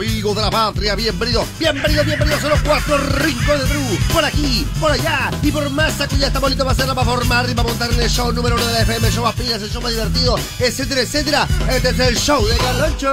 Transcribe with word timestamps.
amigos 0.00 0.34
de 0.34 0.40
la 0.40 0.50
patria, 0.50 0.94
bienvenidos, 0.94 1.46
bienvenidos, 1.58 2.06
bienvenidos 2.06 2.42
a 2.44 2.48
los 2.48 2.60
cuatro 2.62 2.96
rincones 2.96 3.64
de 3.64 3.68
Perú, 3.68 3.98
por 4.14 4.24
aquí, 4.24 4.66
por 4.80 4.90
allá 4.90 5.30
y 5.42 5.52
por 5.52 5.68
más 5.68 5.98
ya 6.18 6.26
estamos 6.26 6.48
listos 6.48 6.64
para 6.64 6.72
hacerla, 6.72 6.94
para 6.94 7.06
formar 7.06 7.50
y 7.50 7.54
para 7.54 7.68
montar 7.68 7.92
en 7.92 8.00
el 8.00 8.08
show 8.08 8.32
número 8.32 8.56
uno 8.56 8.64
de 8.64 8.72
la 8.72 8.80
FM, 8.80 9.08
el 9.08 9.12
show 9.12 9.24
más 9.24 9.34
pilas, 9.34 9.60
el 9.60 9.70
show 9.70 9.82
más 9.82 9.92
divertido, 9.92 10.38
etcétera, 10.58 11.02
etcétera. 11.02 11.48
Este 11.70 11.90
es 11.90 11.98
el 11.98 12.16
show 12.16 12.42
de 12.46 12.56
Carloncho. 12.56 13.12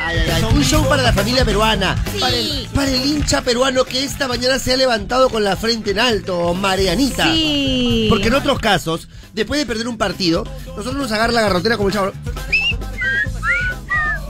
Ay, 0.00 0.18
ay, 0.18 0.30
ay, 0.30 0.44
un 0.44 0.62
show 0.62 0.88
para 0.88 1.02
la 1.02 1.12
familia 1.12 1.44
peruana, 1.44 1.96
para, 2.20 2.36
el, 2.36 2.68
para 2.72 2.90
el 2.92 3.04
hincha 3.04 3.42
peruano 3.42 3.84
que 3.84 4.04
esta 4.04 4.28
mañana 4.28 4.60
se 4.60 4.72
ha 4.72 4.76
levantado 4.76 5.30
con 5.30 5.42
la 5.42 5.56
frente 5.56 5.90
en 5.90 5.98
alto, 5.98 6.54
Marianita. 6.54 7.24
Sí. 7.24 8.06
Porque 8.08 8.28
en 8.28 8.34
otros 8.34 8.60
casos, 8.60 9.08
después 9.32 9.58
de 9.58 9.66
perder 9.66 9.88
un 9.88 9.98
partido, 9.98 10.44
nosotros 10.68 10.94
nos 10.94 11.10
agarra 11.10 11.32
la 11.32 11.40
garrotera 11.40 11.76
como 11.76 11.88
el 11.88 11.94
chavo. 11.94 12.12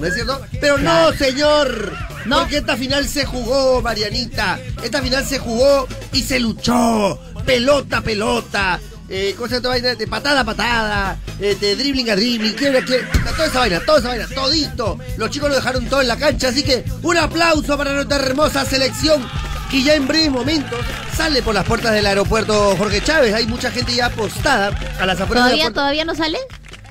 ¿No 0.05 0.09
es 0.09 0.15
cierto? 0.17 0.39
Pero 0.61 0.77
no, 0.77 1.13
señor. 1.15 1.91
No. 2.27 2.41
Porque 2.41 2.59
esta 2.59 2.77
final 2.77 3.09
se 3.09 3.25
jugó, 3.25 3.81
Marianita. 3.81 4.59
Esta 4.83 5.01
final 5.01 5.25
se 5.25 5.39
jugó 5.39 5.89
y 6.13 6.21
se 6.21 6.39
luchó. 6.41 7.19
Pelota, 7.47 8.03
pelota. 8.03 8.79
Eh, 9.09 9.35
cosa 9.39 9.61
de 9.61 9.69
vaina 9.69 9.95
de 9.95 10.07
patada 10.07 10.41
a 10.41 10.45
patada, 10.45 11.17
eh, 11.41 11.57
de 11.59 11.77
dribbling 11.77 12.11
a 12.11 12.17
dribbling, 12.17 12.53
quiebra, 12.55 12.83
quiebra, 12.83 13.09
toda 13.33 13.47
esa 13.47 13.59
vaina, 13.61 13.81
toda 13.81 13.99
esa 13.99 14.09
vaina, 14.09 14.27
todito. 14.35 14.99
Los 15.17 15.31
chicos 15.31 15.49
lo 15.49 15.55
dejaron 15.55 15.87
todo 15.87 16.03
en 16.03 16.09
la 16.09 16.17
cancha, 16.17 16.49
así 16.49 16.63
que 16.63 16.85
un 17.03 17.17
aplauso 17.17 17.77
para 17.79 17.93
nuestra 17.95 18.17
hermosa 18.17 18.65
selección 18.65 19.27
que 19.71 19.83
ya 19.83 19.95
en 19.95 20.07
breves 20.07 20.31
momentos 20.31 20.79
sale 21.17 21.43
por 21.43 21.55
las 21.55 21.65
puertas 21.65 21.93
del 21.93 22.07
aeropuerto 22.07 22.77
Jorge 22.77 23.03
Chávez. 23.03 23.35
Hay 23.35 23.47
mucha 23.47 23.71
gente 23.71 23.95
ya 23.95 24.07
apostada 24.07 24.69
a 24.99 25.07
las 25.07 25.21
afueras 25.21 25.45
¿Todavía, 25.45 25.65
puerta. 25.65 25.81
todavía 25.81 26.05
no 26.05 26.15
sale? 26.15 26.39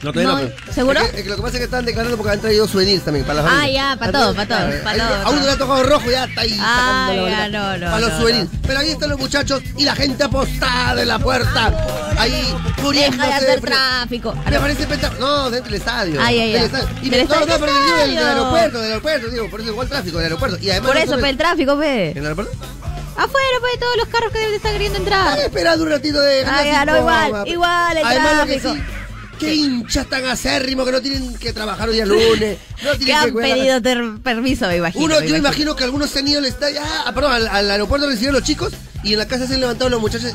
No, 0.03 0.11
todavía 0.11 0.33
no. 0.33 0.41
No, 0.41 0.49
pero- 0.49 0.73
¿seguro? 0.73 0.99
Es 0.99 1.09
que, 1.11 1.17
es 1.17 1.23
que 1.23 1.29
lo 1.29 1.35
que 1.37 1.41
pasa 1.41 1.53
es 1.53 1.59
que 1.59 1.65
están 1.65 1.85
declarando 1.85 2.17
porque 2.17 2.33
han 2.33 2.41
traído 2.41 2.67
souvenirs 2.67 3.03
también 3.03 3.25
para 3.25 3.41
las 3.41 3.51
Ah, 3.53 3.67
ya, 3.69 3.95
pa' 3.97 4.11
todo, 4.11 4.35
pa' 4.35 4.45
todo, 4.45 4.57
pa' 4.83 4.93
todo, 4.93 5.03
A 5.03 5.29
uno 5.29 5.39
todo. 5.39 5.45
le 5.45 5.51
ha 5.51 5.57
tocado 5.57 5.83
rojo, 5.83 6.11
ya 6.11 6.25
está 6.25 6.41
ahí. 6.41 6.57
Ah, 6.59 7.11
ya, 7.15 7.49
no, 7.49 7.77
no, 7.77 7.85
Para 7.85 7.99
los 7.99 8.11
no, 8.11 8.19
souvenirs. 8.19 8.49
Pero 8.67 8.79
ahí 8.79 8.89
están 8.91 9.09
los 9.09 9.19
muchachos 9.19 9.61
y 9.77 9.83
la 9.85 9.95
gente 9.95 10.23
apostada 10.23 11.01
en 11.01 11.07
la 11.07 11.19
puerta. 11.19 11.71
Ahí, 12.17 12.53
muriéndose 12.81 13.23
Deja 13.27 13.39
de 13.39 13.51
hacer 13.51 13.61
tráfico. 13.61 14.35
Me 14.49 14.59
parece 14.59 14.81
espectacular. 14.83 15.19
No, 15.21 15.49
dentro 15.49 15.71
del 15.71 15.79
estadio. 15.79 16.19
Ay, 16.21 16.39
ay, 16.39 16.55
ay. 16.55 16.69
Y 17.01 17.09
me, 17.09 17.23
no, 17.23 17.39
no, 17.39 17.45
pero 17.45 17.95
del, 17.97 18.17
aeropuerto, 18.17 18.79
del 18.79 18.89
aeropuerto, 18.91 19.29
digo, 19.29 19.49
por 19.49 19.61
eso 19.61 19.69
igual 19.69 19.87
tráfico 19.87 20.17
del 20.17 20.25
aeropuerto. 20.25 20.57
Y 20.61 20.69
además 20.69 20.87
Por 20.91 20.97
eso, 20.97 21.13
pues 21.17 21.31
el 21.31 21.37
tráfico, 21.37 21.77
ve. 21.77 22.11
¿En 22.11 22.17
el 22.17 22.23
aeropuerto? 22.25 22.53
Afuera, 23.15 23.57
pues, 23.59 23.79
todos 23.79 23.95
los 23.97 24.07
carros 24.07 24.31
que 24.33 24.55
están 24.55 24.73
queriendo 24.73 24.97
entrar. 24.97 25.37
Esperando 25.39 25.83
un 25.85 25.91
ratito 25.91 26.19
de. 26.19 26.43
Ah, 26.45 26.63
ya, 26.65 26.85
no, 26.85 26.97
igual, 26.97 27.47
igual, 27.47 27.97
el 27.97 28.05
Además, 28.05 28.37
lo 28.37 28.45
que 28.47 28.59
tráfico. 28.59 28.73
sí, 28.75 29.02
qué 29.45 29.55
hinchas 29.55 30.07
tan 30.07 30.25
acérrimos 30.25 30.85
que 30.85 30.91
no 30.91 31.01
tienen 31.01 31.37
que 31.37 31.53
trabajar 31.53 31.89
hoy 31.89 31.95
día 31.95 32.05
lunes. 32.05 32.57
No 32.83 32.91
tienen 32.97 33.15
han 33.15 33.33
que 33.35 33.47
la- 33.47 33.55
pedido 33.55 33.81
ter- 33.81 34.19
permiso, 34.23 34.67
me 34.67 34.77
imagino. 34.77 35.05
Uno, 35.05 35.19
me 35.19 35.27
yo 35.27 35.35
imagino 35.35 35.75
que 35.75 35.83
algunos 35.83 36.09
se 36.09 36.19
han 36.19 36.27
ido 36.27 36.39
al 36.39 36.45
estadio, 36.45 36.79
ah, 36.83 37.11
perdón, 37.13 37.33
al, 37.33 37.47
al 37.47 37.71
aeropuerto 37.71 38.05
a 38.07 38.09
recibir 38.09 38.29
a 38.29 38.33
los 38.33 38.43
chicos 38.43 38.73
y 39.03 39.13
en 39.13 39.19
la 39.19 39.27
casa 39.27 39.47
se 39.47 39.55
han 39.55 39.61
levantado 39.61 39.89
los 39.89 40.01
muchachos. 40.01 40.33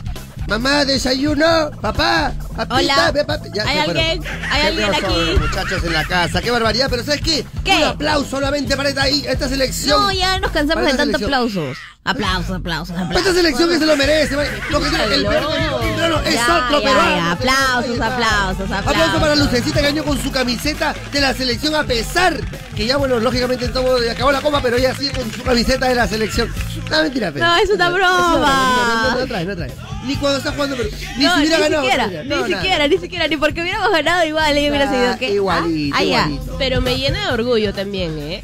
Mamá, 0.49 0.87
desayuno, 0.87 1.71
papá, 1.83 2.33
papita, 2.57 2.75
Hola. 2.77 3.11
ve, 3.13 3.23
papi. 3.23 3.51
Ya, 3.55 3.65
¿Hay 3.69 3.77
se 3.81 3.85
fueron. 3.85 4.03
alguien? 4.03 4.25
¿Hay 4.51 4.61
Qué 4.63 4.67
alguien 4.69 4.89
feos 4.95 5.01
son 5.03 5.05
aquí? 5.13 5.31
los 5.33 5.41
muchachos 5.41 5.85
en 5.85 5.93
la 5.93 6.05
casa, 6.07 6.41
qué 6.41 6.51
barbaridad, 6.51 6.87
pero 6.89 7.05
¿sabes 7.05 7.21
qué? 7.21 7.45
¿Qué? 7.65 7.77
Un 7.77 7.83
aplauso 7.83 8.31
solamente 8.31 8.75
para 8.75 8.89
esta, 8.89 9.07
esta 9.09 9.47
selección. 9.49 10.01
No, 10.01 10.11
ya 10.11 10.39
nos 10.39 10.51
cansamos 10.51 10.77
Para 10.83 10.87
de 10.87 10.91
esta 10.93 11.03
tantos 11.05 11.21
selección. 11.21 11.35
aplausos. 11.65 11.79
Aplausos, 12.09 12.57
aplausos, 12.57 12.97
aplausos. 12.97 13.17
esta 13.19 13.35
selección 13.35 13.69
que 13.69 13.79
se 13.79 13.87
lo 13.87 13.97
merece, 13.97 14.35
¿vale? 14.37 14.49
Porque 14.73 14.89
el 14.89 15.27
peruano, 15.27 15.79
el 15.83 15.95
peruano 15.95 16.21
es 16.21 16.35
Ya, 16.35 16.65
otro 16.67 16.81
ya, 16.81 16.89
peruano. 16.89 17.17
ya, 17.17 17.31
aplausos, 17.33 18.01
aplausos, 18.01 18.61
aplausos. 18.71 18.87
Aplauso 18.87 19.21
para 19.21 19.37
Lucecita 19.37 19.81
que 19.81 19.87
ganó 19.93 20.05
con 20.05 20.23
su 20.23 20.31
camiseta 20.33 20.95
de 21.13 21.21
la 21.21 21.35
selección 21.35 21.75
a 21.75 21.85
pesar 21.85 22.41
que 22.75 22.87
ya, 22.87 22.97
bueno, 22.97 23.19
lógicamente 23.19 23.69
todo 23.69 23.99
acabó 24.11 24.31
la 24.33 24.41
copa, 24.41 24.61
pero 24.63 24.77
ella 24.77 24.95
sigue 24.95 25.11
con 25.13 25.31
su 25.33 25.43
camiseta 25.43 25.87
de 25.89 25.95
la 25.97 26.07
selección. 26.09 26.49
No, 26.91 27.03
mentira, 27.03 27.31
pero. 27.33 27.45
No, 27.47 27.57
es 27.57 27.71
una 27.71 27.91
broma. 27.91 29.09
No, 29.09 29.15
no, 29.15 29.21
no 29.21 29.27
trae, 29.27 29.45
no 29.45 29.57
trae. 29.57 29.71
Ni 30.07 30.17
cuando 30.17 30.39
está 30.39 30.53
jugando, 30.53 30.77
pero. 30.77 30.89
Ni 31.17 31.25
no, 31.25 31.35
si 31.35 31.41
hubiera 31.41 31.57
ni 31.59 31.63
ganado. 31.65 31.83
siquiera, 31.83 32.07
ni 32.07 32.29
no, 32.29 32.37
nada. 32.37 32.47
siquiera, 32.47 32.89
ni 32.89 32.99
siquiera, 32.99 33.29
ni 33.29 33.37
porque 33.37 33.61
hubiéramos 33.63 33.91
ganado 33.91 34.25
igual, 34.25 34.57
ella 34.57 34.69
hubiera 34.71 34.89
Ah, 34.91 34.95
sido 34.95 35.19
que. 35.19 35.31
igualito, 35.35 35.97
ah, 35.97 35.99
ah, 36.01 36.05
ya. 36.05 36.21
igualito. 36.29 36.57
Pero 36.59 36.81
me 36.81 36.97
llena 36.97 37.27
de 37.27 37.33
orgullo 37.35 37.75
también, 37.75 38.17
¿eh? 38.19 38.43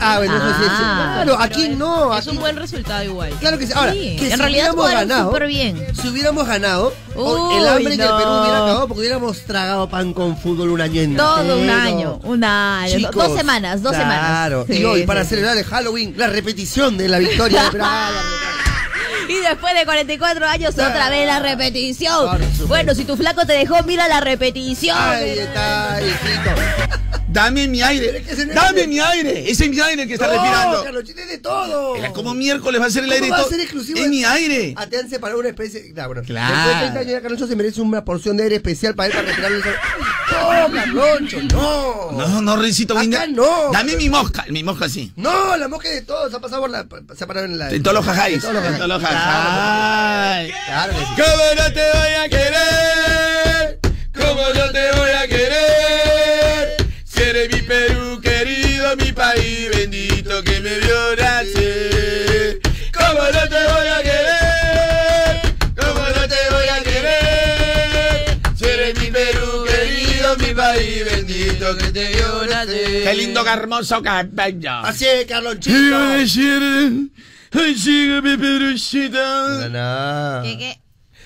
Ah, 0.00 0.18
bueno, 0.18 0.34
sí. 0.36 0.64
Ah. 0.68 1.10
Claro, 1.22 1.40
aquí 1.40 1.68
no. 1.70 2.14
Es 2.16 2.26
Aquí, 2.26 2.36
un 2.36 2.40
buen 2.42 2.56
resultado 2.56 3.02
igual. 3.04 3.30
Claro 3.40 3.58
que 3.58 3.66
sí. 3.66 3.72
Ahora, 3.74 3.92
Sí, 3.92 4.16
que 4.18 4.24
en 4.26 4.30
si 4.32 4.36
realidad 4.36 4.72
hubiéramos 4.74 4.90
ganado. 4.92 5.46
bien. 5.46 5.86
Si 6.00 6.08
hubiéramos 6.08 6.46
ganado, 6.46 6.92
el 7.14 7.68
hambre 7.68 7.96
no. 7.96 8.16
Perú 8.18 8.30
hubiera 8.30 8.56
acabado 8.56 8.88
porque 8.88 9.00
hubiéramos 9.00 9.40
tragado 9.42 9.88
pan 9.88 10.12
con 10.12 10.36
fútbol 10.36 10.70
un 10.70 10.80
año 10.80 11.00
entero. 11.02 11.24
Todo 11.24 11.58
un 11.58 11.70
año, 11.70 12.20
un 12.24 12.44
año, 12.44 12.96
Chicos, 12.98 13.14
dos 13.28 13.36
semanas, 13.38 13.82
dos 13.82 13.92
semanas. 13.92 14.18
Claro, 14.20 14.66
y 14.68 14.72
Sí, 14.74 14.84
hoy 14.84 15.06
para 15.06 15.22
sí. 15.24 15.30
celebrar 15.30 15.56
el 15.56 15.64
Halloween, 15.64 16.14
la 16.16 16.26
repetición 16.28 16.96
de 16.96 17.08
la 17.08 17.18
victoria 17.18 17.70
de 17.70 17.78
Y 19.28 19.40
después 19.40 19.74
de 19.74 19.84
44 19.84 20.46
años, 20.46 20.70
otra 20.74 21.08
vez 21.10 21.26
la 21.26 21.40
repetición. 21.40 22.38
Bueno, 22.68 22.94
si 22.94 23.04
tu 23.04 23.16
flaco 23.16 23.44
te 23.44 23.54
dejó, 23.54 23.82
mira 23.82 24.06
la 24.06 24.20
repetición. 24.20 24.96
Ahí 24.96 25.38
está, 25.38 25.98
hijito. 26.00 26.50
Dame 27.36 27.68
mi 27.68 27.82
aire. 27.82 28.24
Dame 28.54 28.86
mi 28.86 28.98
aire. 28.98 29.50
Ese 29.50 29.64
es 29.64 29.70
mi 29.70 29.78
aire 29.78 30.06
que 30.06 30.14
está 30.14 30.26
No, 30.26 30.32
respirando. 30.32 30.84
Carlos, 30.84 31.04
tiene 31.04 31.26
de 31.26 31.36
todo. 31.36 31.94
Como 32.14 32.32
miércoles 32.32 32.80
va 32.80 32.86
a 32.86 32.90
ser 32.90 33.04
el 33.04 33.10
¿Cómo 33.10 33.24
aire 33.24 33.30
va 33.30 33.40
a 33.42 33.44
ser 33.44 33.60
exclusivo? 33.60 33.98
Es 33.98 34.08
mi 34.08 34.24
aire. 34.24 34.72
Ah, 34.74 34.86
te 34.86 34.96
han 34.98 35.10
separado 35.10 35.40
una 35.40 35.50
especie. 35.50 35.92
Claro, 35.92 36.08
bueno. 36.14 36.22
Claro. 36.22 36.54
Después 36.56 36.74
de 36.74 36.80
30 36.80 36.98
años 37.00 37.22
Carloncho 37.22 37.46
se 37.46 37.56
merece 37.56 37.80
una 37.82 38.06
porción 38.06 38.38
de 38.38 38.44
aire 38.44 38.56
especial 38.56 38.94
para 38.94 39.08
él 39.08 39.12
para 39.12 39.48
respirar. 39.50 39.76
No, 40.32 40.74
Carloncho, 40.74 41.42
no. 41.42 42.12
No, 42.12 42.40
no, 42.40 42.56
Rencito, 42.56 42.96
Acá 42.96 43.26
no. 43.26 43.70
Dame 43.70 43.96
mi 43.96 44.08
mosca. 44.08 44.46
Mi 44.48 44.62
mosca 44.64 44.88
sí. 44.88 45.12
No, 45.16 45.58
la 45.58 45.68
mosca 45.68 45.90
de 45.90 46.00
todos 46.00 46.32
ha 46.32 46.40
pasado 46.40 46.62
por 46.62 46.70
la. 46.70 46.86
Se 47.14 47.24
ha 47.24 47.26
parado 47.26 47.44
en 47.44 47.58
la. 47.58 47.70
En 47.70 47.82
todos 47.82 47.96
los 47.96 48.06
jajáis. 48.06 48.36
En 48.36 48.40
todos 48.40 48.88
los 48.88 49.02
jajáis. 49.02 50.54
Claro. 50.64 50.92
¿Cómo 50.94 51.62
no 51.62 51.72
te 51.72 51.82
voy 51.92 52.14
a 52.24 52.28
querer? 52.30 53.80
¿Cómo 54.14 54.40
no 54.54 54.72
te 54.72 54.92
voy 54.92 55.10
a 55.10 55.28
querer? 55.28 55.75
Nacer. 61.16 62.60
¿Cómo 62.92 63.22
no 63.22 63.48
te 63.48 63.64
voy 63.72 63.88
a 63.88 64.02
querer? 64.02 65.54
¿Cómo 65.76 66.00
no 66.00 66.28
te 66.28 66.36
voy 66.50 66.68
a 66.68 66.82
querer? 66.82 68.38
Si 68.56 68.64
eres 68.64 69.00
mi 69.00 69.10
Perú 69.10 69.64
querido, 69.66 70.36
mi 70.36 70.54
país 70.54 71.04
bendito 71.04 71.76
que 71.76 71.90
te 71.90 72.08
vio 72.14 72.46
nacer. 72.46 73.04
Qué 73.04 73.14
lindo, 73.14 73.44
qué 73.44 73.50
hermoso 73.50 74.02
cabello. 74.02 74.72
Así 74.84 75.06
es, 75.06 75.26
Carlonchito. 75.26 75.76
Sígueme, 77.76 78.36
Pedrucita. 78.38 79.68
No. 79.68 80.42
¿Qué, 80.42 80.58
qué? 80.58 80.80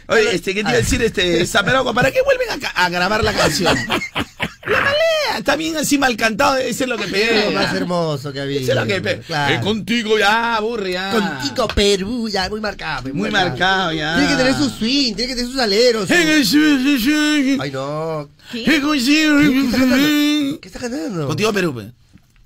Oye, 0.09 0.35
este, 0.35 0.55
¿qué 0.55 0.63
te 0.63 0.71
iba 0.71 0.71
a 0.71 0.77
decir 0.77 1.03
este 1.03 1.47
Zaperoco? 1.47 1.95
¿Para 1.95 2.11
qué 2.11 2.21
vuelven 2.23 2.49
a, 2.51 2.85
a 2.85 2.89
grabar 2.89 3.23
la 3.23 3.33
canción? 3.33 3.77
La 4.71 4.81
malea, 4.81 5.39
está 5.39 5.57
bien 5.57 5.77
así 5.77 5.99
mal 5.99 6.17
cantado, 6.17 6.57
eso 6.57 6.85
es 6.85 6.89
lo 6.89 6.97
que 6.97 7.05
Es 7.05 7.45
lo 7.47 7.53
más 7.53 7.67
pega. 7.67 7.77
hermoso 7.79 8.33
que 8.33 8.41
había. 8.41 8.61
Eso 8.61 8.73
es 8.73 8.77
lo 8.77 8.87
que 8.87 9.01
pega. 9.01 9.23
Claro. 9.23 9.55
Eh, 9.55 9.61
contigo 9.61 10.19
ya, 10.19 10.57
aburre 10.57 10.93
ya. 10.93 11.11
Contigo, 11.11 11.69
Perú, 11.69 12.29
ya, 12.29 12.49
muy 12.49 12.61
marcado. 12.61 13.03
pues, 13.03 13.15
Muy 13.15 13.31
marcado 13.31 13.93
ya. 13.93 14.15
Tiene 14.17 14.31
que 14.31 14.37
tener 14.37 14.55
su 14.55 14.71
swing, 14.71 15.15
tiene 15.15 15.29
que 15.29 15.35
tener 15.37 15.51
sus 15.51 15.61
aleros. 15.61 16.09
su- 16.09 16.15
Ay, 17.61 17.71
no. 17.73 18.29
Perú. 18.53 18.93
¿Qué 20.61 20.69
está 20.69 20.79
cantando? 20.81 21.27
Contigo 21.27 21.53
Perú, 21.53 21.75
pues. 21.75 21.87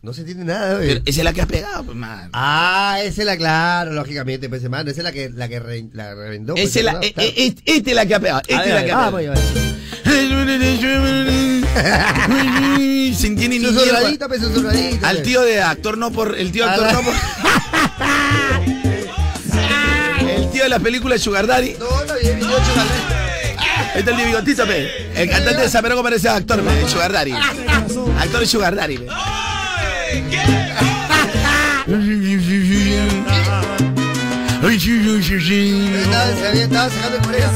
No 0.03 0.13
se 0.13 0.21
entiende 0.21 0.45
nada, 0.45 0.75
güey. 0.77 0.89
Pero 0.89 1.01
esa 1.07 1.21
es 1.21 1.25
la 1.25 1.33
que 1.33 1.41
has 1.41 1.47
pegado, 1.47 1.83
pues, 1.85 1.97
man. 1.97 2.29
Ah, 2.35 2.99
esa 3.03 3.23
es 3.23 3.27
la, 3.27 3.39
claro, 3.39 3.93
lógicamente, 3.93 4.51
pues, 4.51 4.63
hermano. 4.63 4.91
Esa 4.91 5.01
es 5.01 5.05
la 5.05 5.13
que, 5.13 5.31
la 5.31 5.49
que 5.49 5.61
re- 5.61 5.87
la 5.95 6.15
reventó. 6.15 6.53
pues, 6.55 6.67
Esa 6.69 6.79
es 6.81 6.85
la, 6.85 6.91
claro. 6.93 7.07
eh, 7.17 7.35
eh, 7.37 7.55
esta 7.65 7.91
es 7.91 7.97
la 7.97 8.07
que 8.07 8.15
ha 8.15 8.21
pegado. 8.21 8.43
Esta 8.47 8.65
es 8.67 8.75
la 8.75 8.85
que 8.85 8.93
ha 8.93 9.07
ah, 9.07 9.11
pegado. 9.11 9.13
voy, 9.13 9.27
voy. 9.29 9.39
Se 11.75 13.27
entiende 13.27 13.59
ni 13.59 13.67
sobradito. 13.73 14.27
Al 15.03 15.23
tío 15.23 15.43
de 15.43 15.61
actor 15.63 15.99
no 15.99 16.11
por. 16.11 16.37
El 16.39 16.53
tío 16.53 16.69
actor 16.69 16.93
no 16.93 17.03
por. 17.03 17.15
El 20.29 20.51
tío 20.51 20.63
de 20.65 20.69
la 20.69 20.79
película 20.79 21.19
Sugar 21.19 21.47
Daddy. 21.47 21.77
No, 21.79 22.01
está 22.01 22.17
bien, 22.17 22.39
28 22.41 22.63
tal 22.75 22.89
vez. 22.89 22.97
Ahí 23.95 23.99
está 24.01 24.11
el 24.11 24.17
tío 24.17 24.27
bigotito, 24.27 24.67
pe. 24.67 24.91
El 25.15 25.31
cantante 25.31 25.63
de 25.63 25.69
Zaperoco 25.69 26.03
parece 26.03 26.29
actor, 26.29 26.61
pe, 26.63 26.89
Sugar 26.89 27.13
Daddy. 27.13 27.33
Actor 27.33 28.41
de 28.41 28.47
Sugar 28.47 28.75
Daddy, 28.75 28.99
pe. 28.99 29.07
Estaba, 36.03 36.37
se 36.37 36.49
había, 36.49 36.65
estaba 36.65 36.91
sacando 36.91 37.17
el 37.19 37.23
corea. 37.23 37.51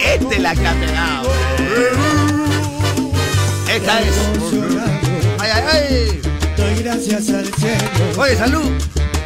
Esta 0.00 0.34
es 0.34 0.40
la 0.40 0.54
que 0.54 0.66
ha 0.66 0.74
pegado. 0.74 1.28
Esta 3.78 4.00
es. 4.00 4.16
Ay, 5.38 5.50
ay, 5.54 5.62
ay. 5.72 6.20
Doy 6.56 6.82
gracias 6.82 7.30
al 7.30 7.46
cielo 7.54 7.84
Oye, 8.16 8.36
salud. 8.36 8.72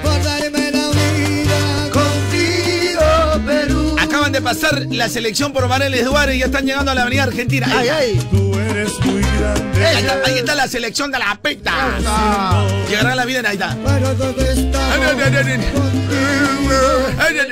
por 0.02 0.22
darme 0.22 0.70
la 0.70 0.88
vida 0.90 1.88
Contigo, 1.90 3.46
Perú. 3.46 3.96
Acaban 3.98 4.32
de 4.32 4.42
pasar 4.42 4.84
la 4.90 5.08
selección 5.08 5.54
por 5.54 5.66
Mareles 5.68 6.04
Duárez 6.04 6.36
y 6.36 6.40
ya 6.40 6.46
están 6.46 6.66
llegando 6.66 6.90
a 6.90 6.94
la 6.94 7.02
avenida 7.02 7.22
Argentina. 7.22 7.66
Ay, 7.74 7.88
ay. 7.88 8.28
Tú 8.30 8.54
eres 8.58 8.92
muy 9.00 9.22
grande. 9.22 9.86
Ahí 9.86 9.96
está, 9.96 10.20
ahí 10.26 10.38
está 10.38 10.54
la 10.54 10.68
selección 10.68 11.10
de 11.10 11.18
la 11.18 11.38
peta. 11.40 11.72
Ah. 12.06 12.66
Llegará 12.90 13.14
la 13.14 13.24
vida, 13.24 13.40
ahí 13.48 13.54
está. 13.54 13.74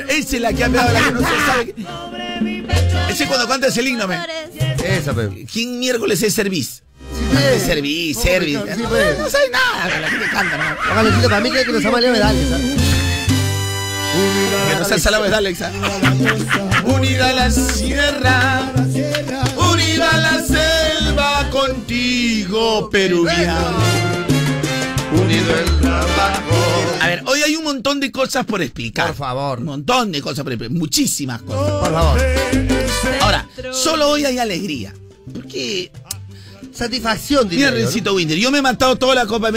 Esa 0.09 0.37
es 0.37 0.43
la 0.43 0.53
que 0.53 0.65
ha 0.65 0.69
pegado 0.69 0.93
la 0.93 1.01
que 1.01 1.13
no 1.13 1.21
se 1.21 1.47
sabe. 1.47 1.75
Ese 3.11 3.23
es 3.25 3.29
cuando 3.29 3.49
cantas 3.49 3.75
el 3.79 3.89
himno, 3.89 4.07
me. 4.07 4.19
Esa. 4.85 5.15
¿Quién 5.51 5.79
miércoles 5.79 6.23
es 6.23 6.35
Servis? 6.35 6.83
Es 7.55 7.63
Servis, 7.63 8.17
No, 8.17 8.23
sí. 8.23 8.83
No 8.83 9.31
sabe 9.31 9.51
nada, 9.51 10.01
la 10.01 10.09
gente 10.09 10.27
canta, 10.31 10.57
¿no? 10.57 10.65
Ojalá, 10.91 11.23
para 11.23 11.41
mí 11.41 11.51
que 11.51 11.65
nos 11.65 11.85
ama 11.85 12.01
Leo. 12.01 12.15
Que 14.69 14.77
no 14.79 14.85
sea 14.85 14.99
salado 14.99 15.25
es 15.25 15.33
Alexa. 15.33 15.71
Unida 16.85 17.31
a 17.31 17.33
la 17.33 17.51
sierra, 17.51 18.73
unida 19.57 20.11
a 20.11 20.17
la 20.17 20.43
selva 20.45 21.49
contigo, 21.51 22.91
peruviano. 22.91 23.79
Unido 25.13 25.55
el 25.59 25.81
trabajo. 25.81 26.57
A 27.01 27.07
ver, 27.07 27.23
hoy 27.27 27.43
hay 27.43 27.57
un 27.57 27.65
montón 27.65 27.99
de 28.01 28.13
cosas 28.13 28.45
por 28.47 28.63
explicar. 28.63 29.09
Por 29.09 29.17
favor. 29.17 29.59
Un 29.59 29.65
montón 29.67 30.13
de 30.13 30.21
cosas 30.21 30.45
por 30.45 30.53
explicar. 30.53 30.77
Muchísimas 30.77 31.43
cosas. 31.43 31.81
Por 31.81 31.93
favor. 31.93 32.21
Ahora, 33.21 33.49
solo 33.73 34.09
hoy 34.09 34.25
hay 34.25 34.39
alegría. 34.39 34.95
Porque, 35.33 35.91
Satisfacción, 36.73 37.49
diría 37.49 37.67
mira, 37.67 37.79
yo, 37.79 37.85
¿no? 37.85 37.91
Rencito 37.91 38.15
Winder, 38.15 38.39
yo 38.39 38.51
me 38.51 38.59
he 38.59 38.63
matado 38.63 38.97
toda 38.97 39.15
la 39.15 39.27
Copa 39.27 39.49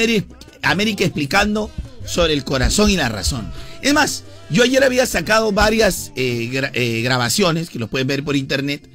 América 0.62 1.04
explicando 1.04 1.69
sobre 2.06 2.33
el 2.33 2.44
corazón 2.44 2.89
y 2.89 2.98
la 2.98 3.10
razón. 3.10 3.51
Es 3.81 3.94
más, 3.94 4.24
yo 4.50 4.63
ayer 4.63 4.83
había 4.83 5.06
sacado 5.06 5.51
varias 5.51 6.12
eh, 6.15 6.50
gra- 6.51 6.71
eh, 6.74 7.01
grabaciones 7.01 7.69
que 7.69 7.80
los 7.80 7.89
pueden 7.89 8.07
ver 8.07 8.24
por 8.24 8.36
internet. 8.36 8.89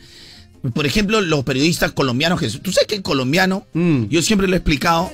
Por 0.75 0.87
ejemplo, 0.87 1.21
los 1.21 1.45
periodistas 1.45 1.93
colombianos. 1.93 2.41
que- 2.41 2.51
Tú 2.51 2.73
sabes 2.73 2.87
que 2.89 2.97
el 2.97 3.03
colombiano, 3.03 3.67
Mm. 3.75 4.05
yo 4.09 4.21
siempre 4.23 4.49
lo 4.49 4.55
he 4.55 4.59
explicado, 4.59 5.11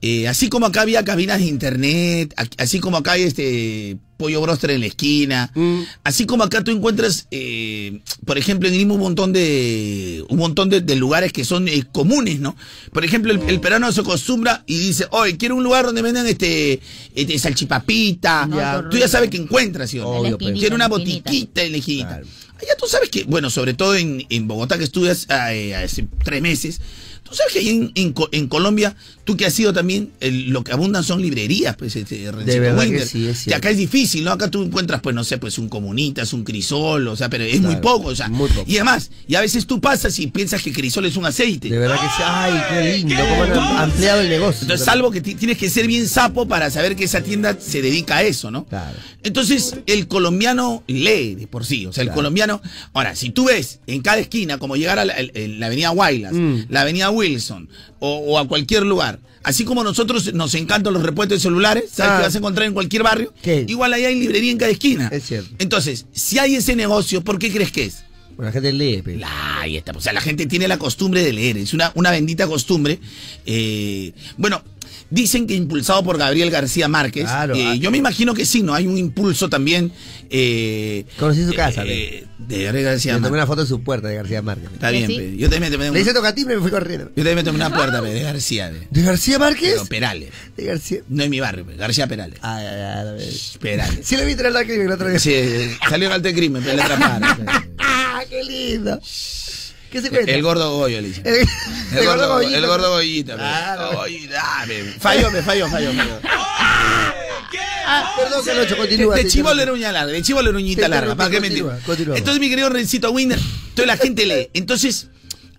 eh, 0.00 0.28
así 0.28 0.48
como 0.48 0.66
acá 0.66 0.82
había 0.82 1.04
cabinas 1.04 1.38
de 1.38 1.46
internet, 1.46 2.34
así 2.58 2.78
como 2.80 2.96
acá 2.98 3.12
hay 3.12 3.22
este 3.24 3.98
pollo 4.18 4.42
broster 4.42 4.70
en 4.72 4.80
la 4.80 4.86
esquina, 4.86 5.50
Mm. 5.54 5.80
así 6.04 6.26
como 6.26 6.44
acá 6.44 6.62
tú 6.62 6.70
encuentras, 6.70 7.26
eh, 7.30 8.00
por 8.26 8.36
ejemplo, 8.36 8.68
en 8.68 8.76
Lima 8.76 8.92
un 8.94 9.00
montón 9.00 9.32
de 9.32 10.22
un 10.28 10.36
montón 10.36 10.68
de, 10.68 10.82
de 10.82 10.96
lugares 10.96 11.32
que 11.32 11.44
son 11.44 11.66
eh, 11.68 11.84
comunes, 11.90 12.40
¿no? 12.40 12.54
Por 12.92 13.04
ejemplo, 13.04 13.32
el, 13.32 13.40
el 13.48 13.60
peruano 13.60 13.90
se 13.92 14.00
acostumbra 14.02 14.64
y 14.66 14.76
dice, 14.78 15.06
oye, 15.12 15.38
quiero 15.38 15.56
un 15.56 15.64
lugar 15.64 15.86
donde 15.86 16.02
vendan 16.02 16.26
este, 16.26 16.80
este 17.14 17.38
salchipapita. 17.38 18.48
Ya. 18.52 18.84
Tú 18.90 18.98
ya 18.98 19.08
sabes 19.08 19.30
que 19.30 19.36
encuentras, 19.38 19.88
¿sí 19.90 19.98
o 19.98 20.02
no? 20.02 20.08
Obvio, 20.10 20.32
esquinita, 20.32 20.58
Quiero 20.58 20.74
una 20.74 20.88
botiquita 20.88 21.62
en 21.62 21.72
la. 21.72 21.78
Claro. 21.80 22.26
Allá 22.60 22.76
tú 22.76 22.86
sabes 22.88 23.08
que, 23.08 23.22
bueno, 23.24 23.50
sobre 23.50 23.72
todo 23.74 23.94
en, 23.94 24.26
en 24.28 24.48
Bogotá 24.48 24.76
que 24.78 24.84
estudias 24.84 25.28
eh, 25.30 25.76
hace 25.76 26.06
tres 26.24 26.42
meses, 26.42 26.80
tú 27.28 27.34
sabes 27.36 27.52
que 27.52 27.58
ahí 27.60 27.68
en, 27.68 27.92
en 27.94 28.12
Co- 28.12 28.28
en 28.32 28.46
Colombia, 28.48 28.94
tú 29.24 29.36
que 29.36 29.46
has 29.46 29.52
sido 29.52 29.72
también, 29.72 30.10
el- 30.20 30.50
lo 30.50 30.64
que 30.64 30.72
abundan 30.72 31.04
son 31.04 31.20
librerías, 31.22 31.76
pues, 31.76 31.94
este, 31.96 32.30
Rencito 32.32 32.60
verdad 32.60 32.86
que 32.86 33.06
sí, 33.06 33.26
es 33.28 33.44
Que 33.44 33.54
acá 33.54 33.68
cierto. 33.68 33.68
es 33.68 33.76
difícil, 33.76 34.24
¿no? 34.24 34.32
Acá 34.32 34.50
tú 34.50 34.62
encuentras, 34.62 35.00
pues, 35.00 35.14
no 35.14 35.24
sé, 35.24 35.38
pues 35.38 35.58
un 35.58 35.68
comunitas, 35.68 36.32
un 36.32 36.44
crisol, 36.44 37.06
o 37.08 37.16
sea, 37.16 37.28
pero 37.28 37.44
es 37.44 37.60
muy 37.60 37.76
poco, 37.76 38.08
o 38.08 38.16
sea. 38.16 38.28
muy 38.28 38.48
poco. 38.48 38.64
Y 38.70 38.76
además, 38.76 39.10
y 39.26 39.34
a 39.34 39.40
veces 39.40 39.66
tú 39.66 39.80
pasas 39.80 40.18
y 40.18 40.26
piensas 40.28 40.62
que 40.62 40.72
crisol 40.72 41.06
es 41.06 41.16
un 41.16 41.26
aceite. 41.26 41.68
De 41.68 41.78
verdad 41.78 41.96
que 41.96 42.06
sí. 42.06 42.22
Ay, 42.24 42.60
qué 42.70 42.96
lindo. 42.98 43.14
Cómo 43.28 43.42
han 43.42 43.52
am- 43.52 43.76
ampliado 43.90 44.20
el 44.20 44.28
negocio. 44.28 44.62
Entonces, 44.62 44.84
salvo 44.86 45.10
que 45.10 45.20
ti- 45.20 45.34
tienes 45.34 45.58
que 45.58 45.68
ser 45.70 45.86
bien 45.86 46.08
sapo 46.08 46.46
para 46.48 46.70
saber 46.70 46.96
que 46.96 47.04
esa 47.04 47.20
tienda 47.22 47.56
se 47.60 47.82
dedica 47.82 48.18
a 48.18 48.22
eso, 48.22 48.50
¿no? 48.50 48.64
Claro. 48.66 48.96
Entonces, 49.22 49.76
el 49.86 50.06
colombiano 50.08 50.82
lee 50.86 51.34
de 51.34 51.46
por 51.46 51.66
sí. 51.66 51.86
O 51.86 51.92
sea, 51.92 52.02
el 52.02 52.08
Claro. 52.08 52.16
colombiano. 52.16 52.62
Ahora, 52.92 53.14
si 53.14 53.30
tú 53.30 53.46
ves 53.46 53.80
en 53.86 54.00
cada 54.02 54.18
esquina, 54.18 54.58
como 54.58 54.76
llegar 54.76 54.98
a 54.98 55.04
la, 55.04 55.12
el- 55.14 55.32
el- 55.34 55.60
la 55.60 55.66
avenida 55.66 55.90
Guaylas, 55.90 56.32
Mm. 56.32 56.60
la 56.68 56.82
avenida 56.82 57.08
Wilson, 57.18 57.68
o, 57.98 58.16
o 58.18 58.38
a 58.38 58.46
cualquier 58.48 58.84
lugar, 58.84 59.18
así 59.42 59.64
como 59.64 59.82
nosotros 59.84 60.32
nos 60.34 60.54
encantan 60.54 60.92
los 60.94 61.02
repuestos 61.02 61.38
de 61.38 61.42
celulares, 61.42 61.84
¿sabes? 61.92 62.12
Ah. 62.12 62.16
Que 62.18 62.22
vas 62.24 62.34
a 62.34 62.38
encontrar 62.38 62.66
en 62.68 62.74
cualquier 62.74 63.02
barrio. 63.02 63.32
¿Qué? 63.42 63.64
Igual 63.68 63.92
ahí 63.92 64.04
hay 64.04 64.18
librería 64.18 64.52
en 64.52 64.58
cada 64.58 64.70
esquina. 64.70 65.08
Es 65.12 65.24
cierto. 65.26 65.50
Entonces, 65.58 66.06
si 66.12 66.38
hay 66.38 66.54
ese 66.54 66.74
negocio, 66.76 67.22
¿por 67.22 67.38
qué 67.38 67.50
crees 67.52 67.72
que 67.72 67.84
es? 67.84 68.04
Bueno, 68.36 68.50
la 68.50 68.52
gente 68.52 68.72
lee, 68.72 69.02
pe. 69.02 69.16
La- 69.16 69.60
Ahí 69.62 69.76
está. 69.76 69.90
O 69.96 70.00
sea, 70.00 70.12
la 70.12 70.20
gente 70.20 70.46
tiene 70.46 70.68
la 70.68 70.78
costumbre 70.78 71.24
de 71.24 71.32
leer. 71.32 71.58
Es 71.58 71.74
una, 71.74 71.90
una 71.96 72.12
bendita 72.12 72.46
costumbre. 72.46 73.00
Eh, 73.46 74.12
bueno, 74.36 74.62
dicen 75.10 75.46
que 75.46 75.54
impulsado 75.54 76.02
por 76.04 76.18
Gabriel 76.18 76.50
García 76.50 76.88
Márquez. 76.88 77.24
Claro, 77.24 77.54
Eh, 77.54 77.64
ah. 77.66 77.74
yo 77.74 77.90
me 77.90 77.98
imagino 77.98 78.34
que 78.34 78.44
sí, 78.46 78.62
¿no? 78.62 78.74
Hay 78.74 78.86
un 78.86 78.98
impulso 78.98 79.48
también. 79.48 79.90
Eh, 80.30 81.04
Conocí 81.18 81.44
su 81.46 81.54
casa, 81.54 81.82
eh, 81.86 82.26
de 82.38 82.64
Gabriel 82.64 82.84
García 82.84 83.12
Le 83.14 83.18
tomé 83.18 83.30
Márquez. 83.30 83.38
una 83.38 83.46
foto 83.46 83.62
de 83.62 83.66
su 83.68 83.82
puerta 83.82 84.08
de 84.08 84.16
García 84.16 84.42
Márquez. 84.42 84.70
Está 84.72 84.90
bien, 84.90 85.06
Sí. 85.06 85.36
Yo 85.38 85.48
también 85.48 85.62
me 85.62 85.70
tomé 85.70 85.84
Le 85.86 85.90
una, 85.92 86.00
hice 86.00 86.12
tocatimbre 86.12 86.54
y 86.54 86.56
me 86.58 86.62
fui 86.62 86.70
corriendo. 86.70 87.06
yo 87.08 87.14
también 87.14 87.36
me 87.36 87.42
tomé 87.44 87.56
una 87.56 87.74
puerta 87.74 88.02
pe, 88.02 88.08
de 88.08 88.22
García. 88.22 88.70
pe. 88.70 88.86
¿De 88.90 89.02
García 89.02 89.38
Márquez? 89.38 89.72
Pero 89.74 89.86
Perales. 89.86 90.30
De 90.56 90.64
García. 90.64 91.00
No 91.08 91.22
es 91.24 91.30
mi 91.30 91.40
barrio, 91.40 91.64
pe, 91.66 91.76
García 91.76 92.06
Perales. 92.06 92.38
Ay, 92.42 92.66
ay, 92.66 92.80
ay, 92.80 93.18
ay. 93.20 93.40
Perales. 93.60 94.00
Sí 94.06 94.16
le 94.16 94.26
vi 94.26 94.34
traer 94.34 94.52
la 94.52 94.64
crimen 94.64 94.86
el 94.86 94.92
otro 94.92 95.08
día. 95.08 95.18
Sí, 95.18 95.32
salió 95.88 96.08
en 96.08 96.12
alto 96.12 96.30
crimen, 96.32 96.62
pero 96.62 96.76
le 96.76 96.82
atraparon. 96.82 97.46
¡Ah, 97.78 98.20
qué 98.28 98.44
lindo! 98.44 99.00
¿Qué 99.90 100.02
se 100.02 100.10
cuenta? 100.10 100.30
El 100.30 100.42
gordo 100.42 100.76
Goyo, 100.76 101.00
le 101.00 101.08
dice. 101.08 101.22
El, 101.24 101.98
El 101.98 102.04
gordo, 102.06 102.28
Goyito. 102.34 102.54
el 102.56 102.66
gordo 102.66 102.90
Goyita. 102.90 103.32
pe. 103.32 103.38
Claro. 103.38 104.00
Oye, 104.00 104.28
dame. 104.28 104.82
Falló, 104.98 105.30
me 105.30 105.42
falló, 105.42 105.68
falló, 105.68 105.92
falló. 105.92 106.20
Perdón, 108.16 108.44
Calocho, 108.44 108.76
continúa. 108.76 109.16
De 109.16 109.22
sí, 109.22 109.28
chivo 109.28 109.50
sí. 109.50 109.56
le 109.56 109.72
uña 109.72 109.92
larga, 109.92 110.12
de 110.12 110.22
chivo 110.22 110.42
le 110.42 110.50
era 110.50 110.58
uñita 110.58 110.88
larga, 110.88 111.14
¿para 111.14 111.30
qué 111.30 111.40
mentir? 111.40 111.64
continúa. 111.86 112.18
Entonces, 112.18 112.40
mi 112.40 112.50
querido 112.50 112.68
Rencito 112.68 113.10
Winder, 113.10 113.38
entonces 113.38 113.86
la 113.86 113.96
gente 113.96 114.26
lee. 114.26 114.50
Entonces, 114.52 115.08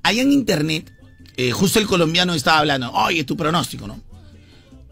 allá 0.03 0.21
en 0.21 0.31
internet, 0.31 0.91
eh, 1.37 1.51
justo 1.51 1.79
el 1.79 1.87
colombiano 1.87 2.35
estaba 2.35 2.59
hablando, 2.59 2.91
oye, 2.91 3.23
tu 3.23 3.35
pronóstico, 3.35 3.87
¿no? 3.87 3.99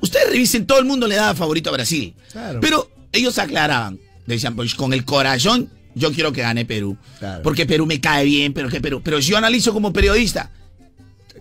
Ustedes 0.02 0.30
revisen, 0.30 0.66
todo 0.66 0.80
el 0.80 0.86
mundo 0.86 1.08
le 1.08 1.16
daba 1.16 1.36
favorito 1.36 1.70
a 1.70 1.74
Brasil. 1.74 2.16
Claro. 2.32 2.60
Pero 2.60 2.90
ellos 3.12 3.38
aclaraban, 3.38 4.00
decían, 4.26 4.56
pues 4.56 4.74
con 4.74 4.94
el 4.94 5.06
corazón, 5.06 5.70
yo 5.98 6.12
quiero 6.12 6.32
que 6.32 6.42
gane 6.42 6.66
Perú. 6.66 6.98
Claro. 7.20 7.44
Porque 7.44 7.66
Perú 7.66 7.86
me 7.86 8.00
cae 8.00 8.26
bien, 8.26 8.54
pero 8.54 8.70
que 8.70 8.80
Perú. 8.82 9.02
Pero 9.04 9.22
si 9.22 9.32
yo 9.32 9.38
analizo 9.38 9.74
como 9.74 9.92
periodista, 9.94 10.52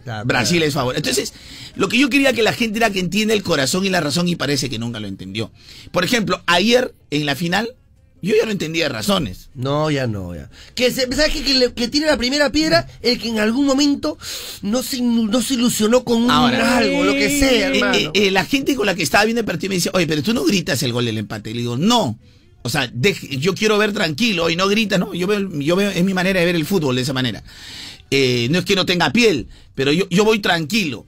Claro, 0.05 0.25
Brasil 0.26 0.59
claro. 0.59 0.69
es 0.69 0.75
favorito. 0.75 0.99
Entonces, 1.09 1.33
lo 1.75 1.88
que 1.88 1.99
yo 1.99 2.09
quería 2.09 2.33
que 2.33 2.42
la 2.45 2.52
gente 2.52 2.78
era 2.78 2.90
que 2.90 3.00
entienda 3.00 3.35
el 3.35 3.42
corazón 3.42 3.85
y 3.85 3.90
la 3.90 4.00
razón 4.00 4.28
y 4.28 4.37
parece 4.37 4.71
que 4.71 4.78
nunca 4.78 5.00
lo 5.00 5.09
entendió. 5.09 5.50
Por 5.90 6.04
ejemplo, 6.04 6.40
ayer 6.47 6.95
en 7.11 7.26
la 7.26 7.35
final, 7.35 7.71
yo 8.23 8.35
ya 8.38 8.45
no 8.45 8.52
entendía 8.52 8.85
de 8.85 8.90
razones. 8.90 9.50
No, 9.57 9.90
ya 9.90 10.07
no, 10.07 10.33
ya. 10.35 10.49
Que 10.76 10.92
se, 10.92 11.12
¿Sabes 11.12 11.33
qué? 11.33 11.42
que, 11.42 11.54
le- 11.54 11.73
que 11.75 11.88
tiene 11.88 12.07
la 12.07 12.16
primera 12.16 12.52
piedra 12.52 12.87
el 13.02 13.19
que 13.21 13.28
en 13.31 13.40
algún 13.40 13.66
momento 13.66 14.16
no 14.62 14.85
se, 14.85 15.02
no 15.02 15.42
se 15.42 15.54
ilusionó 15.54 16.04
con 16.04 16.23
un 16.23 16.31
Ahora. 16.31 16.76
algo, 16.78 17.02
lo 17.02 17.12
que 17.14 17.40
sea, 17.40 17.50
Eh, 17.73 17.76
hermano. 17.78 17.97
eh, 17.99 18.11
eh, 18.14 18.31
la 18.31 18.45
gente 18.45 18.76
con 18.76 18.87
la 18.87 18.95
que 18.95 19.02
estaba 19.02 19.25
viendo 19.25 19.40
el 19.40 19.47
partido 19.47 19.71
me 19.71 19.75
dice, 19.76 19.90
oye, 19.92 20.07
pero 20.07 20.23
tú 20.23 20.35
no 20.35 20.45
gritas 20.45 20.81
el 20.85 20.92
gol 20.92 21.04
del 21.07 21.19
empate. 21.19 21.50
Le 21.52 21.61
digo, 21.62 21.76
no. 21.76 22.16
O 22.66 22.68
sea, 22.68 22.92
yo 22.92 23.54
quiero 23.54 23.78
ver 23.78 23.92
tranquilo 23.92 24.50
y 24.50 24.56
no 24.56 24.68
grita, 24.68 24.99
¿no? 24.99 25.14
Yo 25.14 25.26
veo, 25.26 25.49
yo 25.61 25.76
veo, 25.76 25.90
es 25.90 26.04
mi 26.04 26.14
manera 26.14 26.40
de 26.40 26.46
ver 26.46 26.56
el 26.56 26.66
fútbol 26.66 26.96
de 26.96 27.02
esa 27.02 27.12
manera. 27.12 27.42
Eh, 28.11 28.49
no 28.50 28.58
es 28.58 28.64
que 28.64 28.76
no 28.76 28.85
tenga 28.85 29.11
piel, 29.12 29.49
pero 29.75 29.92
yo, 29.92 30.08
yo 30.11 30.25
voy 30.25 30.40
tranquilo. 30.40 31.06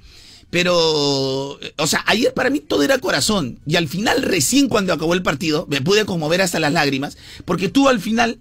Pero, 0.50 1.58
o 1.76 1.86
sea, 1.86 2.02
ayer 2.06 2.32
para 2.32 2.48
mí 2.48 2.60
todo 2.60 2.82
era 2.82 2.98
corazón. 2.98 3.58
Y 3.66 3.76
al 3.76 3.88
final, 3.88 4.22
recién 4.22 4.68
cuando 4.68 4.92
acabó 4.92 5.12
el 5.12 5.22
partido, 5.22 5.66
me 5.68 5.82
pude 5.82 6.06
conmover 6.06 6.40
hasta 6.40 6.58
las 6.58 6.72
lágrimas, 6.72 7.18
porque 7.44 7.68
tú 7.68 7.88
al 7.88 8.00
final 8.00 8.38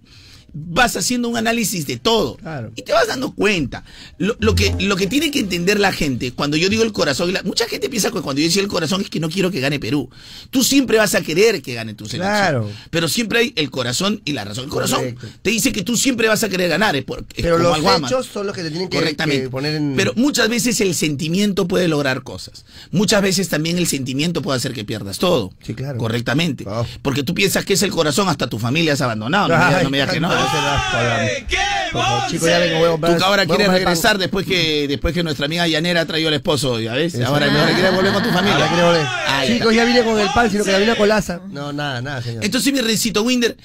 vas 0.54 0.96
haciendo 0.96 1.30
un 1.30 1.38
análisis 1.38 1.86
de 1.86 1.98
todo. 1.98 2.36
Claro. 2.38 2.72
Y 2.76 2.82
te 2.82 2.92
vas 2.94 3.08
dando 3.08 3.32
cuenta. 3.34 3.84
Lo, 4.18 4.36
lo 4.40 4.56
que, 4.56 4.76
lo 4.80 4.96
que 4.96 5.08
tiene 5.08 5.30
que 5.32 5.40
entender 5.40 5.80
la 5.80 5.92
gente, 5.92 6.32
cuando 6.34 6.58
yo 6.58 6.70
digo 6.70 6.84
el 6.84 6.92
corazón, 6.94 7.32
la- 7.34 7.44
mucha 7.44 7.68
gente 7.68 7.90
piensa 7.90 8.12
que 8.12 8.22
cuando 8.22 8.42
yo 8.42 8.48
decía 8.48 8.62
el 8.62 8.68
corazón 8.68 9.02
es 9.02 9.10
que 9.10 9.20
no 9.20 9.30
quiero 9.30 9.52
que 9.52 9.60
gane 9.60 9.80
Perú. 9.80 10.10
Tú 10.50 10.64
siempre 10.64 10.98
vas 10.98 11.14
a 11.16 11.22
querer 11.22 11.62
que 11.62 11.74
gane 11.74 11.94
tu 11.94 12.06
selección. 12.06 12.28
Claro. 12.38 12.72
Pero 12.90 13.08
siempre 13.08 13.40
hay 13.40 13.54
el 13.56 13.70
corazón 13.70 14.22
y 14.26 14.34
la 14.34 14.46
razón. 14.46 14.66
El 14.66 14.70
corazón 14.70 15.00
Correcto. 15.00 15.28
te 15.42 15.50
dice 15.52 15.72
que 15.72 15.84
tú 15.84 15.96
siempre 15.98 16.28
vas 16.28 16.44
a 16.44 16.50
querer 16.50 16.70
ganar. 16.70 16.96
Es 16.96 17.04
por- 17.04 17.20
es 17.36 17.44
Pero 17.44 17.58
los 17.58 17.78
hechos 17.78 18.26
son 18.28 18.48
los 18.48 18.56
que 18.56 18.64
te 18.64 18.70
tienen 18.72 18.90
que, 18.90 18.98
Correctamente. 18.98 19.44
que 19.44 19.50
poner 19.50 19.76
en... 19.76 19.94
Pero 19.96 20.14
muchas 20.16 20.50
veces 20.50 20.82
el 20.82 20.96
sentimiento 20.96 21.68
puede 21.68 21.88
lograr 21.88 22.24
cosas. 22.24 22.66
Muchas 22.92 23.22
veces 23.22 23.50
también 23.50 23.78
el 23.78 23.88
sentimiento 23.88 24.42
puede 24.42 24.58
hacer 24.58 24.74
que 24.74 24.84
pierdas 24.86 25.18
todo. 25.20 25.54
Sí, 25.64 25.74
claro. 25.74 25.98
Correctamente. 26.00 26.66
Porque 27.02 27.24
tú 27.24 27.34
piensas 27.34 27.66
que 27.66 27.74
es 27.74 27.82
el 27.84 27.92
corazón, 27.92 28.28
hasta 28.30 28.48
tu 28.48 28.58
familia 28.60 28.94
has 28.94 29.02
abandonado. 29.02 29.48
No, 29.50 29.58
me 29.58 29.66
digas- 29.66 29.84
no 29.84 29.90
me 29.90 29.98
digas 29.98 30.14
que 30.14 30.20
no. 30.20 30.47
Ay, 30.48 30.52
se 30.52 30.66
da 30.66 30.92
para- 30.92 31.28
Por 31.92 32.02
favor, 32.04 32.30
Chicos, 32.32 32.50
ya 32.50 32.60
vengo, 32.60 32.78
voy 32.80 32.88
a 32.88 32.92
comprar- 32.92 33.14
Tú 33.14 33.18
que 33.20 33.24
ahora 33.26 33.44
voy 33.46 33.54
a 33.54 33.58
quieres 33.58 33.68
comprar 33.68 33.68
pan. 33.68 33.94
regresar 33.94 34.18
después 34.18 34.46
que 34.46 34.88
después 34.88 35.14
que 35.14 35.24
nuestra 35.24 35.46
amiga 35.46 35.68
Yanera 35.68 36.06
trayó 36.06 36.28
al 36.28 36.34
esposo, 36.34 36.80
¿ya 36.80 36.94
ves? 36.94 37.20
Ahora 37.22 37.50
mejor 37.50 37.72
quieres 37.74 37.96
volver 37.96 38.14
con 38.14 38.24
tu 38.24 38.30
Ahora 38.30 38.42
familia. 38.44 39.48
Chicos, 39.48 39.74
ya 39.74 39.86
vine 39.86 40.04
con 40.04 40.20
el 40.20 40.28
pan, 40.30 40.52
sino 40.52 40.64
que 40.64 40.72
la 40.72 40.78
vine 40.80 40.96
con 40.96 41.08
laza. 41.08 41.40
No, 41.50 41.72
nada, 41.72 42.02
nada, 42.02 42.22
señor. 42.22 42.44
Entonces, 42.44 42.74
mi 42.74 42.82
Rencito 42.82 43.22
Winder, 43.24 43.56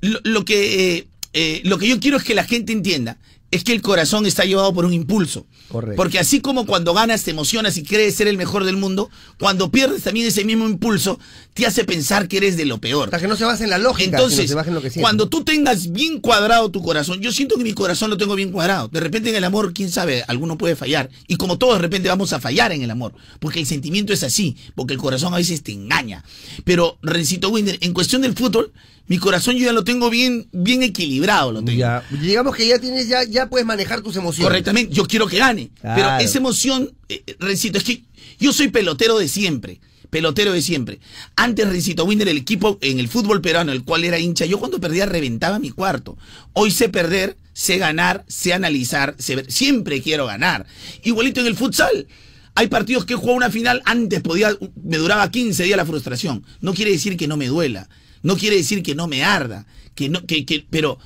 lo, 0.00 0.18
lo 0.24 0.44
que, 0.44 0.96
eh, 0.98 1.08
eh, 1.32 1.60
lo 1.64 1.78
que 1.78 1.86
yo 1.88 2.00
quiero 2.00 2.16
es 2.16 2.24
que 2.24 2.34
la 2.34 2.44
gente 2.44 2.72
entienda 2.72 3.16
es 3.50 3.64
que 3.64 3.72
el 3.72 3.80
corazón 3.80 4.26
está 4.26 4.44
llevado 4.44 4.74
por 4.74 4.84
un 4.84 4.92
impulso. 4.92 5.46
Correcto. 5.68 5.96
Porque 5.96 6.18
así 6.18 6.40
como 6.40 6.66
cuando 6.66 6.92
ganas 6.92 7.24
te 7.24 7.30
emocionas 7.30 7.76
y 7.78 7.82
crees 7.82 8.14
ser 8.14 8.28
el 8.28 8.36
mejor 8.36 8.64
del 8.64 8.76
mundo, 8.76 9.10
cuando 9.38 9.70
pierdes 9.70 10.02
también 10.02 10.26
ese 10.26 10.44
mismo 10.44 10.68
impulso 10.68 11.18
te 11.54 11.66
hace 11.66 11.84
pensar 11.84 12.28
que 12.28 12.36
eres 12.36 12.56
de 12.56 12.66
lo 12.66 12.78
peor. 12.78 13.04
Hasta 13.04 13.20
que 13.20 13.28
no 13.28 13.36
se 13.36 13.44
basa 13.44 13.64
en 13.64 13.70
la 13.70 13.78
lógica, 13.78 14.18
Entonces, 14.18 14.50
en 14.50 14.74
lo 14.74 14.82
que 14.82 14.90
cuando 14.90 15.28
tú 15.28 15.44
tengas 15.44 15.92
bien 15.92 16.20
cuadrado 16.20 16.70
tu 16.70 16.82
corazón, 16.82 17.20
yo 17.20 17.32
siento 17.32 17.56
que 17.56 17.64
mi 17.64 17.72
corazón 17.72 18.10
lo 18.10 18.18
tengo 18.18 18.34
bien 18.34 18.52
cuadrado. 18.52 18.88
De 18.88 19.00
repente 19.00 19.30
en 19.30 19.36
el 19.36 19.44
amor, 19.44 19.72
quién 19.72 19.90
sabe, 19.90 20.24
alguno 20.28 20.58
puede 20.58 20.76
fallar. 20.76 21.08
Y 21.26 21.36
como 21.36 21.58
todos 21.58 21.74
de 21.74 21.82
repente 21.82 22.08
vamos 22.08 22.32
a 22.34 22.40
fallar 22.40 22.72
en 22.72 22.82
el 22.82 22.90
amor. 22.90 23.14
Porque 23.40 23.60
el 23.60 23.66
sentimiento 23.66 24.12
es 24.12 24.22
así. 24.22 24.56
Porque 24.74 24.94
el 24.94 25.00
corazón 25.00 25.32
a 25.32 25.38
veces 25.38 25.62
te 25.62 25.72
engaña. 25.72 26.22
Pero, 26.64 26.98
Rencito 27.02 27.48
Winder, 27.48 27.78
en 27.80 27.94
cuestión 27.94 28.22
del 28.22 28.34
fútbol, 28.34 28.72
mi 29.08 29.18
corazón 29.18 29.56
yo 29.56 29.64
ya 29.64 29.72
lo 29.72 29.84
tengo 29.84 30.10
bien, 30.10 30.48
bien 30.52 30.82
equilibrado. 30.82 31.50
Lo 31.52 31.64
tengo. 31.64 31.78
Ya, 31.78 32.04
digamos 32.10 32.54
que 32.54 32.68
ya 32.68 32.78
tienes, 32.78 33.08
ya, 33.08 33.24
ya 33.24 33.48
puedes 33.48 33.66
manejar 33.66 34.02
tus 34.02 34.14
emociones. 34.16 34.46
Correctamente, 34.46 34.94
yo 34.94 35.06
quiero 35.06 35.26
que 35.26 35.38
gane. 35.38 35.70
Pero 35.82 36.18
esa 36.18 36.38
emoción, 36.38 36.92
eh, 37.08 37.22
Rencito, 37.38 37.78
es 37.78 37.84
que 37.84 38.04
yo 38.38 38.52
soy 38.52 38.68
pelotero 38.68 39.18
de 39.18 39.28
siempre. 39.28 39.80
Pelotero 40.10 40.52
de 40.52 40.62
siempre. 40.62 41.00
Antes, 41.36 41.68
Rencito 41.68 42.04
Winder, 42.04 42.28
el 42.28 42.36
equipo 42.36 42.78
en 42.80 42.98
el 42.98 43.08
fútbol 43.08 43.40
peruano, 43.40 43.72
el 43.72 43.84
cual 43.84 44.04
era 44.04 44.18
hincha, 44.18 44.44
yo 44.44 44.58
cuando 44.58 44.80
perdía 44.80 45.06
reventaba 45.06 45.58
mi 45.58 45.70
cuarto. 45.70 46.16
Hoy 46.52 46.70
sé 46.70 46.88
perder, 46.88 47.36
sé 47.52 47.78
ganar, 47.78 48.24
sé 48.28 48.52
analizar, 48.52 49.14
sé 49.18 49.36
ver. 49.36 49.50
Siempre 49.50 50.02
quiero 50.02 50.26
ganar. 50.26 50.66
Igualito 51.02 51.40
en 51.40 51.46
el 51.46 51.56
futsal. 51.56 52.06
Hay 52.54 52.66
partidos 52.66 53.04
que 53.04 53.14
he 53.14 53.16
jugado 53.16 53.36
una 53.36 53.50
final, 53.50 53.82
antes 53.84 54.20
podía, 54.20 54.50
me 54.82 54.96
duraba 54.96 55.30
15 55.30 55.62
días 55.62 55.76
la 55.76 55.86
frustración. 55.86 56.44
No 56.60 56.74
quiere 56.74 56.90
decir 56.90 57.16
que 57.16 57.28
no 57.28 57.36
me 57.36 57.46
duela. 57.46 57.88
No 58.22 58.36
quiere 58.36 58.56
decir 58.56 58.82
que 58.82 58.94
no 58.94 59.06
me 59.06 59.24
arda. 59.24 59.66
Que 59.94 60.08
no, 60.08 60.24
que, 60.26 60.44
que, 60.46 60.64
pero 60.70 60.98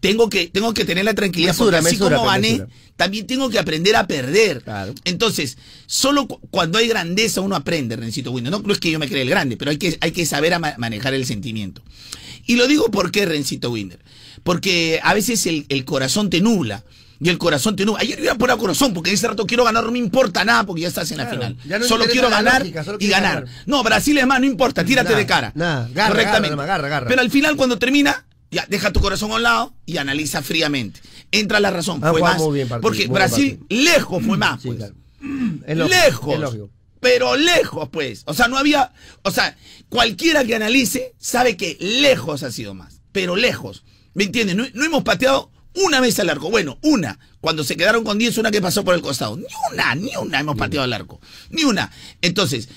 tengo 0.00 0.28
que, 0.30 0.46
tengo 0.48 0.72
que 0.74 0.84
tener 0.84 1.04
la 1.04 1.14
tranquilidad 1.14 1.52
Mesura, 1.52 1.78
porque 1.78 1.88
así 1.88 1.96
mesura, 1.98 2.16
como 2.16 2.28
gané, 2.30 2.50
mesura. 2.52 2.68
también 2.96 3.26
tengo 3.26 3.50
que 3.50 3.58
aprender 3.58 3.94
a 3.96 4.06
perder. 4.06 4.62
Claro. 4.62 4.94
Entonces, 5.04 5.58
solo 5.86 6.26
cu- 6.26 6.40
cuando 6.50 6.78
hay 6.78 6.88
grandeza 6.88 7.40
uno 7.42 7.54
aprende, 7.54 7.96
Rencito 7.96 8.32
Winder. 8.32 8.50
No, 8.50 8.60
no 8.60 8.72
es 8.72 8.78
que 8.80 8.90
yo 8.90 8.98
me 8.98 9.08
cree 9.08 9.22
el 9.22 9.30
grande, 9.30 9.56
pero 9.56 9.70
hay 9.70 9.76
que, 9.76 9.98
hay 10.00 10.12
que 10.12 10.24
saber 10.26 10.58
ma- 10.58 10.74
manejar 10.78 11.14
el 11.14 11.26
sentimiento. 11.26 11.82
Y 12.46 12.56
lo 12.56 12.66
digo 12.66 12.90
porque, 12.90 13.26
Rencito 13.26 13.70
Winder. 13.70 14.00
Porque 14.42 15.00
a 15.02 15.12
veces 15.14 15.44
el, 15.46 15.66
el 15.68 15.84
corazón 15.84 16.30
te 16.30 16.40
nubla. 16.40 16.82
Y 17.22 17.28
el 17.28 17.36
corazón 17.36 17.76
te 17.76 17.84
nubla. 17.84 18.00
Ayer 18.00 18.16
yo 18.16 18.24
iba 18.24 18.34
por 18.36 18.50
el 18.50 18.56
corazón, 18.56 18.94
porque 18.94 19.10
en 19.10 19.14
ese 19.14 19.28
rato 19.28 19.46
quiero 19.46 19.62
ganar, 19.64 19.84
no 19.84 19.92
me 19.92 19.98
importa 19.98 20.42
nada, 20.42 20.64
porque 20.64 20.82
ya 20.82 20.88
estás 20.88 21.10
en 21.10 21.18
la 21.18 21.26
final. 21.26 21.56
no 21.64 21.84
solo 21.84 22.06
quiero 22.06 22.30
ganar 22.30 22.60
lógica, 22.62 22.82
solo 22.82 22.96
y 22.98 23.08
ganar. 23.08 23.44
ganar. 23.44 23.62
No, 23.66 23.82
Brasil 23.82 24.16
es 24.16 24.26
más, 24.26 24.40
no 24.40 24.46
importa, 24.46 24.84
tírate 24.84 25.14
de 25.14 25.26
cara. 25.26 25.52
nada, 25.54 25.88
garra, 25.92 26.10
Correctamente. 26.10 26.56
garra, 26.56 26.66
garra, 26.66 26.88
garra. 26.88 27.08
Pero 27.08 27.20
al 27.20 27.30
final, 27.30 27.56
cuando 27.56 27.78
termina, 27.78 28.24
ya 28.50 28.64
deja 28.68 28.90
tu 28.90 29.00
corazón 29.00 29.30
a 29.32 29.34
un 29.34 29.42
lado 29.42 29.74
y 29.84 29.98
analiza 29.98 30.42
fríamente. 30.42 31.00
Entra 31.30 31.60
la 31.60 31.70
razón. 31.70 32.00
Ah, 32.02 32.10
fue 32.10 32.22
más. 32.22 32.38
muy 32.38 32.54
bien 32.54 32.68
partido, 32.68 32.82
porque 32.90 33.06
Brasil 33.06 33.60
lejos 33.68 34.24
fue 34.24 34.38
más. 34.38 34.62
Sí, 34.62 34.68
pues. 34.68 34.78
claro. 34.78 34.94
Es 35.66 35.76
lógico, 35.76 35.96
lejos. 35.96 36.34
es 36.34 36.40
lógico. 36.40 36.70
Pero 37.00 37.36
lejos, 37.36 37.88
pues. 37.90 38.22
O 38.26 38.34
sea, 38.34 38.48
no 38.48 38.56
había. 38.56 38.92
O 39.22 39.30
sea, 39.30 39.56
cualquiera 39.88 40.44
que 40.44 40.54
analice 40.54 41.14
sabe 41.18 41.56
que 41.56 41.76
lejos 41.80 42.42
ha 42.42 42.50
sido 42.50 42.72
más. 42.74 43.02
Pero 43.12 43.36
lejos. 43.36 43.84
¿Me 44.14 44.24
entiendes? 44.24 44.56
No, 44.56 44.64
no 44.72 44.84
hemos 44.84 45.02
pateado 45.04 45.50
una 45.74 46.00
vez 46.00 46.18
al 46.20 46.28
arco. 46.30 46.50
Bueno, 46.50 46.78
una. 46.82 47.18
Cuando 47.40 47.64
se 47.64 47.76
quedaron 47.76 48.04
con 48.04 48.18
10, 48.18 48.38
una 48.38 48.50
que 48.50 48.60
pasó 48.60 48.84
por 48.84 48.94
el 48.94 49.00
costado. 49.02 49.36
Ni 49.36 49.44
una, 49.72 49.94
ni 49.94 50.10
una 50.20 50.40
hemos 50.40 50.56
pateado 50.56 50.84
al 50.84 50.92
arco. 50.92 51.20
Ni 51.50 51.64
una. 51.64 51.90
Entonces, 52.22 52.68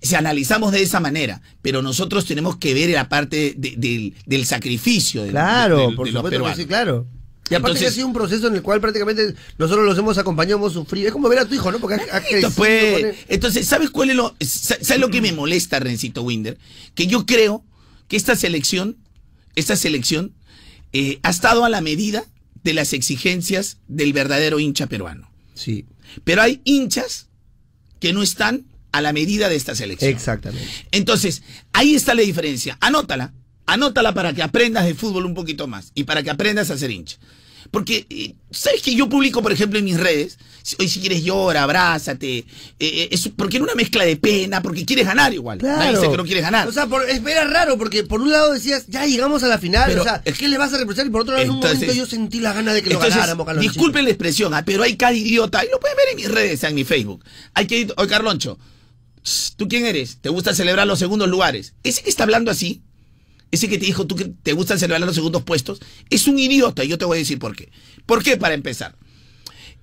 si 0.00 0.14
analizamos 0.14 0.72
de 0.72 0.82
esa 0.82 1.00
manera, 1.00 1.42
pero 1.62 1.82
nosotros 1.82 2.24
tenemos 2.26 2.56
que 2.56 2.74
ver 2.74 2.90
la 2.90 3.08
parte 3.08 3.54
de- 3.56 3.74
del, 3.76 4.14
del 4.26 4.46
sacrificio 4.46 5.24
de, 5.24 5.30
Claro, 5.30 5.94
por 5.96 6.06
los 6.06 6.14
supuesto 6.22 6.44
que 6.44 6.54
sí, 6.54 6.66
claro. 6.66 7.06
Y 7.48 7.54
aparte 7.54 7.72
Entonces- 7.72 7.80
que 7.82 7.86
ha 7.86 7.92
sido 7.92 8.06
un 8.08 8.12
proceso 8.12 8.46
en 8.48 8.54
el 8.56 8.62
cual 8.62 8.80
prácticamente 8.80 9.34
nosotros 9.58 9.84
los 9.86 9.96
hemos 9.98 10.18
acompañado, 10.18 10.56
hemos 10.58 10.72
sufrido. 10.72 11.06
Es 11.08 11.12
como 11.12 11.28
ver 11.28 11.38
a 11.40 11.44
tu 11.46 11.54
hijo, 11.54 11.70
¿no? 11.70 11.78
Porque 11.78 11.94
ha, 12.10 12.16
ha 12.16 12.20
crecido. 12.20 12.50
Con 12.52 12.66
él. 12.68 13.14
Entonces, 13.28 13.66
¿sabes 13.66 13.90
cuál 13.90 14.10
es 14.10 14.16
lo, 14.16 14.34
sa- 14.40 14.78
¿sabes 14.80 15.00
lo 15.00 15.10
que 15.10 15.20
me 15.20 15.32
molesta, 15.32 15.78
Rencito 15.78 16.22
Winder? 16.22 16.58
Que 16.94 17.06
yo 17.06 17.24
creo 17.24 17.64
que 18.08 18.16
esta 18.16 18.34
selección, 18.36 18.96
esta 19.54 19.76
selección, 19.76 20.32
eh, 20.92 21.18
ha 21.22 21.30
estado 21.30 21.64
a 21.64 21.68
la 21.68 21.80
medida 21.80 22.24
de 22.66 22.74
las 22.74 22.92
exigencias 22.92 23.78
del 23.88 24.12
verdadero 24.12 24.58
hincha 24.58 24.88
peruano. 24.88 25.30
Sí, 25.54 25.86
Pero 26.24 26.42
hay 26.42 26.60
hinchas 26.64 27.28
que 28.00 28.12
no 28.12 28.22
están 28.22 28.66
a 28.92 29.00
la 29.00 29.12
medida 29.12 29.48
de 29.48 29.54
esta 29.56 29.74
selección. 29.74 30.10
exactamente. 30.10 30.68
Entonces, 30.90 31.42
ahí 31.72 31.94
está 31.94 32.14
la 32.14 32.22
diferencia. 32.22 32.76
Anótala. 32.80 33.32
Anótala 33.66 34.12
para 34.14 34.32
que 34.32 34.42
aprendas 34.42 34.84
de 34.84 34.94
fútbol 34.94 35.26
un 35.26 35.34
poquito 35.34 35.66
más 35.68 35.92
y 35.94 36.04
para 36.04 36.22
que 36.22 36.30
aprendas 36.30 36.70
a 36.70 36.76
ser 36.78 36.90
hincha. 36.90 37.18
Porque, 37.70 38.06
eh, 38.10 38.34
¿sabes 38.50 38.82
que 38.82 38.94
yo 38.94 39.08
publico, 39.08 39.42
por 39.42 39.52
ejemplo, 39.52 39.78
en 39.78 39.84
mis 39.84 39.98
redes? 39.98 40.38
Hoy 40.80 40.88
si 40.88 40.98
quieres 41.00 41.22
llora, 41.22 41.62
abrázate. 41.62 42.38
eh, 42.38 42.44
eh, 42.80 43.08
es 43.12 43.28
porque 43.36 43.58
en 43.58 43.62
una 43.62 43.74
mezcla 43.76 44.04
de 44.04 44.16
pena, 44.16 44.60
porque 44.62 44.84
quieres 44.84 45.06
ganar 45.06 45.32
igual. 45.32 45.58
Nadie 45.62 45.92
dice 45.96 46.10
que 46.10 46.16
no 46.16 46.24
quieres 46.24 46.42
ganar. 46.42 46.66
O 46.66 46.72
sea, 46.72 46.86
por, 46.88 47.08
es 47.08 47.24
era 47.24 47.44
raro 47.44 47.78
porque 47.78 48.02
por 48.02 48.20
un 48.20 48.32
lado 48.32 48.52
decías, 48.52 48.84
ya 48.88 49.06
llegamos 49.06 49.42
a 49.44 49.46
la 49.48 49.58
final, 49.58 49.84
Pero 49.86 50.00
o 50.00 50.04
sea, 50.04 50.22
es- 50.24 50.36
¿qué 50.36 50.48
le 50.48 50.58
vas 50.58 50.72
a 50.72 50.78
reprochar? 50.78 51.06
Y 51.06 51.10
por 51.10 51.20
otro 51.20 51.34
lado, 51.34 51.44
en 51.44 51.50
un 51.50 51.60
momento 51.60 51.92
yo 51.92 52.04
sentí 52.06 52.40
la 52.40 52.52
gana 52.52 52.72
de 52.74 52.82
que 52.82 52.88
lo 52.88 52.94
Entonces, 52.96 53.14
ganáramos, 53.14 53.46
Carlos. 53.46 53.62
disculpen 53.62 54.04
la 54.04 54.10
expresión, 54.10 54.54
ah, 54.54 54.64
pero 54.64 54.82
hay 54.82 54.96
cada 54.96 55.12
idiota, 55.12 55.64
y 55.64 55.68
lo 55.70 55.78
pueden 55.78 55.96
ver 55.96 56.06
en 56.10 56.16
mis 56.16 56.28
redes, 56.30 56.64
en 56.64 56.74
mi 56.74 56.82
Facebook. 56.84 57.24
Hay 57.54 57.66
que 57.68 57.78
ir, 57.78 57.94
oye 57.96 58.08
Carloncho, 58.08 58.58
¿tú 59.56 59.68
quién 59.68 59.86
eres? 59.86 60.18
¿Te 60.20 60.28
gusta 60.30 60.52
celebrar 60.54 60.86
los 60.86 60.98
segundos 60.98 61.28
lugares? 61.28 61.74
Ese 61.84 62.02
que 62.02 62.10
está 62.10 62.24
hablando 62.24 62.50
así, 62.50 62.82
ese 63.50 63.68
que 63.68 63.78
te 63.78 63.86
dijo 63.86 64.06
tú 64.06 64.16
que 64.16 64.32
te 64.42 64.52
gusta 64.52 64.78
celebrar 64.78 65.06
los 65.06 65.14
segundos 65.14 65.42
puestos, 65.42 65.80
es 66.10 66.26
un 66.26 66.38
idiota, 66.38 66.84
y 66.84 66.88
yo 66.88 66.98
te 66.98 67.04
voy 67.04 67.18
a 67.18 67.20
decir 67.20 67.38
por 67.38 67.54
qué. 67.56 67.70
¿Por 68.04 68.22
qué? 68.22 68.36
Para 68.36 68.54
empezar. 68.54 68.94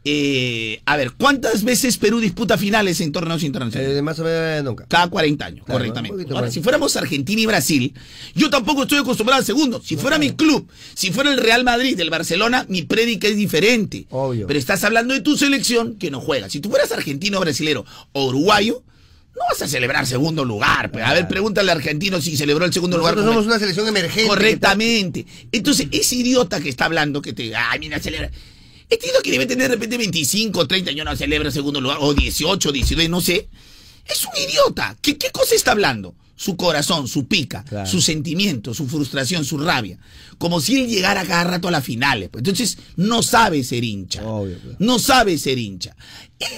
Eh, 0.06 0.82
a 0.86 0.98
ver, 0.98 1.12
¿cuántas 1.14 1.64
veces 1.64 1.98
Perú 1.98 2.20
disputa 2.20 2.58
finales 2.58 3.00
en 3.00 3.14
torneos 3.14 3.42
internacionales? 3.42 3.98
Eh, 3.98 4.02
más 4.02 4.20
o 4.20 4.26
menos 4.26 4.64
nunca. 4.66 4.86
Cada 4.88 5.08
40 5.08 5.46
años, 5.46 5.66
Claro, 5.66 5.80
correctamente. 5.80 6.34
Ahora, 6.34 6.52
si 6.52 6.62
fuéramos 6.62 6.96
Argentina 6.98 7.42
y 7.42 7.46
Brasil, 7.46 7.94
yo 8.36 8.50
tampoco 8.50 8.84
estoy 8.84 9.00
acostumbrado 9.00 9.40
al 9.40 9.46
segundo. 9.46 9.82
Si 9.82 9.96
fuera 9.96 10.20
mi 10.20 10.32
club, 10.34 10.68
si 10.94 11.12
fuera 11.12 11.32
el 11.32 11.38
Real 11.38 11.64
Madrid, 11.64 11.98
el 12.00 12.10
Barcelona, 12.10 12.66
mi 12.68 12.82
prédica 12.82 13.30
es 13.30 13.38
diferente. 13.38 14.06
Obvio. 14.10 14.46
Pero 14.46 14.60
estás 14.60 14.84
hablando 14.84 15.14
de 15.14 15.22
tu 15.22 15.38
selección 15.38 15.96
que 15.96 16.12
no 16.12 16.20
juega. 16.20 16.50
Si 16.50 16.60
tú 16.60 16.70
fueras 16.70 16.92
argentino, 16.92 17.40
brasilero 17.40 17.86
o 18.12 18.26
uruguayo, 18.28 18.84
no 19.36 19.42
vas 19.50 19.62
a 19.62 19.68
celebrar 19.68 20.06
segundo 20.06 20.46
lugar. 20.46 20.92
pues. 20.92 21.04
A 21.04 21.14
ver, 21.14 21.28
pregúntale 21.28 21.72
al 21.72 21.78
argentino 21.78 22.22
si 22.22 22.38
celebró 22.38 22.66
el 22.66 22.74
segundo 22.74 22.98
Nosotros 22.98 23.24
lugar. 23.24 23.34
somos 23.34 23.46
una 23.48 23.60
selección 23.60 23.88
emergente. 23.88 24.28
Correctamente. 24.28 25.26
Entonces, 25.52 25.88
ese 25.92 26.16
idiota 26.16 26.60
que 26.60 26.70
está 26.70 26.86
hablando, 26.86 27.22
que 27.22 27.34
te, 27.34 27.56
ay, 27.56 27.80
mira, 27.80 28.00
celebra. 28.00 28.30
Este 28.90 29.08
idiota 29.08 29.24
que 29.24 29.32
debe 29.32 29.46
tener 29.46 29.70
de 29.70 29.76
repente 29.76 29.98
25, 29.98 30.68
30 30.68 30.92
años, 30.92 31.06
no 31.06 31.16
celebra 31.16 31.48
el 31.48 31.54
segundo 31.54 31.82
lugar, 31.82 31.98
o 32.02 32.14
18, 32.14 32.72
19, 32.72 33.10
no 33.10 33.22
sé. 33.22 33.48
Es 34.06 34.24
un 34.26 34.50
idiota. 34.50 34.96
¿Qué, 35.02 35.18
qué 35.18 35.32
cosa 35.32 35.56
está 35.56 35.72
hablando? 35.72 36.14
Su 36.36 36.58
corazón, 36.58 37.08
su 37.08 37.28
pica, 37.28 37.64
Claro. 37.64 37.88
su 37.90 38.02
sentimiento, 38.02 38.74
su 38.74 38.88
frustración, 38.88 39.46
su 39.46 39.58
rabia. 39.60 39.98
Como 40.40 40.60
si 40.62 40.82
él 40.82 40.88
llegara 40.88 41.24
cada 41.26 41.44
rato 41.44 41.68
a 41.68 41.72
las 41.72 41.84
finales. 41.84 42.30
pues. 42.30 42.42
Entonces, 42.42 42.78
no 42.96 43.22
sabe 43.22 43.64
ser 43.64 43.84
hincha. 43.84 44.24
Obvio, 44.28 44.58
claro. 44.60 44.78
No 44.80 44.98
sabe 45.00 45.38
ser 45.38 45.60
hincha. 45.60 45.96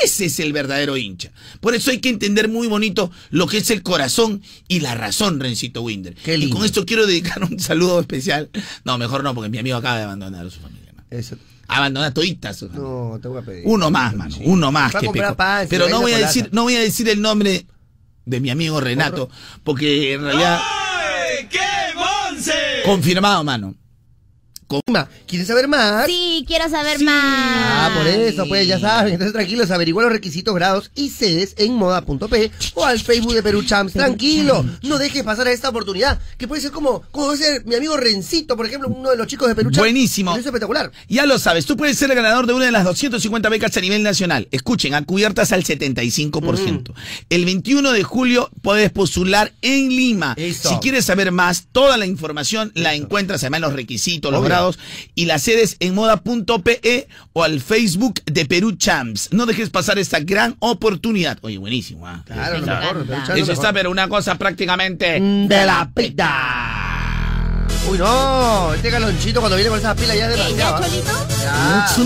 Ese 0.04 0.26
es 0.26 0.40
el 0.40 0.54
verdadero 0.54 0.96
hincha. 0.98 1.32
Por 1.60 1.76
eso 1.76 1.92
hay 1.92 2.00
que 2.00 2.10
entender 2.10 2.48
muy 2.48 2.68
bonito 2.68 3.12
lo 3.30 3.48
que 3.48 3.58
es 3.58 3.70
el 3.70 3.84
corazón 3.84 4.42
y 4.68 4.80
la 4.80 4.96
razón, 4.96 5.40
Rencito 5.40 5.82
Winder. 5.82 6.16
Qué 6.16 6.38
y 6.38 6.50
con 6.50 6.64
esto 6.66 6.86
quiero 6.86 7.06
dedicar 7.06 7.44
un 7.44 7.60
saludo 7.60 8.00
especial. 8.00 8.50
No, 8.86 8.98
mejor 8.98 9.24
no, 9.24 9.36
porque 9.36 9.50
mi 9.50 9.58
amigo 9.60 9.76
acaba 9.78 9.98
de 9.98 10.04
abandonar 10.04 10.48
a 10.48 10.50
su 10.50 10.60
familia. 10.60 10.94
man. 10.96 11.06
Eso. 11.12 11.36
Abandonar 11.68 12.14
todita 12.14 12.50
a 12.50 12.54
su 12.54 12.68
familia. 12.70 12.88
No, 12.90 13.20
te 13.22 13.28
voy 13.28 13.40
a 13.40 13.46
pedir. 13.46 13.64
Uno 13.66 13.92
más, 13.92 14.16
mano. 14.16 14.36
Uno 14.46 14.72
más 14.72 14.94
que 14.96 15.10
pan, 15.36 15.68
Pero 15.70 15.90
no 15.90 16.02
voy 16.02 16.14
a 16.14 16.20
decir, 16.20 16.50
no 16.52 16.64
voy 16.64 16.76
a 16.76 16.80
decir 16.80 17.10
el 17.10 17.22
nombre 17.22 17.66
de 18.26 18.40
mi 18.40 18.50
amigo 18.50 18.80
Renato, 18.82 19.30
porque 19.64 20.14
en 20.14 20.24
realidad 20.24 20.60
¡Qué 21.50 21.60
monce! 21.96 22.54
confirmado, 22.86 23.44
mano. 23.44 23.76
¿Quieres 25.28 25.48
saber 25.48 25.68
más? 25.68 26.06
Sí, 26.08 26.44
quiero 26.48 26.70
saber 26.70 26.98
Sí. 26.98 27.04
más. 27.04 27.14
Ah, 27.16 27.92
por 27.96 28.08
eso, 28.08 28.46
pues 28.48 28.68
ya 28.68 28.80
saben. 28.80 29.14
Entonces, 29.14 29.34
tranquilos, 29.34 29.70
averigua 29.72 30.04
los 30.04 30.12
requisitos, 30.12 30.54
grados 30.56 30.92
y 30.96 31.10
sedes 31.10 31.54
en 31.58 31.74
moda.p 31.74 32.52
o 32.74 32.86
al 32.86 33.00
Facebook 33.00 33.34
de 33.34 33.44
Perú 33.44 33.64
Champs. 33.64 33.94
Tranquilo, 33.94 34.66
no 34.84 34.98
dejes 34.98 35.24
pasar 35.24 35.48
a 35.48 35.52
esta 35.52 35.70
oportunidad, 35.70 36.20
que 36.38 36.48
puede 36.48 36.62
ser 36.62 36.72
como, 36.72 37.02
como 37.12 37.28
puede 37.28 37.38
ser 37.38 37.66
mi 37.66 37.76
amigo 37.76 37.96
Rencito, 37.98 38.58
por 38.58 38.66
ejemplo, 38.66 38.90
uno 38.90 39.12
de 39.12 39.18
los 39.18 39.28
chicos 39.28 39.48
de 39.48 39.56
Perú 39.56 39.70
Champs. 39.70 39.80
Buenísimo. 39.80 40.32
Eso 40.32 40.40
es 40.40 40.46
espectacular. 40.46 40.92
Ya 41.08 41.26
lo 41.26 41.38
sabes, 41.40 41.66
tú 41.66 41.78
puedes 41.78 41.98
ser 41.98 42.10
el 42.10 42.16
ganador 42.16 42.48
de 42.48 42.54
una 42.54 42.66
de 42.66 42.72
las 42.72 42.84
250 42.86 43.50
becas 43.50 43.76
a 43.78 43.82
nivel 43.82 44.04
nacional. 44.04 44.48
Escuchen, 44.52 44.94
a 44.94 45.04
cubiertas 45.04 45.52
al 45.52 45.64
75%. 45.64 46.94
El 47.30 47.46
21 47.46 47.92
de 47.92 48.04
julio 48.04 48.50
puedes 48.62 48.92
postular 48.92 49.54
en 49.62 49.90
Lima. 49.90 50.34
Eso. 50.38 50.70
Si 50.70 50.76
quieres 50.78 51.06
saber 51.06 51.32
más, 51.32 51.68
toda 51.72 51.98
la 51.98 52.06
información 52.06 52.72
la 52.76 52.94
encuentras, 52.94 53.44
además 53.44 53.62
los 53.62 53.74
requisitos, 53.74 54.32
los 54.32 54.42
Obvio. 54.42 54.55
Y 55.16 55.26
las 55.26 55.44
sedes 55.44 55.78
en 55.80 55.96
moda.pe 55.96 57.08
o 57.34 57.44
al 57.44 57.62
Facebook 57.62 58.22
de 58.26 58.46
Perú 58.46 58.74
Champs. 58.74 59.30
No 59.32 59.46
dejes 59.46 59.70
pasar 59.70 60.00
esta 60.00 60.20
gran 60.20 60.56
oportunidad. 60.60 61.38
Oye, 61.42 61.58
buenísimo. 61.58 62.08
¿ah? 62.08 62.24
Claro, 62.26 62.60
mejor. 62.60 63.38
Eso 63.38 63.52
está, 63.52 63.74
pero 63.74 63.92
una 63.92 64.08
cosa 64.08 64.36
prácticamente 64.36 65.20
De 65.20 65.66
la 65.66 65.90
pita. 65.94 67.66
Uy, 67.90 68.00
no, 68.00 68.74
este 68.74 68.90
galonchito 68.90 69.40
cuando 69.40 69.56
viene 69.58 69.70
con 69.70 69.78
esas 69.78 69.96
pilas 69.96 70.18
ya 70.18 70.28
es 70.32 70.36
¿Qué, 70.36 70.56
ya, 70.56 70.80
demasiado. 70.80 72.06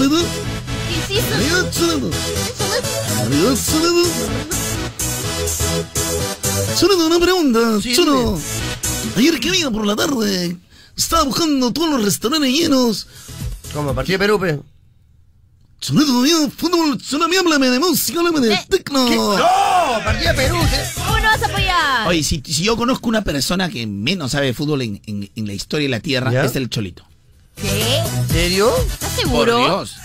Soledad, 6.75 7.06
una 7.06 7.20
pregunta, 7.20 7.82
Sí, 7.82 7.96
Cholo. 7.96 8.39
Ayer 9.15 9.39
que 9.39 9.51
vino 9.51 9.72
por 9.72 9.86
la 9.86 9.96
tarde, 9.96 10.58
estaba 11.00 11.24
buscando 11.24 11.72
todos 11.72 11.89
los 11.89 12.03
restaurantes 12.03 12.51
llenos. 12.51 13.08
Como 13.74 13.94
partido 13.96 14.18
de 14.20 14.25
Perú, 14.25 14.39
pe. 14.39 14.60
Soledad, 15.82 16.25
ya, 16.25 16.50
fútbol, 16.58 17.01
Soledad, 17.01 17.39
háblame 17.39 17.70
de 17.70 17.79
música, 17.79 18.20
háblame 18.20 18.41
de 18.41 18.53
Eh, 18.53 18.65
tecno. 18.70 19.08
No, 19.10 19.38
partido 20.03 20.32
de 20.32 20.36
Perú. 20.36 20.58
¿sí? 20.70 21.01
¿Cómo 21.01 21.18
no 21.18 21.24
vas 21.24 21.41
a 21.41 21.46
apoyar? 21.46 22.08
Oye, 22.08 22.22
si, 22.24 22.44
si 22.46 22.63
yo 22.63 22.75
conozco 22.75 23.08
una 23.08 23.24
persona 23.24 23.70
que 23.70 23.88
menos 23.88 24.32
sabe 24.32 24.48
de 24.48 24.53
fútbol 24.53 24.82
en, 24.82 25.01
en- 25.06 25.29
en 25.36 25.48
la 25.48 25.53
historia 25.53 25.86
de 25.86 25.91
la 25.91 26.00
Tierra, 26.01 26.32
¿Ya? 26.34 26.44
es 26.44 26.56
el 26.58 26.70
Cholito. 26.70 27.06
¿Qué? 27.56 27.98
¿En 27.98 28.27
serio? 28.29 28.70
¿Estás 28.77 29.10
Por 29.12 29.20
seguro? 29.22 29.58
Dios. 29.58 29.96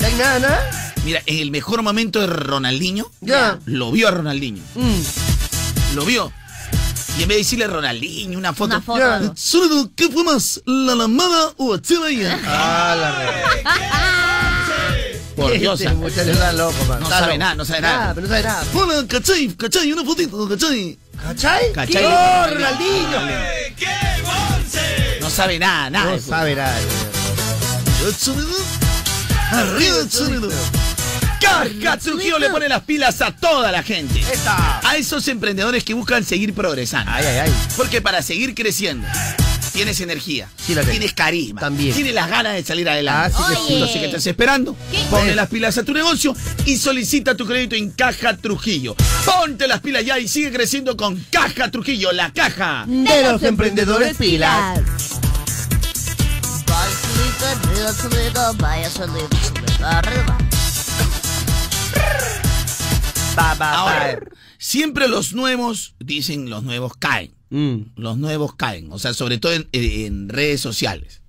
¿No 0.00 0.06
hay 0.06 0.14
nada, 0.14 0.38
nada? 0.38 0.94
Mira, 1.04 1.20
en 1.26 1.38
el 1.40 1.50
mejor 1.50 1.82
momento 1.82 2.20
de 2.20 2.28
Ronaldinho, 2.28 3.10
Ya. 3.20 3.58
lo 3.66 3.90
vio 3.90 4.06
a 4.06 4.10
Ronaldinho. 4.12 4.62
Mm. 4.76 5.94
Lo 5.96 6.04
vio. 6.04 6.32
Y 7.18 7.22
en 7.22 7.28
vez 7.28 7.36
de 7.36 7.42
decirle 7.42 7.66
Ronaldinho, 7.66 8.38
una 8.38 8.52
foto. 8.54 8.76
Una 8.76 8.80
foto. 8.80 9.32
Soledad, 9.36 9.90
¿qué 9.94 10.08
fue 10.08 10.24
más, 10.24 10.60
la 10.64 10.94
lambada 10.94 11.52
o 11.58 11.74
Achevaya? 11.74 12.40
Ah, 12.46 12.96
la 12.98 13.10
re. 13.18 13.32
Por 15.36 15.52
Dios. 15.58 15.80
Este 15.80 15.94
muchacho 15.94 16.30
está 16.30 16.52
loco, 16.52 16.84
man. 16.88 17.00
No 17.00 17.06
Está 17.06 17.18
sabe 17.20 17.32
loco. 17.32 17.38
nada, 17.38 17.54
no 17.54 17.64
sabe 17.64 17.80
nada. 17.80 18.14
pero 18.14 18.26
no 18.26 18.32
sabe 18.32 18.42
nada. 18.44 18.64
Hola, 18.74 19.04
¿cachai? 19.08 19.48
¿Cachai? 19.56 19.92
Una 19.92 20.04
fotito, 20.04 20.48
¿cachai? 20.48 20.98
¿Cachai? 21.22 21.72
¿Cachai? 21.72 22.04
¡Oh, 22.04 22.46
Ronaldinho! 22.52 23.18
¡Qué 23.76 23.86
Monse! 24.24 25.18
No 25.20 25.30
sabe 25.30 25.58
nada, 25.58 25.90
nada. 25.90 26.12
No 26.12 26.18
sabe 26.20 26.54
nada. 26.54 26.76
Arriba, 29.52 29.96
Soledad. 30.10 30.50
Caja 31.42 31.96
Trujillo 31.98 32.38
le 32.38 32.50
pone 32.50 32.68
las 32.68 32.82
pilas 32.82 33.20
a 33.20 33.34
toda 33.34 33.72
la 33.72 33.82
gente. 33.82 34.20
¡Esta! 34.20 34.80
A 34.88 34.96
esos 34.96 35.26
emprendedores 35.26 35.82
que 35.82 35.92
buscan 35.92 36.24
seguir 36.24 36.54
progresando. 36.54 37.10
Ay, 37.12 37.24
ay, 37.26 37.38
ay. 37.38 37.52
Porque 37.76 38.00
para 38.00 38.22
seguir 38.22 38.54
creciendo, 38.54 39.06
tienes 39.72 40.00
energía, 40.00 40.48
Sí 40.56 40.76
tienes 40.88 41.12
carisma, 41.14 41.60
También. 41.60 41.94
tienes 41.94 42.14
las 42.14 42.30
ganas 42.30 42.54
de 42.54 42.62
salir 42.62 42.88
adelante. 42.88 43.36
Así 43.36 43.54
que 43.54 43.60
sí. 43.66 43.72
Entonces, 43.74 44.00
¿qué 44.00 44.06
estás 44.06 44.26
esperando? 44.26 44.76
¿Qué? 44.92 44.98
Ponle 45.10 45.34
las 45.34 45.48
pilas 45.48 45.76
a 45.78 45.82
tu 45.82 45.92
negocio 45.92 46.36
y 46.64 46.76
solicita 46.76 47.36
tu 47.36 47.44
crédito 47.44 47.74
en 47.74 47.90
Caja 47.90 48.36
Trujillo. 48.36 48.94
Ponte 49.24 49.66
las 49.66 49.80
pilas 49.80 50.04
ya 50.04 50.20
y 50.20 50.28
sigue 50.28 50.52
creciendo 50.52 50.96
con 50.96 51.16
Caja 51.30 51.70
Trujillo, 51.72 52.12
la 52.12 52.32
caja. 52.32 52.84
De 52.86 53.22
los 53.32 53.42
emprendedores 53.42 54.16
pilas. 54.16 54.80
Vaya 58.58 58.88
vaya 58.90 59.98
arriba. 59.98 60.51
Ahora, 63.60 64.18
siempre 64.58 65.08
los 65.08 65.32
nuevos, 65.32 65.94
dicen 65.98 66.50
los 66.50 66.62
nuevos 66.62 66.92
caen. 66.98 67.34
Mm. 67.50 67.92
Los 67.96 68.16
nuevos 68.18 68.54
caen, 68.54 68.90
o 68.92 68.98
sea, 68.98 69.14
sobre 69.14 69.38
todo 69.38 69.52
en, 69.52 69.68
en 69.72 70.28
redes 70.28 70.60
sociales. 70.60 71.20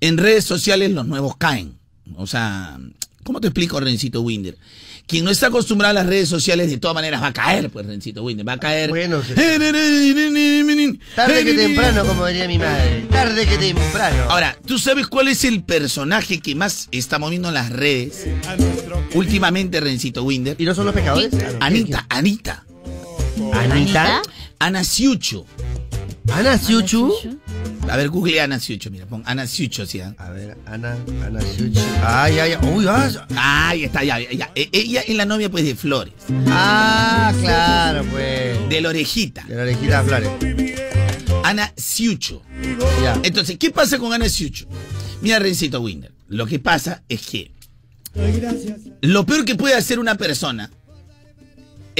En 0.00 0.18
redes 0.18 0.44
sociales 0.44 0.90
los 0.92 1.06
nuevos 1.06 1.36
caen. 1.36 1.78
O 2.16 2.26
sea, 2.26 2.78
¿cómo 3.24 3.40
te 3.40 3.48
explico, 3.48 3.80
Rencito 3.80 4.20
Winder? 4.20 4.56
Quien 5.08 5.24
no 5.24 5.30
está 5.30 5.46
acostumbrado 5.46 5.92
a 5.92 5.94
las 5.94 6.06
redes 6.06 6.28
sociales, 6.28 6.68
de 6.68 6.76
todas 6.76 6.94
maneras 6.94 7.22
va 7.22 7.28
a 7.28 7.32
caer, 7.32 7.70
pues, 7.70 7.86
Rencito 7.86 8.22
Winder. 8.22 8.46
Va 8.46 8.52
a 8.52 8.60
caer. 8.60 8.90
Bueno, 8.90 9.22
sí. 9.22 9.32
Tarde 11.16 11.44
que 11.46 11.54
temprano, 11.54 12.04
como 12.04 12.26
diría 12.26 12.46
mi 12.46 12.58
madre. 12.58 13.06
Tarde 13.10 13.46
que 13.46 13.56
temprano. 13.56 14.24
Ahora, 14.28 14.58
¿tú 14.66 14.78
sabes 14.78 15.06
cuál 15.06 15.28
es 15.28 15.44
el 15.44 15.64
personaje 15.64 16.40
que 16.40 16.54
más 16.54 16.88
está 16.92 17.18
moviendo 17.18 17.48
en 17.48 17.54
las 17.54 17.70
redes 17.70 18.26
últimamente, 19.14 19.80
Rencito 19.80 20.24
Winder? 20.24 20.56
¿Y 20.58 20.66
no 20.66 20.74
son 20.74 20.84
los 20.84 20.94
pescadores? 20.94 21.32
No. 21.32 21.40
Anita, 21.60 22.04
Anita. 22.10 22.66
¿Anita? 23.54 24.20
Ana 24.58 24.84
Siucho. 24.84 25.46
¿Ana 26.32 26.58
Siuchu? 26.58 27.12
A 27.88 27.96
ver, 27.96 28.08
google 28.10 28.40
Ana 28.40 28.60
Siucho, 28.60 28.90
mira, 28.90 29.06
pon 29.06 29.22
Ana 29.26 29.46
Siucho, 29.46 29.86
¿sí? 29.86 30.00
A 30.00 30.30
ver, 30.30 30.56
Ana, 30.66 30.96
Ana 31.24 31.40
Siuchu. 31.40 31.80
Ay, 32.04 32.38
ay, 32.38 32.52
ay. 32.52 32.68
Uy, 32.70 32.86
ah, 32.88 33.10
Ahí 33.68 33.84
está, 33.84 34.04
ya, 34.04 34.18
ya. 34.20 34.50
E- 34.54 34.68
Ella 34.72 35.00
es 35.00 35.16
la 35.16 35.24
novia, 35.24 35.50
pues, 35.50 35.64
de 35.64 35.74
Flores. 35.74 36.12
ah, 36.48 37.32
claro, 37.40 38.04
pues. 38.10 38.68
De 38.68 38.80
la 38.80 38.88
orejita. 38.90 39.44
De 39.48 39.54
la 39.54 39.62
orejita 39.62 40.02
de 40.02 40.08
Flores. 40.08 40.30
Ana 41.44 41.72
Siucho. 41.76 42.42
Ya. 43.02 43.18
Entonces, 43.22 43.56
¿qué 43.58 43.70
pasa 43.70 43.98
con 43.98 44.12
Ana 44.12 44.28
Siucho? 44.28 44.66
Mira, 45.22 45.38
Rencito 45.38 45.80
Winder. 45.80 46.12
Lo 46.28 46.46
que 46.46 46.58
pasa 46.58 47.02
es 47.08 47.26
que. 47.26 47.52
Lo 49.00 49.24
peor 49.24 49.44
que 49.44 49.54
puede 49.54 49.74
hacer 49.74 49.98
una 49.98 50.16
persona 50.16 50.70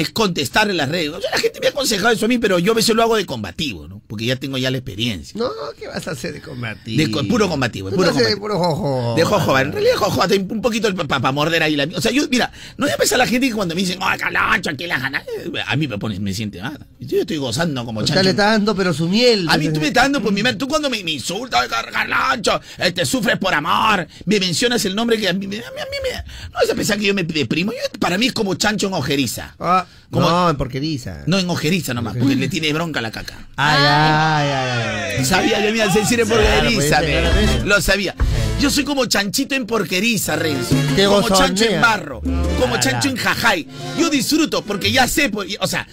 es 0.00 0.10
contestar 0.10 0.70
en 0.70 0.76
las 0.76 0.88
redes. 0.88 1.10
O 1.10 1.20
sea, 1.20 1.30
la 1.30 1.38
gente 1.38 1.58
me 1.60 1.66
ha 1.66 1.70
aconsejado 1.70 2.10
eso 2.10 2.24
a 2.24 2.28
mí, 2.28 2.38
pero 2.38 2.58
yo 2.58 2.72
a 2.72 2.74
veces 2.74 2.94
lo 2.94 3.02
hago 3.02 3.16
de 3.16 3.26
combativo, 3.26 3.88
¿no? 3.88 4.00
Porque 4.06 4.24
ya 4.26 4.36
tengo 4.36 4.56
ya 4.58 4.70
la 4.70 4.78
experiencia. 4.78 5.38
No, 5.38 5.48
¿qué 5.78 5.86
vas 5.88 6.06
a 6.08 6.12
hacer 6.12 6.32
de 6.32 6.40
combatir? 6.40 6.96
De 6.96 7.10
co- 7.10 7.22
puro 7.24 7.48
combativo, 7.48 7.90
Tú 7.90 7.96
puro 7.96 8.08
a 8.10 8.12
de 8.12 8.18
combativo. 8.18 8.40
puro 8.40 8.58
jojo. 8.58 9.14
De 9.16 9.24
jojoba. 9.24 9.60
En 9.62 9.72
realidad, 9.72 9.96
jojoba, 9.96 10.28
te- 10.28 10.38
un 10.38 10.62
poquito 10.62 10.94
para 10.94 11.32
morder 11.32 11.62
ahí 11.62 11.76
la. 11.76 11.86
O 11.94 12.00
sea, 12.00 12.10
yo, 12.12 12.26
mira, 12.30 12.50
no 12.76 12.86
voy 12.86 12.92
a 12.94 12.96
pensar 12.96 13.18
la 13.18 13.26
gente 13.26 13.48
que 13.48 13.54
cuando 13.54 13.74
me 13.74 13.80
dicen, 13.82 13.98
ay, 14.00 14.18
calacho, 14.18 14.70
aquí 14.70 14.86
la 14.86 14.98
gana. 14.98 15.22
A 15.66 15.76
mí 15.76 15.88
me 15.88 15.98
pones, 15.98 16.20
me 16.20 16.32
siente 16.32 16.60
mal. 16.62 16.78
Yo 17.00 17.20
estoy 17.20 17.36
gozando 17.36 17.84
como 17.84 18.02
chancho. 18.04 18.22
le 18.22 18.30
está 18.30 18.46
dando, 18.52 18.74
pero 18.74 18.92
su 18.92 19.08
miel. 19.08 19.46
A 19.48 19.58
mí 19.58 19.68
tú 19.72 19.80
me 19.80 19.88
estás 19.88 20.04
dando, 20.04 20.20
pues 20.22 20.32
mi 20.32 20.42
madre, 20.42 20.56
tú 20.56 20.68
cuando 20.68 20.88
me, 20.90 21.02
me 21.04 21.10
insultas, 21.12 21.60
"Ay, 21.62 21.68
Carlancho, 21.92 22.60
eh, 22.78 23.04
sufres 23.04 23.38
por 23.38 23.52
amor, 23.54 24.06
me 24.26 24.40
mencionas 24.40 24.84
el 24.84 24.94
nombre 24.94 25.18
que 25.18 25.28
a 25.28 25.32
mí, 25.32 25.46
me- 25.46 25.56
a 25.58 25.70
mí, 25.70 25.80
a 25.80 25.84
mí 25.84 25.96
me... 26.02 26.48
No 26.48 26.54
vas 26.54 26.70
a 26.70 26.74
pensar 26.74 26.98
que 26.98 27.04
yo 27.06 27.14
me 27.14 27.24
deprimo, 27.24 27.72
yo, 27.72 27.98
para 28.00 28.16
mí 28.18 28.26
es 28.26 28.32
como 28.32 28.54
chancho 28.54 28.86
en 28.88 28.94
ojeriza. 28.94 29.54
Ah, 29.58 29.86
Como- 30.10 30.28
no, 30.30 30.48
en 30.48 30.56
porqueriza. 30.56 31.24
No 31.26 31.38
en 31.38 31.50
ojeriza 31.50 31.92
nomás, 31.92 32.16
porque 32.16 32.34
le 32.34 32.48
tiene 32.48 32.72
bronca 32.72 33.00
a 33.00 33.02
la 33.02 33.10
caca. 33.10 33.34
Ay, 33.56 33.76
ay, 33.78 34.48
ay, 34.48 34.50
ay, 34.50 35.16
ay. 35.18 35.24
Sabía 35.26 35.60
que 35.62 35.70
me 35.70 35.76
ibas 35.78 35.94
a 35.94 35.98
decir 36.00 36.20
en 36.20 36.26
Claro, 36.26 36.42
porqueriza, 36.42 36.96
pues, 36.98 37.10
claro, 37.10 37.28
pues. 37.34 37.64
lo 37.64 37.80
sabía. 37.82 38.14
Yo 38.58 38.70
soy 38.70 38.84
como 38.84 39.04
chanchito 39.04 39.54
en 39.54 39.66
porqueriza, 39.66 40.36
Renzo. 40.36 40.74
Qué 40.96 41.04
Como 41.04 41.28
chancho 41.28 41.64
en 41.64 41.80
barro, 41.80 42.20
como 42.58 42.74
Ah, 42.76 42.80
chancho 42.80 43.08
en 43.10 43.16
jajay. 43.16 43.68
Yo 43.98 44.08
disfruto 44.08 44.62
porque 44.62 44.90
ya 44.90 45.06
sé, 45.06 45.28
pues, 45.28 45.56
o 45.60 45.66
sea, 45.66 45.86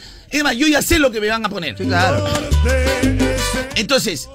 más, 0.43 0.55
yo 0.55 0.65
ya 0.67 0.81
sé 0.81 0.97
lo 0.97 1.11
que 1.11 1.19
me 1.19 1.27
van 1.27 1.45
a 1.45 1.49
poner. 1.49 1.77
Sí, 1.77 1.83
claro. 1.83 2.25
Entonces, 3.75 4.29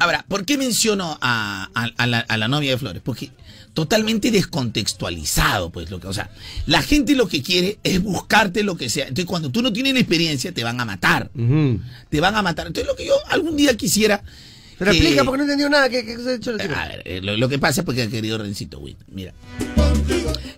ahora, 0.00 0.24
¿por 0.28 0.44
qué 0.44 0.58
menciono 0.58 1.18
a, 1.20 1.68
a- 1.74 1.88
a 1.96 2.06
la, 2.06 2.20
a 2.20 2.36
la 2.36 2.48
novia 2.48 2.72
de 2.72 2.78
Flores? 2.78 3.02
Porque 3.04 3.30
totalmente 3.78 4.32
descontextualizado, 4.32 5.70
pues, 5.70 5.88
lo 5.88 6.00
que, 6.00 6.08
o 6.08 6.12
sea, 6.12 6.30
la 6.66 6.82
gente 6.82 7.14
lo 7.14 7.28
que 7.28 7.44
quiere 7.44 7.78
es 7.84 8.02
buscarte 8.02 8.64
lo 8.64 8.76
que 8.76 8.88
sea. 8.90 9.04
Entonces, 9.04 9.26
cuando 9.26 9.50
tú 9.52 9.62
no 9.62 9.72
tienes 9.72 9.94
la 9.94 10.00
experiencia, 10.00 10.50
te 10.50 10.64
van 10.64 10.80
a 10.80 10.84
matar. 10.84 11.30
Te 12.10 12.20
van 12.20 12.34
a 12.34 12.42
matar. 12.42 12.66
Entonces, 12.66 12.88
lo 12.88 12.96
que 12.96 13.06
yo 13.06 13.14
algún 13.28 13.56
día 13.56 13.76
quisiera. 13.76 14.20
Pero 14.78 14.90
que- 14.90 14.98
explica 14.98 15.22
porque 15.22 15.38
no 15.38 15.44
entendió 15.44 15.70
nada. 15.70 15.88
¿Qué, 15.88 16.04
qué 16.04 16.16
cosa 16.16 16.30
ha 16.30 16.34
el 16.34 16.74
a 16.74 16.88
ver, 16.88 17.02
eh, 17.04 17.20
lo, 17.22 17.36
lo 17.36 17.48
que 17.48 17.60
pasa 17.60 17.82
es 17.82 17.84
porque 17.84 18.02
ha 18.02 18.08
querido 18.08 18.36
Rencito 18.38 18.80
Witt. 18.80 18.98
Mira. 19.12 19.32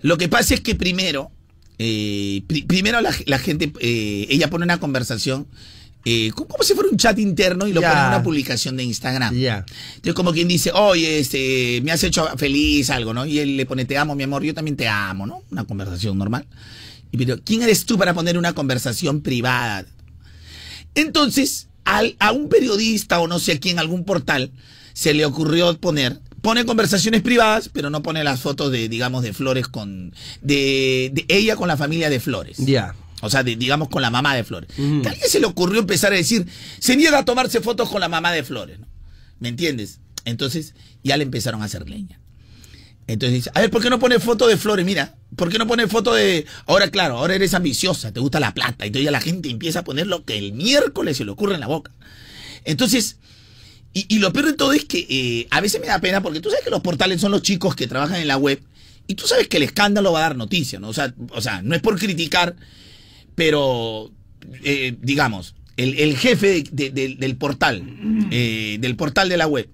Lo 0.00 0.16
que 0.16 0.28
pasa 0.30 0.54
es 0.54 0.60
que 0.62 0.74
primero, 0.74 1.30
eh, 1.78 2.42
pri- 2.46 2.62
primero 2.62 3.02
la, 3.02 3.14
la 3.26 3.38
gente, 3.38 3.70
eh, 3.80 4.26
ella 4.30 4.48
pone 4.48 4.64
una 4.64 4.80
conversación, 4.80 5.46
eh, 6.04 6.30
como, 6.34 6.54
si 6.62 6.74
fuera 6.74 6.88
un 6.90 6.96
chat 6.96 7.18
interno 7.18 7.66
y 7.66 7.72
lo 7.72 7.80
pone 7.80 7.92
en 7.92 8.08
una 8.08 8.22
publicación 8.22 8.76
de 8.76 8.84
Instagram. 8.84 9.34
Ya. 9.36 9.64
Entonces, 9.96 10.14
como 10.14 10.32
quien 10.32 10.48
dice, 10.48 10.70
oye, 10.72 11.18
este, 11.18 11.80
me 11.82 11.92
has 11.92 12.02
hecho 12.04 12.26
feliz 12.36 12.90
algo, 12.90 13.12
¿no? 13.14 13.26
Y 13.26 13.38
él 13.38 13.56
le 13.56 13.66
pone, 13.66 13.84
te 13.84 13.98
amo, 13.98 14.14
mi 14.14 14.22
amor, 14.24 14.42
yo 14.42 14.54
también 14.54 14.76
te 14.76 14.88
amo, 14.88 15.26
¿no? 15.26 15.42
Una 15.50 15.64
conversación 15.64 16.16
normal. 16.16 16.46
Y 17.12 17.16
pero, 17.18 17.38
¿quién 17.44 17.62
eres 17.62 17.84
tú 17.86 17.98
para 17.98 18.14
poner 18.14 18.38
una 18.38 18.52
conversación 18.52 19.20
privada? 19.20 19.84
Entonces, 20.94 21.68
al- 21.84 22.16
a 22.18 22.32
un 22.32 22.48
periodista 22.48 23.20
o 23.20 23.26
no 23.26 23.38
sé 23.38 23.52
a 23.52 23.58
quién, 23.60 23.78
algún 23.78 24.04
portal, 24.04 24.50
se 24.92 25.14
le 25.14 25.24
ocurrió 25.24 25.76
poner, 25.78 26.20
pone 26.42 26.64
conversaciones 26.64 27.22
privadas, 27.22 27.68
pero 27.72 27.90
no 27.90 28.02
pone 28.02 28.24
las 28.24 28.40
fotos 28.40 28.72
de, 28.72 28.88
digamos, 28.88 29.22
de 29.22 29.32
Flores 29.32 29.68
con, 29.68 30.12
de, 30.42 31.10
de 31.12 31.24
ella 31.28 31.56
con 31.56 31.68
la 31.68 31.76
familia 31.76 32.10
de 32.10 32.20
Flores. 32.20 32.56
Ya. 32.58 32.94
O 33.22 33.30
sea, 33.30 33.42
de- 33.42 33.56
digamos 33.56 33.88
con 33.88 34.02
la 34.02 34.10
mamá 34.10 34.34
de 34.34 34.44
Flores. 34.44 34.70
Que 34.74 35.08
a 35.08 35.10
alguien 35.12 35.28
se 35.28 35.40
le 35.40 35.46
ocurrió 35.46 35.80
empezar 35.80 36.12
a 36.12 36.16
decir, 36.16 36.46
se 36.78 36.96
niega 36.96 37.18
a 37.18 37.24
tomarse 37.24 37.60
fotos 37.60 37.88
con 37.90 38.00
la 38.00 38.08
mamá 38.08 38.32
de 38.32 38.42
Flores, 38.42 38.78
¿no? 38.78 38.86
¿Me 39.38 39.48
entiendes? 39.48 40.00
Entonces 40.24 40.74
ya 41.02 41.16
le 41.16 41.24
empezaron 41.24 41.62
a 41.62 41.64
hacer 41.66 41.88
leña. 41.88 42.20
Entonces 43.06 43.34
dice, 43.34 43.50
a 43.54 43.60
ver, 43.60 43.70
¿por 43.70 43.82
qué 43.82 43.90
no 43.90 43.98
pone 43.98 44.20
foto 44.20 44.46
de 44.46 44.56
Flores? 44.56 44.86
Mira, 44.86 45.16
¿por 45.34 45.50
qué 45.50 45.58
no 45.58 45.66
pone 45.66 45.88
foto 45.88 46.14
de... 46.14 46.46
Ahora, 46.66 46.90
claro, 46.90 47.18
ahora 47.18 47.34
eres 47.34 47.54
ambiciosa, 47.54 48.12
te 48.12 48.20
gusta 48.20 48.38
la 48.38 48.54
plata. 48.54 48.86
Entonces 48.86 49.04
ya 49.04 49.10
la 49.10 49.20
gente 49.20 49.50
empieza 49.50 49.80
a 49.80 49.84
poner 49.84 50.06
lo 50.06 50.24
que 50.24 50.38
el 50.38 50.52
miércoles 50.52 51.16
se 51.16 51.24
le 51.24 51.32
ocurre 51.32 51.54
en 51.54 51.60
la 51.60 51.66
boca. 51.66 51.90
Entonces, 52.64 53.16
y, 53.92 54.06
y 54.14 54.18
lo 54.20 54.32
peor 54.32 54.46
de 54.46 54.52
todo 54.52 54.72
es 54.72 54.84
que 54.84 55.06
eh, 55.10 55.48
a 55.50 55.60
veces 55.60 55.80
me 55.80 55.88
da 55.88 55.98
pena 55.98 56.22
porque 56.22 56.40
tú 56.40 56.50
sabes 56.50 56.64
que 56.64 56.70
los 56.70 56.82
portales 56.82 57.20
son 57.20 57.32
los 57.32 57.42
chicos 57.42 57.74
que 57.74 57.88
trabajan 57.88 58.20
en 58.20 58.28
la 58.28 58.36
web 58.36 58.62
y 59.08 59.14
tú 59.16 59.26
sabes 59.26 59.48
que 59.48 59.56
el 59.56 59.64
escándalo 59.64 60.12
va 60.12 60.20
a 60.20 60.22
dar 60.22 60.36
noticia, 60.36 60.78
¿no? 60.78 60.88
O 60.90 60.92
sea, 60.92 61.12
o 61.32 61.40
sea 61.40 61.62
no 61.62 61.74
es 61.74 61.82
por 61.82 61.98
criticar, 61.98 62.54
pero 63.40 64.10
eh, 64.64 64.94
digamos, 65.00 65.54
el, 65.78 65.98
el 65.98 66.14
jefe 66.18 66.46
de- 66.48 66.68
de- 66.70 66.90
del- 66.90 67.18
del 67.18 67.36
portal, 67.36 67.82
eh, 68.30 68.76
del 68.78 68.96
portal 68.96 69.30
de 69.30 69.38
la 69.38 69.46
web, 69.46 69.66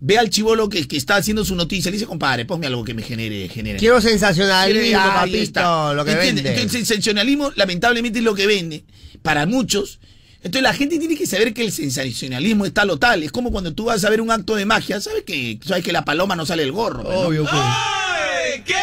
ve 0.00 0.18
al 0.18 0.28
chivolo 0.28 0.68
que, 0.68 0.88
que 0.88 0.96
está 0.96 1.14
haciendo 1.14 1.44
su 1.44 1.54
noticia, 1.54 1.92
le 1.92 1.98
dice, 1.98 2.06
compadre, 2.08 2.44
ponme 2.46 2.66
algo 2.66 2.82
que 2.82 2.94
me 2.94 3.02
genere, 3.04 3.48
genere. 3.48 3.78
Quiero 3.78 4.00
sensacionalismo, 4.00 4.98
papito, 4.98 5.94
lo 5.94 6.04
que 6.04 6.10
¿Entiendes? 6.12 6.42
vende. 6.42 6.60
Entonces, 6.62 6.80
el 6.80 6.86
sensacionalismo, 6.86 7.52
lamentablemente, 7.54 8.18
es 8.18 8.24
lo 8.24 8.34
que 8.34 8.48
vende 8.48 8.82
para 9.22 9.46
muchos. 9.46 10.00
Entonces, 10.38 10.62
la 10.62 10.74
gente 10.74 10.98
tiene 10.98 11.14
que 11.14 11.26
saber 11.28 11.54
que 11.54 11.62
el 11.64 11.70
sensacionalismo 11.70 12.66
está 12.66 12.84
lo 12.84 12.96
tal. 12.98 13.22
Es 13.22 13.30
como 13.30 13.52
cuando 13.52 13.72
tú 13.72 13.84
vas 13.84 14.04
a 14.04 14.10
ver 14.10 14.20
un 14.20 14.32
acto 14.32 14.56
de 14.56 14.64
magia, 14.66 15.00
¿sabes 15.00 15.22
que, 15.22 15.60
sabes 15.64 15.84
que 15.84 15.92
la 15.92 16.04
paloma 16.04 16.34
no 16.34 16.44
sale 16.44 16.64
del 16.64 16.72
gorro? 16.72 17.04
pues, 17.04 17.14
¿no? 17.14 17.20
Obvio, 17.20 17.42
pues. 17.44 17.54
¡Ay, 17.54 18.62
qué! 18.66 18.74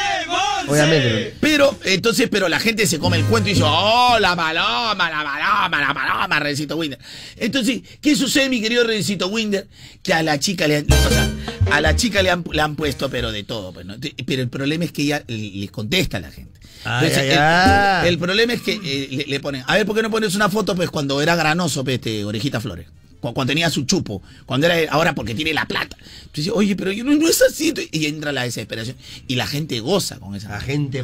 Obviamente. 0.69 1.35
Pero, 1.39 1.77
entonces, 1.85 2.29
pero 2.31 2.47
la 2.49 2.59
gente 2.59 2.85
se 2.87 2.99
come 2.99 3.17
el 3.17 3.25
cuento 3.25 3.49
y 3.49 3.53
dice, 3.53 3.65
oh, 3.65 4.17
la 4.19 4.35
paloma, 4.35 5.09
la 5.09 5.23
paloma, 5.23 5.81
la 5.81 5.93
paloma, 5.93 6.39
Rencito 6.39 6.75
Winder. 6.77 6.99
Entonces, 7.37 7.81
¿qué 8.01 8.15
sucede, 8.15 8.49
mi 8.49 8.61
querido 8.61 8.83
Rencito 8.83 9.27
Winder? 9.27 9.67
Que 10.03 10.13
a 10.13 10.23
la 10.23 10.39
chica 10.39 10.67
le 10.67 10.77
han, 10.77 10.85
o 10.91 11.09
sea, 11.09 11.29
a 11.71 11.81
la 11.81 11.95
chica 11.95 12.21
le 12.21 12.31
han, 12.31 12.43
le 12.51 12.61
han 12.61 12.75
puesto, 12.75 13.09
pero 13.09 13.31
de 13.31 13.43
todo, 13.43 13.73
pues, 13.73 13.85
¿no? 13.85 13.95
Pero 14.25 14.41
el 14.41 14.49
problema 14.49 14.85
es 14.85 14.91
que 14.91 15.03
ella 15.03 15.23
le, 15.27 15.37
le 15.37 15.67
contesta 15.69 16.17
a 16.17 16.21
la 16.21 16.31
gente. 16.31 16.59
Ay, 16.85 17.07
Entonces, 17.07 17.17
ay, 17.17 17.29
el, 17.31 17.39
ay. 17.39 18.07
el 18.09 18.17
problema 18.19 18.53
es 18.53 18.61
que 18.61 18.73
eh, 18.73 19.07
le, 19.11 19.25
le 19.25 19.39
ponen, 19.39 19.63
a 19.67 19.75
ver, 19.75 19.85
¿por 19.85 19.95
qué 19.95 20.01
no 20.01 20.09
pones 20.09 20.35
una 20.35 20.49
foto, 20.49 20.75
pues, 20.75 20.89
cuando 20.89 21.21
era 21.21 21.35
granoso, 21.35 21.83
pues, 21.83 21.95
este, 21.95 22.23
Orejita 22.23 22.61
Flores? 22.61 22.87
Cu- 23.19 23.33
Cuando 23.33 23.51
tenía 23.51 23.69
su 23.69 23.83
chupo, 23.83 24.21
cuando 24.45 24.67
era 24.67 24.91
ahora 24.91 25.13
porque 25.15 25.35
tiene 25.35 25.53
la 25.53 25.65
plata. 25.65 25.97
Entonces, 26.25 26.51
oye, 26.55 26.75
pero 26.75 26.91
yo 26.91 27.03
no, 27.03 27.15
no 27.15 27.27
es 27.27 27.41
así. 27.41 27.73
Y 27.91 28.05
entra 28.05 28.31
la 28.31 28.43
desesperación. 28.43 28.95
Y 29.27 29.35
la 29.35 29.47
gente 29.47 29.79
goza 29.79 30.19
con 30.19 30.35
esa. 30.35 30.49
La 30.49 30.61
gente. 30.61 31.01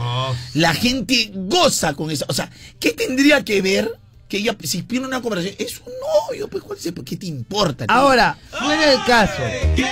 La 0.53 0.73
gente 0.73 1.31
goza 1.33 1.93
con 1.93 2.11
eso. 2.11 2.25
O 2.29 2.33
sea, 2.33 2.49
¿qué 2.79 2.91
tendría 2.91 3.43
que 3.43 3.61
ver 3.61 3.91
que 4.35 4.41
ella, 4.41 4.57
si 4.63 4.81
pierde 4.81 5.07
una 5.07 5.21
conversación, 5.21 5.55
es 5.59 5.79
un 5.79 5.93
novio? 6.29 6.49
Pues, 6.49 6.61
¿cuál 6.63 6.77
es 6.77 6.91
¿qué 7.05 7.15
te 7.15 7.25
importa? 7.25 7.87
tío? 7.87 7.95
Ahora, 7.95 8.37
fuera 8.51 8.91
el 8.91 9.03
caso. 9.05 9.41
¡Qué 9.75 9.85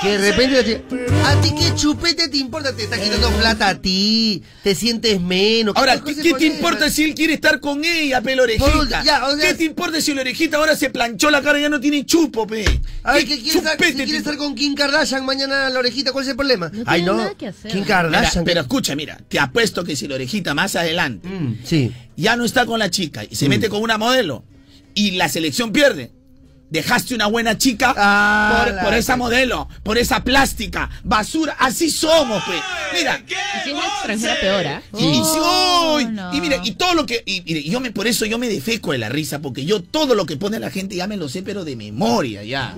Que 0.00 0.18
de 0.18 0.30
repente 0.32 0.82
a 1.24 1.40
ti 1.40 1.52
qué 1.56 1.74
chupete 1.76 2.28
te 2.28 2.38
importa, 2.38 2.74
te 2.74 2.84
está 2.84 2.98
quitando 3.00 3.30
plata 3.32 3.68
a 3.68 3.74
ti, 3.80 4.42
te 4.64 4.74
sientes 4.74 5.20
menos. 5.20 5.76
Ahora, 5.76 6.00
¿cuál 6.00 6.16
¿qué, 6.16 6.32
te 6.34 6.46
importa 6.46 6.90
si 6.90 7.04
él 7.04 7.14
quiere 7.14 7.34
estar 7.34 7.60
con 7.60 7.84
ella, 7.84 8.20
pelo 8.22 8.42
orejita? 8.44 9.04
ya, 9.04 9.26
o 9.26 9.36
sea- 9.36 9.48
¿Qué 9.50 9.54
te 9.54 9.64
importa 9.64 10.00
si 10.00 10.12
la 10.14 10.22
orejita 10.22 10.56
ahora 10.56 10.74
se 10.74 10.90
planchó 10.90 11.30
la 11.30 11.40
cara 11.42 11.58
y 11.58 11.62
ya 11.62 11.68
no 11.68 11.78
tiene 11.78 12.04
chupo, 12.06 12.46
pe? 12.46 12.64
A 13.04 13.12
ver, 13.12 13.22
¿Qué 13.26 13.36
que 13.36 13.42
quiere 13.42 13.58
estar, 13.58 13.72
chupete 13.74 13.92
si 13.92 13.96
te 13.98 14.04
quiere 14.04 14.18
estar 14.18 14.36
con 14.38 14.54
Kim 14.54 14.74
Kardashian 14.74 15.24
mañana 15.24 15.68
la 15.70 15.78
orejita, 15.78 16.10
¿cuál 16.12 16.24
es 16.24 16.30
el 16.30 16.36
problema? 16.36 16.68
No 16.72 16.82
Ay, 16.86 17.02
tiene 17.02 17.12
no. 17.12 17.18
nada 17.18 17.34
que 17.34 17.46
hacer. 17.48 17.70
Kim 17.70 17.82
Mira, 17.82 17.94
Kardashian. 17.96 18.44
pero 18.44 18.60
escucha, 18.62 18.96
mira, 18.96 19.20
te 19.28 19.38
apuesto 19.38 19.84
que 19.84 19.94
si 19.94 20.08
la 20.08 20.14
orejita 20.16 20.54
más 20.54 20.74
adelante 20.76 21.28
Mm, 21.28 21.58
sí. 21.64 21.92
Ya 22.16 22.36
no 22.36 22.44
está 22.44 22.66
con 22.66 22.78
la 22.78 22.90
chica 22.90 23.22
y 23.28 23.34
se 23.36 23.46
Mm. 23.46 23.48
mete 23.50 23.68
con 23.68 23.82
una 23.82 23.98
modelo 23.98 24.44
y 24.94 25.12
la 25.12 25.28
selección 25.28 25.72
pierde. 25.72 26.12
Dejaste 26.70 27.14
una 27.14 27.26
buena 27.26 27.58
chica 27.58 27.92
Ah, 27.94 28.64
por, 28.66 28.84
por 28.84 28.94
esa 28.94 29.14
modelo, 29.18 29.68
por 29.82 29.98
esa 29.98 30.24
plástica, 30.24 30.88
basura. 31.04 31.54
Así 31.58 31.90
somos, 31.90 32.42
pues. 32.46 32.58
Mira, 32.94 33.22
¡Qué 33.26 33.34
Y 33.34 33.64
si 33.64 33.70
es 33.76 33.84
extranjera, 33.84 34.40
peor, 34.40 34.66
¿ah? 34.66 34.82
y, 34.98 35.04
y 35.04 35.20
Oh, 35.22 35.96
¡ay! 35.98 36.06
no. 36.06 36.32
y 36.34 36.40
mira, 36.40 36.62
y 36.64 36.70
todo 36.70 36.94
lo 36.94 37.04
que. 37.04 37.22
Y, 37.26 37.42
mire, 37.42 37.62
yo 37.64 37.78
me, 37.80 37.90
por 37.90 38.06
eso 38.06 38.24
yo 38.24 38.38
me 38.38 38.48
defeco 38.48 38.92
de 38.92 38.98
la 38.98 39.10
risa, 39.10 39.40
porque 39.40 39.66
yo 39.66 39.82
todo 39.82 40.14
lo 40.14 40.24
que 40.24 40.38
pone 40.38 40.58
la 40.60 40.70
gente 40.70 40.96
ya 40.96 41.06
me 41.06 41.18
lo 41.18 41.28
sé, 41.28 41.42
pero 41.42 41.66
de 41.66 41.76
memoria, 41.76 42.42
ya. 42.42 42.74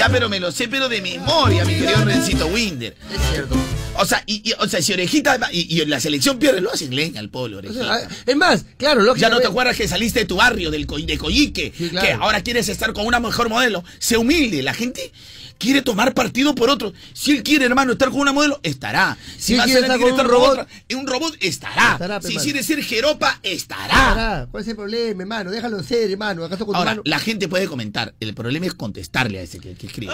Ya, 0.00 0.08
pero 0.10 0.28
me 0.28 0.40
lo 0.40 0.50
sé, 0.50 0.66
pero 0.66 0.88
de 0.88 1.00
memoria, 1.00 1.64
mi 1.64 1.74
querido 1.74 2.04
Rencito 2.04 2.48
Winder. 2.48 2.96
Es 3.14 3.20
cierto. 3.30 3.54
O 3.98 4.06
sea, 4.06 4.22
y, 4.26 4.48
y- 4.48 4.52
o 4.58 4.68
sea, 4.68 4.80
si 4.82 4.92
Orejita 4.92 5.38
y, 5.52 5.80
y 5.80 5.84
la 5.86 6.00
selección 6.00 6.38
pierde, 6.38 6.60
lo 6.60 6.72
hacen 6.72 6.94
leña 6.94 7.20
al 7.20 7.28
pobre 7.30 7.54
O 7.56 7.58
Orejita. 7.58 7.84
sea, 7.84 8.08
ah, 8.08 8.14
es 8.26 8.36
más, 8.36 8.64
claro, 8.76 9.00
Ya 9.00 9.06
lógicamente. 9.06 9.34
no 9.36 9.40
te 9.40 9.46
acuerdas 9.48 9.76
que 9.76 9.88
saliste 9.88 10.20
de 10.20 10.24
tu 10.26 10.36
barrio, 10.36 10.70
del 10.70 10.86
de 10.86 11.18
Coyique, 11.18 11.72
Sí, 11.76 11.88
claro. 11.90 12.06
que 12.06 12.12
ahora 12.14 12.42
quieres 12.42 12.68
estar 12.68 12.92
con 12.92 13.06
una 13.06 13.20
mejor 13.20 13.48
modelo. 13.48 13.82
Sé 13.98 14.16
humilde, 14.16 14.62
la 14.62 14.74
gente 14.74 15.12
quiere 15.58 15.80
tomar 15.80 16.12
partido 16.12 16.54
por 16.54 16.68
otro. 16.68 16.92
Si 17.14 17.30
él 17.32 17.42
quiere, 17.42 17.64
hermano, 17.64 17.92
estar 17.92 18.10
con 18.10 18.20
una 18.20 18.32
modelo, 18.32 18.60
estará. 18.62 19.16
Si, 19.38 19.54
Si 19.56 19.60
quiere 19.62 19.80
estar 19.80 19.98
un 19.98 20.10
estar 20.10 20.26
robot, 20.26 20.50
otra, 20.50 20.66
un 20.94 21.06
robot, 21.06 21.34
estará. 21.40 22.20
Si 22.22 22.36
quiere 22.36 22.62
ser 22.62 22.82
jeropa, 22.84 23.40
estará. 23.42 24.48
¿Cuál 24.50 24.62
es 24.62 24.68
el 24.68 24.76
problema, 24.76 25.22
hermano? 25.22 25.50
Déjalo 25.50 25.82
ser, 25.82 26.10
hermano. 26.10 26.44
¿Acaso 26.44 26.66
con 26.66 26.74
tu 26.74 26.78
Ahora, 26.78 26.90
mano? 26.92 27.02
la 27.06 27.18
gente 27.18 27.48
puede 27.48 27.66
comentar. 27.68 28.14
El 28.20 28.34
problema 28.34 28.66
es 28.66 28.74
contestarle 28.74 29.38
a 29.38 29.42
ese 29.42 29.58
que, 29.58 29.74
que 29.74 29.86
escribe. 29.86 30.12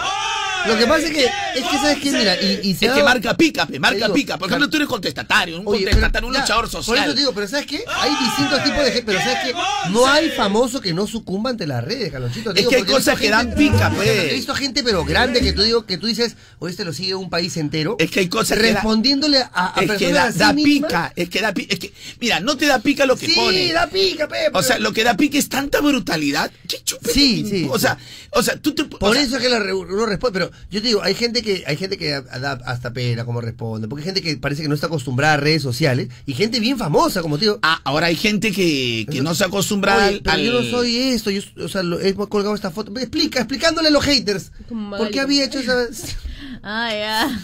Lo 0.67 0.77
que 0.77 0.85
pasa 0.87 1.07
es 1.07 1.11
que, 1.11 1.25
es 1.25 1.63
que 1.63 1.77
sabes 1.77 1.97
que, 1.99 2.11
mira, 2.11 2.35
y, 2.41 2.59
y 2.69 2.75
se 2.75 2.85
Es 2.87 2.91
que 2.93 3.03
marca 3.03 3.35
pica, 3.35 3.65
pe, 3.65 3.79
marca 3.79 3.97
digo, 4.05 4.13
pica. 4.13 4.37
Por 4.37 4.47
ejemplo, 4.47 4.69
tú 4.69 4.77
eres 4.77 4.87
contestatario, 4.87 5.59
un 5.59 5.67
Oye, 5.67 5.83
contestatario, 5.83 6.27
un 6.27 6.33
luchador 6.33 6.65
ya, 6.65 6.71
Por 6.71 6.83
social. 6.83 7.03
eso 7.05 7.13
te 7.13 7.19
digo, 7.19 7.33
pero 7.33 7.47
¿sabes 7.47 7.65
qué? 7.65 7.83
Hay 7.87 8.11
distintos 8.11 8.63
tipos 8.63 8.79
de 8.85 8.91
gente, 8.91 9.03
pero 9.05 9.19
¿sabes 9.19 9.37
qué? 9.45 9.53
No 9.91 10.07
hay 10.07 10.29
famoso 10.31 10.81
que 10.81 10.93
no 10.93 11.05
sucumba 11.07 11.49
ante 11.49 11.67
las 11.67 11.83
redes, 11.83 12.11
Carlonchito. 12.11 12.53
Te 12.53 12.59
Es 12.61 12.67
digo, 12.67 12.69
que 12.69 12.75
hay 12.77 12.83
cosas 12.83 13.17
que 13.19 13.27
gente- 13.29 13.35
dan 13.47 13.55
pica, 13.55 13.91
pues. 13.95 14.09
He 14.09 14.33
visto 14.33 14.55
gente, 14.55 14.83
pero 14.83 15.03
grande, 15.05 15.41
que 15.41 15.53
tú, 15.53 15.61
digo, 15.63 15.85
que 15.85 15.97
tú 15.97 16.07
dices, 16.07 16.35
oye, 16.59 16.71
este 16.71 16.85
lo 16.85 16.93
sigue 16.93 17.15
un 17.15 17.29
país 17.29 17.55
entero. 17.57 17.95
Es 17.99 18.09
que 18.11 18.21
hay 18.21 18.29
cosas 18.29 18.57
que 18.57 18.67
da- 18.67 18.73
Respondiéndole 18.73 19.39
a, 19.39 19.49
a 19.53 19.73
Es 19.75 19.81
que 19.81 19.87
personas 19.87 20.37
da, 20.37 20.49
así 20.49 20.59
da 20.59 20.63
pica, 20.63 21.13
es 21.15 21.29
que 21.29 21.41
da 21.41 21.53
pica, 21.53 21.73
es 21.73 21.79
que, 21.79 21.93
mira, 22.19 22.39
no 22.39 22.57
te 22.57 22.65
da 22.67 22.79
pica 22.79 23.05
lo 23.05 23.15
que 23.15 23.27
Sí, 23.27 23.33
pone. 23.35 23.73
da 23.73 23.87
pica, 23.87 24.27
pe. 24.27 24.37
O 24.53 24.63
sea, 24.63 24.79
lo 24.79 24.93
que 24.93 25.03
da 25.03 25.15
pica 25.15 25.37
es 25.37 25.49
tanta 25.49 25.81
brutalidad. 25.81 26.51
¿Qué 26.67 26.77
Sí, 27.13 27.45
sí, 27.49 27.67
O 27.69 27.75
sí. 27.77 27.81
sea, 27.81 27.97
o 28.31 28.41
sea, 28.43 28.55
tú 28.57 28.73
te. 28.73 28.83
o 28.83 28.89
Por 28.89 29.17
eso 29.17 29.37
es 29.37 29.41
que 29.41 29.47
uno 29.73 30.05
responde, 30.05 30.39
pero 30.39 30.51
yo 30.71 30.81
te 30.81 30.87
digo, 30.87 31.01
hay 31.03 31.13
gente 31.15 31.41
que 31.41 31.63
hay 31.67 31.77
gente 31.77 31.97
que 31.97 32.09
da 32.09 32.53
hasta 32.65 32.93
pena 32.93 33.25
como 33.25 33.41
responde, 33.41 33.87
porque 33.87 34.01
hay 34.01 34.05
gente 34.13 34.21
que 34.21 34.37
parece 34.37 34.61
que 34.61 34.67
no 34.67 34.75
está 34.75 34.87
acostumbrada 34.87 35.33
a 35.35 35.37
redes 35.37 35.61
sociales 35.61 36.09
y 36.25 36.33
gente 36.33 36.59
bien 36.59 36.77
famosa, 36.77 37.21
como 37.21 37.37
te 37.37 37.45
digo. 37.45 37.59
ah, 37.61 37.79
ahora 37.83 38.07
hay 38.07 38.15
gente 38.15 38.51
que, 38.51 39.05
que 39.11 39.21
no 39.21 39.35
se 39.35 39.43
acostumbra 39.45 39.95
Oye, 39.97 40.05
al. 40.15 40.21
pero 40.23 40.37
yo 40.37 40.57
al- 40.59 40.65
no 40.65 40.69
soy 40.71 40.95
esto, 40.97 41.29
yo, 41.31 41.41
o 41.63 41.67
sea, 41.67 41.83
lo, 41.83 41.99
he 41.99 42.13
colgado 42.13 42.55
esta 42.55 42.71
foto. 42.71 42.91
Explica, 42.99 43.39
explicándole 43.39 43.87
a 43.89 43.91
los 43.91 44.03
haters. 44.03 44.51
Como 44.69 44.97
¿Por 44.97 45.09
qué 45.11 45.19
había 45.19 45.45
hecho 45.45 45.59
esa 45.59 45.75
vez? 45.75 46.15
Ay, 46.61 46.99
ya. 46.99 47.39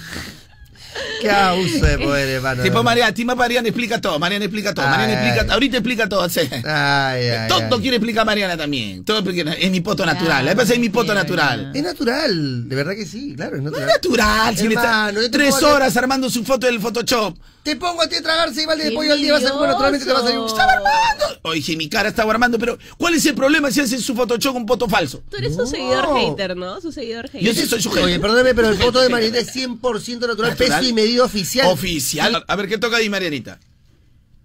Qué 1.21 1.29
abuso 1.29 1.85
de 1.85 1.97
poder, 1.99 2.29
hermano. 2.29 2.63
Tipo 2.63 2.81
Mariana, 2.83 3.13
Tima 3.13 3.35
Mariana 3.35 3.67
explica 3.67 3.99
todo, 3.99 4.17
Mariana 4.19 4.45
explica 4.45 4.73
todo, 4.73 4.85
Ay, 4.85 4.91
Mariana 4.91 5.13
explica, 5.13 5.41
ay. 5.43 5.49
ahorita 5.51 5.77
explica 5.77 6.09
todo. 6.09 6.29
sí. 6.29 6.41
Ay, 6.65 7.23
ay, 7.29 7.47
todo 7.49 7.79
quiere 7.81 7.97
explicar 7.97 8.25
Mariana 8.25 8.55
también. 8.57 9.03
Todo 9.03 9.23
porque 9.23 9.45
es 9.59 9.71
mi 9.71 9.81
poto 9.81 10.05
natural. 10.05 10.45
La 10.45 10.55
pasa 10.55 10.73
es 10.73 10.79
mi 10.79 10.89
poto 10.89 11.13
natural. 11.13 11.71
Es 11.75 11.83
natural, 11.83 12.67
de 12.69 12.75
verdad 12.75 12.93
que 12.95 13.05
sí, 13.05 13.33
claro, 13.35 13.57
es 13.57 13.61
No 13.61 13.69
es 13.69 13.73
natural. 13.73 13.89
natural. 13.95 14.57
Si 14.57 14.67
está 14.67 14.81
Hermano, 15.09 15.19
te 15.21 15.29
tres 15.29 15.61
horas 15.63 15.95
armando 15.97 16.29
su 16.29 16.43
foto 16.43 16.65
del 16.67 16.79
Photoshop. 16.79 17.37
Te 17.69 17.75
pongo 17.75 18.01
a 18.01 18.07
ti 18.09 18.15
a 18.15 18.21
tragar 18.23 18.51
seis 18.53 18.65
baldes 18.65 18.87
de 18.89 18.91
pollo 18.93 19.13
al 19.13 19.21
día, 19.21 19.33
vas 19.33 19.45
a 19.45 19.51
comer 19.51 19.69
naturalmente 19.69 20.05
te 20.05 20.11
va 20.13 20.19
a 20.19 20.23
salir 20.23 20.39
un... 20.39 20.47
¡Estaba 20.47 20.71
armando! 20.71 21.39
Oye, 21.43 21.75
mi 21.77 21.87
cara 21.87 22.09
estaba 22.09 22.31
armando, 22.31 22.57
pero 22.57 22.77
¿cuál 22.97 23.13
es 23.13 23.25
el 23.27 23.35
problema 23.35 23.69
si 23.69 23.79
hacen 23.81 24.01
su 24.01 24.15
Photoshop 24.15 24.53
con 24.53 24.65
poto 24.65 24.87
falso? 24.89 25.21
Tú 25.29 25.37
eres 25.37 25.55
No. 25.55 25.65
su 25.65 25.71
seguidor 25.71 26.07
hater, 26.17 26.57
¿no? 26.57 26.81
Su 26.81 26.91
seguidor 26.91 27.27
hater. 27.29 27.41
Yo 27.43 27.53
sí 27.53 27.67
soy 27.67 27.81
su 27.81 27.89
Oye, 27.91 28.01
gente. 28.01 28.19
perdóname, 28.19 28.55
pero 28.55 28.69
el 28.69 28.75
foto 28.77 28.99
de 29.01 29.09
Mariana 29.09 29.37
es 29.37 29.55
100% 29.55 29.79
natural, 30.21 30.49
Natural. 30.51 30.55
peso 30.57 30.83
y 30.83 30.93
medida 30.93 31.23
oficial. 31.23 31.67
Oficial. 31.67 32.43
A 32.47 32.55
ver, 32.55 32.67
¿qué 32.67 32.77
toca 32.79 32.97
ahí, 32.97 33.07
Marianita? 33.09 33.59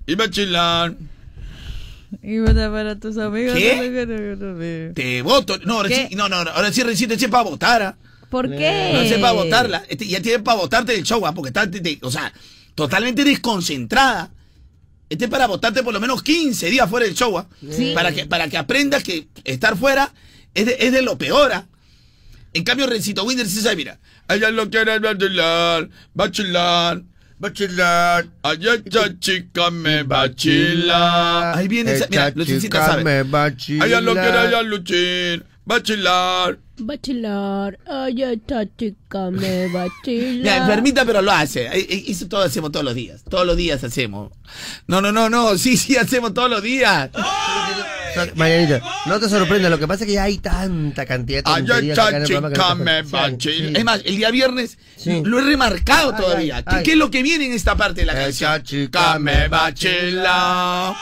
Iba 0.06 0.24
a 0.26 0.30
chilar. 0.30 0.94
Y 2.22 2.38
vota 2.40 2.70
para 2.70 2.96
tus 3.00 3.16
amigos. 3.18 3.54
¿Qué? 3.56 4.92
Te 4.94 5.22
voto. 5.22 5.58
No, 5.64 5.76
ahora 5.78 5.88
¿Qué? 5.88 6.08
sí, 6.10 6.14
no, 6.14 6.28
no, 6.28 6.37
ahora 6.37 6.72
sí 6.72 6.82
recién 6.82 7.08
te 7.08 7.14
eché 7.16 7.28
para 7.28 7.42
votar. 7.44 7.82
¿ah? 7.82 7.96
¿Por 8.28 8.50
qué? 8.50 8.90
No 8.92 9.02
sé 9.08 9.18
para 9.18 9.32
votarla. 9.32 9.84
Este, 9.88 10.06
ya 10.06 10.20
tiene 10.20 10.40
para 10.40 10.58
votarte 10.58 10.92
del 10.92 11.04
show, 11.04 11.24
¿ah? 11.26 11.32
porque 11.34 11.48
está, 11.48 11.70
te- 11.70 11.80
te- 11.80 11.98
o 12.02 12.10
sea, 12.10 12.32
totalmente 12.74 13.24
desconcentrada. 13.24 14.30
Este 15.08 15.26
es 15.26 15.30
para 15.30 15.46
votarte 15.46 15.82
por 15.82 15.92
lo 15.92 16.00
menos 16.00 16.22
15 16.22 16.70
días 16.70 16.88
fuera 16.88 17.06
del 17.06 17.14
show, 17.14 17.37
¿ah? 17.38 17.46
Sí. 17.70 17.92
Para 17.94 18.12
que, 18.12 18.26
para 18.26 18.48
que 18.48 18.56
aprendas 18.56 19.02
que 19.02 19.28
estar 19.44 19.76
fuera 19.76 20.12
es 20.54 20.66
de, 20.66 20.76
es 20.80 20.92
de 20.92 21.02
lo 21.02 21.18
peor, 21.18 21.52
¿ah? 21.52 21.66
En 22.52 22.62
cambio, 22.62 22.87
Rencito 22.87 23.24
Winder 23.24 23.46
sí 23.46 23.60
sabe, 23.60 23.76
mira. 23.76 23.98
Ella 24.28 24.50
lo 24.50 24.70
quiere 24.70 24.98
vacilar, 25.00 25.88
vacilar. 26.14 27.02
Bachelar. 27.38 28.26
Allá 28.42 28.74
esta 28.74 29.18
chica 29.18 29.70
me 29.70 30.04
vacila. 30.04 31.52
Ahí 31.54 31.68
viene 31.68 31.92
esa, 31.92 32.06
mira, 32.08 32.32
chica 32.32 32.87
sabe. 32.87 33.02
Ella 33.68 34.00
lo 34.00 34.14
quiere 34.14 34.48
ella 34.48 34.62
luchar, 34.62 35.44
vacilar. 35.64 36.59
Bachelar, 36.77 37.79
ay, 37.87 38.22
esta 38.22 38.64
chica 38.77 39.31
me 39.31 39.68
Mira, 39.68 39.85
bachila. 39.85 40.57
enfermita, 40.64 41.05
pero 41.05 41.22
lo 41.22 41.31
hace. 41.31 41.66
Eh, 41.66 41.87
eh, 41.88 42.05
Eso 42.09 42.27
todo 42.27 42.42
hacemos 42.42 42.72
todos 42.72 42.85
los 42.85 42.94
días. 42.94 43.22
Todos 43.29 43.46
los 43.46 43.57
días 43.57 43.85
hacemos. 43.85 44.33
No, 44.88 45.00
no, 45.00 45.12
no, 45.12 45.31
no. 45.31 45.57
Sí, 45.57 45.77
sí, 45.77 45.96
hacemos 45.96 46.35
todos 46.35 46.50
los 46.50 46.62
días. 46.62 47.11
Marianita, 48.35 48.83
no 49.07 49.20
te 49.20 49.29
sorprenda, 49.29 49.68
lo 49.70 49.79
que 49.79 49.87
pasa 49.88 50.05
es 50.05 50.09
que 50.09 50.14
ya 50.14 50.24
hay 50.24 50.38
tanta 50.38 51.05
cantidad 51.07 51.38
de 51.38 51.42
tonterías 51.42 51.98
acá 51.98 52.16
en 52.16 52.22
el 52.22 52.29
programa 52.29 52.48
que 52.48 52.55
chica 52.55 52.68
no 52.74 52.77
te- 52.79 52.85
me 52.85 53.05
Sí, 53.05 53.11
vacila. 53.11 53.68
sí. 53.68 53.72
Es 53.77 53.85
más, 53.85 54.00
el 54.05 54.16
día 54.16 54.31
viernes 54.31 54.79
Sí. 54.96 55.20
lo 55.24 55.38
he 55.38 55.42
remarcado 55.42 56.12
Ay, 56.16 56.22
todavía. 56.22 56.57
ay, 56.59 56.64
¿Qué, 56.64 56.74
ay. 56.77 56.83
qué 56.85 56.92
es 56.92 56.96
lo 56.98 57.11
que 57.11 57.22
viene 57.22 57.46
en 57.46 57.53
esta 57.53 57.77
parte 57.77 58.00
de 58.03 58.07
la 58.07 58.12
Esta 58.12 58.24
canción? 58.48 58.62
chica 58.62 59.18
me. 59.18 59.48
Claro, 59.48 60.96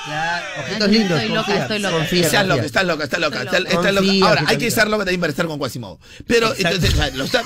Ojitos 0.63 0.89
lindos, 0.91 1.21
Estoy 1.21 1.29
loca, 1.29 1.45
confía, 1.47 1.63
estoy 1.63 1.79
loca. 1.79 1.97
confía, 1.97 2.27
Estás 2.27 2.47
loca, 2.47 2.63
estás 2.65 2.85
loca, 2.85 3.05
estás 3.05 3.21
loca. 3.21 3.43
Estás- 3.43 3.95
loca. 3.95 4.29
Ahora, 4.29 4.45
hay 4.47 4.57
que 4.59 4.67
estar 4.67 4.89
loca 4.89 5.05
también 5.05 5.21
para 5.21 5.31
estar 5.31 5.47
con 5.47 5.59
Quasimodo. 5.59 5.99
Pero, 6.27 6.55
entonces, 6.57 6.95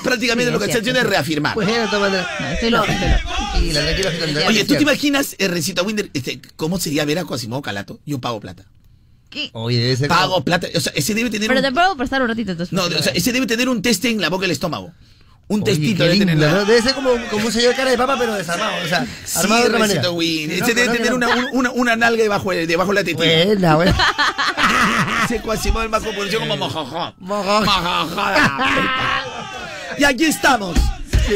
prácticamente 0.03 0.45
Sí, 0.49 0.51
lo 0.53 0.59
que 0.59 0.65
es 0.65 0.69
está 0.69 0.79
haciendo 0.79 0.99
es 1.01 1.07
reafirmar. 1.07 1.53
Pues. 1.53 1.67
No, 1.67 1.73
estoy 2.53 2.69
loca, 2.69 2.93
estoy. 2.93 4.45
Oye, 4.47 4.65
¿tú 4.65 4.75
te 4.75 4.81
imaginas, 4.83 5.35
eh, 5.39 5.47
Recita 5.47 5.81
Winder, 5.83 6.09
este, 6.13 6.39
cómo 6.55 6.79
sería 6.79 7.05
ver 7.05 7.19
a 7.19 7.25
Quasimodo 7.25 7.61
Calato? 7.61 7.99
Yo 8.05 8.19
pago 8.19 8.39
plata. 8.39 8.65
¿Qué? 9.29 9.49
Oye, 9.53 9.77
debe 9.79 9.95
ser. 9.97 10.07
Pago 10.07 10.33
como- 10.33 10.45
plata. 10.45 10.67
O 10.75 10.79
sea, 10.79 10.93
ese 10.95 11.13
debe 11.13 11.29
tener 11.29 11.47
Pero 11.47 11.59
un... 11.59 11.65
te 11.65 11.71
puedo 11.71 11.95
prestar 11.97 12.21
un 12.21 12.27
ratito 12.29 12.51
entonces. 12.51 12.73
No, 12.73 12.83
o 12.85 13.01
sea, 13.03 13.11
ese 13.13 13.31
debe 13.31 13.45
tener 13.47 13.67
un 13.69 13.81
teste 13.81 14.09
en 14.09 14.21
la 14.21 14.29
boca 14.29 14.43
del 14.43 14.51
estómago. 14.51 14.91
Un 15.49 15.61
Oye, 15.61 15.71
testito 15.71 16.03
debe 16.03 16.17
tener. 16.17 16.37
Debe 16.37 16.81
ser 16.81 16.93
como, 16.93 17.11
como 17.29 17.45
un 17.45 17.51
señor 17.53 17.73
cara 17.75 17.89
de 17.91 17.97
papa, 17.97 18.15
pero 18.19 18.33
desarmado. 18.35 18.73
O 18.83 18.87
sea, 18.87 19.05
Sí, 19.25 19.39
armado 19.39 19.61
de 19.61 19.67
otra 19.67 19.79
manera. 19.79 20.03
Sí, 20.03 20.47
Ese 20.51 20.59
no, 20.59 20.67
debe 20.67 20.85
no, 20.87 20.93
tener 20.93 21.09
no. 21.11 21.15
una, 21.15 21.27
una, 21.53 21.71
una 21.71 21.95
nalga 21.95 22.21
debajo, 22.23 22.51
de- 22.51 22.67
debajo 22.67 22.89
de 22.89 22.95
la 22.95 23.03
tetilla. 23.05 23.45
Buena, 23.45 23.75
buena. 23.75 23.95
Ese 25.25 25.41
Quasimodo 25.41 25.87
más 25.89 26.01
pronunciado 26.03 26.39
como 26.41 26.57
mojojo. 26.57 27.13
Mojojo. 27.19 27.65
Mojojo. 27.65 28.21
Y 29.99 30.03
aquí 30.03 30.25
estamos. 30.25 30.77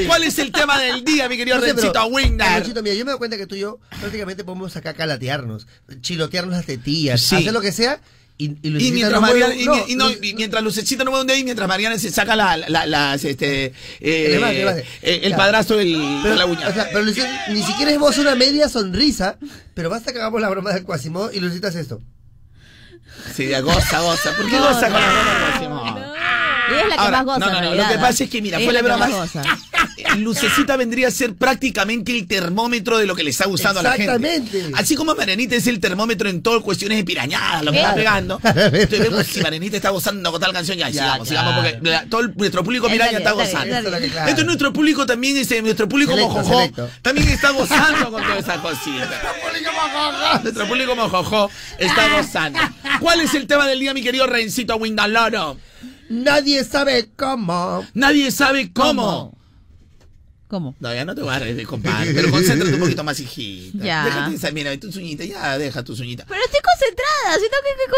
¿Cuál 0.08 0.23
es 0.23 0.39
el 0.39 0.51
tema 0.51 0.80
del 0.80 1.04
día, 1.04 1.27
mi 1.30 1.38
querido 1.38 1.58
No 1.58 1.63
sé, 1.65 1.73
Rencito 1.73 2.82
mira, 2.84 2.95
yo 2.95 3.06
me 3.06 3.12
doy 3.12 3.17
cuenta 3.17 3.38
que 3.38 3.47
tú 3.47 3.56
y 3.56 3.60
yo 3.60 3.80
prácticamente 3.99 4.43
podemos 4.43 4.75
acá 4.75 4.93
calatearnos, 4.93 5.67
chilotearnos 6.01 6.56
las 6.56 6.65
tetillas, 6.65 7.21
Sí. 7.21 7.36
hacer 7.36 7.54
lo 7.54 7.62
que 7.62 7.71
sea. 7.71 7.99
Y, 8.38 8.58
y, 8.63 8.88
Y 8.88 8.91
mientras, 8.91 9.12
no 9.12 9.21
Mariana, 9.21 9.54
y, 9.54 9.65
no, 9.65 9.88
y 9.88 9.95
no, 9.95 10.10
y 10.10 10.34
mientras 10.34 10.63
Lucecita 10.63 11.04
no 11.04 11.12
mueve 11.12 11.21
un 11.21 11.27
dedo 11.27 11.38
y 11.38 11.43
mientras 11.43 11.67
Mariana 11.67 11.99
se 11.99 12.10
saca 12.10 12.36
la, 12.36 12.58
la- 12.58 12.88
las, 12.88 13.23
este, 13.23 13.65
eh, 13.65 13.73
El 13.99 14.34
esmalte, 14.34 14.62
el 14.62 14.69
eh, 15.04 15.19
el 15.25 15.32
Ya. 15.32 15.38
padrazo 15.38 15.75
del, 15.77 15.93
pero, 16.23 16.34
de 16.34 16.39
la 16.39 16.45
uña. 16.47 16.67
o 16.67 16.73
sea, 16.73 16.88
pero 16.91 17.04
Lucecita, 17.04 17.45
ni 17.49 17.62
siquiera 17.62 17.91
es 17.91 17.99
vos 17.99 18.17
una 18.17 18.34
media 18.34 18.67
sonrisa, 18.67 19.38
pero 19.75 19.91
basta 19.91 20.12
que 20.12 20.17
hagamos 20.19 20.41
la 20.41 20.49
broma 20.49 20.73
del 20.73 20.84
Quasimodo 20.86 21.32
y 21.32 21.39
Lucita 21.39 21.67
hace 21.67 21.82
esto. 21.82 22.01
Sí, 23.36 23.47
ya, 23.47 23.60
goza, 23.60 23.99
goza. 24.01 24.36
¿Por 24.36 24.49
qué 24.49 24.56
No, 24.58 24.67
goza 24.69 24.89
no, 24.89 24.93
con 24.95 25.01
la 25.04 25.12
broma 25.12 25.34
del 25.34 25.51
Quasimodo? 25.51 26.11
Es 26.79 26.88
la 26.88 26.95
que 26.95 27.01
Ahora, 27.01 27.23
más 27.23 27.25
goza. 27.25 27.39
no, 27.39 27.51
no, 27.51 27.62
no, 27.62 27.75
lo 27.75 27.88
que 27.88 27.95
pasa 27.95 28.23
es 28.23 28.29
que, 28.29 28.41
mira, 28.41 28.60
Es 28.60 28.65
de 28.67 28.81
la 28.84 29.07
goza. 29.07 29.43
Lucecita 30.17 30.75
vendría 30.77 31.07
a 31.07 31.12
ser 31.12 31.36
prácticamente 31.36 32.12
el 32.17 32.27
termómetro 32.27 32.97
de 32.97 33.05
lo 33.05 33.15
que 33.15 33.23
le 33.23 33.29
está 33.29 33.45
gustando 33.47 33.79
a 33.79 33.84
la 33.84 33.91
gente. 33.93 34.03
Exactamente. 34.15 34.71
Así 34.75 34.95
como 34.95 35.15
Marianita 35.15 35.55
es 35.55 35.67
el 35.67 35.79
termómetro 35.79 36.27
en 36.29 36.41
todo 36.41 36.62
cuestiones 36.62 36.97
de 36.97 37.03
pirañadas, 37.03 37.63
lo 37.63 37.71
que 37.71 37.79
está 37.79 37.93
pegando. 37.95 38.39
Entonces 38.43 38.99
vemos 38.99 39.25
si 39.27 39.41
Marianita 39.41 39.77
está 39.77 39.89
gozando 39.91 40.31
con 40.31 40.41
tal 40.41 40.53
canción, 40.53 40.77
ya, 40.77 40.89
Ya, 40.89 40.93
sigamos, 40.93 41.27
claro. 41.27 41.49
sigamos, 41.51 41.71
porque 41.73 41.89
la- 41.89 42.05
todo 42.05 42.21
el- 42.21 42.34
nuestro 42.36 42.63
público 42.63 42.88
piraña 42.89 43.19
está 43.19 43.31
gozando. 43.31 43.75
Entonces 43.75 44.45
nuestro 44.45 44.73
público 44.73 45.05
también, 45.05 45.38
ese, 45.38 45.62
nuestro 45.62 45.88
público 45.88 46.12
Selecto, 46.13 46.34
mojojo, 46.34 46.57
selecto. 46.60 46.89
también 47.01 47.29
está 47.29 47.51
gozando 47.51 48.12
con 48.12 48.23
toda 48.23 48.38
esa 48.39 48.55
cosita. 48.62 49.21
Nuestro 50.41 50.67
público 50.67 50.95
mojojo 50.95 51.49
está 51.77 52.07
gozando. 52.17 52.60
¿Cuál 52.99 53.21
es 53.21 53.34
el 53.36 53.47
tema 53.47 53.67
del 53.67 53.79
día, 53.79 53.93
mi 53.93 54.01
querido 54.03 54.25
Rencito 54.27 54.75
Windaloro? 54.77 55.57
Nadie 56.12 56.65
sabe 56.65 57.10
cómo. 57.15 57.86
Nadie 57.93 58.32
sabe 58.32 58.71
cómo. 58.74 59.38
¿Cómo? 60.51 60.75
No, 60.81 60.93
ya 60.93 61.05
no 61.05 61.15
te 61.15 61.21
voy 61.21 61.33
a 61.33 61.39
reír, 61.39 61.65
compadre. 61.65 62.13
Pero 62.13 62.29
concéntrate 62.29 62.73
un 62.73 62.81
poquito 62.81 63.05
más, 63.05 63.17
hijita. 63.21 63.77
Ya. 63.85 64.03
Déjate 64.03 64.35
esa, 64.35 64.51
mira, 64.51 64.77
tus 64.77 64.97
uñitas, 64.97 65.25
ya 65.25 65.57
deja 65.57 65.81
tus 65.81 66.01
uñitas. 66.01 66.25
Pero 66.27 66.41
estoy 66.43 66.59
concentrada, 66.59 67.37
siento 67.39 67.57
que 67.63 67.69
qué 67.79 67.89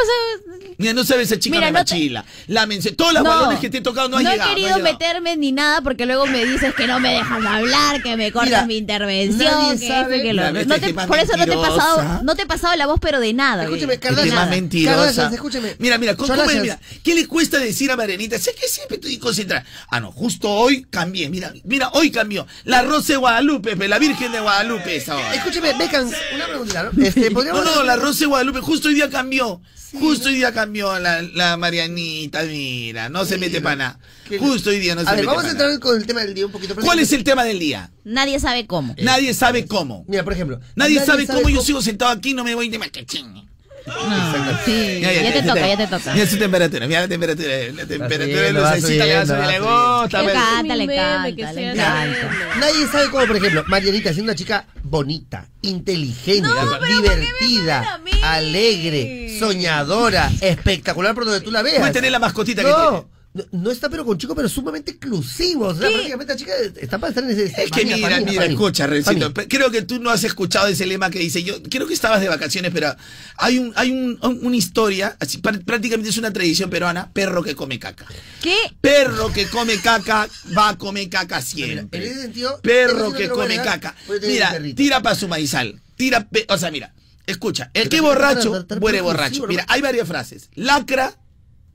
cosa... 0.62 0.74
Mira, 0.78 0.94
no 0.94 1.04
sabes 1.04 1.32
esa 1.32 1.40
chica 1.40 1.56
Mira, 1.56 1.72
me 1.72 1.80
no 1.80 1.84
te- 1.86 1.94
machila. 1.96 2.26
Lámense. 2.46 2.92
Todos 2.92 3.14
los 3.14 3.24
balones 3.24 3.60
que 3.60 3.72
te 3.72 3.80
he 3.80 3.82
tocado 3.82 4.08
no 4.08 4.18
han 4.18 4.28
he 4.28 4.30
llegado. 4.30 4.50
no 4.52 4.56
querido 4.56 4.76
han 4.76 4.82
llegado. 4.84 4.94
meterme 5.00 5.36
ni 5.38 5.52
nada 5.52 5.82
porque 5.82 6.06
luego 6.06 6.28
me 6.28 6.46
dices 6.46 6.76
que 6.76 6.86
no 6.86 7.00
me 7.00 7.10
dejas 7.14 7.44
hablar, 7.44 8.04
que 8.04 8.16
me 8.18 8.32
cortas 8.32 8.50
Mira, 8.50 8.66
mi 8.68 8.78
intervención, 8.78 9.52
nadie 9.52 9.80
que 9.80 9.88
sabe- 9.88 10.22
que 10.22 10.34
lo 10.34 10.52
No 10.52 10.80
te- 10.80 10.94
por 10.94 11.18
eso 11.18 11.36
no 11.36 11.46
te 11.46 11.54
he 11.54 11.58
pasado, 11.58 12.22
no 12.24 12.36
te 12.36 12.44
he 12.44 12.46
pasado 12.46 12.76
la 12.76 12.86
voz, 12.86 13.00
pero 13.02 13.20
de 13.20 13.34
nada. 13.34 13.66
Tema 13.68 13.98
Kardashian. 13.98 14.50
mentirosa. 14.52 14.96
Kardashian, 14.98 15.34
escúchame. 15.34 15.76
Mira, 15.80 15.98
mira, 15.98 16.16
¿cómo, 16.16 16.28
Kardashian. 16.28 16.60
cómo 16.62 16.72
es? 16.72 16.80
mira, 16.80 17.02
¿qué 17.04 17.16
le 17.16 17.28
cuesta 17.28 17.58
decir 17.58 17.90
a 17.92 17.96
Marianita? 17.96 18.38
Sé 18.38 18.54
que 18.54 18.68
siempre 18.68 18.98
estoy 18.98 19.18
concentrada. 19.18 19.66
Ah, 19.90 20.00
no, 20.00 20.12
justo 20.12 20.50
hoy 20.52 20.86
cambié. 20.90 21.30
Mira, 21.30 21.52
mira, 21.64 21.90
hoy 21.94 22.12
cambió. 22.12 22.43
La 22.66 22.82
Rosa 22.84 23.14
de 23.14 23.18
Guadalupe, 23.18 23.76
pe, 23.76 23.88
la 23.88 24.00
Virgen 24.00 24.32
de 24.32 24.40
Guadalupe 24.40 24.96
es 24.96 25.10
ahora. 25.10 25.34
Escúchame, 25.36 25.74
Becan, 25.78 26.10
una 26.36 26.46
pregunta, 26.48 26.84
¿no? 26.92 27.04
Este, 27.04 27.30
No, 27.30 27.44
no, 27.64 27.84
la 27.84 27.96
Rosa 27.96 28.22
de 28.22 28.26
Guadalupe, 28.28 28.60
justo 28.62 28.88
hoy 28.88 28.96
día 28.96 29.10
cambió. 29.10 29.62
Justo 30.00 30.30
hoy 30.30 30.36
día 30.36 30.52
cambió 30.52 30.98
la, 31.00 31.22
la 31.22 31.56
Marianita, 31.56 32.42
mira, 32.44 33.10
no 33.10 33.26
se 33.26 33.38
mete 33.38 33.62
para 33.62 33.76
nada. 33.76 34.00
Justo 34.40 34.72
hoy 34.72 34.80
día 34.80 34.96
no 34.96 35.02
se 35.04 35.08
A 35.08 35.12
ver, 35.12 35.22
mete 35.22 35.28
vamos 35.28 35.46
a 35.46 35.52
entrar 35.52 35.70
nada. 35.70 35.80
con 35.80 35.96
el 35.96 36.08
tema 36.08 36.22
del 36.22 36.34
día 36.34 36.48
un 36.48 36.52
poquito. 36.52 36.76
¿Cuál 36.76 36.98
es 37.00 37.12
el 37.14 37.24
tema 37.24 37.44
del 37.44 37.60
día? 37.60 37.92
Nadie 38.04 38.40
sabe 38.40 38.66
cómo. 38.66 38.96
Nadie 38.98 39.34
sabe 39.36 39.68
cómo. 39.68 40.04
Mira, 40.08 40.24
por 40.24 40.34
ejemplo. 40.34 40.60
Nadie, 40.76 41.00
sabe, 41.06 41.28
cómo 41.28 41.48
yo 41.50 41.62
sigo 41.62 41.82
sentado 41.82 42.12
aquí 42.12 42.32
y 42.32 42.34
no 42.34 42.44
me 42.44 42.56
voy 42.56 42.70
de 42.70 42.80
machachín. 42.80 43.48
No, 43.86 44.60
sí, 44.66 45.02
ya, 45.02 45.34
te 45.34 45.44
toca, 45.44 45.68
ya 45.68 45.78
te 45.78 45.88
toca. 45.88 46.14
Mira 46.14 46.26
su 46.26 46.38
temperatura, 46.38 46.88
mira 46.88 47.02
la 47.02 47.08
temperatura. 47.08 47.50
La 47.74 47.86
temperatura 47.86 48.42
de 48.42 48.54
lucecita 48.54 49.06
le 49.06 49.16
va 49.16 49.26
subiendo, 49.26 49.52
le 49.52 49.60
gusta. 49.60 50.22
Le 50.22 50.32
encanta, 50.32 50.76
le 50.76 50.88
que 50.88 50.94
encanta, 50.94 51.30
le 51.30 51.54
sea 51.54 51.72
encanta. 51.74 52.58
Nadie 52.60 52.88
sabe 52.88 53.10
cómo, 53.10 53.28
por 53.28 53.36
ejemplo, 53.38 53.64
Marianita 53.68 54.14
siendo 54.14 54.32
una 54.32 54.36
chica 54.36 54.66
bonita, 54.84 55.48
inteligente, 55.62 56.48
No, 56.48 56.56
pero 56.56 56.80
¿por 56.80 56.88
qué 56.88 56.94
me 56.94 57.02
divertida, 57.02 58.00
alegre, 58.24 59.38
soñadora, 59.40 60.32
espectacular 60.42 61.14
por 61.14 61.26
donde 61.26 61.42
tú 61.42 61.52
la 61.52 61.62
veas. 61.62 61.80
Puede 61.80 61.94
tener 61.94 62.12
la 62.12 62.20
mascotita 62.20 62.64
que 62.64 62.70
no, 62.70 62.90
tiene. 62.90 63.13
No, 63.34 63.44
no 63.52 63.72
está 63.72 63.90
pero 63.90 64.06
con 64.06 64.18
chico, 64.18 64.36
pero 64.36 64.48
sumamente 64.48 64.92
exclusivo. 64.92 65.68
O 65.68 65.76
sea, 65.76 65.88
¿Qué? 65.88 65.94
prácticamente 65.94 66.34
la 66.34 66.40
chica 66.40 66.52
está 66.80 66.98
para 67.00 67.10
estar 67.10 67.24
en 67.24 67.32
ese... 67.32 67.46
Es 67.64 67.72
que 67.72 67.86
mira, 67.86 68.20
mira, 68.22 68.46
escucha, 68.46 68.86
Rencito. 68.88 69.34
Creo 69.34 69.72
que 69.72 69.82
tú 69.82 70.00
no 70.00 70.10
has 70.10 70.24
escuchado 70.24 70.68
ese 70.68 70.86
lema 70.86 71.10
que 71.10 71.20
dice, 71.20 71.44
yo 71.44 71.62
creo 71.64 71.88
que 71.88 71.94
estabas 71.94 72.22
de 72.22 72.30
vacaciones, 72.30 72.72
pero 72.74 72.96
hay 73.38 73.60
un, 73.60 73.74
hay 73.76 73.92
un, 73.92 74.20
un- 74.22 74.40
una 74.46 74.56
historia, 74.56 75.18
así, 75.20 75.40
prácticamente 75.40 76.10
es 76.10 76.18
una 76.18 76.32
tradición 76.32 76.70
peruana, 76.70 77.12
perro 77.12 77.44
que 77.44 77.56
come 77.56 77.80
caca. 77.80 78.06
¿Qué? 78.42 78.56
Perro 78.82 79.32
que 79.34 79.48
come 79.48 79.78
caca 79.80 80.28
va 80.58 80.70
a 80.70 80.78
comer 80.78 81.10
caca 81.10 81.38
Mira, 81.38 81.42
siempre. 81.42 82.06
en 82.06 82.12
ese 82.12 82.22
sentido... 82.22 82.60
Perro 82.62 83.14
que 83.14 83.30
come 83.30 83.56
caca. 83.58 83.96
Mira, 84.22 84.58
tira 84.76 85.02
para 85.02 85.16
su 85.16 85.28
maizal. 85.28 85.82
Tira, 85.96 86.28
o 86.50 86.58
sea, 86.58 86.72
mira, 86.72 86.94
escucha, 87.26 87.72
el 87.74 87.90
que 87.90 88.02
borracho 88.02 88.66
muere 88.80 89.02
borracho. 89.02 89.48
Mira, 89.48 89.66
hay 89.70 89.82
varias 89.82 90.08
frases. 90.08 90.50
Lacra, 90.56 91.16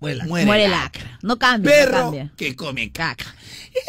Vuela. 0.00 0.24
muere, 0.26 0.46
Muere 0.46 0.68
lacra. 0.68 1.02
lacra. 1.02 1.18
No 1.22 1.38
cambia, 1.38 1.70
no 1.70 1.76
Perro 1.76 1.98
cambia. 2.04 2.32
que 2.36 2.54
come 2.56 2.90
caca. 2.92 3.34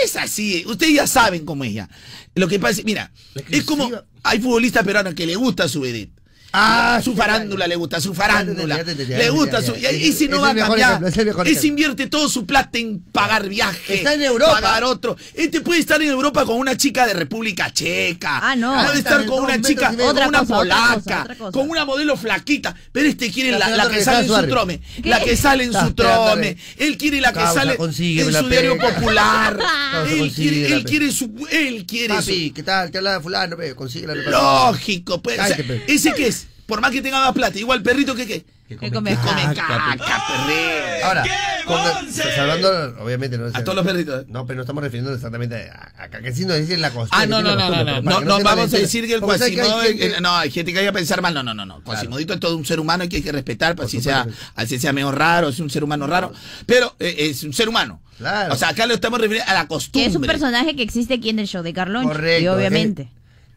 Es 0.04 0.15
así, 0.15 0.63
ustedes 0.67 0.93
ya 0.95 1.08
saben 1.08 1.45
cómo 1.45 1.63
es 1.63 1.74
ya. 1.74 1.89
Lo 2.36 2.48
que 2.48 2.60
pasa 2.60 2.80
es, 2.80 2.86
mira, 2.86 3.12
es 3.50 3.63
como 3.63 3.89
hay 4.24 4.39
futbolistas 4.39 4.84
peruanos 4.84 5.13
que 5.13 5.26
le 5.26 5.36
gusta 5.36 5.67
su 5.67 5.82
vedette. 5.82 6.12
Ah, 6.52 7.00
su 7.04 7.12
sí, 7.12 7.18
farándula 7.18 7.68
le 7.68 7.76
gusta, 7.76 8.02
su 8.02 8.14
farándula. 8.14 8.84
Le 8.84 9.30
gusta 9.30 9.62
su. 9.62 9.76
Y 9.76 9.86
ese 9.86 10.28
no 10.28 10.42
va 10.42 10.52
a 10.52 10.56
cambiar. 10.56 11.04
Ese 11.04 11.22
ejemplo. 11.22 11.46
invierte 11.64 12.08
todo 12.08 12.28
su 12.28 12.46
plata 12.46 12.80
en 12.80 13.00
pagar 13.12 13.48
viaje. 13.48 13.96
Está 13.96 14.16
en 14.16 14.24
Europa. 14.24 14.54
Pagar 14.54 14.84
otro. 14.84 15.16
Este 15.34 15.62
puede 15.62 15.80
estar 15.80 16.02
en 16.02 16.10
Europa 16.10 16.46
con 16.46 16.58
una 16.58 16.76
chica 16.76 17.06
de 17.06 17.14
República 17.14 17.72
Checa. 17.72 18.40
Ah, 18.42 18.56
no. 18.56 18.84
Puede 18.84 19.00
estar 19.00 19.26
con 19.26 19.44
una 19.44 19.62
chica, 19.62 19.92
y 19.94 19.98
con 19.98 20.08
Otra 20.08 20.28
una 20.28 20.44
polaca, 20.44 21.28
con 21.52 21.70
una 21.70 21.86
modelo 21.86 22.18
flaquita. 22.18 22.76
Pero 22.92 23.08
este 23.08 23.32
quiere 23.32 23.52
la, 23.52 23.88
que 23.90 24.04
sale 24.04 24.22
en 24.22 24.28
su 24.28 24.36
su 24.36 24.48
trome. 24.48 24.82
La 25.04 25.22
que 25.22 25.38
sale 25.38 25.64
en 25.66 25.74
su 25.74 25.94
trome. 25.94 26.58
Él 26.78 26.98
quiere 26.98 27.22
la 27.22 27.32
que 27.32 27.42
sale 27.42 27.78
en 27.80 27.94
su 28.34 28.50
diario 28.50 28.78
popular. 28.78 29.58
Él 30.10 30.32
quiere, 30.34 30.74
él 30.74 30.84
quiere 30.84 31.12
su. 31.12 31.48
Él 31.52 31.86
quiere 31.86 32.16
su. 32.16 32.30
Papi, 32.30 32.52
¿qué 32.52 32.64
tal? 32.64 32.92
Te 32.92 32.98
habla 32.98 33.14
de 33.14 33.20
fulano, 33.22 33.58
consigue 33.76 34.08
la 34.08 34.16
Lógico, 34.16 35.22
pues. 35.22 35.40
¿Ese 35.88 36.14
qué 36.14 36.28
es? 36.28 36.38
Por 36.70 36.80
más 36.80 36.92
que 36.92 37.02
tenga 37.02 37.20
más 37.20 37.34
plata, 37.34 37.60
igual 37.60 37.82
perrito 37.82 38.16
que 38.16 38.26
qué. 38.26 38.46
Que 38.70 38.76
come 38.92 39.16
Come 39.16 39.42
caca, 39.56 39.92
pe. 39.92 39.98
caca, 39.98 40.24
perrero. 40.28 41.06
Ahora, 41.08 41.24
con, 41.66 42.14
salvando, 42.14 43.04
obviamente, 43.04 43.36
no 43.36 43.48
A 43.48 43.64
todos 43.64 43.76
los 43.78 43.84
perritos. 43.86 44.28
No, 44.28 44.46
pero 44.46 44.58
no 44.58 44.62
estamos 44.62 44.84
refiriendo 44.84 45.12
exactamente 45.12 45.72
a, 45.72 45.92
a 46.04 46.08
que 46.10 46.32
sí 46.34 46.46
nos 46.46 46.58
dicen 46.60 46.80
la 46.80 46.92
costumbre. 46.92 47.18
Ah, 47.20 47.26
no, 47.26 47.42
no, 47.42 47.56
no, 47.56 47.70
no, 47.84 48.02
no, 48.02 48.22
no, 48.22 48.40
vamos 48.44 48.72
a 48.72 48.78
decir 48.78 49.08
que 49.08 49.16
el 49.16 49.22
Quasimodo, 49.22 49.82
no, 50.22 50.36
hay 50.38 50.52
gente 50.52 50.72
que 50.72 50.78
vaya 50.78 50.92
a 50.92 50.94
pensar 50.94 51.20
mal, 51.24 51.34
no, 51.34 51.42
no, 51.42 51.56
no, 51.56 51.66
no, 51.66 51.84
Quasimodito 51.84 52.36
es 52.36 52.40
todo 52.40 52.56
un 52.56 52.66
ser 52.66 52.80
humano 52.80 53.10
que 53.10 53.16
hay 53.18 53.22
que 53.24 53.32
respetar, 53.32 53.76
pues, 53.76 53.88
así 53.88 54.02
sea, 54.02 54.28
así 54.56 54.78
sea 54.78 54.94
medio 54.94 55.12
raro, 55.12 55.50
es 55.50 55.60
un 55.60 55.72
ser 55.72 55.84
humano 55.84 56.06
raro, 56.06 56.32
pero 56.68 56.96
eh, 57.00 57.16
es 57.18 57.44
un 57.44 57.54
ser 57.54 57.70
humano. 57.70 58.00
Claro. 58.20 58.54
O 58.54 58.58
sea, 58.58 58.70
acá 58.70 58.86
lo 58.86 58.94
estamos 58.94 59.20
refiriendo 59.20 59.50
a 59.50 59.56
la 59.56 59.62
Que 59.64 59.68
costumbre. 59.70 60.10
es 60.10 60.16
un 60.16 60.22
personaje 60.24 60.76
que 60.76 60.84
existe 60.84 61.16
aquí 61.16 61.30
en 61.30 61.40
el 61.40 61.48
show 61.48 61.64
de 61.64 61.74
Carlón. 61.74 62.04
Correcto, 62.04 62.44
Y 62.44 62.48
obviamente. 62.50 63.10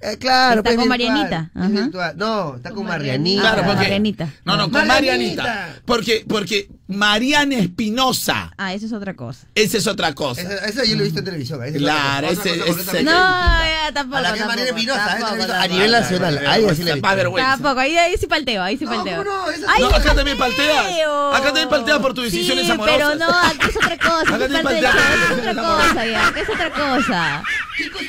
Eh, 0.04 0.18
claro, 0.18 0.60
Está 0.60 0.70
pues, 0.70 0.76
con 0.76 0.88
virtual, 0.88 1.08
Marianita, 1.12 1.50
es 1.54 1.62
ajá. 1.62 2.12
No, 2.16 2.56
está 2.56 2.68
con 2.70 2.78
Con 2.78 2.86
Marianita. 2.86 2.88
Marianita. 2.88 3.40
Claro, 3.42 3.62
porque. 3.68 3.82
Marianita. 3.82 4.28
No, 4.44 4.56
no, 4.56 4.62
con 4.70 4.86
Marianita. 4.86 5.42
Marianita. 5.44 5.80
Porque, 5.86 6.24
porque 6.28 6.68
Mariana 6.88 7.54
Espinosa, 7.56 8.52
Ah, 8.58 8.74
eso 8.74 8.86
es 8.86 8.92
otra 8.92 9.14
cosa. 9.14 9.46
esa 9.54 9.78
es 9.78 9.86
otra 9.86 10.12
cosa. 10.12 10.40
Esa, 10.42 10.54
esa 10.66 10.84
yo 10.84 10.96
lo 10.96 11.02
he 11.02 11.04
visto 11.04 11.20
en 11.20 11.24
televisión. 11.24 11.62
esa 11.64 11.76
es 11.76 11.82
Claro, 11.82 12.26
otra 12.28 12.36
cosa, 12.42 12.50
ese- 12.50 12.70
ese- 12.70 13.02
No, 13.04 13.12
ya 13.12 13.92
tampoco. 13.94 14.16
A 14.16 14.20
la 14.22 14.32
que 14.32 14.40
es 14.40 14.46
Mariana 14.46 14.56
tampoco, 14.68 14.78
Espinosa, 14.78 15.06
tampoco, 15.06 15.42
a 15.42 15.46
tampoco. 15.46 15.68
nivel 15.74 15.90
nacional. 15.92 16.38
Ahí 16.48 16.64
así 16.66 16.82
la 16.82 16.90
he 16.90 17.00
Más 17.00 17.16
vergüenza. 17.16 17.50
Tampoco, 17.52 17.80
ahí, 17.80 17.96
ahí 17.96 18.14
sí 18.18 18.26
palteo, 18.26 18.62
ahí 18.62 18.76
sí 18.78 18.84
No, 18.84 18.90
palteo. 18.90 19.18
¿cómo 19.18 19.30
no? 19.30 19.46
No, 19.46 19.88
sí 19.88 19.94
acá 19.94 20.14
también 20.16 20.36
palteo. 20.36 20.74
palteas. 20.74 21.34
Acá 21.34 21.44
también 21.46 21.68
palteas 21.68 21.98
por 22.00 22.12
tus 22.14 22.24
decisiones 22.24 22.66
sí, 22.66 22.72
amorosas. 22.72 22.98
pero 22.98 23.14
no, 23.14 23.38
aquí 23.38 23.68
es 23.70 23.76
otra 23.76 23.98
cosa. 23.98 24.20
Acá 24.34 24.34
es 24.34 24.40
también 24.52 24.62
palteas 24.64 24.94
tus 24.94 25.32
es 25.32 25.38
otra 25.38 25.54
cosa, 25.62 26.06
ya, 26.06 26.26
aquí 26.26 26.40
es 26.40 26.48
otra 26.50 26.70
cosa. 26.70 27.42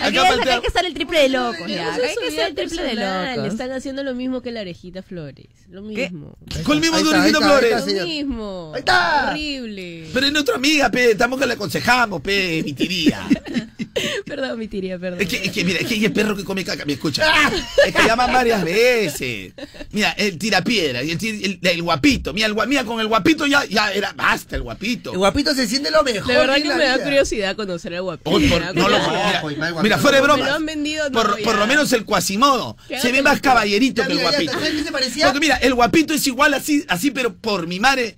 Aquí 0.01 0.17
Acá 0.17 0.29
es- 0.29 0.39
acá 0.41 0.53
hay 0.55 0.61
que 0.61 0.67
estar 0.67 0.85
el 0.85 0.93
triple 0.93 1.19
de 1.21 1.29
locos, 1.29 1.67
ya. 1.67 1.82
Acá 1.89 2.07
hay 2.07 2.15
que 2.15 2.27
es 2.27 2.33
ser 2.35 2.47
el 2.49 2.55
triple 2.55 2.83
de 2.83 3.35
locos. 3.35 3.51
están 3.53 3.71
haciendo 3.71 4.03
lo 4.03 4.13
mismo 4.15 4.41
que 4.41 4.51
la 4.51 4.61
orejita 4.61 5.01
Flores. 5.03 5.47
Lo 5.69 5.81
mismo. 5.81 6.37
Con 6.63 6.75
el 6.75 6.81
mismo 6.81 6.97
está, 6.97 7.23
ahí 7.23 7.31
Flores. 7.31 7.73
está, 7.77 7.91
Lo 8.01 8.05
mismo. 8.07 8.71
Ahí 8.75 8.79
está. 8.79 9.29
Horrible. 9.31 10.09
Pero 10.13 10.25
es 10.27 10.31
nuestra 10.31 10.55
amiga, 10.55 10.89
pe, 10.91 11.11
estamos 11.11 11.39
que 11.39 11.45
le 11.47 11.53
aconsejamos, 11.53 12.21
pe, 12.21 12.61
mi 12.63 12.73
tiría. 12.73 13.27
Perdón, 14.25 14.57
mi 14.57 14.67
tiría, 14.67 14.97
perdón. 14.97 15.21
Es 15.21 15.27
que, 15.27 15.37
es 15.45 15.51
que, 15.51 15.63
mira, 15.63 15.79
es 15.79 15.85
que 15.87 15.93
hay 15.93 16.05
el 16.05 16.11
perro 16.13 16.35
que 16.35 16.43
come 16.43 16.63
caca, 16.65 16.83
me 16.85 16.93
escucha. 16.93 17.23
Es 17.85 17.93
que 17.93 18.03
llaman 18.03 18.31
varias 18.33 18.63
veces. 18.63 19.53
Mira, 19.91 20.11
el 20.13 20.37
tirapiedra, 20.39 21.01
el, 21.01 21.11
el, 21.11 21.59
el 21.61 21.81
guapito. 21.83 22.33
Mira, 22.33 22.47
el, 22.47 22.55
mira, 22.67 22.83
con 22.85 22.99
el 22.99 23.07
guapito 23.07 23.45
ya, 23.45 23.63
ya 23.65 23.91
era, 23.91 24.13
basta 24.13 24.55
el 24.55 24.63
guapito. 24.63 25.11
El 25.11 25.19
guapito 25.19 25.53
se 25.53 25.67
siente 25.67 25.91
lo 25.91 26.03
mejor. 26.03 26.27
De 26.31 26.37
verdad 26.39 26.55
que 26.55 26.63
la 26.65 26.77
me 26.77 26.85
da 26.85 27.03
curiosidad 27.03 27.55
conocer 27.55 27.93
al 27.95 28.01
guapito. 28.01 28.31
Por- 28.31 28.75
no 28.75 28.89
lo 28.89 28.97
mira, 28.97 29.39
pues, 29.41 29.57
mira, 29.83 29.97
fuera 29.99 30.17
de 30.17 30.21
Como 30.21 30.33
me 30.37 30.41
bromas. 30.41 30.49
lo 30.49 30.55
han 30.55 30.65
vendido, 30.65 31.09
no, 31.09 31.21
por, 31.21 31.37
ya. 31.37 31.43
por 31.43 31.55
lo 31.57 31.67
menos 31.67 31.72
el 31.93 32.05
cuasimodo. 32.05 32.77
Se 33.01 33.11
ve 33.11 33.21
más 33.21 33.41
caballerito 33.41 34.01
Ya, 34.01 34.07
que 34.07 34.13
el 34.13 34.19
mira, 34.19 34.31
ya, 34.31 34.37
guapito. 34.37 34.53
¿sabes 34.53 34.71
qué 34.71 34.83
se 34.83 34.91
parecía? 34.91 35.25
Porque 35.25 35.39
mira, 35.39 35.55
el 35.57 35.73
guapito 35.73 36.13
es 36.13 36.25
igual 36.27 36.53
así, 36.53 36.85
así, 36.87 37.11
pero 37.11 37.33
por 37.35 37.67
mi 37.67 37.79
madre. 37.79 38.15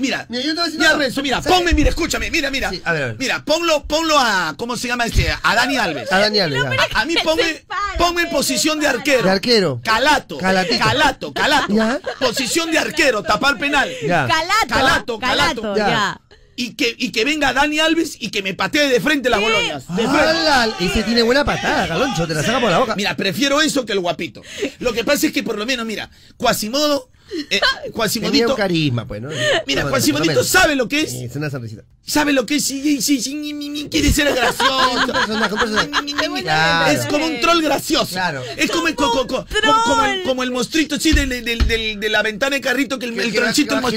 Mira, 0.00 0.26
Mira, 0.28 0.44
yo 0.44 0.50
te 0.54 0.60
voy 0.78 0.86
a 0.86 0.96
decir 0.96 1.22
mira, 1.24 1.42
ponme, 1.42 1.74
mira, 1.74 1.88
escúchame, 1.88 2.30
mira, 2.30 2.52
mira. 2.52 2.70
Sí, 2.70 2.80
a 2.84 2.92
ver, 2.92 3.02
a 3.02 3.06
ver. 3.06 3.16
Mira, 3.18 3.44
ponlo, 3.44 3.84
ponlo 3.84 4.16
a, 4.16 4.54
¿cómo 4.56 4.76
se 4.76 4.86
llama 4.86 5.06
este? 5.06 5.28
A 5.42 5.54
Dani 5.56 5.76
Alves. 5.76 6.12
A 6.12 6.20
Dani 6.20 6.38
Alves. 6.38 6.62
A, 6.94 7.00
a 7.00 7.04
mí 7.04 7.14
ponme, 7.24 7.64
ponme 7.98 8.22
en 8.22 8.30
posición 8.30 8.78
de 8.78 8.86
arquero. 8.86 9.24
De 9.24 9.30
arquero. 9.30 9.80
Calato. 9.82 10.38
Calatito. 10.38 10.84
Calato, 10.84 11.32
calato. 11.32 11.74
Ya. 11.74 11.98
Posición 12.20 12.70
de 12.70 12.78
arquero, 12.78 13.24
tapar 13.24 13.58
penal. 13.58 13.90
Ya. 14.06 14.28
Calato. 14.28 14.68
Calato, 14.68 15.18
Calato, 15.18 15.62
calato. 15.62 15.76
Ya. 15.76 16.20
Y 16.60 16.74
que, 16.74 16.92
y 16.98 17.12
que 17.12 17.24
venga 17.24 17.52
Dani 17.52 17.78
Alves 17.78 18.16
y 18.18 18.30
que 18.30 18.42
me 18.42 18.52
patee 18.52 18.88
de 18.88 19.00
frente 19.00 19.30
las 19.30 19.40
boloñas. 19.40 19.86
De 19.94 20.02
frente. 20.02 20.18
¡Hala! 20.18 20.74
Ese 20.80 21.04
tiene 21.04 21.22
buena 21.22 21.44
patada, 21.44 21.86
Galoncho, 21.86 22.26
te 22.26 22.34
la 22.34 22.42
saca 22.42 22.60
por 22.60 22.68
la 22.68 22.80
boca. 22.80 22.96
Mira, 22.96 23.16
prefiero 23.16 23.62
eso 23.62 23.86
que 23.86 23.92
el 23.92 24.00
guapito. 24.00 24.42
Lo 24.80 24.92
que 24.92 25.04
pasa 25.04 25.28
es 25.28 25.32
que 25.32 25.44
por 25.44 25.56
lo 25.56 25.64
menos, 25.64 25.86
mira, 25.86 26.10
Quasimodo, 26.36 27.10
eh, 27.50 27.60
Quasimodito, 27.92 28.50
un 28.50 28.56
carisma, 28.56 29.06
pues, 29.06 29.20
¿no? 29.22 29.28
mira, 29.66 29.82
no, 29.84 29.90
no, 29.90 30.44
sabe 30.44 30.76
lo 30.76 30.88
que 30.88 31.00
es, 31.02 31.12
Es 31.12 31.36
una 31.36 31.50
sonrisita. 31.50 31.82
sabe 32.04 32.32
lo 32.32 32.46
que 32.46 32.56
es, 32.56 32.70
y- 32.70 32.98
y- 32.98 33.80
y 33.80 33.88
quiere 33.88 34.12
ser 34.12 34.32
gracioso. 34.34 35.12
Es 36.90 37.06
como 37.06 37.26
un 37.26 37.40
troll 37.40 37.62
gracioso. 37.62 38.12
Claro. 38.12 38.42
Es 38.56 38.70
como, 38.70 38.94
co- 38.94 39.10
co- 39.12 39.26
co- 39.26 39.46
como, 39.62 39.82
como 39.84 40.04
el, 40.06 40.22
como 40.22 40.42
el 40.42 40.50
monstruito 40.50 40.96
así 40.96 41.12
de, 41.12 42.08
la 42.10 42.22
ventana 42.22 42.56
de 42.56 42.60
carrito, 42.60 42.98
que 42.98 43.06
el, 43.06 43.14
Que- 43.14 43.22
el 43.24 43.32
trollcito, 43.34 43.74
que 43.80 43.86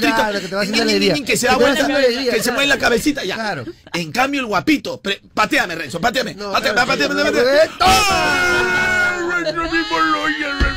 se 1.36 1.46
da 1.46 1.56
vuelta, 1.56 1.86
que 1.86 2.42
se 2.42 2.52
mueve 2.52 2.66
la 2.68 2.78
cabecita, 2.78 3.24
ya. 3.24 3.34
Claro. 3.34 3.64
En 3.94 4.12
cambio, 4.12 4.40
el 4.40 4.46
guapito, 4.46 5.00
pateame, 5.34 5.74
Renzo, 5.74 6.00
pateame. 6.00 6.34
Pateame, 6.34 6.86
pateame, 6.86 7.14
sí, 7.14 7.22
pateame. 7.22 7.42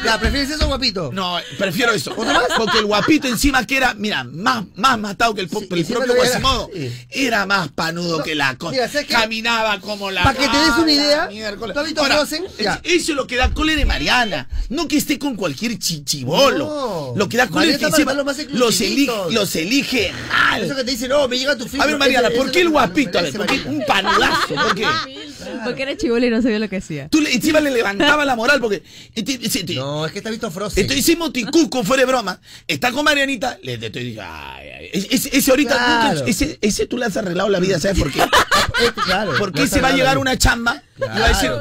Ya, 0.06 0.20
¿prefieres 0.20 0.50
eso, 0.52 0.68
guapito? 0.68 1.12
no, 1.14 1.38
prefiero 1.58 1.92
eso. 1.92 2.16
Porque 2.16 2.80
el 2.80 2.86
guapito 2.86 3.28
encima 3.28 3.66
que 3.66 3.78
era, 3.78 3.94
mira, 3.94 4.24
más, 4.24 4.64
más 4.76 4.98
matado 5.00 5.34
que 5.34 5.42
el, 5.42 5.50
Sí, 5.50 5.56
el 5.58 5.68
propio 5.86 5.86
todavía 6.14 6.14
era- 6.24 6.32
Quasimodo, 6.40 6.70
sí. 6.74 6.92
era 7.12 7.46
más 7.46 7.70
panudo 7.70 8.18
No, 8.20 8.24
que 8.24 8.36
la 8.36 8.56
cosa. 8.58 8.78
Caminaba 9.08 9.80
como 9.80 10.12
la. 10.12 10.24
Pa' 10.24 10.34
que 10.34 10.48
te 10.48 10.58
des 10.58 10.70
una 10.78 10.92
idea. 10.92 11.30
¿tú 11.58 11.80
has 11.80 11.86
visto 11.86 12.02
Ahora, 12.02 12.16
Frozen? 12.18 12.46
Ya. 12.60 12.80
es- 12.84 12.94
Eso 13.02 13.12
es 13.12 13.16
lo 13.18 13.28
que 13.28 13.36
da 13.36 13.54
cólera 13.54 13.80
de 13.80 13.86
Mariana. 13.86 14.48
No 14.70 14.88
que 14.88 14.98
esté 14.98 15.18
con 15.20 15.36
cualquier 15.36 15.78
chichibolo. 15.80 16.66
No. 16.66 17.14
Lo 17.16 17.30
que 17.30 17.38
da 17.38 17.48
cólera 17.48 17.74
es 17.74 17.80
que 17.80 17.86
encima 17.86 18.14
los 18.14 18.82
elige, 18.82 19.12
los 19.32 19.56
elige 19.56 20.14
mal. 20.30 20.64
Eso 20.64 20.76
que 20.76 20.84
te 20.84 20.92
dicen, 20.92 21.10
no, 21.10 21.28
me 21.28 21.38
llega 21.38 21.56
tu 21.58 21.68
film. 21.68 21.82
A 21.82 21.86
ver, 21.86 21.98
Mariana, 21.98 22.30
¿por 22.36 22.52
qué 22.52 22.62
el 22.62 22.70
guapito? 22.70 23.18
A 23.20 23.22
ver, 23.22 23.30
ese 23.30 23.38
¿por 23.38 23.48
qué 23.48 23.62
un 23.68 23.84
panudazo? 23.86 24.56
¿Por 24.56 24.76
qué? 24.76 24.86
Porque 25.64 25.84
era 25.84 25.96
chivolo 25.98 26.26
y 26.26 26.30
no 26.30 26.42
sabía 26.42 26.60
lo 26.60 26.70
que 26.70 26.78
hacía. 26.78 27.10
Tú 27.10 27.22
le, 27.22 27.34
encima 27.34 27.60
le 27.60 27.72
levantaba 27.72 28.26
la 28.26 28.36
moral 28.36 28.60
porque. 28.60 28.84
No, 29.76 30.06
es 30.06 30.12
que 30.12 30.20
has 30.20 30.32
visto 30.32 30.52
Frozen. 30.52 30.82
Estoy 30.82 30.98
hicimos 30.98 31.32
ticuco, 31.34 31.84
fuera 31.84 32.02
de 32.02 32.08
broma. 32.08 32.40
Está 32.68 32.92
con 32.92 33.04
Marianita, 33.06 33.58
le 33.62 33.78
te 33.78 33.88
estoy 33.88 34.04
diciendo, 34.04 34.30
ay, 34.34 34.68
ay, 34.70 34.90
ese, 34.94 35.38
ese 35.38 35.52
ahorita, 35.52 35.76
Claro. 35.76 36.26
ese, 36.26 36.58
ese 36.62 36.86
tú 36.88 36.98
le 36.98 37.06
has 37.06 37.18
arreglado 37.18 37.50
la 37.50 37.60
vida, 37.60 37.80
¿sabes 37.80 37.98
por 38.00 38.12
qué? 38.12 38.22
Claro. 39.06 39.34
Porque 39.38 39.62
No 39.62 39.68
se 39.68 39.80
va 39.82 39.88
a 39.88 39.92
está 39.92 39.98
llegar 39.98 40.18
una 40.18 40.38
chamba 40.38 40.84
y 40.98 41.02
va 41.02 41.26
a 41.26 41.30
decir. 41.30 41.52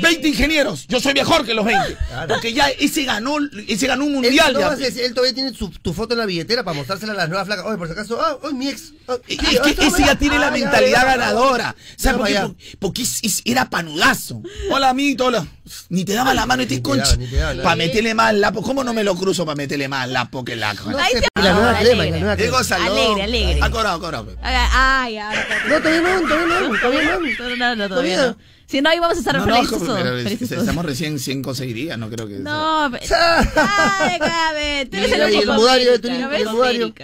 20 0.00 0.28
ingenieros, 0.28 0.86
yo 0.88 1.00
soy 1.00 1.14
mejor 1.14 1.44
que 1.44 1.54
los 1.54 1.64
20. 1.64 1.96
Claro. 2.08 2.28
Porque 2.34 2.52
ya 2.52 2.68
ese 2.68 3.04
ganó, 3.04 3.36
ese 3.66 3.86
ganó 3.86 4.04
un 4.04 4.14
mundial. 4.14 4.52
no 4.52 4.60
ya. 4.60 4.74
decir, 4.76 5.02
él 5.02 5.14
todavía 5.14 5.34
tiene 5.34 5.52
su- 5.54 5.70
tu 5.70 5.92
foto 5.92 6.14
en 6.14 6.20
la 6.20 6.26
billetera 6.26 6.62
para 6.64 6.76
mostrársela 6.76 7.12
a 7.12 7.16
las 7.16 7.28
nuevas 7.28 7.46
flacas. 7.46 7.64
Oye, 7.66 7.76
por 7.78 7.86
si 7.86 7.92
acaso, 7.92 8.20
ah, 8.20 8.38
hoy 8.42 8.54
mi 8.54 8.68
ex. 8.68 8.92
ah, 9.08 9.16
Es 9.28 9.38
ah, 9.40 9.62
que 9.62 9.86
ese 9.86 10.00
ya 10.04 10.14
tiene 10.16 10.38
la 10.38 10.48
ah, 10.48 10.56
ya, 10.56 10.64
mentalidad 10.64 11.00
ya, 11.02 11.04
ganadora. 11.04 11.76
¿Sabes 11.96 12.32
Ya, 12.32 12.42
por 12.42 12.56
qué? 12.56 12.56
Porque, 12.56 12.76
porque 12.78 13.02
es- 13.02 13.20
es- 13.22 13.42
era 13.44 13.68
panudazo. 13.70 14.42
Hola, 14.70 14.90
amiguito, 14.90 15.26
hola. 15.26 15.46
Ni 15.90 16.04
te 16.04 16.14
daba 16.14 16.32
la 16.34 16.46
mano 16.46 16.62
este 16.62 16.76
te 16.76 16.82
concha. 16.82 17.16
te 17.16 17.26
Para 17.62 17.76
meterle 17.76 18.14
más 18.14 18.34
lapo. 18.34 18.62
¿Cómo 18.62 18.82
no 18.84 18.94
me 18.94 19.04
lo 19.04 19.14
cruzo 19.14 19.44
para 19.44 19.56
meterle 19.56 19.86
más 19.88 20.08
lapo 20.08 20.42
que 20.44 20.56
la 20.56 20.72
No 20.74 20.98
Ahí 20.98 21.12
y 21.14 21.40
la 21.42 21.52
nueva 21.52 21.68
ahora, 21.68 21.80
crema, 21.80 21.96
la 21.96 22.02
alegre. 22.02 22.20
nueva 22.20 22.36
crema. 22.36 22.58
Alegre, 22.86 23.22
alegre. 23.22 23.58
Ha 23.62 23.70
cobrado, 23.70 23.96
ha 23.96 24.00
cobrado. 24.00 24.36
Ay, 24.42 25.18
ahora. 25.18 25.46
No, 25.68 25.76
todavía 25.78 26.00
no, 26.00 26.28
todavía 26.28 26.60
no, 26.60 26.78
todavía 26.80 27.02
no. 27.04 27.56
No, 27.56 27.76
no, 27.76 27.88
todavía 27.88 27.88
Todavía. 27.88 28.26
no. 28.28 28.57
Si 28.68 28.82
no, 28.82 28.90
ahí 28.90 28.98
vamos 29.00 29.16
a 29.16 29.20
estar 29.20 29.34
No, 29.38 29.46
no, 29.46 29.54
felices 29.54 29.78
pero- 29.80 29.86
todos. 29.86 30.02
pero 30.02 30.16
felices 30.22 30.48
todos. 30.50 30.62
estamos 30.62 30.84
recién 30.84 31.18
5 31.18 31.50
o 31.50 31.54
6 31.54 31.74
días, 31.74 31.98
no 31.98 32.10
creo 32.10 32.28
que... 32.28 32.34
No, 32.38 32.84
Ah, 32.84 32.90
Ay, 34.00 34.18
Gabe, 34.18 34.86
tú 34.90 34.96
eres 34.98 35.12
el. 35.12 36.94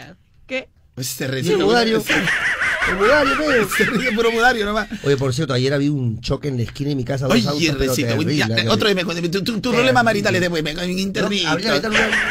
¿Qué? 0.46 0.68
Pues 0.94 1.18
recién... 1.26 1.58
el 1.60 1.64
mudario. 1.66 2.02
El 2.88 2.96
mudario, 2.96 3.38
ve. 3.38 3.66
Se 3.76 3.84
ríe 3.84 4.12
puro 4.12 4.30
mudario 4.30 4.64
nomás. 4.66 4.88
Oye, 5.02 5.16
por 5.16 5.32
cierto, 5.34 5.54
ayer 5.54 5.72
había 5.72 5.90
un 5.90 6.20
choque 6.20 6.48
en 6.48 6.56
la 6.58 6.64
esquina 6.64 6.90
de 6.90 6.96
mi 6.96 7.04
casa. 7.04 7.26
dos 7.26 7.34
Oye, 7.36 7.46
autos, 7.48 7.64
pero 7.78 7.90
recito, 7.90 8.08
terrible, 8.08 8.36
ya, 8.36 8.46
terrible. 8.48 8.70
otro 8.70 8.88
día 8.88 8.94
me 8.94 9.04
cuenta, 9.04 9.22
tu, 9.30 9.42
tu, 9.44 9.60
tu 9.60 9.72
problema 9.72 10.02
marital 10.02 10.34
es 10.34 10.40
después, 10.42 10.62
me. 10.62 10.74
No, 10.74 10.80
ahorita. 10.82 11.28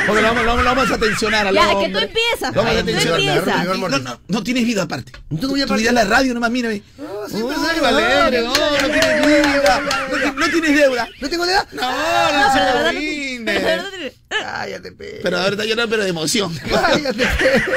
Porque 0.07 0.21
lo 0.21 0.27
vamos, 0.27 0.43
lo 0.43 0.49
vamos, 0.51 0.63
lo 0.63 0.75
vamos 0.75 0.91
a 0.91 0.97
tensionar 0.97 1.47
al 1.47 1.55
Ya, 1.55 1.69
que 1.69 1.75
hombre. 1.75 1.91
tú 1.91 1.97
empiezas, 1.99 2.55
Lo 2.55 2.63
vamos 2.63 2.79
a 2.79 2.83
pues, 2.83 2.85
tú 2.85 2.91
tensionar. 2.91 3.19
empiezas. 3.19 3.65
No, 3.79 3.99
no, 3.99 4.19
no 4.27 4.43
tienes 4.43 4.65
vida 4.65 4.83
aparte. 4.83 5.11
No 5.29 5.39
tengo 5.39 5.53
vida 5.53 5.65
Tu 5.65 5.73
aparte. 5.73 5.81
vida 5.81 5.89
es 5.89 5.95
la 5.95 6.03
radio 6.15 6.33
nomás, 6.33 6.51
mírame. 6.51 6.83
No, 6.97 7.05
sí, 7.29 7.35
Uy, 7.35 7.43
personaje 7.53 7.81
Valeria, 7.81 8.41
no, 8.41 8.53
no 8.53 8.87
tienes 8.89 9.25
deuda. 9.25 9.81
No, 10.11 10.17
ti- 10.17 10.37
no 10.39 10.49
tienes 10.49 10.75
deuda. 10.75 11.09
¿No 11.21 11.29
tengo 11.29 11.45
edad? 11.45 11.67
No, 11.71 11.81
No, 11.81 12.31
no, 12.31 12.91
no- 12.93 13.45
pero 13.45 13.83
no- 13.83 13.89
Cállate, 14.29 14.91
pe. 14.91 15.19
Pero 15.23 15.37
ahorita 15.39 15.63
llorando, 15.65 15.89
pero 15.89 16.03
de 16.03 16.09
emoción. 16.09 16.53
Cállate, 16.69 17.13
pe. 17.13 17.63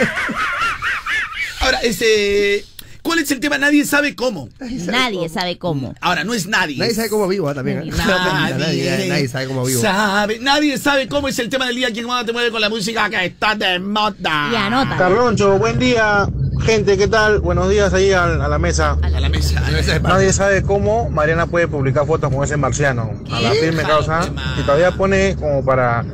Ahora, 1.60 1.78
este. 1.82 2.64
¿Cuál 3.02 3.20
es 3.20 3.30
el 3.30 3.38
tema? 3.38 3.56
Nadie 3.56 3.84
sabe 3.84 4.16
cómo. 4.16 4.48
Nadie 4.58 5.28
sabe 5.28 5.58
cómo. 5.58 5.94
Ahora, 6.00 6.24
no 6.24 6.34
es 6.34 6.48
nadie. 6.48 6.76
Nadie 6.76 6.92
sabe 6.92 7.08
cómo 7.08 7.28
vivo, 7.28 7.48
ah, 7.48 7.54
también. 7.54 7.82
¿eh? 7.82 7.90
Nadie. 7.96 8.58
Nadie, 8.58 9.08
nadie 9.08 9.28
sabe 9.28 9.46
cómo 9.46 9.64
vivo. 9.64 9.80
Sabe, 9.80 10.40
nadie 10.40 10.76
sabe 10.76 11.06
cómo 11.06 11.28
es 11.28 11.38
el 11.38 11.48
tema 11.48 11.66
del 11.66 11.76
día. 11.76 11.92
¿Quién 11.92 12.04
más 12.06 12.26
te 12.26 12.32
mueve 12.32 12.50
con 12.50 12.60
la 12.60 12.68
música 12.68 13.08
que 13.08 13.24
está 13.26 13.54
de 13.54 13.78
moda? 13.78 14.48
Y 14.52 14.56
anota. 14.56 14.96
Carloncho, 14.96 15.56
buen 15.56 15.78
día. 15.78 16.28
Gente, 16.64 16.98
¿qué 16.98 17.06
tal? 17.06 17.38
Buenos 17.38 17.70
días 17.70 17.94
ahí 17.94 18.10
a, 18.12 18.24
a 18.24 18.48
la 18.48 18.58
mesa. 18.58 18.98
A 19.00 19.08
la 19.08 19.28
mesa. 19.28 19.60
Nadie 20.02 20.32
sabe 20.32 20.64
cómo 20.64 21.08
Mariana 21.08 21.46
puede 21.46 21.68
publicar 21.68 22.06
fotos 22.08 22.32
con 22.32 22.42
ese 22.42 22.56
marciano. 22.56 23.12
A 23.30 23.40
la 23.40 23.52
firme 23.52 23.84
causa. 23.84 24.28
Y 24.58 24.62
todavía 24.62 24.90
pone 24.90 25.36
como 25.36 25.64
para. 25.64 26.04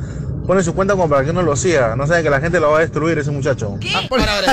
Pone 0.45 0.61
su 0.63 0.73
cuenta 0.73 0.93
como 0.93 1.07
para 1.09 1.23
que 1.23 1.31
uno 1.31 1.41
lo 1.41 1.55
siga. 1.55 1.95
No 1.95 2.05
sabe 2.05 2.21
que 2.23 2.29
la 2.29 2.41
gente 2.41 2.59
lo 2.59 2.71
va 2.71 2.77
a 2.79 2.81
destruir 2.81 3.17
ese 3.17 3.31
muchacho. 3.31 3.77
Ah, 3.95 4.01
por- 4.09 4.19
Ahora. 4.19 4.51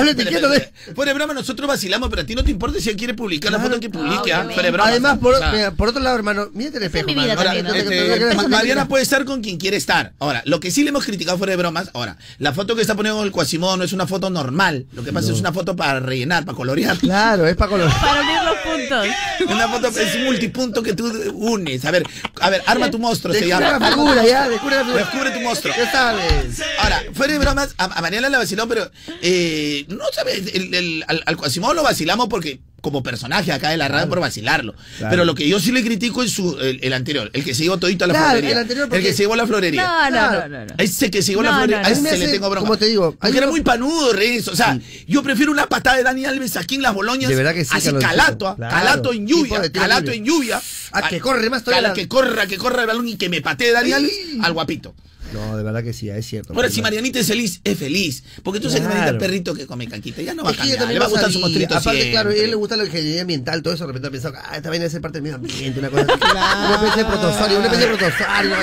Fuera 0.95 1.11
de 1.11 1.13
broma, 1.15 1.33
nosotros 1.33 1.67
vacilamos, 1.67 2.09
pero 2.09 2.21
a 2.21 2.25
ti 2.25 2.33
no 2.35 2.43
te 2.43 2.51
importa 2.51 2.79
si 2.79 2.89
él 2.89 2.95
quiere 2.95 3.13
publicar 3.13 3.51
la 3.51 3.59
foto 3.59 3.79
que 3.79 3.89
publique, 3.89 4.31
Ah, 4.33 4.41
¿ah? 4.41 4.53
Fuera 4.53 4.63
de 4.63 4.71
broma. 4.71 4.89
Además, 4.89 5.17
por, 5.19 5.35
mira, 5.51 5.73
otro 5.77 5.99
lado, 6.01 6.15
hermano, 6.15 6.49
mírate 6.53 6.77
el 6.77 6.83
espejo. 6.83 7.07
¿no? 7.13 7.21
este, 7.21 7.35
No 7.35 7.43
te- 7.43 7.63
no 7.63 7.73
te- 7.73 7.83
no 8.09 8.15
te- 8.15 8.19
Ma- 8.27 8.33
no 8.35 8.41
te- 8.43 8.47
Mariana 8.49 8.87
puede 8.87 9.03
estar 9.03 9.25
con 9.25 9.41
quien 9.41 9.57
quiere 9.57 9.77
estar. 9.77 10.13
Ahora, 10.19 10.41
lo 10.45 10.59
que 10.59 10.71
sí 10.71 10.83
le 10.83 10.89
hemos 10.89 11.05
criticado 11.05 11.37
fuera 11.37 11.51
de 11.51 11.57
bromas, 11.57 11.89
ahora, 11.93 12.17
la 12.39 12.53
foto 12.53 12.75
que 12.75 12.81
está 12.81 12.95
poniendo 12.95 13.17
con 13.17 13.25
el 13.25 13.31
Quasimodo 13.33 13.77
no 13.77 13.83
es 13.83 13.91
una 13.93 14.07
foto 14.07 14.29
normal. 14.29 14.85
Lo 14.93 15.03
que 15.03 15.11
pasa 15.11 15.31
es 15.31 15.39
una 15.39 15.51
foto 15.51 15.75
para 15.75 15.99
rellenar, 15.99 16.45
para 16.45 16.55
colorear. 16.55 16.97
Claro, 16.97 17.45
es 17.47 17.55
para 17.55 17.69
color. 17.71 17.89
Para 17.99 18.21
unir 18.21 18.35
los 18.45 18.55
puntos. 18.57 19.07
Una 19.51 19.67
foto 19.67 19.87
es 19.87 20.15
un 20.15 20.25
multipunto 20.25 20.83
que 20.83 20.93
tú 20.93 21.11
unes. 21.33 21.83
A 21.85 21.91
ver, 21.91 22.03
a 22.41 22.49
ver, 22.49 22.61
arma 22.67 22.91
tu 22.91 22.99
monstruo, 22.99 23.33
se 23.33 23.41
Descubre 23.45 23.65
llama. 23.65 23.79
la 23.79 23.91
figura, 23.91 24.25
ya, 24.25 24.49
descubre 24.49 24.75
la 24.75 24.83
figura. 24.83 24.99
Descubre 25.03 25.31
tu 25.31 25.39
monstruo. 25.41 25.73
Ya 25.85 25.91
sabes. 25.91 26.61
Ahora, 26.79 27.03
fuera 27.13 27.33
de 27.33 27.39
bromas, 27.39 27.73
a, 27.77 27.85
a 27.85 28.01
Mariana 28.01 28.29
la 28.29 28.37
vaciló, 28.37 28.67
pero 28.67 28.89
eh, 29.21 29.85
no 29.89 30.03
sabes, 30.13 30.53
el, 30.53 30.73
el- 30.73 31.05
al, 31.07 31.23
al 31.25 31.37
Quasimodo 31.37 31.73
lo 31.73 31.83
vacilamos 31.83 32.27
porque 32.29 32.59
como 32.81 33.03
personaje 33.03 33.51
acá 33.51 33.69
de 33.69 33.77
la 33.77 33.87
radio 33.87 34.09
por 34.09 34.19
vacilarlo. 34.19 34.73
Pero 34.99 35.23
lo 35.23 35.35
que 35.35 35.47
yo 35.47 35.59
sí 35.59 35.71
le 35.71 35.83
critico 35.83 36.23
es 36.23 36.31
su, 36.31 36.57
el, 36.59 36.79
el 36.81 36.93
anterior, 36.93 37.29
el 37.33 37.43
que 37.43 37.53
se 37.53 37.61
llevó 37.63 37.77
todito 37.77 38.05
a 38.05 38.07
la 38.07 38.13
Claro, 38.15 38.29
florería. 38.31 38.51
el 38.53 38.57
anterior 38.57 38.89
porque- 38.89 39.03
que 39.03 39.13
se 39.13 39.21
llevó 39.23 39.35
a 39.35 39.37
la 39.37 39.45
florería. 39.45 39.83
No, 39.83 40.09
no, 40.09 40.09
no, 40.09 40.09
Claro. 40.29 40.49
no. 40.49 40.65
no. 40.65 40.73
Ese 40.79 41.11
que 41.11 41.21
se 41.21 41.31
llevó 41.33 41.41
a 41.41 41.43
la 41.45 41.51
No, 41.51 41.57
florería, 41.57 41.81
no, 41.81 41.85
a 41.87 41.89
no. 41.91 41.95
ese 42.07 42.09
A 42.15 42.17
le 42.17 42.27
tengo 42.29 42.49
broma. 42.49 42.65
como 42.67 42.77
te 42.79 42.85
digo, 42.87 43.15
Porque 43.19 43.37
era 43.37 43.45
muy 43.47 43.61
panudo, 43.61 44.13
Reyes. 44.13 44.47
O 44.47 44.55
sea, 44.55 44.79
yo 45.07 45.21
prefiero 45.21 45.51
una 45.51 45.67
patada 45.67 45.97
de 45.97 46.03
Dani 46.03 46.25
Alves 46.25 46.57
aquí 46.57 46.73
en 46.75 46.81
las 46.81 46.95
boloñas. 46.95 47.29
De 47.29 47.35
verdad 47.35 47.53
que 47.53 47.65
sí, 47.65 47.71
Así 47.71 47.85
Carlos, 47.91 48.03
calato, 48.03 48.55
claro. 48.55 48.75
calato 48.75 49.13
en 49.13 49.27
lluvia, 49.27 49.71
calato 49.71 50.09
en 50.11 50.25
lluvia. 50.25 50.59
Ah, 50.91 51.07
que 51.07 51.19
corre 51.19 51.49
más 51.51 51.63
todavía 51.63 51.83
Cala- 51.83 51.87
la- 51.89 51.93
Que 51.93 52.07
corra, 52.07 52.47
que 52.47 52.57
corra 52.57 52.81
el 52.81 52.87
balón 52.87 53.07
y 53.07 53.15
que 53.15 53.29
me 53.29 53.41
patee 53.41 53.71
Dani. 53.71 53.91
Alves 53.93 54.11
al 54.41 54.53
guapito. 54.53 54.95
No, 55.33 55.55
de 55.57 55.63
verdad 55.63 55.83
que 55.83 55.93
sí, 55.93 56.09
es 56.09 56.25
cierto. 56.25 56.53
Ahora, 56.53 56.69
si. 56.69 56.81
Marianita 56.81 57.19
es 57.19 57.27
feliz, 57.27 57.61
es 57.63 57.77
feliz. 57.77 58.23
Porque 58.43 58.59
tú 58.59 58.67
sabes 58.69 58.81
que. 58.81 58.87
Marianita 58.89 59.11
es 59.17 59.19
perrito 59.19 59.53
que 59.53 59.65
come 59.65 59.87
canquita. 59.87 60.21
Ya 60.21 60.33
no 60.33 60.43
va 60.43 60.49
a 60.49 60.51
Es 60.51 60.57
cambiar. 60.57 60.77
también 60.79 60.95
Le 60.95 60.99
va 60.99 61.05
a 61.05 61.09
gustar 61.09 61.31
su 61.31 61.39
mostrito 61.39 61.73
Aparte, 61.75 61.91
siempre. 61.91 62.11
claro, 62.11 62.29
a 62.31 62.33
él 62.35 62.49
le 62.49 62.55
gusta 62.55 62.75
la 62.77 62.85
ingeniería 62.85 63.21
ambiental, 63.21 63.61
todo 63.61 63.73
eso, 63.73 63.83
de 63.83 63.87
repente 63.87 64.07
ha 64.07 64.11
pensado, 64.11 64.35
ah, 64.37 64.57
esta 64.57 64.69
vaina 64.69 64.83
debe 64.83 64.91
ser 64.91 65.01
parte 65.01 65.17
del 65.17 65.23
medio 65.23 65.35
ambiente, 65.35 65.79
una 65.79 65.89
cosa 65.89 66.01
así. 66.03 66.13
Una 66.23 66.75
especie 66.75 67.03
de 67.03 67.09
protozoario, 67.09 67.57
una 67.57 67.67
especie 67.67 67.87
de 67.89 67.97
protozoario. 67.97 68.55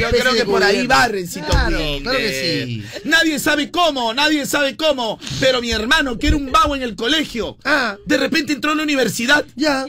Yo 0.00 0.08
creo 0.10 0.34
que 0.34 0.44
por 0.44 0.62
ahí 0.62 0.86
va, 0.86 1.08
Rencito 1.08 1.46
Claro, 1.46 1.78
claro 2.02 2.18
que 2.18 2.64
sí. 2.66 2.84
Nadie 3.04 3.38
sabe 3.38 3.70
cómo, 3.70 4.12
nadie 4.14 4.46
sabe 4.46 4.76
cómo. 4.76 5.18
Pero 5.40 5.60
mi 5.60 5.70
hermano, 5.70 6.18
que 6.18 6.28
era 6.28 6.36
un 6.36 6.50
vago 6.52 6.76
en 6.76 6.82
el 6.82 6.94
colegio, 6.96 7.56
Ah, 7.64 7.96
de 8.06 8.16
repente 8.16 8.52
entró 8.52 8.72
a 8.72 8.74
la 8.74 8.82
universidad 8.82 9.44
ya. 9.56 9.86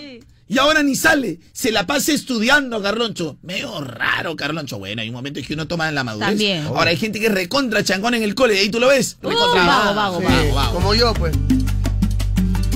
Y 0.47 0.57
ahora 0.59 0.83
ni 0.83 0.95
sale. 0.95 1.39
Se 1.53 1.71
la 1.71 1.85
pasa 1.87 2.11
estudiando, 2.13 2.81
Carloncho. 2.81 3.37
Medio 3.41 3.81
raro, 3.81 4.35
Carloncho. 4.35 4.77
Bueno, 4.79 5.01
hay 5.01 5.09
un 5.09 5.15
momento 5.15 5.39
en 5.39 5.45
que 5.45 5.53
uno 5.53 5.67
toma 5.67 5.89
en 5.89 5.95
la 5.95 6.03
madurez. 6.03 6.29
También. 6.29 6.65
Ahora 6.65 6.91
hay 6.91 6.97
gente 6.97 7.19
que 7.19 7.27
es 7.27 7.31
recontra 7.33 7.83
changón 7.83 8.13
en 8.13 8.23
el 8.23 8.35
cole. 8.35 8.59
Ahí 8.59 8.69
tú 8.69 8.79
lo 8.79 8.87
ves. 8.89 9.17
Recontra 9.21 9.63
Uh, 9.63 9.67
vago, 9.67 9.95
vago, 9.95 10.19
Sí, 10.19 10.25
vago, 10.25 10.53
vago. 10.55 10.73
Como 10.73 10.93
yo, 10.95 11.13
pues. 11.15 11.35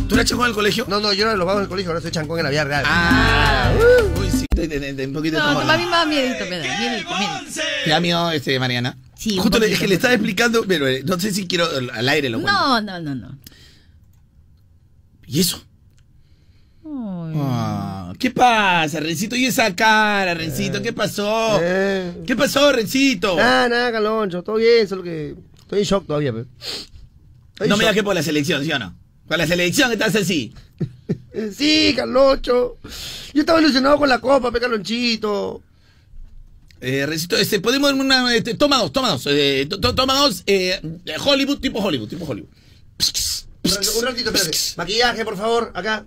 ¿Tú 0.07 0.15
eras 0.15 0.26
changón 0.28 0.45
en 0.45 0.49
el 0.49 0.55
colegio? 0.55 0.86
No, 0.89 0.99
no, 0.99 1.13
yo 1.13 1.26
no 1.26 1.36
lo 1.36 1.45
vagos 1.45 1.61
del 1.61 1.70
colegio, 1.70 1.91
ahora 1.91 2.01
soy 2.01 2.09
chancón 2.11 2.39
en 2.39 2.45
la 2.45 2.49
vida 2.49 2.63
real. 2.63 2.84
Ah, 2.88 3.72
uy, 4.20 4.28
sí. 4.32 4.45
de- 4.55 4.67
de- 4.67 4.93
de- 4.93 5.05
un 5.07 5.13
poquito 5.13 5.38
de 5.38 5.43
No, 5.43 5.53
no, 5.63 5.72
a 5.72 5.78
mí 5.78 5.86
me 5.86 5.91
da 5.91 6.05
miedito, 6.07 6.45
me 6.49 6.57
da 6.57 6.80
miedito, 6.80 7.09
miedito. 7.15 7.61
¿Te 7.84 7.89
da 7.91 7.99
miedo, 7.99 8.32
este, 8.32 8.59
Mariana? 8.59 8.97
Sí, 9.15 9.38
Justo 9.38 9.59
le, 9.59 9.67
poquito, 9.67 9.74
es 9.76 9.80
que 9.80 9.88
le 9.88 9.95
estaba 9.95 10.13
explicando, 10.15 10.65
pero 10.67 10.88
eh, 10.88 11.03
no 11.05 11.20
sé 11.20 11.32
si 11.32 11.45
quiero 11.45 11.65
al- 11.70 11.91
al 11.91 12.09
aire 12.09 12.30
lo 12.30 12.41
cuento. 12.41 12.59
No, 12.59 12.82
no, 12.82 12.99
no, 12.99 13.13
no. 13.15 13.38
¿Y 15.28 15.41
eso? 15.41 15.61
Ah, 16.91 18.13
¿Qué 18.17 18.31
pasa, 18.31 18.99
Rencito? 18.99 19.35
¿Y 19.35 19.45
esa 19.45 19.75
cara, 19.75 20.33
Rencito? 20.33 20.81
¿Qué 20.81 20.91
pasó? 20.93 21.59
Eh. 21.61 22.13
¿Qué 22.25 22.35
pasó, 22.35 22.71
Rencito? 22.71 23.35
Nada, 23.35 23.69
nada, 23.69 23.91
Caloncho, 23.91 24.41
todo 24.43 24.55
bien, 24.57 24.87
solo 24.87 25.03
que 25.03 25.35
estoy 25.59 25.79
en 25.79 25.85
shock 25.85 26.07
todavía. 26.07 26.29
Estoy 26.31 26.47
en 27.65 27.69
No 27.69 27.77
me 27.77 27.83
digas 27.83 27.95
que 27.95 28.03
por 28.03 28.15
la 28.15 28.23
selección, 28.23 28.63
¿sí 28.63 28.71
o 28.71 28.79
no? 28.79 28.95
Con 29.27 29.37
la 29.37 29.45
selección 29.47 29.91
estás 29.91 30.15
así. 30.15 30.53
Eh, 31.33 31.51
Sí, 31.55 31.93
Caloncho. 31.95 32.77
Yo 33.33 33.41
estaba 33.41 33.61
ilusionado 33.61 33.97
con 33.97 34.09
la 34.09 34.19
copa, 34.19 34.51
pe 34.51 34.59
Calonchito. 34.59 35.61
Eh, 36.81 37.05
Rencito, 37.05 37.35
este, 37.37 37.59
podemos 37.59 37.91
una, 37.93 38.33
este, 38.35 38.55
toma 38.55 38.77
dos, 38.77 38.91
toma 38.91 39.09
dos, 39.09 39.27
eh, 39.27 39.67
to- 39.69 39.79
to- 39.79 39.93
toma 39.95 40.15
dos, 40.15 40.43
eh, 40.47 40.79
Hollywood, 41.23 41.59
tipo 41.59 41.79
Hollywood, 41.79 42.07
tipo 42.09 42.25
Hollywood. 42.25 42.49
Un 43.61 43.71
ratito, 43.71 43.91
un 43.99 44.05
ratito, 44.05 44.29
espérate. 44.31 44.57
Maquillaje, 44.77 45.25
por 45.25 45.37
favor, 45.37 45.71
acá. 45.75 46.05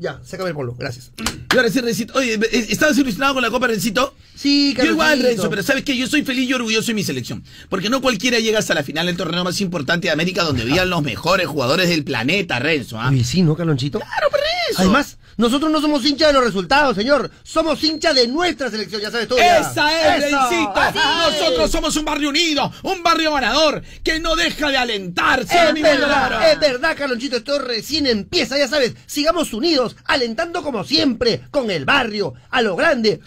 Ya, 0.00 0.18
sácame 0.24 0.48
el 0.48 0.56
polvo, 0.56 0.74
gracias. 0.78 1.12
Y 1.52 1.56
ahora 1.58 1.68
sí, 1.68 1.78
Rencito, 1.78 2.14
oye, 2.18 2.34
eh, 2.34 2.66
¿estabas 2.70 2.96
ilusionado 2.96 3.34
con 3.34 3.42
la 3.42 3.50
Copa, 3.50 3.66
Rencito? 3.66 4.14
Sí, 4.34 4.70
Yo 4.70 4.76
Calonchito. 4.76 4.92
igual, 4.94 5.22
Renzo, 5.22 5.50
pero 5.50 5.62
¿sabes 5.62 5.84
qué? 5.84 5.94
Yo 5.94 6.06
soy 6.06 6.22
feliz 6.22 6.48
y 6.48 6.54
orgulloso 6.54 6.86
de 6.86 6.94
mi 6.94 7.04
selección. 7.04 7.44
Porque 7.68 7.90
no 7.90 8.00
cualquiera 8.00 8.38
llega 8.38 8.58
hasta 8.58 8.72
la 8.72 8.82
final 8.82 9.04
del 9.06 9.18
torneo 9.18 9.44
más 9.44 9.60
importante 9.60 10.08
de 10.08 10.12
América 10.12 10.42
donde 10.42 10.64
veían 10.64 10.88
los 10.88 11.02
mejores 11.02 11.46
jugadores 11.48 11.90
del 11.90 12.02
planeta, 12.02 12.58
Renzo. 12.58 12.98
¿ah? 12.98 13.10
Oye, 13.10 13.24
sí, 13.24 13.42
¿no, 13.42 13.54
Calonchito? 13.54 13.98
Claro, 13.98 14.28
pero 14.32 14.42
eso. 14.70 14.80
Además, 14.80 15.18
nosotros 15.40 15.72
no 15.72 15.80
somos 15.80 16.04
hinchas 16.04 16.28
de 16.28 16.34
los 16.34 16.44
resultados, 16.44 16.94
señor. 16.94 17.30
Somos 17.42 17.82
hinchas 17.82 18.14
de 18.14 18.28
nuestra 18.28 18.70
selección, 18.70 19.00
ya 19.00 19.10
sabes 19.10 19.26
ya. 19.26 19.58
¡Esa 19.58 20.16
es, 20.16 20.24
Eso. 20.24 20.38
Rencito! 20.38 21.00
Nosotros 21.30 21.70
somos 21.70 21.96
un 21.96 22.04
barrio 22.04 22.28
unido, 22.28 22.70
un 22.82 23.02
barrio 23.02 23.32
ganador, 23.32 23.82
que 24.04 24.20
no 24.20 24.36
deja 24.36 24.68
de 24.70 24.76
alentar. 24.76 25.46
¿sí, 25.46 25.56
Es 25.56 25.82
verdad, 25.82 26.52
es 26.52 26.60
verdad, 26.60 26.94
Calonchito, 26.94 27.38
esto 27.38 27.58
recién 27.58 28.06
empieza, 28.06 28.58
ya 28.58 28.68
sabes, 28.68 28.94
sigamos 29.06 29.54
unidos, 29.54 29.96
alentando 30.04 30.62
como 30.62 30.84
siempre, 30.84 31.40
con 31.50 31.70
el 31.70 31.86
barrio, 31.86 32.34
a 32.50 32.60
lo 32.60 32.76
grande, 32.76 33.20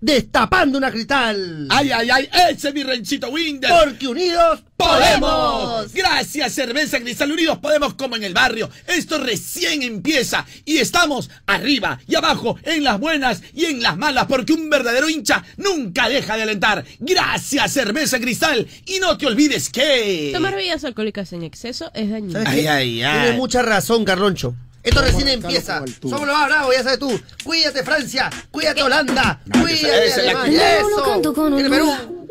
destapando 0.00 0.78
una 0.78 0.90
cristal. 0.90 1.68
¡Ay, 1.70 1.92
ay, 1.92 2.10
ay! 2.10 2.28
¡Ese 2.50 2.68
es 2.68 2.74
mi 2.74 2.82
Rencito 2.82 3.28
Winder! 3.28 3.70
Porque 3.84 4.08
unidos 4.08 4.64
¡Podemos! 4.82 5.92
Gracias, 5.92 6.52
Cerveza 6.52 7.00
Cristal 7.00 7.32
Unidos, 7.32 7.58
podemos 7.58 7.94
como 7.94 8.16
en 8.16 8.24
el 8.24 8.34
barrio. 8.34 8.68
Esto 8.86 9.18
recién 9.18 9.82
empieza 9.82 10.44
y 10.64 10.78
estamos 10.78 11.30
arriba 11.46 12.00
y 12.06 12.14
abajo, 12.14 12.58
en 12.64 12.84
las 12.84 12.98
buenas 12.98 13.42
y 13.54 13.66
en 13.66 13.82
las 13.82 13.96
malas, 13.96 14.26
porque 14.26 14.52
un 14.52 14.68
verdadero 14.68 15.08
hincha 15.08 15.44
nunca 15.56 16.08
deja 16.08 16.36
de 16.36 16.42
alentar. 16.42 16.84
Gracias, 16.98 17.72
Cerveza 17.72 18.18
Cristal. 18.20 18.66
Y 18.86 18.98
no 18.98 19.16
te 19.16 19.26
olvides 19.26 19.70
que... 19.70 20.30
Tomar 20.32 20.54
bebidas 20.54 20.84
alcohólicas 20.84 21.32
en 21.32 21.42
exceso 21.42 21.90
es 21.94 22.10
dañino. 22.10 22.32
¿Sabes 22.32 22.48
Ay, 22.48 22.66
ay, 22.66 23.02
ay. 23.02 23.20
Tienes 23.20 23.36
mucha 23.36 23.62
razón, 23.62 24.04
Carloncho. 24.04 24.54
Esto 24.82 25.00
recién 25.00 25.28
empieza. 25.28 25.84
Somos 26.02 26.26
los 26.26 26.36
más 26.36 26.48
bravos, 26.48 26.74
ya 26.74 26.82
sabes 26.82 26.98
tú. 26.98 27.20
Cuídate, 27.44 27.84
Francia. 27.84 28.30
Cuídate, 28.50 28.82
Holanda. 28.82 29.40
Cuídate, 29.60 30.12
Alemania. 30.14 30.78
Eso. 30.78 31.20
Tiene 31.22 31.68
honor. 31.68 31.70
Perú. 31.70 32.21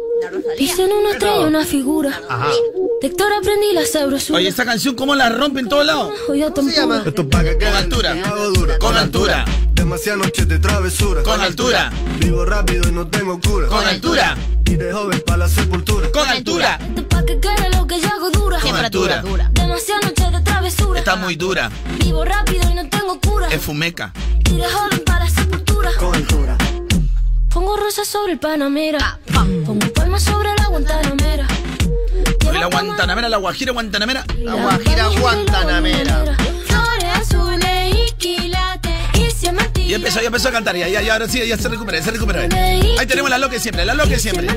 Dicen 0.57 0.91
una 0.91 1.11
estrella, 1.11 1.47
una 1.47 1.65
figura. 1.65 2.21
Ajá. 2.29 2.49
De 3.01 3.07
Héctor 3.07 3.33
aprendí 3.33 3.73
la 3.73 3.85
sabrosura. 3.85 4.37
Oye, 4.37 4.47
esta 4.47 4.65
canción, 4.65 4.95
¿cómo 4.95 5.15
la 5.15 5.29
rompe 5.29 5.59
en 5.59 5.69
todos 5.69 5.85
lados? 5.85 6.13
¿Cómo 6.27 6.69
se 6.69 6.75
llama? 6.75 7.03
Esto 7.05 7.27
Con 7.27 7.75
altura. 7.75 8.15
Con 8.79 8.97
altura. 8.97 9.45
Demasiadas 9.73 10.19
noches 10.25 10.47
de 10.47 10.59
travesura. 10.59 11.23
Con 11.23 11.41
altura. 11.41 11.91
Vivo 12.19 12.45
rápido 12.45 12.87
y 12.87 12.91
no 12.91 13.07
tengo 13.07 13.39
cura. 13.39 13.67
Con 13.67 13.83
altura. 13.85 14.37
Y 14.65 14.75
de 14.75 14.93
joven 14.93 15.23
para 15.25 15.39
la 15.39 15.49
sepultura. 15.49 16.11
Con 16.11 16.27
altura. 16.27 16.79
Esto 16.87 17.07
pa' 17.07 17.25
que 17.25 17.39
quede 17.39 17.69
lo 17.75 17.87
que 17.87 17.99
yo 17.99 18.07
hago 18.07 18.29
dura. 18.29 18.59
Con 18.59 18.75
altura. 18.75 19.23
Demasiadas 19.51 20.05
noches 20.05 20.31
de 20.31 20.41
travesura. 20.41 20.99
Está 20.99 21.15
muy 21.15 21.35
dura. 21.35 21.71
Vivo 21.97 22.23
rápido 22.23 22.69
y 22.69 22.75
no 22.75 22.87
tengo 22.87 23.19
cura. 23.19 23.47
Es 23.47 23.61
fumeca. 23.61 24.13
Y 24.45 24.57
de 24.57 24.69
joven 24.69 25.01
para 25.05 25.25
la 25.25 25.29
sepultura. 25.31 25.91
Con 25.97 26.13
altura. 26.15 26.57
Pongo 27.53 27.75
rosas 27.75 28.07
sobre 28.07 28.33
el 28.33 28.39
Panamera. 28.39 29.19
Pongo 29.65 29.90
sobre 30.19 30.49
la 30.57 30.67
Guantanamera. 30.67 31.47
La 32.53 32.65
Guantanamera, 32.67 33.29
la 33.29 33.37
Guajira 33.37 33.71
Guantanamera. 33.71 34.25
La 34.39 34.53
Guajira 34.53 35.07
Guantanamera. 35.07 36.37
Flores 36.67 37.15
azules 37.15 37.71
y 39.91 39.93
empezó, 39.93 40.21
ya 40.21 40.27
empezó 40.27 40.47
a 40.47 40.51
cantar. 40.51 40.75
Ya, 40.77 40.87
ya, 40.87 41.01
ya, 41.01 41.13
ahora 41.13 41.27
sí, 41.27 41.45
ya 41.45 41.57
se 41.57 41.67
recupera, 41.67 41.97
ya 41.97 42.05
se 42.05 42.11
recupera. 42.11 42.43
Ahí 42.43 43.05
tenemos 43.07 43.29
la 43.29 43.37
loque 43.37 43.59
siempre, 43.59 43.83
la 43.83 43.93
loque 43.93 44.19
siempre. 44.19 44.47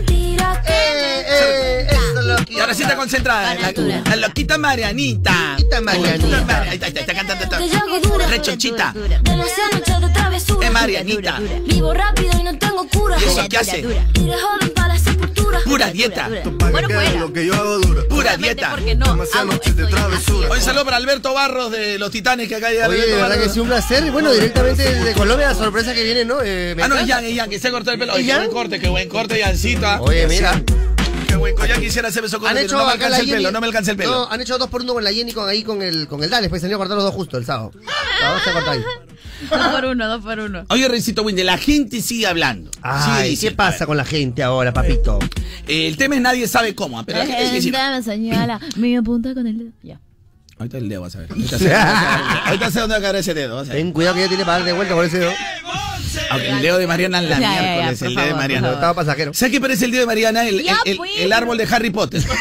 Eh, 0.67 1.27
eh, 1.29 2.37
Y 2.49 2.61
ahora 2.61 2.75
sí 2.75 2.83
está 2.83 2.97
concentrada. 2.97 3.55
La, 3.55 3.73
la 4.11 4.17
loquita 4.17 4.59
Marianita. 4.59 5.53
Loquita 5.59 5.81
Marianita. 5.81 6.61
Ahí 6.63 6.75
está, 6.75 6.87
ahí 6.87 6.89
está, 6.89 7.01
está 7.01 7.15
cantando. 7.15 7.45
Que 7.59 7.69
yo 7.69 7.75
Está. 7.75 7.79
hago 7.79 8.01
dura. 8.01 8.27
Rechonchita. 8.29 8.95
Demasiadas 9.23 9.73
noches 9.75 10.01
de 10.01 10.09
travesura. 10.11 10.67
Es 10.67 10.73
Marianita. 10.73 11.41
Vivo 11.67 11.95
rápido 11.95 12.31
y 12.39 12.43
no 12.43 12.59
tengo 12.59 12.89
cura. 12.89 13.17
¿Y 13.21 13.25
eso 13.25 13.47
qué 13.49 13.59
hace? 13.59 13.79
Y 13.81 14.25
de 14.27 14.33
joven 14.37 14.71
para 14.75 14.89
la 14.95 14.99
sepultura. 14.99 15.59
Pura 15.65 15.91
dieta. 15.91 16.29
Bueno, 16.71 16.89
fuera. 16.89 17.11
lo 17.21 17.33
que 17.33 17.47
yo 17.47 17.55
hago 17.55 17.79
dura. 17.79 18.03
Pura 18.09 18.37
dieta. 18.37 18.71
Porque 18.71 18.95
no, 18.95 19.15
de. 19.17 20.45
Hoy 20.51 20.61
saludo 20.61 20.85
para 20.85 20.97
Alberto 20.97 21.33
Barros 21.35 21.71
de 21.71 21.99
los 21.99 22.11
Titanes 22.11 22.49
que 22.49 22.57
acá 22.57 22.69
hay. 22.69 22.79
Oye, 22.79 23.07
de 23.07 23.17
verdad 23.17 23.39
que 23.41 23.49
sí, 23.49 23.61
un 23.61 23.69
placer. 23.69 24.11
Bueno, 24.11 24.33
directamente 24.33 24.83
desde 24.83 25.13
Colombia, 25.13 25.49
la 25.49 25.55
sorpresa 25.55 25.95
que 25.95 26.03
viene, 26.03 26.25
¿no? 26.25 26.39
Eh, 26.43 26.75
Ah, 26.81 26.89
no, 26.89 26.97
es 26.97 27.03
encanta. 27.03 27.15
Jan, 27.15 27.25
es 27.25 27.37
Jan, 27.37 27.51
que 27.51 27.59
se 27.59 27.69
ha 27.69 27.71
cortado 27.71 27.93
el 27.93 27.99
pelo. 27.99 28.13
¿Es 28.13 28.19
Oye, 28.19 28.27
qué 28.27 28.37
buen 28.37 28.51
corte, 28.51 28.81
qué 28.81 28.89
buen 28.89 29.09
corte, 29.09 29.41
Jancito. 29.43 29.87
ah. 29.87 30.01
Oye, 30.01 30.27
mira. 30.35 30.63
Qué 31.27 31.37
buen 31.37 31.55
corte. 31.57 31.73
Ya 31.75 31.81
quisiera 31.81 32.09
hacer 32.09 32.25
eso 32.25 32.39
corte, 32.39 32.51
Han 32.51 32.55
pero 32.57 32.67
hecho 32.67 32.77
no 32.79 32.87
me 32.87 32.93
acá 32.93 33.09
la 33.09 33.17
alcanza 33.17 33.21
el 33.23 33.27
Jenny- 33.27 33.37
pelo, 33.39 33.53
no 33.53 33.61
me 33.61 33.67
alcanza 33.67 33.91
el 33.93 33.97
pelo. 33.97 34.11
No, 34.11 34.31
han 34.31 34.41
hecho 34.41 34.59
dos 34.59 34.69
por 34.69 34.83
uno 34.83 34.95
con 34.95 35.05
la 35.05 35.13
Jenny 35.13 35.33
con 35.33 35.49
ahí 35.49 35.63
con 35.63 35.83
el 35.83 36.07
con 36.07 36.23
el 36.23 36.31
Dales, 36.31 36.49
pues 36.51 36.63
salió 36.63 36.77
a 36.77 36.79
cortar 36.79 36.97
los 36.97 37.05
dos 37.05 37.15
justo 37.15 37.37
el 37.39 37.45
sábado. 37.45 37.73
A 38.25 38.53
cortar 38.53 38.75
ahí. 38.75 38.81
Dos 39.51 39.67
por 39.75 39.85
uno, 39.85 40.09
dos 40.09 40.23
por 40.23 40.39
uno. 40.39 40.65
Oye, 40.71 40.87
Rencito 40.89 41.23
Winde, 41.23 41.43
la 41.45 41.59
gente 41.59 42.01
sigue 42.01 42.27
hablando. 42.27 42.71
sigue 42.71 42.81
Ay, 42.85 43.23
¿qué 43.25 43.29
diciendo. 43.31 43.57
pasa 43.57 43.85
con 43.85 43.97
la 43.97 44.05
gente 44.05 44.43
ahora, 44.43 44.73
papito? 44.73 45.19
Eh, 45.67 45.89
el 45.89 45.97
tema 45.99 46.15
es 46.15 46.21
nadie 46.23 46.47
sabe 46.49 46.75
cómo, 46.75 47.05
pero 47.05 47.19
la 47.19 47.27
gente 47.27 47.43
sigue 47.47 47.55
diciendo. 47.57 47.79
me 47.97 48.03
señala, 48.03 48.61
me 48.77 48.97
apunta 48.97 49.35
con 49.35 49.47
el 49.47 49.59
dedo. 49.59 49.71
Ya. 49.83 50.01
Ahorita 50.59 50.79
el 50.79 50.89
dedo 50.89 51.03
vas 51.03 51.15
a 51.17 51.19
ver. 51.21 51.31
Ahorita 51.31 51.59
sé, 51.59 51.75
ahorita 51.75 52.71
sé 52.71 52.81
dónde 52.81 52.95
va 52.95 52.99
a 52.99 53.03
caer 53.03 53.17
ese 53.17 53.35
dedo. 53.35 53.57
vas 53.57 53.69
a 53.69 53.73
ver. 53.73 53.83
Ten 53.83 53.93
cuidado 53.93 54.15
que 54.15 54.21
ya 54.23 54.29
tiene 54.29 54.45
para 54.45 54.59
dar 54.59 54.67
de 54.67 54.73
vuelta 54.73 54.95
por 54.95 55.05
ese 55.05 55.19
dedo. 55.19 55.33
Aunque 56.31 56.49
el 56.49 56.63
dedo 56.63 56.79
de 56.79 56.87
Mariana 56.87 57.21
es 57.23 57.29
la 57.29 57.39
Ya, 57.41 57.41
ya, 57.41 57.55
ya, 57.55 57.63
miércoles, 57.63 57.99
por 57.99 58.09
el 58.09 58.15
dedo 58.15 58.23
de 58.25 58.31
favor, 58.31 58.43
Mariana. 58.43 58.67
por 58.69 58.75
Estaba 58.75 58.95
pasajero. 58.95 59.35
¿Sabes 59.35 59.53
qué 59.53 59.61
parece 59.61 59.85
el 59.85 59.91
dedo 59.91 60.01
de 60.03 60.07
Mariana? 60.07 60.47
El, 60.49 60.63
Ya, 60.63 60.77
el- 60.85 60.93
el- 60.93 60.97
pues. 60.97 61.11
el 61.19 61.33
árbol 61.33 61.59
de 61.59 61.65
Harry 61.71 61.91
Potter. 61.91 62.23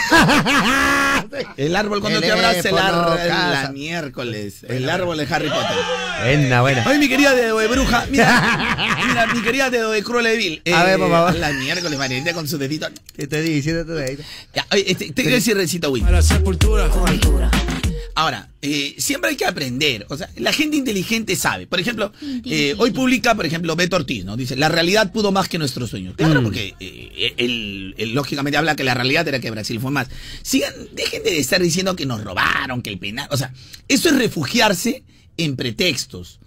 El 1.58 1.76
árbol 1.76 2.00
cuando 2.02 2.20
te 2.22 2.32
abraza 2.32 2.58
el 2.58 2.62
Teléfono, 2.64 2.84
árbol 3.12 3.20
la 3.28 3.70
miércoles. 3.74 4.64
El 4.68 4.88
árbol 4.90 5.18
de 5.18 5.28
Harry 5.34 5.50
Potter. 5.50 5.78
Buena, 6.24 6.62
buena. 6.62 6.84
Oye, 6.88 7.00
mi 7.00 7.10
querida 7.10 7.34
dedo 7.34 7.58
de 7.58 7.68
bruja. 7.68 8.06
Mira, 8.12 8.98
mira 9.08 9.28
mi 9.28 9.42
querida 9.42 9.70
dedo 9.72 9.92
de 9.92 10.04
Cruella 10.04 10.30
de 10.30 10.38
Vil. 10.38 10.62
A 10.74 10.84
ver, 10.84 11.00
por 11.00 11.10
favor. 11.10 11.36
La 11.36 11.52
miércoles, 11.54 11.98
Marianita 11.98 12.34
con 12.34 12.48
su 12.48 12.58
dedito. 12.60 12.88
¿Qué 13.16 13.26
te 13.28 13.42
diciendo 13.42 13.84
tú 13.86 13.94
de 13.94 14.06
ahí? 14.06 14.18
Ya, 14.54 14.66
oye, 14.72 14.92
este, 14.92 15.08
te 15.12 15.22
quiero 15.24 15.36
decir, 15.36 15.56
Recito 15.58 15.90
Win. 15.92 16.12
la 16.12 16.22
sepultura. 16.22 16.88
Ahora, 18.16 18.50
eh, 18.62 18.94
siempre 19.00 19.32
hay 19.32 19.36
que 19.36 19.46
aprender. 19.46 20.06
O 20.10 20.18
sea, 20.18 20.30
la 20.38 20.54
gente 20.54 20.78
inteligente 20.78 21.36
sabe. 21.36 21.66
Por 21.66 21.80
ejemplo, 21.80 22.14
eh, 22.46 22.76
hoy 22.78 22.92
publica, 22.92 23.34
por 23.34 23.46
ejemplo, 23.46 23.76
Beto 23.76 23.96
Ortiz, 23.96 24.24
¿no? 24.24 24.38
Dice, 24.38 24.56
la 24.56 24.70
realidad 24.70 25.12
pudo 25.12 25.32
más 25.32 25.50
que 25.50 25.58
nuestros 25.58 25.90
sueños. 25.90 26.14
Claro, 26.16 26.42
Mm. 26.42 26.44
porque 26.44 26.76
eh, 26.80 27.34
él, 27.38 27.96
él 27.98 28.14
lógicamente 28.14 28.58
habla 28.58 28.76
que 28.76 28.84
la 28.84 28.94
realidad 28.94 29.28
era 29.28 29.40
que 29.40 29.50
Brasil 29.50 29.80
fue 29.80 29.90
más. 29.90 30.08
Sigan, 30.44 30.74
dejen 30.92 31.24
de 31.24 31.40
estar 31.40 31.62
diciendo 31.62 31.96
que 31.96 32.06
nos 32.06 32.24
robaron, 32.24 32.82
que 32.84 32.92
el 32.92 33.00
penal. 33.00 33.28
O 33.32 33.38
sea, 33.38 33.52
eso 33.88 34.10
es 34.10 34.16
refugiarse 34.16 35.04
en 35.38 35.56
pretextos. 35.56 36.40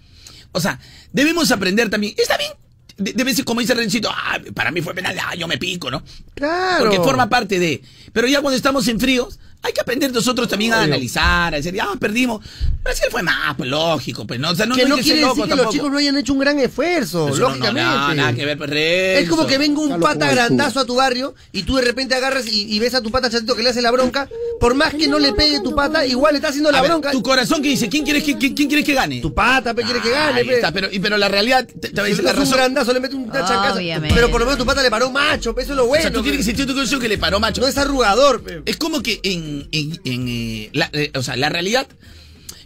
O 0.53 0.61
sea, 0.61 0.79
debemos 1.11 1.51
aprender 1.51 1.89
también. 1.89 2.13
Está 2.17 2.37
bien. 2.37 2.51
de, 2.97 3.11
de 3.13 3.23
veces, 3.25 3.43
como 3.43 3.59
dice 3.59 3.75
Rencito, 3.75 4.09
ah, 4.09 4.39
para 4.55 4.71
mí 4.71 4.81
fue 4.81 4.95
penal, 4.95 5.15
ah, 5.21 5.35
yo 5.35 5.47
me 5.47 5.57
pico, 5.57 5.91
¿no? 5.91 6.01
Claro. 6.33 6.85
Porque 6.85 6.97
forma 6.97 7.27
parte 7.29 7.59
de. 7.59 7.81
Pero 8.13 8.27
ya 8.27 8.41
cuando 8.41 8.55
estamos 8.55 8.87
en 8.87 8.99
fríos, 8.99 9.37
hay 9.63 9.73
que 9.73 9.81
aprender 9.81 10.11
nosotros 10.13 10.47
también 10.47 10.71
a 10.73 10.83
analizar, 10.83 11.53
a 11.53 11.57
decir, 11.57 11.73
ya 11.73 11.87
perdimos. 11.99 12.41
Brasil 12.83 13.07
fue 13.11 13.21
más, 13.23 13.55
pues 13.57 13.69
lógico, 13.69 14.25
pues 14.25 14.39
no. 14.39 14.51
O 14.51 14.55
sea, 14.55 14.65
no, 14.65 14.75
que 14.75 14.83
no 14.83 14.89
no 14.89 14.95
quiere 14.95 15.19
decir 15.19 15.27
loco 15.27 15.45
que 15.47 15.55
los 15.55 15.69
chicos 15.73 15.91
no 15.91 15.97
hayan 15.97 16.15
hecho 16.17 16.31
un 16.33 16.39
gran 16.39 16.57
esfuerzo, 16.59 17.27
Eso 17.29 17.35
no, 17.37 17.41
no, 17.41 17.47
lógicamente. 17.49 18.15
nada, 18.15 18.33
que 18.33 18.45
ver, 18.45 18.57
pues, 18.57 18.69
Renzo. 18.69 19.19
Es 19.23 19.29
como 19.29 19.45
que 19.45 19.57
venga 19.57 19.81
un 19.81 19.99
pata 19.99 20.31
grandazo 20.31 20.79
a 20.79 20.85
tu 20.85 20.95
barrio 20.95 21.35
y 21.51 21.63
tú 21.63 21.75
de 21.75 21.81
repente 21.81 22.15
agarras 22.15 22.47
y, 22.47 22.73
y 22.73 22.79
ves 22.79 22.93
a 22.93 23.01
tu 23.01 23.11
pata 23.11 23.29
chatito 23.29 23.55
que 23.55 23.63
le 23.63 23.69
hace 23.71 23.81
la 23.81 23.91
bronca. 23.91 24.29
Por 24.59 24.73
más 24.73 24.93
que 24.93 25.07
no 25.07 25.19
le 25.19 25.33
pegue 25.33 25.59
tu 25.59 25.75
pata, 25.75 26.05
igual 26.05 26.33
le 26.33 26.37
está 26.37 26.49
haciendo 26.49 26.71
la 26.71 26.77
A 26.79 26.81
ver, 26.81 26.91
bronca. 26.91 27.11
tu 27.11 27.21
corazón 27.21 27.61
que 27.61 27.69
dice, 27.69 27.89
¿quién 27.89 28.05
quieres 28.05 28.23
que, 28.23 28.37
quién, 28.37 28.53
quién 28.55 28.67
quieres 28.69 28.85
que 28.85 28.93
gane? 28.93 29.19
Tu 29.19 29.33
pata, 29.33 29.73
pe, 29.73 29.83
quiere 29.83 30.01
que 30.01 30.09
gane, 30.11 30.45
pe. 30.45 30.55
está, 30.55 30.71
pero, 30.71 30.87
y- 30.91 30.99
pero 30.99 31.17
la 31.17 31.27
realidad, 31.27 31.65
te, 31.67 31.89
te 31.89 31.91
voy 31.91 32.01
a 32.01 32.03
decir 32.05 32.17
le 32.19 32.23
la 32.23 32.29
das 32.31 32.37
un 32.39 32.45
razón. 32.45 32.57
grandazo, 32.57 32.93
le 32.93 32.99
mete 33.01 33.15
un 33.15 33.25
chancazo. 33.31 33.75
Obviamente. 33.79 34.15
Pero 34.15 34.29
por 34.31 34.39
lo 34.39 34.45
menos 34.45 34.57
tu 34.59 34.65
pata 34.65 34.81
le 34.81 34.89
paró 34.89 35.11
macho, 35.11 35.53
pe, 35.53 35.63
eso 35.63 35.71
es 35.73 35.77
lo 35.77 35.87
bueno. 35.87 35.99
o 35.99 36.03
sea, 36.03 36.11
tú 36.13 36.21
tienes 36.21 36.39
que 36.39 36.43
sentir 36.45 36.65
tu 36.65 36.73
corazón 36.73 36.99
que 37.01 37.09
le 37.09 37.17
paró 37.17 37.39
macho. 37.39 37.59
No 37.61 37.67
es 37.67 37.77
arrugador, 37.77 38.41
pe. 38.41 38.61
Es 38.65 38.77
como 38.77 39.01
que 39.01 39.19
en, 39.23 39.46
en, 39.71 39.99
en, 40.03 40.27
eh, 40.27 40.69
la, 40.73 40.89
eh, 40.93 41.11
o 41.15 41.21
sea, 41.23 41.35
la 41.35 41.49
realidad, 41.49 41.87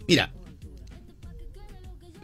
mira, 0.07 0.31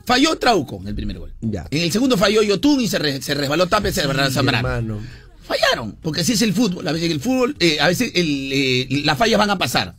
falló 0.05 0.35
Trauco 0.37 0.79
en 0.81 0.87
el 0.87 0.95
primer 0.95 1.19
gol. 1.19 1.33
Ya. 1.41 1.67
En 1.71 1.81
el 1.81 1.91
segundo 1.91 2.17
falló 2.17 2.41
Yotun 2.41 2.81
y 2.81 2.87
se, 2.87 2.99
re- 2.99 3.21
se 3.21 3.33
resbaló 3.33 3.67
Tape, 3.67 3.91
se 3.91 4.01
resbaló 4.05 4.29
Zambrano. 4.31 5.01
Fallaron, 5.43 5.93
porque 6.01 6.21
así 6.21 6.33
es 6.33 6.41
el 6.41 6.53
fútbol. 6.53 6.87
A 6.87 6.91
veces 6.91 7.09
el 7.09 7.19
fútbol, 7.21 7.55
eh, 7.59 7.79
a 7.79 7.87
veces 7.87 8.11
el, 8.15 8.49
eh, 8.51 8.87
las 9.05 9.17
fallas 9.17 9.39
van 9.39 9.49
a 9.49 9.57
pasar. 9.57 9.95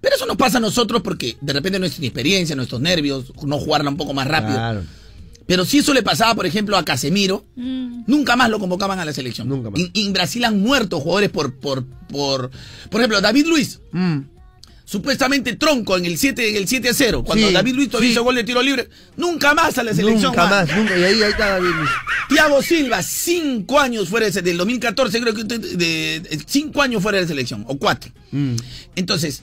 Pero 0.00 0.16
eso 0.16 0.26
nos 0.26 0.36
pasa 0.36 0.58
a 0.58 0.60
nosotros 0.60 1.00
porque 1.02 1.36
de 1.40 1.52
repente 1.52 1.78
nuestra 1.78 2.00
inexperiencia, 2.00 2.56
nuestros 2.56 2.80
nervios, 2.80 3.32
no 3.46 3.58
jugarla 3.58 3.88
un 3.88 3.96
poco 3.96 4.12
más 4.12 4.26
rápido. 4.26 4.54
Claro. 4.54 4.82
Pero 5.52 5.66
si 5.66 5.80
eso 5.80 5.92
le 5.92 6.02
pasaba, 6.02 6.34
por 6.34 6.46
ejemplo, 6.46 6.78
a 6.78 6.82
Casemiro, 6.82 7.44
nunca 7.54 8.36
más 8.36 8.48
lo 8.48 8.58
convocaban 8.58 8.98
a 9.00 9.04
la 9.04 9.12
selección. 9.12 9.50
Nunca 9.50 9.68
más. 9.68 9.78
Y, 9.78 10.06
en 10.06 10.14
Brasil 10.14 10.42
han 10.46 10.62
muerto 10.62 10.98
jugadores 10.98 11.28
por, 11.28 11.52
por, 11.60 11.84
por, 12.08 12.50
por 12.88 13.00
ejemplo, 13.02 13.20
David 13.20 13.44
Luis. 13.48 13.78
Mm. 13.92 14.20
Supuestamente 14.86 15.56
tronco 15.56 15.98
en 15.98 16.06
el 16.06 16.16
7, 16.16 16.48
en 16.48 16.56
el 16.56 16.66
7 16.66 16.88
a 16.88 16.94
0. 16.94 17.22
Cuando 17.24 17.48
Sí, 17.48 17.52
David 17.52 17.74
Luis 17.74 17.90
todavía 17.90 18.08
sí. 18.08 18.12
hizo 18.12 18.24
gol 18.24 18.34
de 18.36 18.44
tiro 18.44 18.62
libre. 18.62 18.88
Nunca 19.18 19.52
más 19.52 19.76
a 19.76 19.82
la 19.82 19.92
selección. 19.92 20.32
Nunca 20.32 20.46
más, 20.46 20.74
nunca. 20.74 20.96
Y 20.96 21.04
ahí, 21.04 21.22
ahí 21.22 21.30
está 21.32 21.50
David 21.50 21.68
Luis. 21.68 21.90
Thiago 22.30 22.62
Silva, 22.62 23.02
cinco 23.02 23.78
años 23.78 24.08
fuera 24.08 24.30
de 24.30 24.40
del 24.40 24.56
2014, 24.56 25.20
creo 25.20 25.34
que 25.34 25.44
de- 25.44 26.42
cinco 26.46 26.80
años 26.80 27.02
fuera 27.02 27.16
de 27.18 27.24
la 27.24 27.28
selección, 27.28 27.62
o 27.68 27.76
cuatro. 27.76 28.10
Mm. 28.30 28.54
Entonces, 28.96 29.42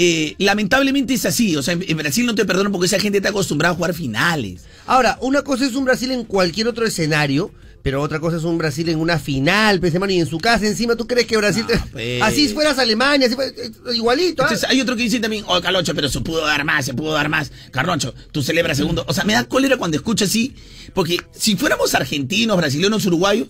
eh, 0.00 0.36
lamentablemente 0.38 1.12
es 1.14 1.26
así. 1.26 1.56
O 1.56 1.62
sea, 1.62 1.74
en, 1.74 1.96
Brasil 1.96 2.24
no 2.24 2.34
te 2.36 2.44
perdonan 2.44 2.70
porque 2.70 2.86
esa 2.86 3.00
gente 3.00 3.18
está 3.18 3.30
acostumbrada 3.30 3.72
a 3.74 3.76
jugar 3.76 3.92
finales. 3.94 4.62
Ahora, 4.86 5.18
una 5.20 5.42
cosa 5.42 5.66
es 5.66 5.74
un 5.74 5.84
Brasil 5.84 6.12
en 6.12 6.22
cualquier 6.24 6.68
otro 6.68 6.86
escenario, 6.86 7.50
pero 7.82 8.00
otra 8.00 8.20
cosa 8.20 8.36
es 8.36 8.44
un 8.44 8.58
Brasil 8.58 8.88
en 8.90 9.00
una 9.00 9.18
final, 9.18 9.80
pues, 9.80 9.92
hermano, 9.92 10.12
y 10.12 10.20
en 10.20 10.26
su 10.26 10.38
casa 10.38 10.66
encima, 10.68 10.94
¿tú 10.94 11.08
crees 11.08 11.26
que 11.26 11.36
Brasil... 11.36 11.64
te- 11.66 11.78
pues. 11.90 12.22
Así 12.22 12.46
fueras 12.48 12.78
Alemania, 12.78 13.26
así 13.26 13.34
fuera- 13.34 13.50
eh, 13.50 13.70
igualito, 13.96 14.42
¿ah? 14.42 14.46
Entonces, 14.46 14.68
hay 14.70 14.80
otro 14.80 14.94
que 14.94 15.02
dice 15.02 15.18
también, 15.18 15.44
oh, 15.48 15.60
Carloncho, 15.60 15.94
pero 15.96 16.08
se 16.08 16.20
pudo 16.20 16.46
dar 16.46 16.64
más, 16.64 16.84
se 16.84 16.94
pudo 16.94 17.12
dar 17.12 17.28
más. 17.28 17.50
Carloncho, 17.72 18.14
tú 18.30 18.40
celebras 18.40 18.76
segundo. 18.76 19.04
O 19.08 19.12
sea, 19.12 19.24
me 19.24 19.32
da 19.32 19.44
cólera 19.48 19.78
cuando 19.78 19.96
escucho 19.96 20.26
así, 20.26 20.54
porque 20.94 21.18
si 21.32 21.56
fuéramos 21.56 21.92
argentinos, 21.96 22.56
brasileños, 22.56 23.04
uruguayos, 23.04 23.48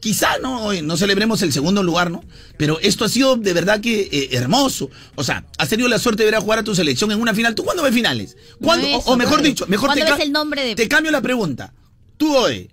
quizá 0.00 0.38
no, 0.42 0.72
eh, 0.72 0.82
no 0.82 0.96
celebremos 0.96 1.42
el 1.42 1.52
segundo 1.52 1.82
lugar, 1.82 2.10
¿no? 2.10 2.22
Pero 2.56 2.78
esto 2.80 3.04
ha 3.04 3.08
sido 3.08 3.36
de 3.36 3.52
verdad 3.52 3.80
que 3.80 4.08
eh, 4.12 4.28
hermoso. 4.32 4.90
O 5.14 5.24
sea, 5.24 5.44
has 5.58 5.68
tenido 5.68 5.88
la 5.88 5.98
suerte 5.98 6.22
de 6.22 6.26
ver 6.30 6.34
a 6.36 6.40
jugar 6.40 6.58
a 6.60 6.62
tu 6.64 6.74
selección 6.74 7.10
en 7.12 7.20
una 7.20 7.34
final. 7.34 7.54
¿Tú 7.54 7.64
cuándo 7.64 7.82
ves 7.82 7.94
finales? 7.94 8.36
¿Cuándo? 8.62 8.88
No, 8.88 8.96
o, 8.96 9.00
eso, 9.00 9.10
o 9.10 9.16
mejor 9.16 9.42
dicho, 9.42 9.66
mejor 9.68 9.90
te, 9.92 10.00
¿Cuándo 10.00 10.16
ca- 10.16 10.22
el 10.22 10.32
nombre 10.32 10.64
de- 10.64 10.74
te 10.74 10.88
cambio 10.88 11.10
la 11.12 11.20
pregunta. 11.22 11.72
Tú, 12.16 12.36
Oe, 12.36 12.68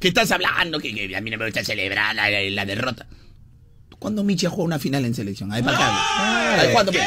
que 0.00 0.08
estás 0.08 0.30
hablando, 0.30 0.78
que, 0.78 0.94
que 0.94 1.16
a 1.16 1.20
mí 1.20 1.30
no 1.30 1.38
me 1.38 1.44
gusta 1.46 1.64
celebrar 1.64 2.14
la, 2.14 2.30
la- 2.30 2.42
la 2.50 2.64
derrota. 2.64 3.06
¿Cuándo 3.98 4.22
Michi 4.22 4.46
ha 4.46 4.50
jugado 4.50 4.64
una 4.66 4.78
final 4.78 5.04
en 5.04 5.14
selección? 5.14 5.50
A 5.52 5.56
ver, 5.56 5.64
para 5.64 6.70
¿cuándo, 6.72 6.92
pe? 6.92 7.00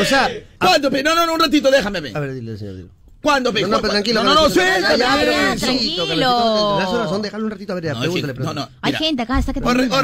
O 0.00 0.04
sea, 0.04 0.30
¿Cuándo, 0.58 0.90
pe? 0.90 1.02
No, 1.02 1.14
no, 1.14 1.26
no, 1.26 1.34
un 1.34 1.40
ratito, 1.40 1.70
déjame, 1.70 2.00
pe. 2.00 2.12
a 2.14 2.20
ver, 2.20 2.32
dile, 2.34 2.56
señor, 2.56 2.76
dile. 2.76 2.88
¿Cuándo, 3.22 3.52
pe? 3.52 3.62
No, 3.62 3.68
no, 3.68 3.80
pero 3.80 3.92
tranquilo. 3.92 4.22
No, 4.24 4.34
no, 4.34 4.48
suelta, 4.48 4.96
ya, 4.96 5.16
pero 5.18 5.32
tranquilo. 5.58 6.06
Carlosito, 6.06 6.80
Las 6.80 6.88
horas 6.88 7.10
son, 7.10 7.22
déjalo 7.22 7.44
un 7.44 7.50
ratito, 7.50 7.72
a 7.72 7.76
ver, 7.76 7.84
No, 7.84 8.00
que- 8.00 8.08
pregúntale, 8.10 8.34
no, 8.38 8.54
no, 8.54 8.68
Hay 8.80 8.92
gente 8.94 9.22
acá, 9.22 9.38
está 9.38 9.52
que 9.52 9.60
corre. 9.60 9.86
No. 9.86 9.96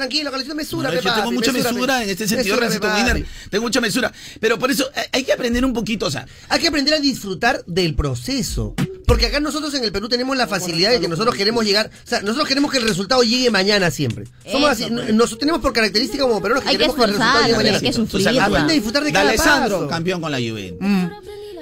Tranquilo, 0.00 0.30
Carlosito, 0.30 0.54
mesura, 0.54 0.88
No, 0.90 0.94
que 0.96 1.02
tengo 1.02 1.32
mucha 1.32 1.52
mesura, 1.52 2.02
en 2.04 2.10
este 2.10 2.26
sentido, 2.26 2.56
Mesura. 2.56 3.16
Tengo 3.50 3.64
mucha 3.64 3.80
mesura. 3.80 4.12
Pero 4.40 4.58
por 4.58 4.70
eso 4.70 4.90
eh, 4.96 5.08
hay 5.12 5.24
que 5.24 5.32
aprender 5.32 5.64
un 5.64 5.72
poquito, 5.72 6.06
o 6.06 6.10
sea, 6.10 6.26
Hay 6.48 6.58
que 6.60 6.68
aprender 6.68 6.94
a 6.94 6.98
disfrutar 7.00 7.62
del 7.66 7.94
proceso. 7.94 8.74
Porque 9.06 9.26
acá 9.26 9.40
nosotros 9.40 9.74
en 9.74 9.82
el 9.84 9.90
Perú 9.92 10.08
tenemos 10.08 10.36
la 10.36 10.46
facilidad 10.46 10.90
de 10.92 11.00
que 11.00 11.08
nosotros 11.08 11.34
queremos 11.34 11.64
llegar, 11.64 11.90
o 11.92 12.08
sea, 12.08 12.20
nosotros 12.22 12.46
queremos 12.48 12.70
que 12.70 12.78
el 12.78 12.84
resultado 12.84 13.22
llegue 13.22 13.50
mañana 13.50 13.90
siempre. 13.90 14.24
Somos 14.50 14.70
Eso, 14.72 14.84
así, 14.86 14.94
pues. 14.94 15.12
nosotros 15.14 15.38
tenemos 15.40 15.60
por 15.60 15.72
característica 15.72 16.22
como 16.22 16.40
peruanos 16.40 16.62
que 16.64 16.70
Hay 16.70 16.76
que 16.76 16.84
queremos 16.84 16.96
que 16.96 17.02
el 17.02 17.08
resultado 17.18 17.42
llegue 17.42 17.56
mañana. 17.56 17.76
hay 17.76 17.80
que 17.82 17.86
Entonces, 17.88 18.10
sufrirla. 18.22 18.44
Aprende 18.44 18.72
a 18.72 18.74
disfrutar 18.74 19.04
de 19.04 19.12
cada 19.12 19.28
Alessandro, 19.28 19.76
paso. 19.78 19.88
campeón 19.88 20.20
con 20.20 20.30
la 20.32 20.38
Juventus. 20.38 20.88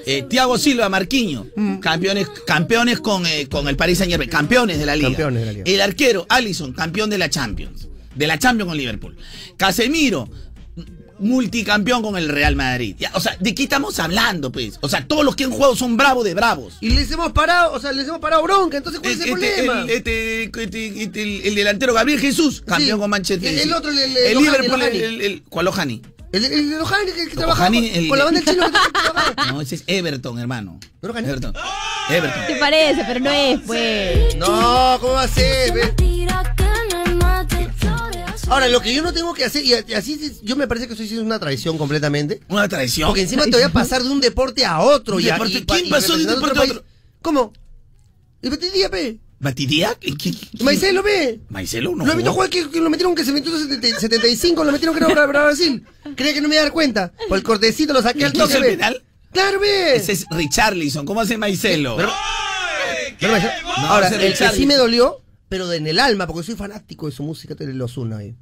Eh, 0.07 0.25
Thiago 0.29 0.57
Silva, 0.59 0.89
Marquinho, 0.89 1.47
campeones, 1.81 2.29
campeones 2.47 3.01
con, 3.01 3.27
eh, 3.27 3.47
con 3.51 3.69
el 3.69 3.77
Paris 3.77 3.99
Saint 3.99 4.11
Germain, 4.11 4.31
campeones 4.31 4.79
de 4.79 4.87
la 4.87 4.97
liga. 4.97 5.09
Campeones 5.09 5.41
de 5.41 5.47
la 5.47 5.53
liga. 5.53 5.65
El 5.67 5.81
arquero, 5.83 6.25
Allison, 6.31 6.73
campeón 6.73 7.11
de 7.11 7.19
la 7.19 7.29
Champions, 7.29 7.88
de 8.19 8.27
la 8.27 8.39
Champions 8.39 8.69
con 8.69 8.77
Liverpool. 8.77 9.17
Casemiro, 9.57 10.29
multicampeón 11.19 12.03
con 12.03 12.17
el 12.17 12.29
Real 12.29 12.55
Madrid. 12.55 12.95
Ya, 12.99 13.11
o 13.15 13.21
sea, 13.21 13.37
¿de 13.41 13.55
qué 13.55 13.65
estamos 13.65 13.99
hablando, 13.99 14.53
pues? 14.53 14.79
O 14.83 14.89
sea, 14.89 15.05
todos 15.07 15.25
los 15.25 15.35
que 15.35 15.45
han 15.45 15.51
jugado 15.51 15.75
son 15.75 15.97
bravos 15.97 16.25
de 16.25 16.35
bravos. 16.35 16.75
Y 16.81 16.91
les 16.91 17.11
hemos 17.11 17.33
parado, 17.33 17.73
o 17.73 17.81
sea, 17.81 17.93
les 17.93 18.07
hemos 18.07 18.21
parado 18.21 18.43
bronca, 18.43 18.77
entonces 18.77 19.01
¿cuál 19.01 19.13
es 19.15 19.21
el 19.21 19.29
Este, 19.33 19.63
problema? 19.63 19.83
el, 19.83 19.91
este, 19.91 20.43
este- 20.45 21.03
este- 21.03 21.23
el- 21.23 21.41
el 21.47 21.55
delantero 21.55 21.93
Gabriel 21.95 22.21
Jesús, 22.21 22.61
campeón 22.65 22.99
Sí. 22.99 23.01
con 23.01 23.11
Manchester 23.11 23.53
El- 23.53 23.59
el 23.61 23.73
otro, 23.73 23.91
el- 23.91 23.99
el- 23.99 24.17
el 24.17 24.39
Liverpool, 24.39 24.83
el 24.83 24.95
el, 24.97 25.03
el- 25.03 25.21
el- 25.23 25.43
¿cuál 25.49 25.65
Lohani? 25.67 26.03
El, 26.31 26.45
el, 26.45 26.53
el 26.53 26.71
Lohani 26.79 27.11
que, 27.13 27.29
que 27.29 27.37
trabaja 27.37 27.65
con, 27.67 27.75
el- 27.75 28.09
con 28.09 28.19
la 28.19 28.25
banda 28.27 28.41
del 28.41 28.49
chino 28.55 28.67
que. 28.71 28.79
No, 29.53 29.61
ese 29.61 29.77
es 29.77 29.85
Everton, 29.87 30.39
hermano. 30.39 30.79
Everton. 31.03 31.55
Everton. 32.11 32.47
Te 32.47 32.57
parece, 32.57 33.03
pero 33.07 33.21
no 33.21 33.31
es, 33.31 33.61
pues. 33.67 34.37
No, 34.37 34.99
¿cómo 35.01 35.15
va 35.15 35.23
a 35.23 35.29
ser? 35.29 35.73
ve? 35.73 35.95
Ahora, 38.51 38.69
lo 38.69 38.81
que 38.81 38.95
yo 38.95 39.03
no 39.03 39.13
tengo 39.13 39.35
que 39.35 39.45
hacer, 39.45 39.63
y 39.65 39.75
así 39.95 40.19
yo 40.43 40.57
me 40.57 40.67
parece 40.67 40.87
que 40.87 40.93
estoy 40.95 41.07
haciendo 41.07 41.25
una 41.27 41.39
traición 41.39 41.77
completamente. 41.77 42.41
Una 42.49 42.67
traición. 42.69 43.09
Porque 43.09 43.23
encima 43.23 43.45
te 43.45 43.51
voy 43.51 43.63
a 43.63 43.69
pasar 43.73 44.03
de 44.03 44.09
un 44.09 44.21
deporte 44.21 44.65
a 44.65 44.81
otro. 44.81 45.17
¿Un 45.17 45.23
y 45.23 45.29
a- 45.29 45.39
¿Quién 45.39 45.87
y 45.87 45.91
pasó 45.91 46.17
de 46.17 46.25
un 46.25 46.31
deporte 46.31 46.59
a 46.59 46.63
otro? 46.63 46.85
¿Cómo? 47.21 47.53
¿Y 48.41 48.49
Batidía, 48.49 48.89
pe? 48.91 49.19
¿Batidía? 49.41 49.95
¿Qué- 50.01 50.15
qué- 50.17 50.33
qué- 50.33 50.65
Maicelo, 50.65 51.03
pe. 51.05 51.41
Maicelo 51.51 51.95
no 51.95 52.07
Lo 52.07 52.13
he 52.13 52.17
visto 52.17 52.31
jugó. 52.31 52.45
jugar 52.47 52.51
que, 52.51 52.71
que 52.71 52.81
lo 52.81 52.89
metieron 52.91 53.15
que 53.15 53.25
se 53.25 53.33
metió 53.33 53.55
en 53.55 53.69
70 53.69 54.01
75, 54.01 54.65
lo 54.65 54.73
metieron 54.73 54.97
que 54.97 55.05
era 55.05 55.15
para, 55.15 55.27
Brasil. 55.27 55.85
Creía 56.17 56.33
que 56.35 56.41
no 56.41 56.49
me 56.49 56.55
iba 56.55 56.63
a 56.63 56.65
dar 56.65 56.73
cuenta. 56.73 57.13
Por 57.29 57.37
el 57.37 57.45
cortecito 57.45 57.93
lo 57.93 58.01
saqué 58.03 58.21
¿El 58.21 58.25
al 58.27 58.33
toque, 58.33 58.55
el 58.55 58.63
pe. 58.63 58.69
penal? 58.71 59.03
Claro, 59.33 59.61
ve. 59.61 59.97
Ese 59.97 60.13
es 60.13 60.27
Richarlison. 60.31 61.05
¿Cómo 61.05 61.21
hace 61.21 61.37
Maicelo? 61.37 61.97
Pero- 61.97 62.13
Pero 63.21 63.33
Maicelo- 63.35 63.63
No, 63.63 63.87
Ahora, 63.87 64.09
el 64.09 64.35
que 64.37 64.49
sí 64.51 64.67
me 64.67 64.75
dolió, 64.77 65.21
pero 65.49 65.73
en 65.73 65.87
el 65.87 65.99
alma, 65.99 66.27
porque 66.27 66.45
soy 66.47 66.57
fanático 66.57 67.07
de 67.07 67.13
su 67.13 67.23
música, 67.23 67.55
te 67.55 67.67
lo 67.67 67.85
Osuna 67.87 68.19
ahí. 68.19 68.35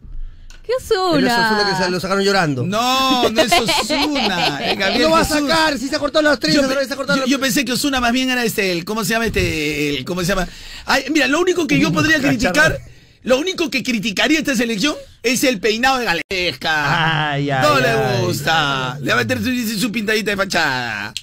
¿Qué 0.63 0.73
El 0.81 1.25
Ozuna 1.27 1.65
que 1.79 1.85
se 1.85 1.91
lo 1.91 2.01
sacaron 2.01 2.25
llorando. 2.25 2.65
No, 2.65 3.29
no 3.31 3.41
es 3.41 3.53
Osuna. 3.53 4.59
Es 4.73 4.77
Gabriel 4.77 5.03
Lo 5.03 5.11
va 5.11 5.21
a 5.21 5.25
sacar, 5.25 5.79
si 5.79 5.87
se 5.89 5.95
ha 5.95 5.99
cortado 6.01 6.23
los 6.29 6.41
tres, 6.41 6.57
Yo, 6.57 6.63
se 6.63 6.93
ha 6.93 6.97
cortado 6.97 7.17
yo- 7.19 7.23
los- 7.23 7.31
yo 7.31 7.39
pensé 7.39 7.65
que 7.65 7.73
Osuna 7.73 8.01
más 8.01 8.13
bien 8.13 8.31
era 8.31 8.43
este, 8.45 8.73
el, 8.73 8.85
¿cómo 8.85 9.05
se 9.05 9.11
llama 9.11 9.27
este? 9.27 9.99
El, 9.99 10.05
¿Cómo 10.05 10.23
se 10.23 10.27
llama? 10.29 10.49
Ay, 10.85 11.05
mira, 11.13 11.29
lo 11.29 11.41
único 11.41 11.69
que 11.69 11.79
yo 11.79 11.93
podría 11.93 12.19
criticar, 12.21 12.81
lo 13.23 13.39
único 13.39 13.71
que 13.71 13.85
criticaría 13.85 14.41
esta 14.41 14.57
selección 14.57 14.97
es 15.23 15.45
el 15.45 15.61
peinado 15.61 15.99
de 15.99 16.05
Galesca. 16.07 17.31
Ay, 17.33 17.49
ay, 17.51 17.63
no 17.63 17.75
ay. 17.77 17.83
le 17.83 18.27
gusta. 18.27 18.99
Le 19.01 19.13
va 19.13 19.21
a 19.21 19.25
meter 19.25 19.39
su, 19.43 19.79
su 19.79 19.93
pintadita 19.93 20.33
de 20.33 20.37
fachada. 20.37 21.15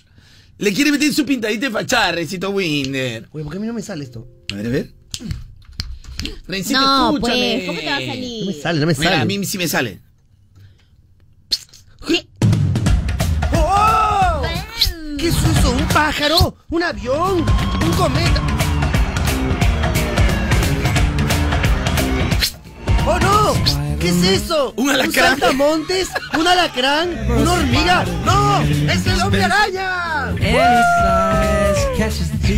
Le 0.58 0.72
quiere 0.74 0.90
meter 0.92 1.14
su 1.14 1.26
pintadita 1.26 1.66
de 1.66 1.72
fachada, 1.72 2.14
Recito 2.14 2.50
Winder. 2.52 3.28
Oye, 3.32 3.44
¿por 3.44 3.52
qué 3.52 3.58
a 3.58 3.62
mí 3.62 3.68
no 3.68 3.74
me 3.74 3.82
sale 3.82 4.06
esto? 4.06 4.26
A 4.54 4.56
ver, 4.56 4.66
a 4.68 4.70
ver. 4.70 4.94
Rencito, 6.48 6.80
No, 6.80 7.14
escúchame. 7.16 7.54
pues, 7.56 7.66
¿cómo 7.68 7.80
te 7.80 7.86
va 7.90 7.96
a 7.98 8.00
salir? 8.06 8.46
No 8.46 8.52
me 8.52 8.54
sale, 8.62 8.80
no 8.80 8.86
me 8.88 8.94
Mira, 8.94 9.10
sale. 9.12 9.22
a 9.22 9.26
mí 9.26 9.46
sí 9.46 9.58
me 9.58 9.68
sale. 9.68 10.02
¿Qué? 12.08 12.28
¡Oh! 13.56 14.42
¿Qué 15.18 15.28
es 15.28 15.36
eso? 15.36 15.72
¿Un 15.72 15.88
pájaro? 15.88 16.58
¿Un 16.70 16.84
avión? 16.84 17.46
¿Un 17.84 17.92
cometa? 17.94 18.42
¡Oh, 23.06 23.20
no! 23.20 23.54
¿Qué 24.00 24.10
es 24.10 24.24
eso? 24.44 24.74
Un 24.78 24.90
alacrán. 24.90 25.34
¿Un 25.34 25.40
saltamontes? 25.40 26.10
¿Un 26.38 26.48
alacrán? 26.48 27.10
¿Una 27.32 27.54
hormiga? 27.54 28.06
¡No! 28.26 28.62
¡Es 28.62 29.06
el 29.08 29.22
hombre 29.22 29.44
araña! 29.44 30.34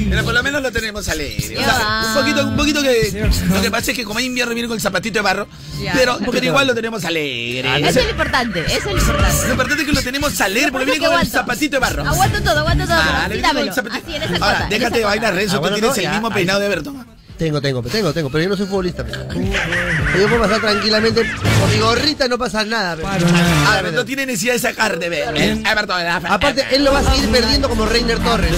Pero 0.09 0.23
por 0.23 0.33
lo 0.33 0.43
menos 0.43 0.61
lo 0.61 0.71
tenemos 0.71 1.07
alegre. 1.07 1.57
O 1.57 1.61
sea, 1.63 2.03
un 2.07 2.13
poquito, 2.15 2.47
un 2.47 2.55
poquito 2.55 2.81
que. 2.81 3.29
Lo 3.49 3.61
que 3.61 3.71
pasa 3.71 3.91
es 3.91 3.97
que 3.97 4.03
como 4.03 4.19
hay 4.19 4.25
invierno 4.25 4.53
viene 4.53 4.67
con 4.67 4.75
el 4.75 4.81
zapatito 4.81 5.19
de 5.19 5.23
barro. 5.23 5.47
Pero, 5.93 6.17
pero 6.31 6.45
igual 6.45 6.67
lo 6.67 6.75
tenemos 6.75 7.03
alegre. 7.05 7.87
Eso 7.87 7.99
es 7.99 8.05
lo 8.05 8.11
importante, 8.11 8.61
eso 8.61 8.75
es 8.77 8.85
lo 8.85 8.91
importante. 8.99 9.43
Lo 9.45 9.51
importante 9.51 9.83
es 9.83 9.89
que 9.89 9.95
lo 9.95 10.01
tenemos 10.01 10.41
alegre 10.41 10.71
porque 10.71 10.85
viene 10.85 11.07
con 11.07 11.19
el 11.19 11.27
zapatito 11.27 11.75
de 11.75 11.79
barro. 11.79 12.07
Aguanto 12.07 12.41
todo, 12.41 12.59
aguanto 12.59 12.85
todo. 12.85 12.95
Ah, 12.97 13.25
así 13.25 14.15
en 14.15 14.23
esa 14.23 14.45
Ahora, 14.45 14.67
déjate 14.69 14.97
de 14.99 15.03
cota. 15.03 15.31
Renzo. 15.31 15.57
Ah, 15.57 15.61
Tú 15.61 15.73
tienes 15.75 15.97
no, 15.97 16.03
el 16.03 16.09
mismo 16.09 16.31
peinado 16.31 16.59
de 16.59 16.65
Everton. 16.67 17.15
Tengo, 17.37 17.61
tengo, 17.61 17.81
tengo, 17.83 18.13
tengo, 18.13 18.29
pero 18.29 18.43
yo 18.43 18.49
no 18.49 18.55
soy 18.55 18.65
futbolista. 18.65 19.05
Yo 19.05 20.27
puedo 20.29 20.41
pasar 20.41 20.61
tranquilamente 20.61 21.21
con 21.59 21.69
mi 21.69 21.79
gorrita 21.79 22.27
y 22.27 22.29
no 22.29 22.37
pasa 22.37 22.63
nada. 22.63 22.97
Ah, 23.03 23.79
pero 23.81 23.91
no 23.91 24.05
tiene 24.05 24.25
necesidad 24.25 24.53
de 24.53 24.59
sacar 24.59 24.97
de. 24.97 25.61
Aparte, 25.65 26.65
él 26.71 26.85
lo 26.85 26.93
va 26.93 26.99
a 26.99 27.03
seguir 27.03 27.29
perdiendo 27.29 27.67
como 27.67 27.85
Reiner 27.85 28.19
Torres. 28.19 28.53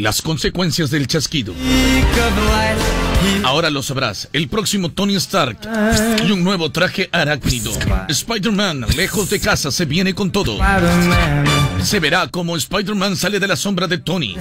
Las 0.00 0.22
consecuencias 0.22 0.90
del 0.90 1.06
chasquido. 1.06 1.52
Ahora 3.44 3.68
lo 3.68 3.82
sabrás. 3.82 4.30
El 4.32 4.48
próximo 4.48 4.90
Tony 4.90 5.14
Stark 5.16 5.58
y 6.26 6.30
un 6.30 6.42
nuevo 6.42 6.72
traje 6.72 7.10
arácnido. 7.12 7.70
Spider-Man, 8.08 8.86
lejos 8.96 9.28
de 9.28 9.40
casa, 9.40 9.70
se 9.70 9.84
viene 9.84 10.14
con 10.14 10.32
todo. 10.32 10.58
Se 11.82 12.00
verá 12.00 12.28
como 12.28 12.56
Spider-Man 12.56 13.14
sale 13.14 13.38
de 13.38 13.48
la 13.48 13.56
sombra 13.56 13.86
de 13.88 13.98
Tony. 13.98 14.36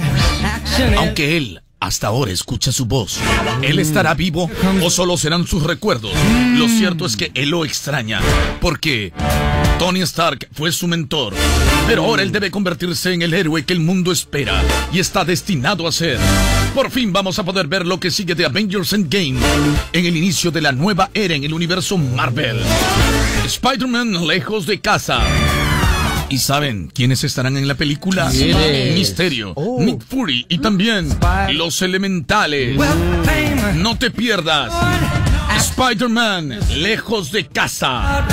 Aunque 0.97 1.36
él 1.36 1.62
hasta 1.82 2.07
ahora 2.07 2.32
escucha 2.32 2.72
su 2.72 2.86
voz. 2.86 3.20
¿Él 3.62 3.80
estará 3.80 4.14
vivo 4.14 4.49
o 4.82 4.89
solo 4.89 5.18
serán 5.18 5.45
sus 5.45 5.64
recuerdos? 5.64 6.14
Lo 6.55 6.70
cierto 6.70 7.05
es 7.05 7.18
que 7.18 7.32
él 7.36 7.49
lo 7.49 7.66
extraña. 7.66 8.22
Porque 8.62 9.12
Tony 9.80 10.02
Stark 10.02 10.50
fue 10.52 10.74
su 10.74 10.88
mentor. 10.88 11.34
Pero 11.88 12.04
ahora 12.04 12.22
él 12.22 12.34
debe 12.34 12.52
convertirse 12.52 13.14
en 13.14 13.22
el 13.22 13.34
héroe 13.34 13.64
que 13.64 13.72
el 13.72 13.80
mundo 13.80 14.12
espera 14.12 14.62
y 14.92 15.00
está 15.00 15.24
destinado 15.24 15.88
a 15.88 15.92
ser. 15.94 16.20
Por 16.76 16.92
fin 16.92 17.14
vamos 17.14 17.40
a 17.40 17.46
poder 17.46 17.68
ver 17.68 17.88
lo 17.88 17.98
que 17.98 18.12
sigue 18.12 18.36
de 18.36 18.46
Avengers 18.46 18.92
Endgame 18.92 19.40
en 19.94 20.06
el 20.06 20.18
inicio 20.18 20.52
de 20.52 20.62
la 20.62 20.74
nueva 20.74 21.10
era 21.14 21.34
en 21.34 21.46
el 21.46 21.54
universo 21.54 21.98
Marvel. 21.98 22.60
Spider-Man 23.46 24.28
lejos 24.28 24.66
de 24.68 24.82
casa. 24.82 25.24
¿Y 26.28 26.40
saben 26.40 26.92
quiénes 26.94 27.24
estarán 27.24 27.56
en 27.56 27.68
la 27.68 27.76
película? 27.76 28.30
¿Quiénes? 28.30 28.96
Misterio, 28.96 29.56
Nick 29.80 30.04
Fury 30.04 30.46
y 30.50 30.60
también 30.60 31.18
los 31.54 31.82
elementales. 31.82 32.78
No 33.76 33.98
te 33.98 34.12
pierdas. 34.12 34.74
Spider-Man, 35.56 36.60
lejos 36.76 37.32
de 37.32 37.48
casa. 37.48 38.28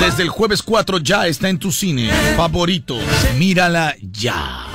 Desde 0.00 0.22
el 0.22 0.28
jueves 0.28 0.62
4 0.62 0.98
ya 0.98 1.26
está 1.26 1.48
en 1.48 1.58
tu 1.58 1.72
cine 1.72 2.10
favorito. 2.36 2.98
Mírala 3.38 3.94
ya. 4.02 4.66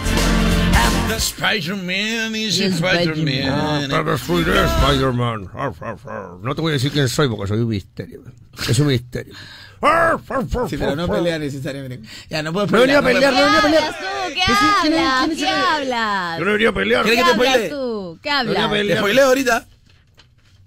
Spider-Man 1.16 2.36
is 2.36 2.60
Spider-Man. 2.60 3.84
Spider-Man. 3.84 5.50
No 6.42 6.56
te 6.56 6.62
voy 6.62 6.72
a 6.72 6.74
decir 6.74 6.92
quién 6.92 7.08
soy 7.08 7.28
porque 7.30 7.48
soy 7.48 7.60
un 7.60 7.68
misterio. 7.70 8.24
Es 8.68 8.80
un 8.80 8.88
misterio. 8.88 9.34
Sí, 10.70 10.78
pero 10.78 10.96
no 10.96 11.08
pelea 11.08 11.38
necesariamente. 11.38 12.08
Ya, 12.30 12.42
no 12.42 12.52
puedo 12.54 12.66
No 12.68 12.80
venía 12.80 13.00
a 13.00 13.02
pelear, 13.04 13.34
no 13.34 13.40
puedo 13.40 13.52
venía 13.52 13.60
a 13.60 13.62
¿Qué 13.62 13.68
pelear. 13.68 13.84
hablas 13.84 14.00
tú? 14.00 14.06
¿Qué 14.28 14.34
¿Quién 14.34 15.38
es- 15.38 15.42
es- 15.42 15.50
hablas? 15.50 16.34
es. 16.34 16.40
Yo 16.40 16.46
no 16.46 16.52
venía 16.54 16.70
a 16.70 16.74
pelear. 16.74 17.04
¿Quieres 17.04 17.24
¿Qué 17.24 17.30
hablas 17.32 17.70
tú? 17.70 18.20
¿Qué 18.24 18.30
hablas? 18.32 18.68
pelear. 18.70 18.88
Te 18.88 18.98
spoileo 18.98 19.26
ahorita. 19.28 19.68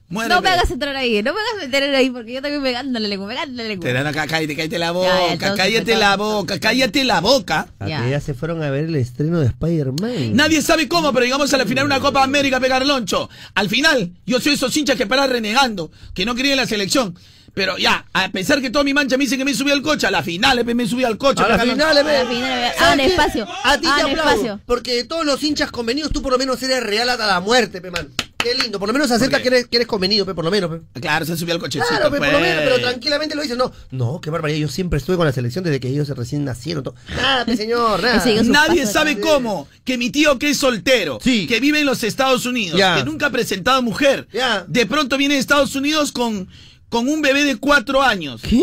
Muérete. 0.09 0.35
No 0.37 0.41
me 0.41 0.51
hagas 0.51 0.71
entrar 0.71 0.95
ahí, 0.95 1.21
no 1.23 1.35
me 1.35 1.41
hagas 1.41 1.67
meter 1.67 1.95
ahí 1.95 2.11
porque 2.11 2.33
yo 2.35 2.41
también 2.43 2.63
me 2.63 2.71
gano 2.71 2.99
la 2.99 3.09
lengua, 3.09 3.27
me 3.27 3.35
gano 3.35 3.53
la 3.55 3.65
lengua. 3.65 3.85
Te 3.85 3.93
dan 3.93 4.07
acá, 4.07 4.27
cállate, 4.29 4.55
cállate 4.55 4.79
la 4.79 4.93
boca, 4.93 5.09
ya, 5.09 5.33
entonces, 5.33 5.57
cállate 5.57 5.77
entonces, 5.79 5.99
la 5.99 6.17
boca, 6.17 6.61
cállate 6.61 7.05
la 7.05 7.21
boca. 7.21 7.69
Ya. 7.87 8.21
se 8.21 8.35
fueron 8.35 8.63
a 8.63 8.71
ver 8.71 8.85
el 8.85 8.95
estreno 8.95 9.41
de 9.41 9.47
Spider-Man. 9.47 10.37
Nadie 10.37 10.63
sabe 10.63 10.87
cómo, 10.87 11.13
pero 11.13 11.25
llegamos 11.25 11.53
a 11.53 11.59
la 11.59 11.65
final 11.67 11.89
de 11.89 11.95
una 11.95 12.01
Copa 12.01 12.23
América 12.23 12.59
a 12.59 12.61
pegar 12.61 12.87
loncho. 12.87 13.29
Al 13.55 13.69
final, 13.69 14.13
yo 14.27 14.41
soy 14.41 14.53
esos 14.55 14.77
hinchas 14.77 14.97
que 14.97 15.07
paran 15.07 15.29
renegando, 15.29 15.91
que 16.15 16.25
no 16.25 16.35
querían 16.37 16.57
la 16.59 16.67
selección. 16.67 17.17
Pero 17.53 17.79
ya, 17.79 18.05
a 18.13 18.29
pesar 18.29 18.61
que 18.61 18.69
toda 18.69 18.85
mi 18.85 18.93
mancha 18.93 19.17
me 19.17 19.25
dice 19.25 19.39
que 19.39 19.45
me 19.45 19.55
subí 19.55 19.71
al 19.71 19.81
coche, 19.81 20.07
a 20.07 20.11
la 20.11 20.23
final 20.23 20.63
me 20.63 20.87
subí 20.87 21.05
al 21.05 21.17
coche. 21.17 21.43
A 21.43 21.49
la 21.49 21.59
final, 21.59 21.97
A 21.99 22.03
la 22.03 22.27
final, 22.27 22.73
¿sabes 22.77 22.81
hagan 22.83 22.99
qué? 22.99 23.07
espacio, 23.07 23.49
A 23.65 23.75
ti 23.77 23.81
te 23.81 23.89
hagan 23.89 24.11
aplaudo. 24.11 24.31
espacio. 24.31 24.61
Porque 24.67 24.95
de 24.95 25.05
todos 25.05 25.25
los 25.25 25.43
hinchas 25.43 25.71
convenidos, 25.71 26.13
tú 26.13 26.21
por 26.21 26.33
lo 26.33 26.39
menos 26.39 26.63
eres 26.63 26.83
real 26.83 27.09
hasta 27.09 27.27
la 27.27 27.41
muerte, 27.41 27.81
pe, 27.81 27.91
man. 27.91 28.09
Qué 28.47 28.63
lindo. 28.63 28.79
Por 28.79 28.89
lo 28.89 28.93
menos 28.93 29.11
acepta 29.11 29.41
que 29.43 29.49
eres, 29.49 29.67
que 29.67 29.77
eres 29.77 29.89
convenido, 29.89 30.25
pe, 30.27 30.35
por 30.35 30.45
lo 30.45 30.51
menos, 30.51 30.71
pe. 30.93 31.01
Claro, 31.01 31.25
se 31.25 31.37
subió 31.37 31.55
al 31.55 31.61
cochecito. 31.61 31.89
Claro, 31.89 32.11
pe, 32.11 32.19
por 32.19 32.27
lo 32.27 32.33
pues. 32.39 32.43
menos, 32.43 32.63
pero 32.65 32.79
tranquilamente 32.81 33.35
lo 33.35 33.43
dices. 33.43 33.57
No, 33.57 33.73
no, 33.91 34.21
qué 34.21 34.31
barbaridad. 34.31 34.59
Yo 34.61 34.69
siempre 34.69 34.99
estuve 34.99 35.17
con 35.17 35.27
la 35.27 35.33
selección 35.33 35.65
desde 35.65 35.81
que 35.81 35.89
ellos 35.89 36.09
recién 36.11 36.45
nacieron. 36.45 36.85
todo. 36.85 36.95
Nada, 37.17 37.45
pe, 37.45 37.57
señor, 37.57 38.03
nada. 38.03 38.25
Nadie 38.45 38.87
sabe 38.87 39.17
de- 39.17 39.21
cómo 39.21 39.69
que 39.85 39.99
mi 39.99 40.11
tío 40.11 40.39
que 40.39 40.51
es 40.51 40.59
soltero, 40.59 41.19
Sí. 41.23 41.47
que 41.47 41.61
vive 41.61 41.81
en 41.81 41.87
los 41.87 42.03
Estados 42.05 42.47
Unidos, 42.47 42.79
Ya. 42.79 42.97
que 42.97 43.05
nunca 43.05 43.27
ha 43.27 43.31
presentado 43.31 43.83
mujer, 43.83 44.29
Ya. 44.33 44.65
de 44.69 44.87
pronto 44.87 45.17
viene 45.17 45.35
de 45.35 45.41
Estados 45.41 45.75
Unidos 45.75 46.13
con, 46.13 46.49
con 46.89 47.09
un 47.09 47.23
bebé 47.23 47.45
de 47.45 47.57
cuatro 47.57 48.03
años. 48.03 48.43
¿Qué? 48.43 48.63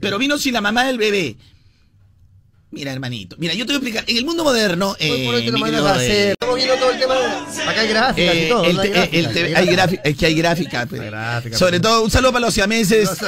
Pero 0.00 0.18
vino 0.18 0.38
sin 0.38 0.52
la 0.54 0.60
mamá 0.60 0.84
del 0.84 0.98
bebé. 0.98 1.36
Mira, 2.70 2.92
hermanito. 2.92 3.34
Mira, 3.38 3.54
yo 3.54 3.64
te 3.64 3.72
voy 3.72 3.76
a 3.76 3.78
explicar. 3.78 4.04
En 4.06 4.16
el 4.18 4.24
mundo 4.26 4.44
moderno. 4.44 4.94
Hoy 5.00 5.24
por 5.24 5.36
te 5.36 5.46
eh, 5.46 5.50
lo 5.50 5.58
mandas 5.58 5.84
a 5.86 5.94
hacer. 5.94 6.10
eh, 6.10 6.30
Estamos 6.32 6.56
viendo 6.56 6.74
todo 6.76 6.90
el 6.90 6.98
tema. 7.00 7.14
Acá 7.66 7.80
hay 7.80 7.88
gráficas 7.88 8.34
y 8.34 8.38
eh, 8.38 8.48
todo. 8.50 8.64
el 8.64 8.76
¿no? 8.76 8.82
Hay 8.82 8.88
eh, 8.88 9.08
el 9.12 9.22
gráficas, 9.24 9.56
hay 9.58 9.66
gráficas. 9.66 10.04
es 10.04 10.16
que 10.18 10.26
hay 10.26 10.34
gráfica. 10.34 10.86
pues. 10.86 11.02
Gráfica, 11.02 11.56
Sobre 11.56 11.80
todo, 11.80 12.04
un 12.04 12.10
saludo 12.10 12.32
para 12.32 12.44
los 12.46 12.54
siameses. 12.54 13.08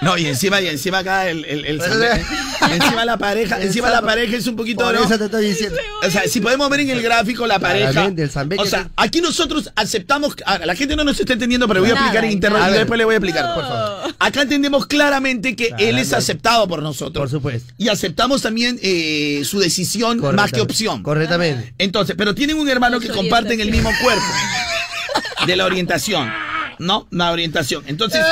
No 0.00 0.16
y 0.16 0.26
encima, 0.26 0.60
y 0.60 0.68
encima 0.68 0.98
acá 0.98 1.28
el, 1.28 1.44
encima 1.44 3.04
la 3.04 3.16
pareja, 3.16 3.60
encima 3.62 3.90
la 3.90 4.02
pareja 4.02 4.36
es 4.36 4.46
un 4.46 4.56
poquito 4.56 4.84
Por 4.84 4.94
eso 4.94 5.18
te 5.18 5.24
estoy 5.24 5.46
diciendo. 5.46 5.76
O 6.06 6.10
sea, 6.10 6.22
si 6.28 6.40
podemos 6.40 6.68
ver 6.70 6.80
en 6.80 6.90
el 6.90 7.02
gráfico 7.02 7.46
la 7.46 7.58
pareja. 7.58 8.10
O 8.58 8.66
sea, 8.66 8.88
aquí 8.96 9.20
nosotros 9.20 9.70
aceptamos. 9.74 10.36
ahora, 10.46 10.66
la 10.66 10.74
gente 10.74 10.94
no 10.96 11.04
nos 11.04 11.18
está 11.18 11.32
entendiendo, 11.32 11.66
pero 11.66 11.80
voy 11.80 11.90
a 11.90 11.94
explicar 11.94 12.24
en 12.24 12.32
internet 12.32 12.62
y 12.70 12.72
después 12.74 12.98
le 12.98 13.04
voy 13.04 13.14
a 13.14 13.18
explicar. 13.18 13.54
Por 13.54 13.64
favor. 13.64 14.14
Acá 14.18 14.42
entendemos 14.42 14.86
claramente 14.86 15.56
que 15.56 15.72
él 15.78 15.98
es 15.98 16.12
aceptado 16.12 16.68
por 16.68 16.82
nosotros. 16.82 17.22
Por 17.22 17.30
supuesto. 17.30 17.72
Y 17.78 17.87
aceptamos 17.90 18.42
también 18.42 18.78
eh, 18.82 19.42
su 19.44 19.58
decisión 19.60 20.20
más 20.34 20.52
que 20.52 20.60
opción. 20.60 21.02
Correctamente. 21.02 21.74
Entonces, 21.78 22.14
pero 22.16 22.34
tienen 22.34 22.56
un 22.58 22.68
hermano 22.68 23.00
que 23.00 23.08
comparten 23.08 23.60
el 23.60 23.70
mismo 23.70 23.90
cuerpo. 24.02 24.24
De 25.46 25.56
la 25.56 25.64
orientación. 25.64 26.30
¿No? 26.78 27.06
La 27.10 27.32
orientación. 27.32 27.84
Entonces. 27.86 28.22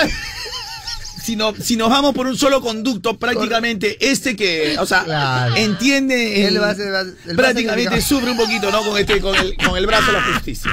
Si, 1.23 1.35
no, 1.35 1.53
si 1.61 1.77
nos 1.77 1.91
vamos 1.91 2.15
por 2.15 2.29
un 2.29 2.39
solo 2.39 2.61
conducto, 2.61 3.19
prácticamente 3.19 3.97
este 4.13 4.37
que, 4.37 4.77
o 4.79 4.87
sea, 4.87 5.03
Claro. 5.03 5.57
entiende, 5.57 6.47
el- 6.47 6.61
prácticamente 7.35 8.01
sufre 8.01 8.31
un 8.31 8.37
poquito, 8.37 8.71
¿no? 8.71 8.81
Con 8.85 8.97
este, 8.97 9.21
con 9.21 9.35
el, 9.35 9.57
con 9.57 9.77
el 9.77 9.87
brazo 9.87 10.07
de 10.07 10.13
la 10.13 10.23
justicia. 10.23 10.71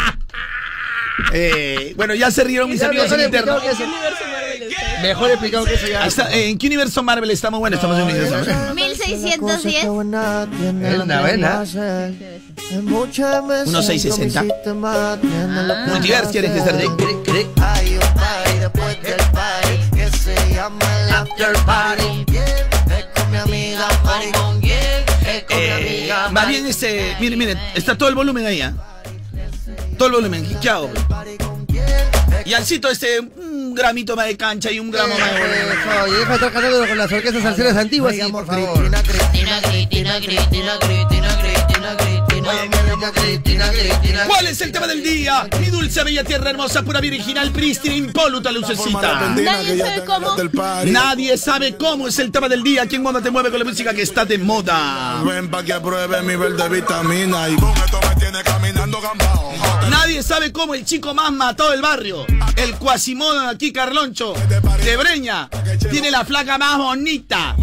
Eh, 1.33 1.93
bueno, 1.95 2.13
ya 2.13 2.29
se 2.29 2.43
rieron 2.43 2.69
mis 2.69 2.83
amigos 2.83 3.11
en 3.11 3.21
interno. 3.21 3.57
Mejor 5.01 5.31
explicado 5.31 5.65
que 5.65 5.73
eso 5.73 5.87
ya. 5.87 6.07
Eh, 6.31 6.49
¿En 6.49 6.57
qué 6.57 6.67
universo 6.67 7.03
Marvel 7.03 7.31
estamos? 7.31 7.59
Bueno, 7.59 7.75
estamos 7.75 7.97
en 7.97 8.03
un 8.03 8.09
universo 8.09 8.35
Marvel. 8.35 8.75
1610. 8.75 9.85
Buena, 9.87 10.47
buena. 11.21 11.63
1660. 12.81 14.43
Multiverse 15.87 16.31
quieres 16.31 16.51
que 16.51 16.61
de. 16.73 16.87
Eh, 25.49 26.11
más 26.31 26.47
bien 26.47 26.65
este, 26.65 27.15
miren, 27.19 27.39
miren, 27.39 27.59
está 27.75 27.97
todo 27.97 28.09
el 28.09 28.15
volumen 28.15 28.45
ahí, 28.45 28.61
¿ah? 28.61 28.73
Todo 29.97 30.07
el 30.09 30.13
volumen, 30.15 30.45
¿qué 30.61 30.69
hago? 30.69 30.91
Y 32.45 32.53
alcito 32.53 32.89
este, 32.89 33.19
un 33.19 33.73
gramito 33.73 34.15
más 34.15 34.27
de 34.27 34.37
cancha 34.37 34.71
y 34.71 34.79
un 34.79 34.91
gramo 34.91 35.17
más 35.17 35.33
de 35.33 36.09
y 36.09 36.11
deja 36.11 36.29
de 36.29 36.35
estar 36.35 36.51
cantando 36.51 36.87
con 36.87 36.97
las 36.97 37.11
orquestas 37.11 37.43
salseras 37.43 37.77
antiguas, 37.77 38.15
por 38.31 38.45
favor. 38.45 38.91
¿Cuál 44.27 44.47
es 44.47 44.61
el 44.61 44.71
tema 44.71 44.87
del 44.87 45.03
día? 45.03 45.47
Mi 45.59 45.67
dulce, 45.67 46.03
bella 46.03 46.23
tierra 46.23 46.49
hermosa, 46.49 46.83
pura 46.83 46.99
virginal, 46.99 47.51
prístina, 47.51 47.95
impoluta, 47.95 48.51
lucecita. 48.51 49.33
Nadie 49.35 49.77
sabe 49.77 50.05
cómo. 50.05 50.35
Nadie 50.85 51.37
sabe 51.37 51.77
cómo 51.77 52.07
es 52.07 52.19
el 52.19 52.31
tema 52.31 52.49
del 52.49 52.63
día. 52.63 52.85
¿Quién 52.87 53.01
moda 53.01 53.21
te 53.21 53.31
mueve 53.31 53.49
con 53.49 53.59
la 53.59 53.65
música 53.65 53.93
que 53.93 54.01
está 54.01 54.25
de 54.25 54.37
moda? 54.37 55.21
Ven 55.25 55.49
pa' 55.49 55.63
que 55.63 55.73
pruebe 55.75 56.21
mi 56.21 56.35
verde 56.35 56.69
vitamina 56.69 57.49
y 57.49 57.55
con 57.55 57.71
esto 57.71 57.99
me 58.07 58.15
tiene 58.15 58.43
caminando 58.43 59.01
gambao. 59.01 59.53
Nadie 59.89 60.23
sabe 60.23 60.51
cómo 60.51 60.73
el 60.73 60.85
chico 60.85 61.13
más 61.13 61.31
matado 61.31 61.71
del 61.71 61.81
barrio, 61.81 62.25
el 62.55 62.75
cuasimodo 62.75 63.47
aquí, 63.47 63.71
Carloncho, 63.71 64.33
de 64.83 64.97
Breña, 64.97 65.49
tiene 65.91 66.11
la 66.11 66.25
flaca 66.25 66.57
más 66.57 66.77
bonita. 66.77 67.55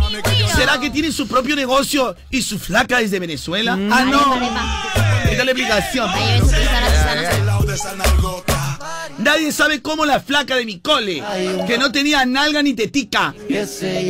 ¿Será 0.55 0.79
que 0.79 0.91
tiene 0.91 1.13
su 1.13 1.27
propio 1.27 1.57
negocio 1.57 2.17
y 2.31 2.43
su 2.43 2.59
flaca 2.59 3.01
es 3.01 3.11
de 3.11 3.21
Venezuela? 3.21 3.73
Ah, 3.91 4.05
no. 4.05 4.70
Esta 5.25 5.31
es 5.33 5.45
la 5.45 5.53
explicación. 5.53 6.11
Nadie 9.19 9.53
sabe 9.53 9.83
cómo 9.83 10.07
la 10.07 10.21
flaca 10.21 10.57
de 10.57 10.65
mi 10.65 10.81
cole, 10.81 11.23
que 11.67 11.77
no 11.79 11.93
tenía 11.93 12.25
nalga 12.25 12.63
ni 12.63 12.73
tetica. 12.75 13.35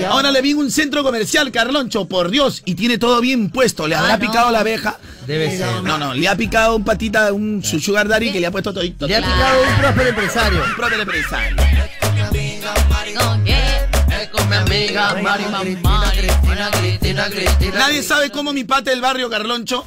Ahora 0.09 0.31
le 0.31 0.41
vi 0.41 0.53
en 0.53 0.59
un 0.59 0.71
centro 0.71 1.03
comercial, 1.03 1.51
Carloncho, 1.51 2.07
por 2.07 2.31
Dios, 2.31 2.63
y 2.65 2.75
tiene 2.75 2.97
todo 2.99 3.21
bien 3.21 3.51
puesto. 3.51 3.89
¿Le 3.89 3.97
habrá 3.97 4.15
Ah, 4.15 4.19
no. 4.19 4.27
picado 4.27 4.51
la 4.51 4.61
abeja? 4.61 4.99
Debe 5.27 5.57
ser. 5.57 5.83
No, 5.83 5.99
no, 5.99 6.15
le 6.15 6.29
ha 6.29 6.37
picado 6.37 6.77
un 6.77 6.85
patita, 6.85 7.33
un 7.33 7.63
su 7.65 7.81
sugar 7.81 8.07
daddy 8.09 8.33
que 8.33 8.41
le 8.41 8.47
ha 8.47 8.51
puesto 8.51 8.73
todito. 8.73 9.07
Le 9.07 9.17
ha 9.17 9.21
picado 9.21 9.63
un 9.63 9.75
próspero 9.81 10.09
empresario. 10.11 10.65
Un 10.65 10.75
próspero 10.77 11.03
empresario. 11.03 11.57
Con 14.33 14.49
mi 14.49 14.57
amiga 14.57 15.14
Mari 15.22 15.45
Mamá, 15.47 16.12
Cristina, 16.12 16.70
Cristina, 16.70 17.28
Cristina. 17.28 17.78
Nadie 17.78 18.03
sabe 18.03 18.31
cómo 18.31 18.53
mi 18.53 18.64
pata 18.64 18.91
del 18.91 19.01
barrio 19.01 19.28
Carloncho 19.28 19.85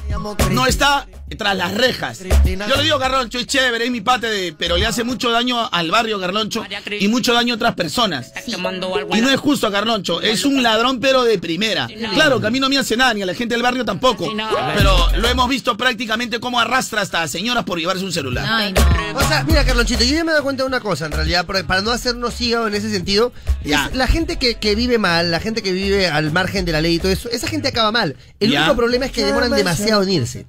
no 0.50 0.66
está 0.66 1.06
tras 1.34 1.56
las 1.56 1.74
rejas. 1.74 2.20
Yo 2.22 2.76
le 2.76 2.82
digo 2.82 2.98
Carloncho, 2.98 3.38
es 3.38 3.46
chévere, 3.46 3.84
es 3.84 3.90
mi 3.90 4.00
pate 4.00 4.28
de, 4.28 4.52
pero 4.56 4.76
le 4.76 4.86
hace 4.86 5.04
mucho 5.04 5.30
daño 5.30 5.68
al 5.70 5.90
barrio 5.90 6.20
Carloncho 6.20 6.64
y 6.98 7.08
mucho 7.08 7.32
daño 7.34 7.54
a 7.54 7.56
otras 7.56 7.74
personas. 7.74 8.32
Y 8.46 9.20
no 9.20 9.30
es 9.30 9.40
justo 9.40 9.66
a 9.66 9.72
Carloncho, 9.72 10.20
es 10.20 10.44
un 10.44 10.62
ladrón 10.62 11.00
pero 11.00 11.24
de 11.24 11.38
primera. 11.38 11.88
Claro 12.14 12.40
que 12.40 12.46
a 12.46 12.50
mí 12.50 12.60
no 12.60 12.68
me 12.68 12.78
hace 12.78 12.96
nada, 12.96 13.14
ni 13.14 13.22
a 13.22 13.26
la 13.26 13.34
gente 13.34 13.54
del 13.54 13.62
barrio 13.62 13.84
tampoco. 13.84 14.32
Pero 14.76 14.96
lo 15.18 15.28
hemos 15.28 15.48
visto 15.48 15.76
prácticamente 15.76 16.40
cómo 16.40 16.60
arrastra 16.60 17.00
hasta 17.02 17.22
a 17.22 17.28
señoras 17.28 17.64
por 17.64 17.78
llevarse 17.78 18.04
un 18.04 18.12
celular. 18.12 18.46
Ay, 18.48 18.72
no. 18.72 19.18
O 19.18 19.22
sea, 19.28 19.44
mira, 19.44 19.64
Carlonchito, 19.64 20.04
yo 20.04 20.14
ya 20.14 20.24
me 20.24 20.30
he 20.30 20.32
dado 20.32 20.44
cuenta 20.44 20.62
de 20.62 20.68
una 20.68 20.80
cosa, 20.80 21.06
en 21.06 21.12
realidad, 21.12 21.46
para 21.46 21.64
para 21.64 21.80
no 21.82 21.90
hacernos 21.92 22.40
hígado 22.40 22.66
en 22.68 22.74
ese 22.74 22.90
sentido. 22.90 23.32
Ya. 23.64 23.86
es 23.90 23.96
la 23.96 24.06
gente 24.06 24.36
que, 24.38 24.56
que 24.56 24.74
vive 24.74 24.98
mal, 24.98 25.30
la 25.30 25.40
gente 25.40 25.62
que 25.62 25.72
vive 25.72 26.08
al 26.08 26.30
margen 26.32 26.64
de 26.64 26.72
la 26.72 26.80
ley 26.80 26.94
y 26.96 26.98
todo 26.98 27.10
eso, 27.12 27.28
esa 27.30 27.48
gente 27.48 27.68
acaba 27.68 27.90
mal. 27.92 28.16
El 28.40 28.50
Ya. 28.50 28.60
único 28.60 28.76
problema 28.76 29.06
es 29.06 29.12
que 29.12 29.24
demoran 29.24 29.50
demasiado 29.52 30.02
en 30.02 30.10
irse. 30.10 30.46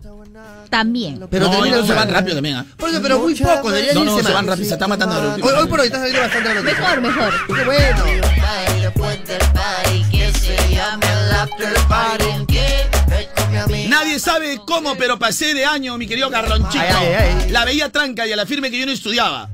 También. 0.70 1.26
Pero 1.30 1.48
no, 1.50 1.66
no, 1.66 1.86
se 1.86 1.94
van 1.94 2.10
rápido 2.10 2.36
también, 2.36 2.58
¿ah? 2.58 2.66
Por 2.78 2.90
eso, 2.90 3.02
pero 3.02 3.20
muy 3.20 3.36
poco, 3.36 3.72
deberían 3.72 3.96
No, 3.96 4.04
no, 4.04 4.12
irse 4.12 4.24
se 4.24 4.24
más. 4.24 4.34
van 4.34 4.48
rápido, 4.48 4.68
se 4.68 4.74
está 4.74 4.88
matando 4.88 5.16
a 5.16 5.36
Hoy, 5.36 5.42
hoy 5.42 5.68
por 5.68 5.80
hoy 5.80 5.88
está 5.88 6.00
saliendo 6.00 6.22
bastante 6.22 6.50
la 6.50 6.56
noticia. 6.56 6.80
Mejor, 6.80 7.02
mejor. 7.02 7.34
Qué 7.48 7.64
bueno. 7.64 8.06
Nadie 13.88 14.20
sabe 14.20 14.60
cómo, 14.66 14.96
pero 14.96 15.18
pasé 15.18 15.54
de 15.54 15.66
año, 15.66 15.98
mi 15.98 16.08
querido 16.08 16.30
Carlonchito. 16.30 16.84
Ay, 16.84 17.08
ay, 17.08 17.36
ay. 17.44 17.50
La 17.52 17.66
veía 17.66 17.90
tranca 17.92 18.28
y 18.28 18.32
a 18.32 18.36
la 18.36 18.46
firme 18.46 18.70
que 18.70 18.80
yo 18.80 18.86
no 18.86 18.92
estudiaba. 18.92 19.50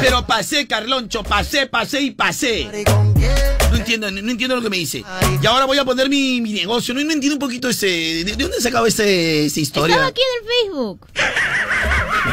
Pero 0.00 0.26
pasé, 0.26 0.66
Carloncho, 0.66 1.22
pasé, 1.22 1.66
pasé 1.66 2.02
y 2.02 2.10
pasé. 2.12 2.84
No 3.86 3.92
entiendo, 3.94 4.10
no, 4.10 4.22
no 4.22 4.30
entiendo 4.32 4.56
lo 4.56 4.62
que 4.62 4.70
me 4.70 4.78
dice. 4.78 5.04
Y 5.40 5.46
ahora 5.46 5.64
voy 5.64 5.78
a 5.78 5.84
poner 5.84 6.08
mi, 6.08 6.40
mi 6.40 6.52
negocio. 6.52 6.92
No, 6.92 7.02
no 7.04 7.12
entiendo 7.12 7.34
un 7.36 7.38
poquito 7.40 7.68
ese. 7.68 7.86
¿De, 7.86 8.24
de 8.24 8.36
dónde 8.36 8.56
he 8.58 8.60
sacado 8.60 8.84
ese, 8.86 9.46
esa 9.46 9.60
historia? 9.60 9.94
Estaba 9.94 10.08
aquí 10.10 10.20
en 10.20 10.42
el 10.42 10.50
Facebook. 10.72 11.06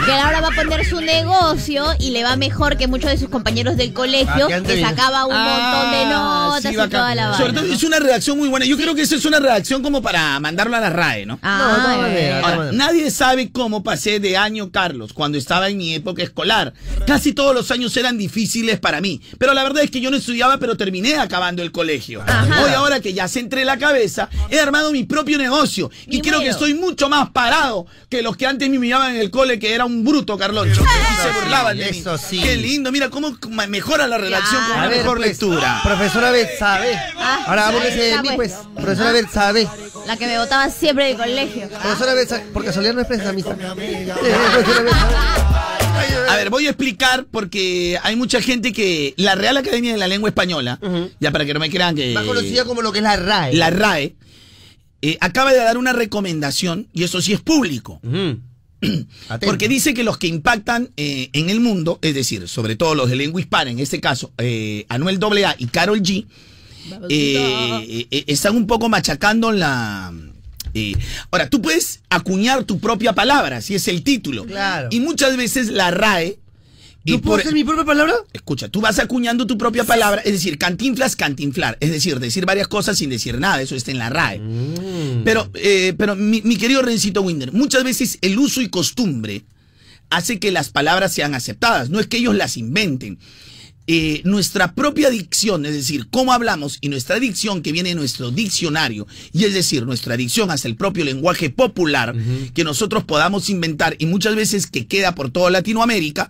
Que 0.06 0.12
ahora 0.12 0.42
va 0.42 0.48
a 0.48 0.52
poner 0.52 0.84
su 0.86 1.00
negocio 1.02 1.86
y 2.00 2.10
le 2.10 2.24
va 2.24 2.36
mejor 2.36 2.78
que 2.78 2.88
muchos 2.88 3.12
de 3.12 3.18
sus 3.20 3.30
compañeros 3.30 3.78
del 3.78 3.94
colegio 3.94 4.48
Ah, 4.52 4.62
que 4.66 4.82
sacaba 4.82 5.26
un 5.26 5.36
montón 5.36 5.92
de 5.92 6.06
notas 6.08 6.62
sí, 6.64 6.70
y 6.70 6.90
toda 6.90 7.14
la 7.16 7.38
Sobre 7.38 7.54
todo 7.54 7.66
es 7.72 7.84
una 7.84 8.00
redacción 8.00 8.38
muy 8.40 8.50
buena. 8.50 8.66
Yo 8.66 8.76
creo 8.76 8.96
que 8.96 9.04
esa 9.04 9.16
es 9.16 9.26
una 9.26 9.40
redacción 9.40 9.84
como 9.84 10.02
para 10.02 10.40
mandarlo 10.40 10.76
a 10.76 10.80
la 10.80 10.90
RAE, 10.90 11.28
¿no? 11.28 11.38
Ah, 11.44 11.78
No, 11.78 11.88
Ahora, 11.90 11.98
maneras. 12.58 12.74
nadie 12.74 13.12
sabe 13.12 13.52
cómo 13.52 13.84
pasé 13.84 14.20
de 14.20 14.36
año, 14.36 14.72
Carlos, 14.72 15.14
cuando 15.14 15.38
estaba 15.38 15.70
en 15.70 15.78
mi 15.78 15.94
época 15.94 16.24
escolar. 16.24 16.74
Casi 17.06 17.34
todos 17.34 17.54
los 17.54 17.70
años 17.70 17.96
eran 17.96 18.18
difíciles 18.18 18.80
para 18.80 19.00
mí. 19.00 19.22
Pero 19.38 19.54
la 19.54 19.62
verdad 19.64 19.84
es 19.84 19.92
que 19.92 20.02
yo 20.02 20.10
no 20.10 20.18
estudiaba, 20.18 20.58
pero 20.58 20.76
terminé 20.76 21.16
acabando 21.18 21.43
el 21.50 21.72
colegio. 21.72 22.24
Ajá. 22.26 22.64
Hoy, 22.64 22.72
ahora 22.72 23.00
que 23.00 23.14
ya 23.14 23.28
centré 23.28 23.66
la 23.66 23.78
cabeza, 23.78 24.30
he 24.50 24.60
armado 24.60 24.92
mi 24.92 25.04
propio 25.04 25.38
negocio. 25.38 25.92
Y 26.08 26.22
creo 26.22 26.40
que 26.40 26.50
estoy 26.50 26.74
mucho 26.74 27.10
más 27.10 27.30
parado 27.32 27.86
que 28.10 28.22
los 28.22 28.38
que 28.38 28.48
antes 28.48 28.70
me 28.70 28.80
miraban 28.80 29.16
en 29.16 29.22
el 29.22 29.30
cole, 29.30 29.60
que 29.60 29.74
era 29.74 29.86
un 29.86 30.04
bruto, 30.04 30.38
Carloncho. 30.38 30.82
Y 30.82 31.22
se 31.22 31.40
burlaban 31.40 31.78
de 31.78 31.92
mí. 31.92 32.00
Eso 32.00 32.18
sí. 32.18 32.40
Qué 32.42 32.56
lindo, 32.56 32.92
mira 32.92 33.10
cómo 33.10 33.36
mejora 33.68 34.08
la 34.08 34.18
redacción 34.18 34.64
con 34.64 34.78
una 34.78 34.90
mejor 34.90 35.18
pues, 35.18 35.30
lectura. 35.30 35.82
Profesora 35.84 36.32
Betsabe. 36.32 36.96
Ah, 37.18 37.44
Ahora 37.48 37.72
búrguese 37.72 38.02
de 38.02 38.22
mí, 38.22 38.30
pues. 38.36 38.54
pues. 38.54 38.84
Profesora 38.84 39.12
Betsabe. 39.12 39.68
La 40.08 40.18
que 40.18 40.28
me 40.28 40.38
votaba 40.38 40.70
siempre 40.70 41.08
del 41.08 41.18
colegio. 41.18 41.70
Profesora 41.70 42.14
Betsabe. 42.14 42.44
Por 42.54 42.66
casualidad 42.66 42.94
no 42.94 43.02
es 43.02 43.08
prestamista. 43.08 43.56
Profesora. 43.56 45.70
A 46.30 46.36
ver, 46.36 46.50
voy 46.50 46.66
a 46.68 46.70
explicar 46.70 47.26
porque 47.30 48.00
hay 48.04 48.16
mucha 48.16 48.42
gente 48.42 48.74
que 48.74 49.14
la 49.18 49.36
Real 49.36 49.58
Academia 49.58 49.92
de 49.92 49.98
la 49.98 50.08
Lengua 50.08 50.30
Española, 50.30 50.80
ya 51.20 51.32
para 51.32 51.46
que 51.46 51.54
no 51.54 51.60
me 51.60 51.70
crean 51.70 51.96
que 51.96 52.14
Más 52.14 52.26
conocida 52.26 52.66
como 52.66 52.82
lo 52.82 52.92
que 52.92 53.00
es 53.00 53.04
la 53.04 53.16
RAE. 53.16 53.54
la 53.54 53.70
RAE 53.70 54.16
eh, 55.02 55.18
acaba 55.20 55.52
de 55.52 55.60
dar 55.60 55.78
una 55.78 55.94
recomendación 55.94 56.88
y 56.94 57.04
eso 57.04 57.22
sí 57.22 57.34
es 57.34 57.42
público. 57.42 58.00
Porque 59.46 59.68
dice 59.68 59.94
que 59.94 60.04
los 60.04 60.18
que 60.18 60.28
impactan 60.28 60.92
eh, 60.98 61.30
en 61.34 61.50
el 61.50 61.60
mundo, 61.60 62.00
es 62.02 62.16
decir, 62.16 62.48
sobre 62.48 62.76
todo 62.76 62.96
los 62.96 63.10
de 63.10 63.16
lengua 63.16 63.40
hispana, 63.40 63.72
en 63.72 63.80
este 63.80 64.02
caso, 64.02 64.32
eh, 64.38 64.86
Anuel 64.90 65.20
AA 65.22 65.56
y 65.58 65.68
Carol 65.68 66.02
G, 66.02 66.26
eh, 67.10 68.08
eh, 68.12 68.24
están 68.28 68.56
un 68.56 68.68
poco 68.68 68.90
machacando 68.90 69.52
la... 69.52 70.14
eh, 70.74 70.94
ahora, 71.32 71.50
tú 71.50 71.62
puedes 71.62 72.02
acuñar 72.10 72.64
tu 72.64 72.80
propia 72.80 73.14
palabra, 73.14 73.62
si 73.62 73.76
es 73.76 73.88
el 73.88 74.04
título. 74.04 74.46
Claro. 74.46 74.90
Y 74.92 75.00
muchas 75.00 75.38
veces 75.38 75.68
la 75.70 75.92
RAE... 75.92 76.40
y 77.06 77.12
¿Yo 77.12 77.22
puedo 77.22 77.34
por- 77.36 77.40
hacer 77.42 77.54
mi 77.54 77.64
propia 77.64 77.84
palabra? 77.86 78.14
Escucha, 78.34 78.70
tú 78.70 78.82
vas 78.82 78.98
acuñando 79.00 79.46
tu 79.46 79.58
propia 79.58 79.84
palabra, 79.84 80.22
es 80.24 80.32
decir, 80.32 80.58
cantinflas, 80.58 81.16
cantinflar, 81.16 81.78
es 81.80 81.92
decir, 81.92 82.20
decir 82.20 82.46
varias 82.46 82.68
cosas 82.68 82.98
sin 82.98 83.10
decir 83.10 83.40
nada, 83.40 83.62
eso 83.62 83.76
está 83.76 83.92
en 83.92 83.98
la 84.00 84.10
RAE. 84.10 84.42
Pero, 85.24 85.50
eh, 85.56 85.94
pero 85.98 86.16
mi, 86.16 86.42
mi 86.42 86.56
querido 86.58 86.82
Rencito 86.82 87.22
Winder, 87.22 87.52
muchas 87.52 87.84
veces 87.84 88.18
el 88.22 88.38
uso 88.40 88.62
y 88.62 88.70
costumbre 88.70 89.44
hace 90.10 90.40
que 90.40 90.52
las 90.52 90.70
palabras 90.70 91.12
sean 91.14 91.34
aceptadas, 91.36 91.90
no 91.90 92.00
es 92.00 92.08
que 92.08 92.18
ellos 92.18 92.36
las 92.36 92.56
inventen. 92.58 93.18
Eh, 93.86 94.22
nuestra 94.24 94.74
propia 94.76 95.10
dicción, 95.10 95.66
es 95.66 95.74
decir, 95.74 96.08
cómo 96.10 96.32
hablamos 96.32 96.78
y 96.80 96.88
nuestra 96.88 97.20
dicción 97.20 97.62
que 97.62 97.74
viene 97.74 97.90
de 97.90 97.96
nuestro 97.96 98.32
diccionario, 98.32 99.08
y 99.34 99.44
es 99.44 99.54
decir, 99.54 99.86
nuestra 99.86 100.16
dicción 100.16 100.52
hacia 100.52 100.70
el 100.70 100.78
propio 100.78 101.04
lenguaje 101.04 101.50
popular 101.50 102.16
que 102.54 102.64
nosotros 102.64 103.04
podamos 103.04 103.50
inventar 103.50 103.98
y 104.00 104.06
muchas 104.06 104.36
veces 104.36 104.68
que 104.68 104.88
queda 104.88 105.16
por 105.16 105.32
toda 105.32 105.50
Latinoamérica, 105.50 106.30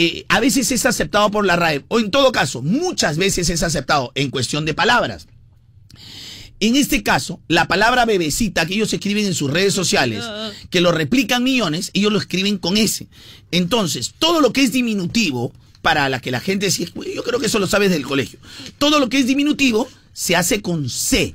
eh, 0.00 0.24
a 0.28 0.40
veces 0.40 0.72
es 0.72 0.84
aceptado 0.84 1.30
por 1.30 1.46
la 1.46 1.54
RAE, 1.54 1.84
o 1.86 2.00
en 2.00 2.10
todo 2.10 2.32
caso, 2.32 2.60
muchas 2.60 3.18
veces 3.18 3.50
es 3.50 3.62
aceptado 3.62 4.10
en 4.16 4.30
cuestión 4.30 4.64
de 4.64 4.74
palabras. 4.74 5.28
En 6.60 6.74
este 6.74 7.04
caso, 7.04 7.40
la 7.46 7.68
palabra 7.68 8.04
bebecita 8.04 8.66
que 8.66 8.74
ellos 8.74 8.92
escriben 8.92 9.26
en 9.26 9.34
sus 9.34 9.50
redes 9.50 9.74
sociales, 9.74 10.24
que 10.70 10.80
lo 10.80 10.90
replican 10.90 11.44
millones, 11.44 11.90
ellos 11.94 12.12
lo 12.12 12.18
escriben 12.18 12.58
con 12.58 12.76
S. 12.76 13.06
Entonces, 13.52 14.14
todo 14.18 14.40
lo 14.40 14.52
que 14.52 14.64
es 14.64 14.72
diminutivo, 14.72 15.52
para 15.88 16.10
la 16.10 16.20
que 16.20 16.30
la 16.30 16.40
gente 16.40 16.68
yo 16.70 17.22
creo 17.24 17.40
que 17.40 17.46
eso 17.46 17.58
lo 17.58 17.66
sabes 17.66 17.90
del 17.90 18.04
colegio, 18.04 18.38
todo 18.76 19.00
lo 19.00 19.08
que 19.08 19.20
es 19.20 19.26
diminutivo 19.26 19.88
se 20.12 20.36
hace 20.36 20.60
con 20.60 20.90
C. 20.90 21.34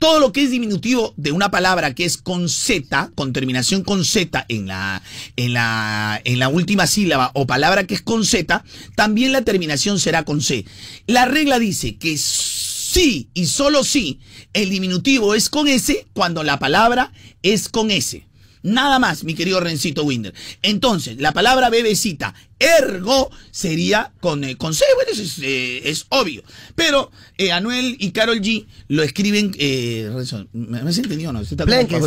Todo 0.00 0.18
lo 0.18 0.32
que 0.32 0.42
es 0.42 0.50
diminutivo 0.50 1.14
de 1.16 1.30
una 1.30 1.52
palabra 1.52 1.94
que 1.94 2.04
es 2.04 2.16
con 2.16 2.48
Z, 2.48 3.12
con 3.14 3.32
terminación 3.32 3.84
con 3.84 4.04
Z 4.04 4.46
en 4.48 4.66
la, 4.66 5.00
en 5.36 5.52
la, 5.52 6.20
en 6.24 6.40
la 6.40 6.48
última 6.48 6.88
sílaba 6.88 7.30
o 7.34 7.46
palabra 7.46 7.84
que 7.84 7.94
es 7.94 8.02
con 8.02 8.24
Z, 8.24 8.64
también 8.96 9.30
la 9.30 9.42
terminación 9.42 10.00
será 10.00 10.24
con 10.24 10.42
C. 10.42 10.64
La 11.06 11.26
regla 11.26 11.60
dice 11.60 11.94
que 11.94 12.18
sí 12.18 13.28
y 13.32 13.46
solo 13.46 13.84
sí 13.84 14.18
el 14.54 14.70
diminutivo 14.70 15.36
es 15.36 15.48
con 15.48 15.68
S 15.68 16.04
cuando 16.14 16.42
la 16.42 16.58
palabra 16.58 17.12
es 17.44 17.68
con 17.68 17.92
S. 17.92 18.24
Nada 18.64 18.98
más, 18.98 19.24
mi 19.24 19.34
querido 19.34 19.60
Rencito 19.60 20.04
Winder. 20.04 20.32
Entonces, 20.62 21.18
la 21.18 21.32
palabra 21.32 21.68
bebecita, 21.68 22.34
ergo, 22.58 23.30
sería 23.50 24.10
con, 24.20 24.42
eh, 24.42 24.56
con 24.56 24.72
C. 24.74 24.86
Bueno, 24.94 25.12
eso 25.12 25.22
es, 25.22 25.38
eh, 25.42 25.82
es 25.84 26.06
obvio. 26.08 26.42
Pero 26.74 27.10
eh, 27.36 27.52
Anuel 27.52 27.96
y 27.98 28.12
Carol 28.12 28.40
G 28.40 28.64
lo 28.88 29.02
escriben. 29.02 29.54
Eh, 29.58 30.10
¿Me 30.54 30.78
has 30.78 30.96
entendido 30.96 31.28
o 31.28 31.32
no? 31.34 31.42
Está 31.42 31.66
como. 31.66 32.06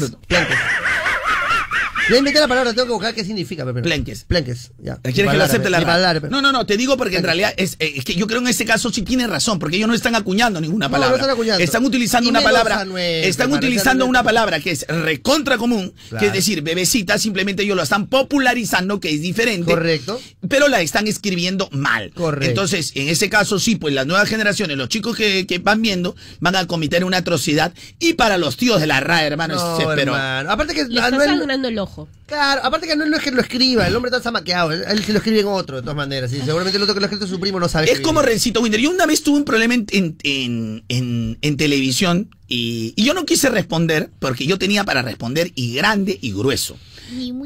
Ya 2.09 2.17
inventé 2.17 2.39
la 2.39 2.47
palabra, 2.47 2.71
tengo 2.73 2.85
que 2.87 2.93
buscar 2.93 3.13
qué 3.13 3.25
significa. 3.25 3.63
Primero. 3.65 3.83
Plenques. 3.83 4.23
Plenques, 4.23 4.71
ya. 4.79 4.95
¿Quieres 5.01 5.29
que 5.31 5.37
lo 5.37 5.43
acepte 5.43 5.69
la 5.69 5.81
palabra, 5.81 6.21
pero- 6.21 6.31
No, 6.31 6.41
no, 6.41 6.51
no, 6.53 6.65
te 6.65 6.77
digo 6.77 6.95
porque 6.95 7.17
en 7.17 7.23
realidad 7.23 7.53
es, 7.57 7.75
eh, 7.79 7.93
es 7.97 8.05
que 8.05 8.15
yo 8.15 8.27
creo 8.27 8.39
en 8.39 8.47
este 8.47 8.65
caso 8.65 8.89
sí 8.91 9.01
tiene 9.01 9.27
razón, 9.27 9.59
porque 9.59 9.75
ellos 9.75 9.89
no 9.89 9.93
están 9.93 10.15
acuñando 10.15 10.61
ninguna 10.61 10.87
No, 10.87 10.91
palabra. 10.91 11.09
no 11.17 11.21
están 11.21 11.33
acuñando. 11.33 11.61
Están 11.63 11.83
utilizando 11.85 12.27
Y 12.27 12.31
una 12.31 12.41
palabra. 12.41 12.79
Anuel, 12.81 13.25
están 13.25 13.51
utilizando 13.51 14.05
una 14.05 14.23
palabra 14.23 14.59
que 14.61 14.71
es 14.71 14.85
recontra 14.87 15.57
común, 15.57 15.93
que 16.17 16.27
es 16.27 16.33
decir, 16.33 16.61
bebecita, 16.61 17.17
simplemente 17.17 17.63
ellos 17.63 17.75
lo 17.75 17.83
están 17.83 18.07
popularizando, 18.07 18.99
que 19.01 19.09
es 19.13 19.21
diferente. 19.21 19.69
Correcto. 19.71 20.21
Pero 20.47 20.69
la 20.69 20.79
están 20.81 21.07
escribiendo 21.07 21.67
mal. 21.71 22.11
Correcto. 22.13 22.47
Entonces, 22.49 22.91
en 22.95 23.09
ese 23.09 23.29
caso, 23.29 23.59
sí, 23.59 23.75
pues 23.75 23.93
las 23.93 24.07
nuevas 24.07 24.29
generaciones, 24.29 24.77
los 24.77 24.87
chicos 24.87 25.15
que, 25.17 25.45
que 25.45 25.59
van 25.59 25.81
viendo, 25.81 26.15
van 26.39 26.55
a 26.55 26.65
cometer 26.67 27.03
una 27.03 27.17
atrocidad. 27.17 27.73
Y 27.99 28.13
para 28.13 28.37
los 28.37 28.55
tíos 28.55 28.79
de 28.79 28.87
la 28.87 28.99
RAE, 29.01 29.27
hermano, 29.27 29.55
No, 29.55 29.77
es- 29.79 29.85
pero. 29.95 30.13
hermano. 30.15 30.51
Aparte 30.51 30.73
que 30.73 30.85
Le 30.85 30.95
está 30.95 31.07
Anuel, 31.07 31.29
sangrando 31.29 31.67
el 31.67 31.79
ojo. 31.79 31.96
Claro, 32.25 32.61
aparte 32.63 32.85
que 32.87 32.93
Anuel 32.93 33.09
no 33.09 33.17
es 33.17 33.23
que 33.23 33.31
lo 33.31 33.41
escriba, 33.41 33.87
el 33.87 33.95
hombre 33.95 34.09
está 34.09 34.21
zamaqueado, 34.21 34.71
él, 34.71 34.83
él 34.87 35.03
se 35.03 35.11
lo 35.13 35.17
escribe 35.19 35.39
en 35.41 35.47
otro, 35.47 35.77
de 35.77 35.81
todas 35.81 35.95
maneras, 35.95 36.31
y 36.33 36.41
seguramente 36.41 36.77
el 36.77 36.83
otro 36.83 36.93
que 36.93 36.99
lo 36.99 37.05
ha 37.05 37.09
escrito 37.09 37.27
su 37.27 37.39
primo 37.39 37.59
no 37.59 37.67
sabe 37.69 37.85
Es 37.85 37.91
escribir. 37.91 38.05
como 38.07 38.21
Rencito 38.21 38.61
Winder. 38.61 38.79
Yo 38.79 38.91
una 38.91 39.05
vez 39.05 39.23
tuve 39.23 39.37
un 39.37 39.45
problema 39.45 39.73
en, 39.73 39.85
en, 39.91 40.15
en, 40.23 40.83
en- 40.89 41.37
en 41.41 41.57
televisión 41.57 42.29
y, 42.47 42.93
y 42.95 43.03
yo 43.05 43.13
no 43.13 43.25
quise 43.25 43.49
responder 43.49 44.09
porque 44.19 44.45
yo 44.45 44.57
tenía 44.57 44.83
para 44.83 45.01
responder 45.01 45.51
y 45.55 45.73
grande 45.75 46.17
y 46.21 46.31
grueso. 46.33 46.77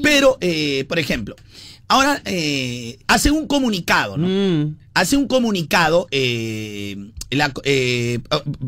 Pero, 0.03 0.37
eh, 0.41 0.85
por 0.89 0.97
ejemplo, 0.99 1.35
ahora 1.87 2.21
eh, 2.25 2.97
hace 3.07 3.29
un 3.31 3.47
comunicado, 3.47 4.17
¿no? 4.17 4.27
Mm. 4.27 4.75
Hace 4.93 5.15
un 5.17 5.27
comunicado, 5.27 6.07
eh, 6.11 7.11
la- 7.29 7.53
eh, 7.63 8.19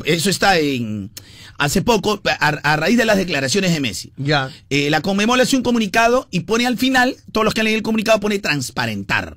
eso 0.06 0.30
está 0.30 0.58
en... 0.58 1.10
Hace 1.58 1.82
poco, 1.82 2.20
a, 2.24 2.46
a 2.48 2.76
raíz 2.76 2.96
de 2.96 3.04
las 3.04 3.16
declaraciones 3.16 3.72
de 3.72 3.80
Messi. 3.80 4.12
Ya. 4.16 4.50
Eh, 4.70 4.90
la 4.90 5.00
Conmebol 5.00 5.40
hace 5.40 5.56
un 5.56 5.62
comunicado 5.62 6.26
y 6.30 6.40
pone 6.40 6.66
al 6.66 6.76
final, 6.78 7.16
todos 7.32 7.44
los 7.44 7.54
que 7.54 7.60
han 7.60 7.64
leído 7.66 7.78
el 7.78 7.82
comunicado 7.82 8.18
pone 8.20 8.38
transparentar. 8.40 9.36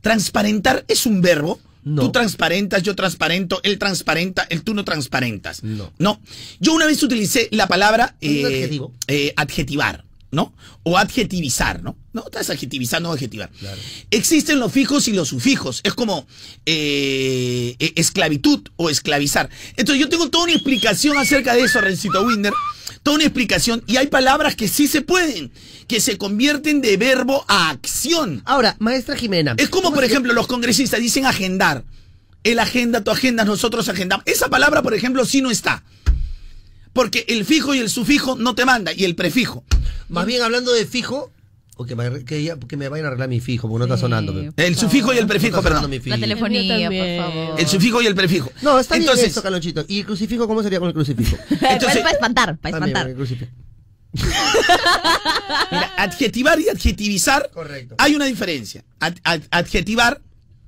Transparentar 0.00 0.84
es 0.88 1.06
un 1.06 1.20
verbo. 1.22 1.60
Tú 1.84 2.12
transparentas, 2.12 2.84
yo 2.84 2.94
transparento, 2.94 3.58
él 3.64 3.76
transparenta, 3.76 4.46
el 4.50 4.62
tú 4.62 4.72
no 4.72 4.84
transparentas. 4.84 5.64
No. 5.64 6.20
Yo 6.60 6.74
una 6.74 6.86
vez 6.86 7.02
utilicé 7.02 7.48
la 7.50 7.66
palabra 7.66 8.14
¿Es 8.20 8.30
un 8.30 8.36
eh, 8.36 8.44
adjetivo? 8.46 8.92
eh, 9.08 9.32
adjetivar, 9.36 10.04
¿no? 10.32 10.54
O 10.82 10.96
adjetivizar, 10.96 11.82
¿no? 11.82 11.96
No, 12.14 12.24
estás 12.24 12.48
adjetivizando 12.50 13.10
o 13.10 13.12
adjetivar. 13.12 13.50
Existen 14.10 14.58
los 14.58 14.72
fijos 14.72 15.06
y 15.06 15.12
los 15.12 15.28
sufijos. 15.28 15.80
Es 15.84 15.92
como 15.92 16.26
eh, 16.66 17.76
eh, 17.78 17.92
esclavitud 17.96 18.66
o 18.76 18.90
esclavizar. 18.90 19.50
Entonces 19.76 20.00
yo 20.00 20.08
tengo 20.08 20.30
toda 20.30 20.44
una 20.44 20.54
explicación 20.54 21.18
acerca 21.18 21.54
de 21.54 21.62
eso, 21.62 21.80
Rencito 21.80 22.24
Winder. 22.24 22.52
Toda 23.02 23.16
una 23.16 23.24
explicación. 23.24 23.84
Y 23.86 23.98
hay 23.98 24.06
palabras 24.06 24.56
que 24.56 24.68
sí 24.68 24.88
se 24.88 25.02
pueden, 25.02 25.52
que 25.86 26.00
se 26.00 26.16
convierten 26.16 26.80
de 26.80 26.96
verbo 26.96 27.44
a 27.46 27.68
acción. 27.68 28.42
Ahora, 28.46 28.76
maestra 28.78 29.16
Jimena. 29.16 29.54
Es 29.58 29.68
como, 29.68 29.92
por 29.92 30.02
ejemplo, 30.02 30.32
los 30.32 30.46
congresistas 30.46 31.00
dicen 31.00 31.26
agendar. 31.26 31.84
Él 32.42 32.58
agenda, 32.58 33.04
tú 33.04 33.10
agendas, 33.10 33.46
nosotros 33.46 33.88
agendamos. 33.88 34.24
Esa 34.26 34.48
palabra, 34.48 34.82
por 34.82 34.94
ejemplo, 34.94 35.26
sí 35.26 35.42
no 35.42 35.50
está. 35.50 35.84
Porque 36.92 37.24
el 37.28 37.44
fijo 37.44 37.74
y 37.74 37.78
el 37.78 37.90
sufijo 37.90 38.36
no 38.36 38.54
te 38.54 38.64
manda, 38.64 38.92
y 38.92 39.04
el 39.04 39.14
prefijo. 39.14 39.64
Más 40.08 40.26
bien 40.26 40.42
hablando 40.42 40.72
de 40.72 40.84
fijo, 40.86 41.30
o 41.76 41.84
que, 41.86 41.96
me- 41.96 42.24
que, 42.24 42.42
ya- 42.42 42.58
que 42.58 42.76
me 42.76 42.88
vayan 42.88 43.06
a 43.06 43.08
arreglar 43.08 43.28
mi 43.28 43.40
fijo, 43.40 43.68
porque 43.68 43.78
no 43.80 43.84
está 43.94 43.96
sonando. 43.98 44.32
pe. 44.54 44.66
El 44.66 44.76
sufijo 44.76 45.12
y 45.12 45.18
el 45.18 45.26
prefijo, 45.26 45.56
perdón. 45.62 45.78
sonando 45.82 45.88
mi 45.88 45.98
fijo. 46.00 46.16
La 46.16 46.20
telefonía, 46.20 46.88
por 46.90 47.32
favor. 47.32 47.60
El 47.60 47.66
sufijo 47.68 48.02
y 48.02 48.06
el 48.06 48.14
prefijo. 48.14 48.52
No, 48.62 48.78
está 48.78 48.96
Entonces, 48.96 49.22
bien 49.24 49.30
eso, 49.30 49.42
Calonchito. 49.42 49.84
¿Y 49.88 50.00
el 50.00 50.06
crucifijo 50.06 50.46
cómo 50.46 50.62
sería 50.62 50.78
con 50.78 50.88
el 50.88 50.94
crucifijo? 50.94 51.36
Entonces, 51.50 51.98
para 52.02 52.10
espantar, 52.10 52.58
para 52.58 52.78
También, 52.78 52.96
espantar. 52.96 53.08
el 53.08 53.16
crucifijo. 53.16 53.50
Mira, 55.70 55.92
adjetivar 55.96 56.60
y 56.60 56.68
adjetivizar. 56.68 57.50
Hay 57.98 58.14
una 58.14 58.26
diferencia. 58.26 58.84
Ad- 59.00 59.16
ad- 59.24 59.42
adjetivar, 59.50 60.20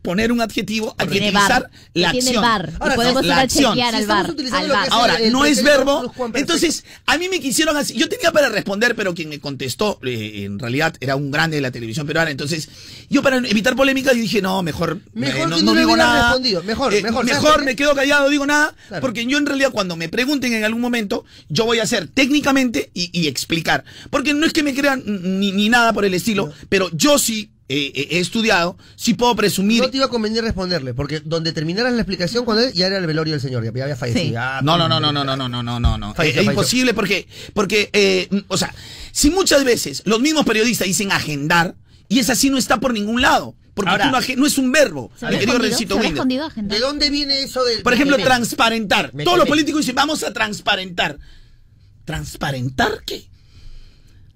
poner 0.04 0.30
un 0.32 0.42
adjetivo, 0.42 0.94
Tiene 0.98 1.28
adjetivizar 1.30 1.62
bar, 1.62 1.70
la 1.94 2.12
que 2.12 2.18
tiene 2.20 2.36
acción. 2.36 2.42
bar, 2.42 2.72
y 2.92 2.94
podemos 2.94 3.24
ir 3.24 3.32
a 3.32 3.46
chequear 3.48 3.94
al 3.94 4.06
bar. 4.06 4.34
al 4.52 4.68
bar. 4.68 4.88
Ahora, 4.90 5.14
el 5.16 5.32
no 5.32 5.46
es 5.46 5.62
verbo. 5.64 6.12
Entonces, 6.34 6.84
a 7.06 7.16
mí 7.16 7.30
me 7.30 7.40
quisieron 7.40 7.74
así. 7.78 7.94
Yo 7.94 8.06
tenía 8.10 8.30
para 8.30 8.50
responder, 8.50 8.94
pero 8.96 9.14
quien 9.14 9.30
me 9.30 9.40
contestó, 9.40 9.98
eh, 10.04 10.42
en 10.44 10.58
realidad, 10.58 10.94
era 11.00 11.16
un 11.16 11.30
grande 11.30 11.56
de 11.56 11.62
la 11.62 11.70
televisión 11.70 12.06
peruana. 12.06 12.30
Entonces, 12.30 12.68
yo 13.08 13.22
para 13.22 13.38
evitar 13.38 13.74
polémica, 13.76 14.12
yo 14.12 14.20
dije, 14.20 14.42
no, 14.42 14.62
mejor. 14.62 15.00
Mejor 15.14 15.40
eh, 15.40 15.46
no, 15.46 15.56
que 15.56 15.62
no 15.62 15.72
no 15.72 15.80
digo 15.80 15.96
nada. 15.96 16.24
respondido. 16.28 16.62
Mejor, 16.64 16.92
Eh, 16.92 17.02
mejor. 17.02 17.26
¿sabes 17.26 17.42
Mejor 17.42 17.64
me 17.64 17.74
quedo 17.74 17.94
callado, 17.94 18.28
digo 18.28 18.44
nada. 18.44 18.74
Claro. 18.88 19.00
Porque 19.00 19.24
yo, 19.24 19.38
en 19.38 19.46
realidad, 19.46 19.70
cuando 19.70 19.96
me 19.96 20.10
pregunten 20.10 20.52
en 20.52 20.64
algún 20.64 20.82
momento, 20.82 21.24
yo 21.48 21.64
voy 21.64 21.78
a 21.78 21.84
hacer 21.84 22.08
técnicamente 22.08 22.90
y, 22.92 23.08
y 23.18 23.26
explicar. 23.28 23.84
Porque 24.10 24.34
no 24.34 24.44
es 24.44 24.52
que 24.52 24.62
me 24.62 24.74
crean 24.74 25.02
ni, 25.06 25.50
ni 25.52 25.70
nada 25.70 25.94
por 25.94 26.04
el 26.04 26.12
estilo, 26.12 26.52
pero 26.68 26.90
yo 26.92 27.18
sí. 27.18 27.50
Eh, 27.68 27.92
eh, 27.94 28.08
he 28.10 28.18
estudiado, 28.20 28.76
sí 28.94 29.14
puedo 29.14 29.34
presumir 29.36 29.80
No 29.82 29.88
te 29.90 29.96
iba 29.96 30.06
a 30.06 30.10
convenir 30.10 30.42
responderle, 30.42 30.92
porque 30.92 31.20
donde 31.20 31.52
terminaras 31.52 31.92
la 31.94 32.00
explicación 32.00 32.44
cuando 32.44 32.62
él 32.64 32.72
ya 32.74 32.86
era 32.88 32.98
el 32.98 33.06
velorio 33.06 33.32
del 33.32 33.40
señor, 33.40 33.64
ya 33.64 33.72
ya 33.74 33.84
había 33.84 33.96
fallecido. 33.96 34.32
ya- 34.32 34.60
No, 34.62 34.76
no, 34.76 34.88
no, 34.88 35.00
no, 35.00 35.12
no, 35.12 35.24
no, 35.24 35.36
no, 35.36 35.48
no, 35.48 35.62
no, 35.62 35.80
no, 35.80 35.98
no. 35.98 36.14
Es 36.22 36.36
imposible 36.42 36.92
porque, 36.94 37.26
porque, 37.54 37.88
eh, 37.92 38.28
o 38.48 38.56
sea, 38.58 38.74
si 39.12 39.30
muchas 39.30 39.64
veces 39.64 40.02
los 40.04 40.20
mismos 40.20 40.44
periodistas 40.44 40.86
dicen 40.86 41.10
agendar 41.12 41.74
y 42.08 42.18
es 42.18 42.28
así 42.28 42.50
no 42.50 42.58
está 42.58 42.80
por 42.80 42.92
ningún 42.92 43.22
lado, 43.22 43.54
porque 43.72 43.90
Ahora- 43.90 44.10
no, 44.10 44.46
es 44.46 44.58
un 44.58 44.70
verbo, 44.70 45.10
¿Se 45.18 45.26
mi 45.26 45.38
querido? 45.38 45.58
Rencito. 45.58 45.98
¿De 45.98 46.78
dónde 46.78 47.10
viene 47.10 47.40
eso 47.42 47.64
del. 47.64 47.82
Por 47.82 47.92
ejemplo, 47.94 48.16
Me- 48.18 48.22
transparentar. 48.24 49.12
Me 49.14 49.24
Todos 49.24 49.38
los 49.38 49.48
políticos 49.48 49.80
dicen, 49.80 49.96
vamos 49.96 50.22
a 50.22 50.32
transparentar. 50.32 51.18
¿Transparentar 52.04 53.02
qué? 53.04 53.24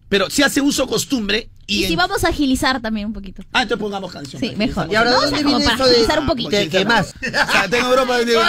Pero 0.08 0.30
se 0.30 0.42
hace 0.42 0.60
uso 0.60 0.86
costumbre 0.86 1.50
y... 1.68 1.84
Y 1.84 1.86
si 1.86 1.96
vamos 1.96 2.24
a 2.24 2.28
agilizar 2.28 2.80
también 2.80 3.06
un 3.06 3.12
poquito. 3.12 3.42
Ah, 3.52 3.62
entonces 3.62 3.82
pongamos 3.82 4.10
canción. 4.10 4.40
Sí, 4.40 4.54
mejor. 4.56 4.88
Y 4.90 4.96
ahora, 4.96 5.10
¿de 5.10 5.16
No, 5.16 5.22
o 5.22 5.28
sea, 5.28 5.30
dónde 5.30 5.44
como 5.44 5.56
viene 5.58 5.64
para 5.64 5.76
eso 5.76 5.84
de. 5.84 5.90
agilizar 5.90 6.18
un 6.18 6.26
poquito. 6.26 6.50
¿Qué, 6.50 6.68
qué 6.68 6.84
más? 6.84 7.14
O 7.28 7.52
sea, 7.52 7.68
tengo 7.68 7.90
broma 7.90 8.18
de 8.18 8.34
con 8.34 8.42
la. 8.42 8.48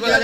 Con 0.00 0.10
la. 0.10 0.18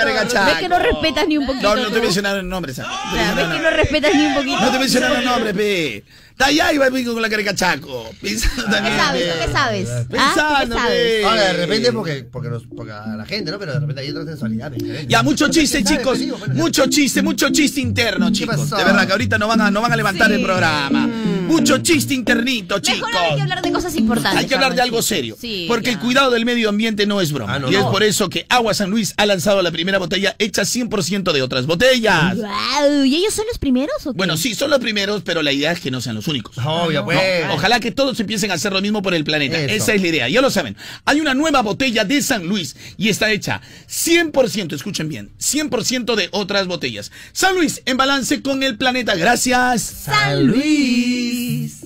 Ves 0.47 0.57
que 0.59 0.69
no 0.69 0.79
respetas 0.79 1.29
ni 1.29 1.37
un 1.37 1.47
poquito. 1.47 1.77
No, 1.77 1.83
no 1.83 1.91
te 1.91 2.01
mencionaron 2.01 2.41
el 2.41 2.49
nombre, 2.49 2.75
¿sabes? 2.75 2.91
O 2.91 3.15
sea, 3.15 3.35
ves 3.35 3.47
que 3.49 3.59
no 3.63 3.71
respetas 3.71 4.15
ni 4.15 4.27
un 4.27 4.35
poquito. 4.35 4.61
No 4.61 4.71
te 4.71 4.79
mencionaron 4.79 5.19
el 5.19 5.25
nombre, 5.25 5.55
pe. 5.55 6.05
Está 6.39 6.49
allá 6.49 6.71
y 6.71 6.77
va 6.77 6.91
pico 6.91 7.15
con 7.15 7.23
la 7.23 7.31
caricachaco. 7.31 8.11
Pensando 8.21 8.67
¿Qué 8.67 8.71
también. 8.73 8.97
sabes? 8.99 9.23
pe. 9.23 9.33
¿Tú 9.33 9.47
qué 9.47 9.53
sabes? 9.53 9.89
¿Ah? 9.89 10.03
¿Tú 10.03 10.09
qué 10.11 10.17
Pensando, 10.19 10.75
sabes? 10.77 10.91
pe. 10.91 11.25
Ahora, 11.25 11.41
de 11.45 11.53
repente, 11.55 11.93
porque, 11.95 12.25
porque, 12.31 12.49
nos- 12.51 12.67
porque 12.67 12.93
a 12.93 13.07
la 13.17 13.25
gente, 13.25 13.51
¿no? 13.51 13.59
Pero 13.59 13.73
de 13.73 13.81
repente 13.81 14.03
hay 14.03 14.11
otra 14.11 14.25
sensualidad. 14.27 14.71
diferente. 14.71 15.07
Ya, 15.11 15.23
mucho 15.23 15.49
chiste, 15.49 15.83
chicos. 15.83 16.19
Te 16.19 16.25
digo, 16.25 16.37
bueno, 16.37 16.55
Mucho 16.55 16.85
chiste, 16.89 17.23
mucho 17.23 17.49
chiste 17.49 17.81
interno, 17.81 18.31
chicos. 18.33 18.69
De 18.69 18.85
verdad 18.85 19.07
que 19.07 19.13
ahorita 19.13 19.39
no 19.39 19.49
van 19.49 19.63
a, 19.63 19.71
no 19.71 19.81
van 19.81 19.93
a 19.93 19.97
levantar 19.97 20.31
el 20.31 20.43
programa. 20.43 21.07
Mucho 21.07 21.79
chiste 21.79 22.13
internito, 22.13 22.81
chicos. 22.81 23.09
Mejor 23.11 23.17
hay 23.17 23.37
que 23.37 23.43
hablar 23.43 23.63
de 23.63 23.73
cosas 23.73 23.97
importantes. 23.97 24.39
Hay 24.41 24.47
que 24.47 24.55
hablar 24.57 24.75
de 24.75 24.83
algo 24.83 25.01
serio. 25.01 25.37
Sí, 25.41 25.65
porque 25.69 25.89
el 25.91 25.99
cuidado 25.99 26.31
del 26.33 26.45
medio 26.45 26.69
ambiente 26.69 27.07
no 27.07 27.23
es 27.23 27.33
broma. 27.33 27.55
Ah, 27.55 27.59
no, 27.61 27.73
y 27.73 27.77
es 27.77 27.85
por 27.85 28.03
eso 28.03 28.29
que 28.29 28.45
Agua 28.51 28.75
San 28.75 28.91
Luis 28.91 29.15
ha 29.17 29.25
lanzado 29.25 29.63
la 29.63 29.71
primera 29.71 29.97
botella 29.99 30.37
hecha 30.39 30.63
100% 30.67 31.33
de 31.33 31.41
otras 31.41 31.65
botellas. 31.65 32.37
Guau, 32.37 33.05
¿Y 33.05 33.17
ellos 33.17 33.33
son 33.33 33.47
los 33.49 33.57
primeros 33.59 33.95
o 34.07 34.13
qué? 34.13 34.17
Bueno, 34.19 34.37
sí, 34.37 34.55
son 34.55 34.69
los 34.71 34.81
primeros, 34.81 35.23
pero 35.23 35.41
la 35.43 35.53
idea 35.53 35.73
es 35.73 35.81
que 35.81 35.91
no 35.91 36.03
sean 36.03 36.17
los 36.17 36.26
únicos. 36.29 36.57
Obvio, 36.59 37.05
pues. 37.05 37.19
No, 37.47 37.55
ojalá 37.55 37.81
que 37.81 37.91
todos 37.93 38.19
empiecen 38.21 38.51
a 38.51 38.55
hacer 38.55 38.73
lo 38.73 38.81
mismo 38.81 39.03
por 39.03 39.15
el 39.15 39.25
planeta. 39.25 39.59
Eso. 39.59 39.75
Esa 39.75 39.95
es 39.95 40.03
la 40.03 40.09
idea. 40.09 40.29
Ya 40.29 40.41
lo 40.41 40.51
saben. 40.51 40.77
Hay 41.05 41.21
una 41.21 41.35
nueva 41.35 41.63
botella 41.63 42.05
de 42.05 42.23
San 42.23 42.47
Luis 42.47 42.77
y 42.97 43.09
está 43.09 43.31
hecha 43.31 43.61
100%, 43.89 44.75
escuchen 44.75 45.09
bien, 45.09 45.31
100% 45.39 46.15
de 46.15 46.29
otras 46.33 46.67
botellas. 46.67 47.13
San 47.33 47.55
Luis 47.55 47.83
en 47.85 47.97
balance 47.97 48.43
con 48.43 48.63
el 48.63 48.77
planeta. 48.77 49.15
Gracias. 49.15 49.83
San 49.83 50.47
Luis. 50.47 51.83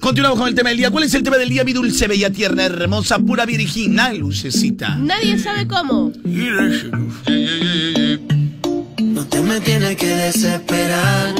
Continuamos 0.00 0.38
con 0.38 0.48
el 0.48 0.54
tema 0.54 0.70
del 0.70 0.78
día. 0.78 0.90
¿Cuál 0.90 1.04
es 1.04 1.14
el 1.14 1.22
tema 1.22 1.36
del 1.36 1.48
día, 1.48 1.64
mi 1.64 1.72
dulce, 1.72 2.06
bella, 2.06 2.30
tierna, 2.30 2.64
hermosa, 2.64 3.18
pura, 3.18 3.44
virginal, 3.46 4.18
lucecita? 4.18 4.96
Nadie 4.96 5.38
sabe 5.38 5.66
cómo. 5.66 6.12
No 9.32 9.38
te 9.38 9.42
me 9.44 9.60
tienes 9.60 9.96
que 9.96 10.08
desesperar. 10.08 11.34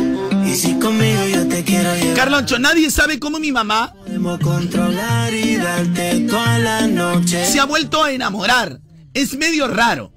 Y 0.47 0.55
si 0.55 0.79
conmigo 0.79 1.27
yo 1.31 1.47
te 1.47 1.63
quiero 1.63 1.95
llevar, 1.95 2.17
Carloncho, 2.17 2.59
nadie 2.59 2.91
sabe 2.91 3.19
cómo 3.19 3.39
mi 3.39 3.53
mamá 3.53 3.93
podemos 3.93 4.41
controlar 4.41 5.35
y 5.35 5.57
darte 5.57 6.21
toda 6.21 6.59
la 6.59 6.87
noche. 6.87 7.45
se 7.45 7.61
ha 7.61 7.67
vuelto 7.67 8.03
a 8.03 8.11
enamorar. 8.11 8.81
Es 9.13 9.37
medio 9.37 9.69
raro. 9.69 10.11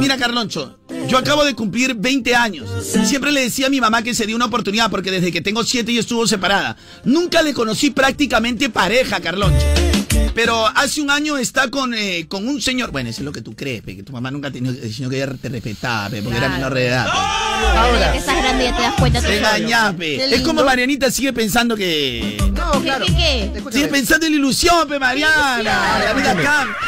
Mira, 0.00 0.18
Carloncho, 0.18 0.80
yo 1.08 1.16
acabo 1.16 1.46
de 1.46 1.54
cumplir 1.54 1.94
20 1.94 2.34
años. 2.34 2.68
Siempre 3.06 3.32
le 3.32 3.40
decía 3.40 3.68
a 3.68 3.70
mi 3.70 3.80
mamá 3.80 4.02
que 4.02 4.14
se 4.14 4.26
dio 4.26 4.36
una 4.36 4.44
oportunidad 4.44 4.90
porque 4.90 5.10
desde 5.10 5.32
que 5.32 5.40
tengo 5.40 5.64
7 5.64 5.90
ella 5.90 6.00
estuvo 6.00 6.26
separada. 6.26 6.76
Nunca 7.04 7.40
le 7.40 7.54
conocí 7.54 7.88
prácticamente 7.88 8.68
pareja, 8.68 9.20
Carloncho. 9.20 9.93
Pero 10.34 10.66
hace 10.66 11.00
un 11.00 11.10
año 11.10 11.36
está 11.38 11.68
con, 11.70 11.94
eh, 11.94 12.26
con 12.28 12.46
un 12.48 12.60
señor. 12.60 12.90
Bueno, 12.90 13.08
eso 13.10 13.20
es 13.20 13.24
lo 13.24 13.32
que 13.32 13.40
tú 13.40 13.54
crees, 13.54 13.82
pe, 13.82 13.94
que 13.96 14.02
tu 14.02 14.12
mamá 14.12 14.30
nunca 14.30 14.48
ha 14.48 14.50
tenido, 14.50 14.74
sino 14.90 15.08
que 15.08 15.16
ella 15.22 15.32
te 15.40 15.48
respetaba, 15.48 16.08
pe, 16.10 16.22
porque 16.22 16.38
era 16.38 16.46
Claro. 16.48 16.54
menor 16.60 16.74
de 16.74 16.86
edad. 16.86 17.06
Ahora 17.08 18.12
que 18.12 18.18
estás 18.18 18.36
grande 18.36 18.64
ya 18.64 18.76
te 18.76 18.82
das 18.82 18.94
cuenta 18.94 19.20
Te 19.22 19.38
engañás, 19.38 19.94
Es 20.00 20.40
como. 20.42 20.64
Marianita 20.64 21.10
sigue 21.10 21.32
pensando 21.32 21.76
que. 21.76 22.36
No, 22.54 22.72
¿Qué, 22.72 22.80
claro. 22.80 23.06
qué, 23.06 23.14
qué? 23.54 23.62
Sigue 23.72 23.88
pensando 23.88 24.26
en 24.26 24.32
la 24.32 24.38
ilusión, 24.38 24.88
pe, 24.88 24.98
Mariana. 24.98 25.60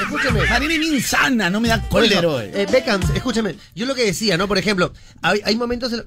Escúchame. 0.03 0.41
Mariana 0.49 0.74
es 0.74 0.81
bien 0.81 1.03
sana, 1.03 1.51
no 1.51 1.61
me 1.61 1.68
da 1.68 1.81
cólera, 1.89 2.29
hoy. 2.29 2.47
eh, 2.53 2.66
Beckham, 2.70 3.01
escúchame, 3.14 3.55
yo 3.74 3.87
lo 3.87 3.95
que 3.95 4.05
decía, 4.07 4.37
¿no? 4.37 4.49
Por 4.49 4.59
ejemplo, 4.59 4.93
hay, 5.22 5.41
hay 5.45 5.57
momentos... 5.57 5.93
en- 5.93 6.05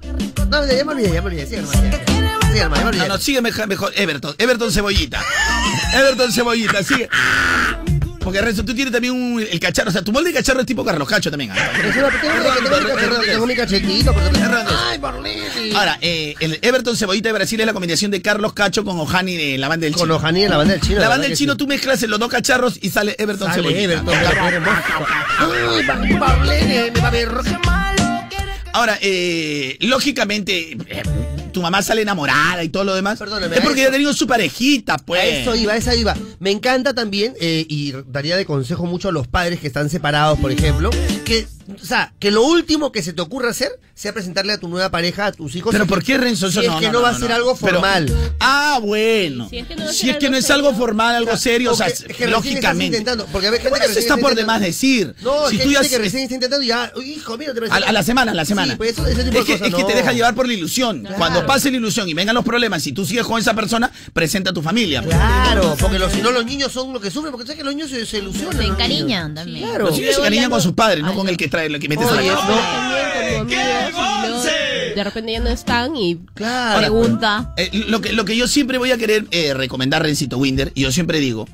No, 0.50 0.66
ya 0.66 0.84
me 0.84 0.92
olvidé, 0.92 1.12
ya 1.12 1.22
me 1.22 1.28
olvidé, 1.28 1.46
sigue 1.46 1.62
nomás, 1.62 1.82
ya. 1.82 2.09
Me. 2.52 2.98
No, 2.98 3.06
no, 3.08 3.18
sigue 3.18 3.40
mejor, 3.40 3.68
mejor. 3.68 3.92
Everton, 3.94 4.34
Everton 4.38 4.72
Cebollita. 4.72 5.22
Everton 5.94 6.32
Cebollita, 6.32 6.82
sigue. 6.82 7.08
Porque 8.20 8.40
Renzo, 8.42 8.64
tú 8.64 8.74
tienes 8.74 8.92
también 8.92 9.14
un, 9.14 9.40
el 9.40 9.58
cacharro, 9.58 9.88
o 9.88 9.92
sea, 9.92 10.02
tu 10.02 10.12
molde 10.12 10.30
de 10.30 10.36
cacharro 10.36 10.60
es 10.60 10.66
tipo 10.66 10.84
Carlos 10.84 11.08
Cacho 11.08 11.30
también. 11.30 11.52
¿ah? 11.52 11.56
Tengo, 13.24 13.46
mi 13.46 13.56
cachetito. 13.56 14.14
Ay, 14.88 14.98
Borlini. 14.98 15.72
Ahora, 15.74 15.98
eh, 16.02 16.34
el 16.40 16.58
Everton 16.60 16.96
Cebollita 16.96 17.30
de 17.30 17.32
Brasil 17.32 17.58
es 17.60 17.66
la 17.66 17.72
combinación 17.72 18.10
de 18.10 18.20
Carlos 18.20 18.52
Cacho 18.52 18.84
con 18.84 18.98
Ohani 18.98 19.36
de 19.36 19.56
la 19.56 19.68
banda 19.68 19.84
del 19.84 19.94
Con 19.94 20.02
chino. 20.02 20.16
Ojani 20.16 20.44
en 20.44 20.50
la 20.50 20.58
banda 20.58 20.74
del 20.74 20.82
chino. 20.82 21.00
La 21.00 21.08
banda 21.08 21.28
del 21.28 21.36
chino, 21.36 21.52
sí. 21.54 21.58
tú 21.58 21.66
mezclas 21.66 22.02
en 22.02 22.10
los 22.10 22.20
dos 22.20 22.28
cacharros 22.28 22.78
y 22.82 22.90
sale 22.90 23.16
Everton 23.18 23.48
Sale 23.48 23.62
Cebollita. 23.62 23.82
Everton. 23.84 24.14
Ay, 25.38 26.14
Borlini, 26.18 26.90
me 26.90 27.00
va 27.00 27.08
a 27.08 27.10
ver. 27.10 27.30
Ahora, 28.72 28.98
eh, 29.00 29.76
lógicamente, 29.80 30.76
eh, 30.86 31.02
tu 31.50 31.60
mamá 31.62 31.82
sale 31.82 32.02
enamorada 32.02 32.62
y 32.64 32.68
todo 32.68 32.84
lo 32.84 32.94
demás. 32.94 33.18
Perdóname, 33.18 33.56
es 33.56 33.62
porque 33.62 33.82
ya 33.82 33.88
ha 33.88 33.92
tenido 33.92 34.12
su 34.12 34.26
parejita, 34.26 34.96
pues. 34.98 35.20
A 35.20 35.24
eso 35.26 35.54
iba, 35.56 35.72
a 35.72 35.76
eso 35.76 35.92
iba. 35.94 36.16
Me 36.38 36.50
encanta 36.50 36.94
también, 36.94 37.34
eh, 37.40 37.66
y 37.68 37.92
daría 38.06 38.36
de 38.36 38.44
consejo 38.46 38.86
mucho 38.86 39.08
a 39.08 39.12
los 39.12 39.26
padres 39.28 39.60
que 39.60 39.66
están 39.66 39.90
separados, 39.90 40.38
por 40.38 40.50
ejemplo, 40.52 40.90
que, 41.24 41.46
o 41.80 41.84
sea, 41.84 42.12
que 42.18 42.30
lo 42.30 42.42
último 42.44 42.92
que 42.92 43.02
se 43.02 43.12
te 43.12 43.22
ocurra 43.22 43.50
hacer 43.50 43.70
sea 43.94 44.14
presentarle 44.14 44.54
a 44.54 44.58
tu 44.58 44.66
nueva 44.68 44.90
pareja, 44.90 45.26
a 45.26 45.32
tus 45.32 45.54
hijos. 45.56 45.72
Pero 45.72 45.86
¿por 45.86 46.02
qué 46.02 46.16
Renzo? 46.16 46.46
Eso 46.46 46.60
Si 46.62 46.66
es 46.66 46.74
que 46.76 46.90
no, 46.90 47.02
va 47.02 47.10
a 47.10 47.18
ser 47.18 47.32
algo 47.32 47.54
Pero- 47.60 47.74
formal. 47.80 48.10
ah, 48.40 48.78
bueno. 48.82 49.46
Si 49.50 49.58
es 49.58 49.66
que 49.66 49.76
no 49.76 49.84
es 49.84 49.90
es 49.90 50.00
que 50.00 50.10
algo 50.26 50.30
no 50.30 50.36
es 50.38 50.46
serio. 50.46 50.66
algo 50.68 50.78
formal, 50.78 51.14
algo 51.16 51.32
O 51.32 51.36
sea, 51.36 51.52
serio, 51.52 51.72
o 51.72 51.76
sea, 51.76 51.88
es 51.88 52.04
que 52.04 52.26
lógicamente. 52.26 52.86
intentando, 52.96 53.26
porque 53.26 53.48
hay 53.48 53.52
gente 53.54 53.68
Bueno, 53.68 53.84
que 53.84 53.90
eso 53.90 54.00
está 54.00 54.16
por 54.16 54.34
demás 54.34 54.62
decir. 54.62 55.14
No, 55.22 55.48
si 55.50 55.56
es 55.56 55.62
que 55.62 55.66
tú 55.68 55.72
ya 55.74 55.86
que 55.86 55.98
recién 55.98 56.22
está 56.22 56.34
intentando 56.34 56.64
y 56.64 56.68
ya, 56.68 56.90
"Uy, 56.96 57.12
hijo, 57.12 57.36
mira, 57.36 57.52
te 57.52 57.60
a, 57.70 57.74
a 57.74 57.92
la 57.92 58.02
semana, 58.02 58.32
a 58.32 58.34
la 58.34 58.44
semana. 58.46 58.72
Sí, 58.72 58.78
pues 58.78 58.92
eso- 58.92 59.06
ese 59.06 59.24
tipo 59.24 59.38
es 59.40 59.46
de 59.46 59.52
que, 59.52 59.52
cosas, 59.58 59.68
es 59.68 59.74
que 59.74 59.84
te 59.84 59.90
no. 59.92 59.96
deja 59.98 60.12
llevar 60.12 60.34
por 60.34 60.46
la 60.46 60.54
ilusión. 60.54 61.00
Claro. 61.02 61.18
Cuando 61.40 61.54
pase 61.54 61.70
la 61.70 61.76
ilusión 61.78 62.08
y 62.08 62.14
vengan 62.14 62.34
los 62.34 62.44
problemas, 62.44 62.82
si 62.82 62.92
tú 62.92 63.04
sigues 63.04 63.24
con 63.24 63.38
esa 63.38 63.54
persona, 63.54 63.90
presenta 64.12 64.50
a 64.50 64.52
tu 64.52 64.62
familia. 64.62 65.02
Claro, 65.02 65.76
porque 65.80 65.98
los, 65.98 66.12
si 66.12 66.22
no 66.22 66.30
los 66.30 66.44
niños 66.44 66.72
son 66.72 66.92
los 66.92 67.00
que 67.02 67.10
sufren, 67.10 67.32
porque 67.32 67.46
sabes 67.46 67.58
que 67.58 67.64
los 67.64 67.74
niños 67.74 67.90
se, 67.90 68.04
se 68.06 68.18
ilusionan. 68.18 68.58
Se 68.58 68.64
encariñan 68.64 69.34
también. 69.34 69.68
Claro. 69.68 69.86
Los 69.86 69.98
niños 69.98 70.14
se 70.16 70.22
cariñan 70.22 70.50
con 70.50 70.60
sus 70.60 70.72
padres, 70.72 71.02
no 71.02 71.14
con 71.14 71.28
el 71.28 71.36
que 71.36 71.48
trae, 71.48 71.66
el 71.66 71.78
que 71.78 71.88
mete 71.88 72.04
y 72.04 72.06
luego 72.06 72.20
de 74.94 75.04
repente 75.04 75.32
ya 75.32 75.40
no 75.40 75.48
están 75.48 75.96
y 75.96 76.18
Claro. 76.34 76.78
Pregunta. 76.78 77.54
Eh, 77.56 77.70
lo, 77.88 78.00
que, 78.00 78.12
lo 78.12 78.24
que 78.24 78.36
yo 78.36 78.46
siempre 78.48 78.78
voy 78.78 78.90
a 78.90 78.98
querer 78.98 79.26
eh, 79.30 79.54
recomendar, 79.54 80.02
Rencito 80.02 80.38
Winder, 80.38 80.72
y 80.74 80.82
yo 80.82 80.92
siempre 80.92 81.20
digo, 81.20 81.46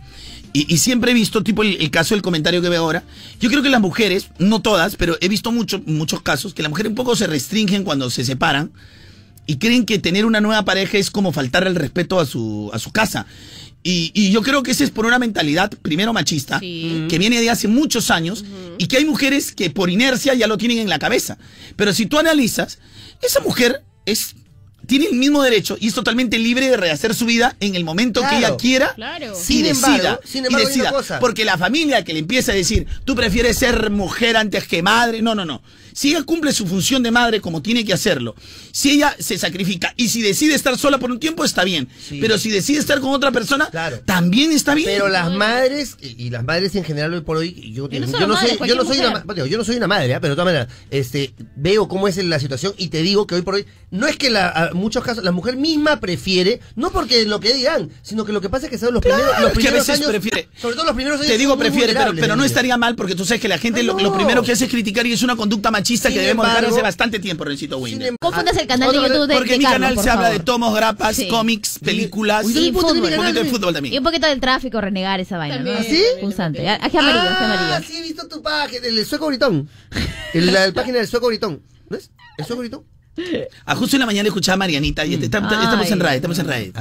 y, 0.52 0.72
y 0.72 0.78
siempre 0.78 1.10
he 1.10 1.14
visto, 1.14 1.42
tipo 1.42 1.62
el, 1.62 1.76
el 1.80 1.90
caso 1.90 2.14
del 2.14 2.22
comentario 2.22 2.62
que 2.62 2.68
veo 2.68 2.82
ahora, 2.82 3.04
yo 3.40 3.50
creo 3.50 3.62
que 3.62 3.70
las 3.70 3.80
mujeres, 3.80 4.30
no 4.38 4.60
todas, 4.60 4.96
pero 4.96 5.16
he 5.20 5.28
visto 5.28 5.52
mucho, 5.52 5.80
muchos 5.86 6.22
casos, 6.22 6.54
que 6.54 6.62
las 6.62 6.70
mujeres 6.70 6.90
un 6.90 6.96
poco 6.96 7.14
se 7.14 7.26
restringen 7.26 7.84
cuando 7.84 8.10
se 8.10 8.24
separan 8.24 8.72
y 9.46 9.56
creen 9.58 9.84
que 9.86 9.98
tener 9.98 10.24
una 10.26 10.40
nueva 10.40 10.64
pareja 10.64 10.98
es 10.98 11.10
como 11.10 11.32
faltar 11.32 11.66
el 11.66 11.74
respeto 11.74 12.18
a 12.20 12.26
su, 12.26 12.70
a 12.72 12.78
su 12.78 12.90
casa. 12.92 13.26
Y, 13.82 14.10
y 14.14 14.32
yo 14.32 14.42
creo 14.42 14.64
que 14.64 14.72
ese 14.72 14.82
es 14.82 14.90
por 14.90 15.06
una 15.06 15.18
mentalidad, 15.20 15.70
primero 15.82 16.12
machista, 16.12 16.58
que 16.60 17.16
viene 17.18 17.40
de 17.40 17.50
hace 17.50 17.68
muchos 17.68 18.10
años, 18.10 18.44
y 18.78 18.88
que 18.88 18.96
hay 18.96 19.04
mujeres 19.04 19.52
que 19.52 19.70
por 19.70 19.90
inercia 19.90 20.34
ya 20.34 20.48
lo 20.48 20.58
tienen 20.58 20.78
en 20.78 20.88
la 20.88 20.98
cabeza. 20.98 21.38
Pero 21.76 21.92
si 21.92 22.06
tú 22.06 22.18
analizas, 22.18 22.78
esa 23.22 23.40
mujer 23.40 23.82
es 24.04 24.34
tiene 24.86 25.06
el 25.06 25.14
mismo 25.16 25.42
derecho 25.42 25.76
y 25.80 25.88
es 25.88 25.94
totalmente 25.94 26.38
libre 26.38 26.68
de 26.70 26.76
rehacer 26.76 27.12
su 27.12 27.26
vida 27.26 27.56
en 27.58 27.74
el 27.74 27.82
momento 27.84 28.20
que 28.20 28.28
Claro. 28.28 28.46
ella 28.46 28.56
quiera 28.56 28.94
Claro. 28.94 29.32
y 29.36 29.44
Sin 29.44 29.62
decida. 29.64 29.88
embargo, 29.96 30.20
sin 30.24 30.44
y 30.44 30.46
embargo, 30.46 30.58
hay 30.58 30.64
una 30.64 30.68
decida. 30.84 30.92
cosa. 30.92 31.18
Porque 31.18 31.44
la 31.44 31.58
familia 31.58 32.04
que 32.04 32.12
le 32.12 32.20
empieza 32.20 32.52
a 32.52 32.54
decir, 32.54 32.86
tú 33.04 33.16
prefieres 33.16 33.58
ser 33.58 33.90
mujer 33.90 34.36
antes 34.36 34.68
que 34.68 34.82
madre, 34.84 35.22
no, 35.22 35.34
no, 35.34 35.44
no. 35.44 35.60
Si 35.96 36.10
ella 36.10 36.22
cumple 36.24 36.52
su 36.52 36.66
función 36.66 37.02
de 37.02 37.10
madre 37.10 37.40
como 37.40 37.62
tiene 37.62 37.82
que 37.82 37.94
hacerlo, 37.94 38.34
si 38.70 38.90
ella 38.90 39.16
se 39.18 39.38
sacrifica 39.38 39.94
y 39.96 40.10
si 40.10 40.20
decide 40.20 40.54
estar 40.54 40.76
sola 40.76 40.98
por 40.98 41.10
un 41.10 41.18
tiempo, 41.18 41.42
está 41.42 41.64
bien. 41.64 41.88
Pero 42.20 42.36
si 42.36 42.50
decide 42.50 42.78
estar 42.80 43.00
con 43.00 43.12
otra 43.14 43.32
persona, 43.32 43.70
también 44.04 44.52
está 44.52 44.74
bien. 44.74 44.90
Pero 44.90 45.08
las 45.08 45.32
madres, 45.32 45.96
y 46.02 46.26
y 46.26 46.30
las 46.30 46.44
madres 46.44 46.74
en 46.74 46.84
general 46.84 47.14
hoy 47.14 47.22
por 47.22 47.38
hoy, 47.38 47.72
yo, 47.72 47.88
no 47.88 48.18
yo 48.18 48.26
no 48.26 48.36
soy, 48.36 48.58
yo 48.68 48.74
no 48.74 48.84
soy 48.84 48.98
una, 48.98 49.24
yo 49.46 49.56
no 49.56 49.64
soy 49.64 49.76
una 49.76 49.86
madre, 49.86 50.12
¿ah? 50.14 50.20
pero 50.20 50.34
de 50.34 50.36
todas 50.36 50.52
maneras, 50.54 50.68
este, 50.90 51.32
veo 51.56 51.88
cómo 51.88 52.08
es 52.08 52.22
la 52.22 52.38
situación 52.40 52.74
y 52.76 52.88
te 52.88 53.00
digo 53.00 53.26
que 53.26 53.36
hoy 53.36 53.40
por 53.42 53.54
hoy, 53.54 53.64
no 53.90 54.06
es 54.06 54.16
que 54.18 54.28
la, 54.28 54.50
a 54.50 54.74
muchos 54.74 55.02
casos 55.02 55.24
la 55.24 55.32
mujer 55.32 55.56
misma 55.56 55.98
prefiere, 55.98 56.60
no 56.74 56.90
porque 56.90 57.24
lo 57.24 57.40
que 57.40 57.54
dirán, 57.54 57.88
sino 58.02 58.26
que 58.26 58.32
lo 58.34 58.42
que 58.42 58.50
pasa 58.50 58.66
es 58.66 58.70
que 58.70 58.76
son 58.76 58.92
los 58.92 59.02
primeros, 59.02 59.24
Claro, 59.28 59.42
los 59.48 59.52
es 59.52 59.58
que 59.58 59.68
a 59.68 59.70
primeros 59.70 59.86
veces 59.86 60.00
años, 60.02 60.10
prefiere. 60.10 60.48
sobre 60.60 60.74
todo 60.74 60.84
los 60.84 60.94
primeros 60.94 61.20
años 61.20 61.32
Te 61.32 61.38
digo 61.38 61.56
prefiere, 61.56 61.94
pero, 61.94 62.12
pero 62.14 62.36
no 62.36 62.44
estaría 62.44 62.76
mal 62.76 62.96
porque 62.96 63.14
tú 63.14 63.24
sabes 63.24 63.40
que 63.40 63.48
la 63.48 63.56
gente 63.56 63.80
Ah, 63.80 63.84
lo, 63.84 63.94
lo 63.94 64.10
no. 64.10 64.14
primero 64.14 64.42
que 64.42 64.52
hace 64.52 64.66
es 64.66 64.70
criticar 64.70 65.06
y 65.06 65.12
es 65.12 65.22
una 65.22 65.36
conducta 65.36 65.70
machista 65.70 65.85
Sin 65.86 66.00
que 66.12 66.18
debemos 66.20 66.44
dejar 66.46 66.58
embargo- 66.64 66.76
hace 66.76 66.82
bastante 66.82 67.18
tiempo, 67.20 67.44
Rencito 67.44 67.78
Winder. 67.78 68.14
Confundas 68.20 68.56
el 68.56 68.66
canal 68.66 68.90
de 68.92 68.96
YouTube 68.96 69.26
de, 69.28 69.34
Porque 69.34 69.50
de 69.52 69.58
mi 69.58 69.64
Carlos, 69.64 69.80
canal 69.80 69.94
por 69.94 70.04
se 70.04 70.10
habla 70.10 70.22
favor. 70.26 70.38
de 70.38 70.44
tomos, 70.44 70.74
grapas, 70.74 71.16
Sí. 71.16 71.28
cómics, 71.28 71.78
películas 71.78 72.44
Y 72.48 72.72
fútbol. 72.72 72.96
Un 72.96 73.16
poquito 73.16 73.42
de 73.44 73.50
fútbol 73.50 73.74
también. 73.74 73.94
Y 73.94 73.98
un 73.98 74.04
poquito 74.04 74.26
del 74.26 74.40
tráfico, 74.40 74.80
renegar 74.80 75.20
esa 75.20 75.38
vaina, 75.38 75.58
¿no? 75.58 75.70
¿Ah, 75.72 75.82
sí? 75.82 76.02
Constante. 76.20 76.68
Aje 76.68 76.98
amarillo, 76.98 77.20
aje 77.20 77.44
Ah, 77.44 77.54
amarillo. 77.70 77.88
sí, 77.88 77.96
he 77.98 78.02
visto 78.02 78.26
tu 78.28 78.42
página, 78.42 78.86
el 78.86 79.06
sueco 79.06 79.26
gritón. 79.28 79.68
El- 80.34 80.52
la, 80.52 80.72
página 80.72 80.98
del 80.98 81.06
sueco 81.08 81.28
gritón. 81.28 81.62
¿No 81.88 81.96
es? 81.96 82.10
¿El 82.38 82.44
sueco 82.46 82.60
gritón? 82.62 82.84
Ah, 83.64 83.74
justo 83.74 83.96
en 83.96 84.00
la 84.00 84.06
mañana 84.06 84.26
escuchaba 84.28 84.54
a 84.54 84.58
Marianita 84.58 85.06
y 85.06 85.14
este- 85.14 85.24
está- 85.26 85.38
está- 85.38 85.62
estamos 85.62 85.90
en 85.90 86.00
radio, 86.00 86.16
estamos 86.16 86.38
en 86.38 86.46
radio. 86.48 86.72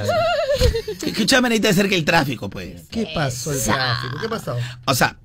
Escuchaba 1.02 1.38
a 1.38 1.42
Marianita 1.42 1.68
acerca 1.70 1.94
del 1.94 2.04
tráfico, 2.04 2.50
pues. 2.50 2.82
¿Qué 2.90 3.08
pasó 3.14 3.52
el 3.52 3.62
tráfico? 3.62 4.16
¿Qué 4.20 4.28
pasó? 4.28 4.56
O 4.84 4.94
sea, 4.94 5.16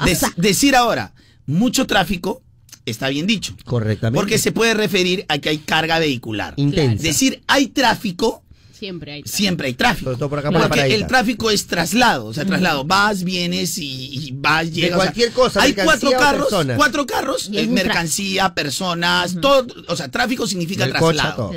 dec- 0.00 0.34
decir 0.36 0.76
ahora 0.76 1.12
mucho 1.46 1.86
tráfico 1.86 2.42
está 2.90 3.08
bien 3.08 3.26
dicho. 3.26 3.54
Correctamente. 3.64 4.18
Porque 4.20 4.38
se 4.38 4.52
puede 4.52 4.74
referir 4.74 5.24
a 5.28 5.38
que 5.38 5.48
hay 5.50 5.58
carga 5.58 5.98
vehicular. 5.98 6.54
Intensa. 6.56 7.02
Decir 7.02 7.42
hay 7.46 7.68
tráfico, 7.68 8.42
Siempre 8.78 9.12
hay. 9.12 9.22
siempre 9.26 9.66
hay 9.66 9.74
tráfico. 9.74 10.04
Sobre 10.06 10.16
todo 10.18 10.30
por 10.30 10.38
acá 10.38 10.50
por 10.50 10.60
la 10.60 10.68
Porque 10.68 10.94
el 10.94 11.06
tráfico 11.06 11.50
es 11.50 11.66
traslado, 11.66 12.24
o 12.26 12.32
sea, 12.34 12.46
traslado. 12.46 12.84
Vas, 12.84 13.24
vienes 13.24 13.76
y, 13.76 13.84
y 14.28 14.32
vas, 14.32 14.70
llegas. 14.72 14.92
o 14.98 15.02
sea, 15.02 15.04
cualquier 15.04 15.32
cosa, 15.32 15.62
Hay 15.62 15.74
cuatro 15.74 16.10
carros, 16.12 16.44
personas. 16.48 16.76
cuatro 16.78 17.06
carros, 17.06 17.50
Y 17.52 17.58
es 17.58 17.68
mercancía, 17.68 18.54
personas, 18.54 19.36
todo. 19.42 19.66
O 19.88 19.96
sea, 19.96 20.10
tráfico 20.10 20.46
significa 20.46 20.88
traslado. 20.88 21.52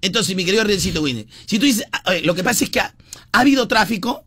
Entonces, 0.00 0.34
mi 0.34 0.44
querido 0.46 0.64
Rencito 0.64 1.02
Winner, 1.02 1.26
si 1.44 1.58
tú 1.58 1.66
dices, 1.66 1.84
lo 2.24 2.34
que 2.34 2.42
pasa 2.42 2.64
es 2.64 2.70
que 2.70 2.80
ha, 2.80 2.94
ha 3.32 3.40
habido 3.40 3.68
tráfico, 3.68 4.24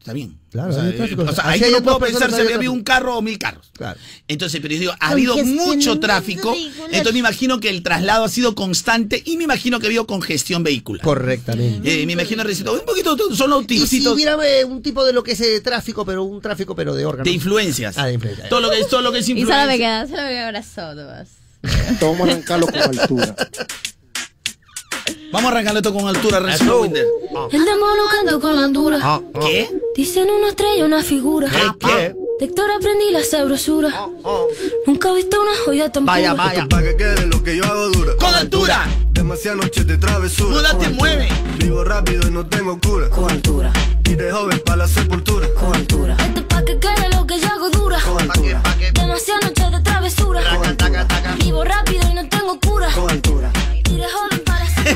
está 0.00 0.12
bien. 0.14 0.38
Claro, 0.50 0.70
o 0.70 0.72
sea, 0.72 0.82
hay 0.82 0.92
tráfico. 0.94 1.22
eh, 1.22 1.26
o 1.28 1.32
sea, 1.32 1.48
ahí 1.48 1.60
yo 1.60 1.70
no 1.70 1.82
puedo 1.82 1.98
pensar 2.00 2.30
si 2.30 2.36
había 2.36 2.48
tráfico. 2.54 2.72
un 2.72 2.82
carro 2.82 3.16
o 3.18 3.22
mil 3.22 3.38
carros. 3.38 3.70
Claro. 3.76 4.00
Entonces, 4.26 4.60
pero 4.60 4.74
yo 4.74 4.80
digo, 4.80 4.92
ha 4.98 5.10
habido 5.10 5.36
mucho 5.44 6.00
tráfico, 6.00 6.52
vehicular. 6.52 6.86
entonces 6.86 7.12
me 7.12 7.18
imagino 7.20 7.60
que 7.60 7.68
el 7.68 7.82
traslado 7.82 8.24
ha 8.24 8.28
sido 8.28 8.54
constante 8.54 9.22
y 9.24 9.36
me 9.36 9.44
imagino 9.44 9.78
que 9.78 9.86
ha 9.86 9.88
habido 9.88 10.06
congestión 10.06 10.64
vehicular. 10.64 11.04
Correctamente. 11.04 12.02
Eh, 12.02 12.06
me 12.06 12.14
imagino, 12.14 12.42
un 12.42 12.84
poquito, 12.86 13.16
solo 13.34 13.60
Y 13.60 13.62
si 13.62 13.66
tipsitos 13.68 14.14
hubiera 14.14 14.36
eh, 14.44 14.64
un 14.64 14.82
tipo 14.82 15.04
de 15.04 15.12
lo 15.12 15.22
que 15.22 15.32
es 15.32 15.40
eh, 15.42 15.60
tráfico, 15.60 16.04
pero 16.04 16.24
un 16.24 16.40
tráfico, 16.40 16.74
pero 16.74 16.94
de 16.94 17.04
órganos. 17.04 17.26
de 17.26 17.30
influencias. 17.32 17.96
Ah, 17.98 18.06
de 18.06 18.14
influencia. 18.14 18.48
Todo 18.48 18.60
lo 18.60 18.70
que 18.70 18.80
es, 18.80 18.88
todo 18.88 19.02
lo 19.02 19.12
que 19.12 19.18
es 19.18 19.28
Y 19.28 19.32
solo 19.32 19.40
influencia. 19.40 19.66
me 19.66 19.78
queda, 19.78 20.06
solo 20.08 20.22
me 20.22 20.28
queda 20.30 20.46
abrazado 20.46 20.94
nomás. 20.94 21.28
Vamos 22.00 22.20
a 22.20 22.32
arrancarlo 22.32 22.66
con 22.66 22.78
altura. 22.80 23.36
Vamos 25.32 25.48
a 25.48 25.52
arrancarlo 25.52 25.78
esto 25.78 25.92
con 25.94 26.08
altura, 26.08 26.40
Winder. 26.40 27.06
Andamos 27.52 27.88
buscando 28.02 28.40
con 28.40 28.56
la 28.56 28.66
Honduras. 28.66 29.00
Ah, 29.02 29.20
¿Qué? 29.40 29.70
Dicen 29.94 30.28
una 30.28 30.48
estrella, 30.48 30.84
una 30.84 31.02
figura. 31.02 31.48
¿Qué? 31.78 32.14
De 32.40 32.46
Héctor 32.46 32.70
aprendí 32.70 33.10
la 33.12 33.22
sabrosura. 33.22 34.08
Nunca 34.86 35.10
he 35.10 35.14
visto 35.14 35.40
una 35.40 35.50
joya 35.64 35.92
tan 35.92 36.04
Vaya, 36.06 36.32
pura. 36.32 36.44
vaya. 36.44 36.66
Pa' 36.68 36.82
que 36.82 36.96
quede 36.96 37.26
lo 37.26 37.42
que 37.44 37.56
yo 37.56 37.64
hago 37.64 37.90
dura. 37.90 38.12
Con 38.18 38.34
altura. 38.34 38.88
Demasiadas 39.12 39.58
noches 39.62 39.86
de 39.86 39.98
travesura. 39.98 40.56
Múdate, 40.56 40.88
mueve. 40.90 41.28
Vivo 41.58 41.84
rápido 41.84 42.26
y 42.26 42.30
no 42.30 42.46
tengo 42.46 42.78
cura. 42.80 43.08
Con 43.10 43.30
altura, 43.30 43.72
Y 44.06 44.14
de 44.14 44.32
joven 44.32 44.60
para 44.64 44.78
la 44.78 44.88
sepultura. 44.88 45.46
con 45.54 45.74
altura. 45.74 46.16
Esto 46.18 46.40
es 46.40 46.46
pa' 46.46 46.64
que 46.64 46.78
quede 46.78 47.08
lo 47.14 47.26
que 47.26 47.38
yo 47.38 47.46
hago 47.48 47.70
dura. 47.70 48.00
Con 48.00 48.20
altura. 48.20 48.62
Demasiadas 48.94 49.44
noches 49.44 49.59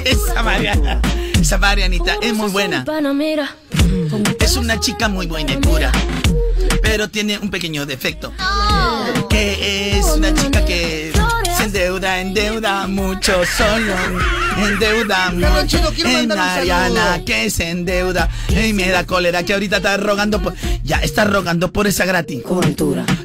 Esa 0.04 0.42
Mariana, 0.42 1.00
esa 1.40 1.58
Marianita 1.58 2.16
es 2.20 2.34
muy 2.34 2.50
buena. 2.50 2.84
Es 4.40 4.56
una 4.56 4.78
chica 4.78 5.08
muy 5.08 5.26
buena 5.26 5.52
y 5.52 5.56
pura, 5.56 5.90
pero 6.82 7.08
tiene 7.08 7.38
un 7.38 7.50
pequeño 7.50 7.86
defecto. 7.86 8.32
Que 9.30 9.98
es 9.98 10.04
una 10.06 10.32
chica 10.34 10.64
que 10.64 11.12
se 11.56 11.64
endeuda, 11.64 12.20
endeuda 12.20 12.86
mucho 12.86 13.32
solo. 13.56 13.94
Endeuda 14.56 15.30
mucho. 15.32 15.78
En 16.04 16.28
Mariana 16.28 17.22
que 17.24 17.50
se 17.50 17.70
endeuda. 17.70 18.28
Y 18.48 18.72
me 18.72 18.88
da 18.88 19.04
cólera 19.04 19.42
que 19.42 19.54
ahorita 19.54 19.78
está 19.78 19.96
rogando 19.96 20.40
por. 20.40 20.54
Ya 20.84 20.98
está 20.98 21.24
rogando 21.24 21.72
por 21.72 21.86
esa 21.86 22.04
gratis. 22.04 22.42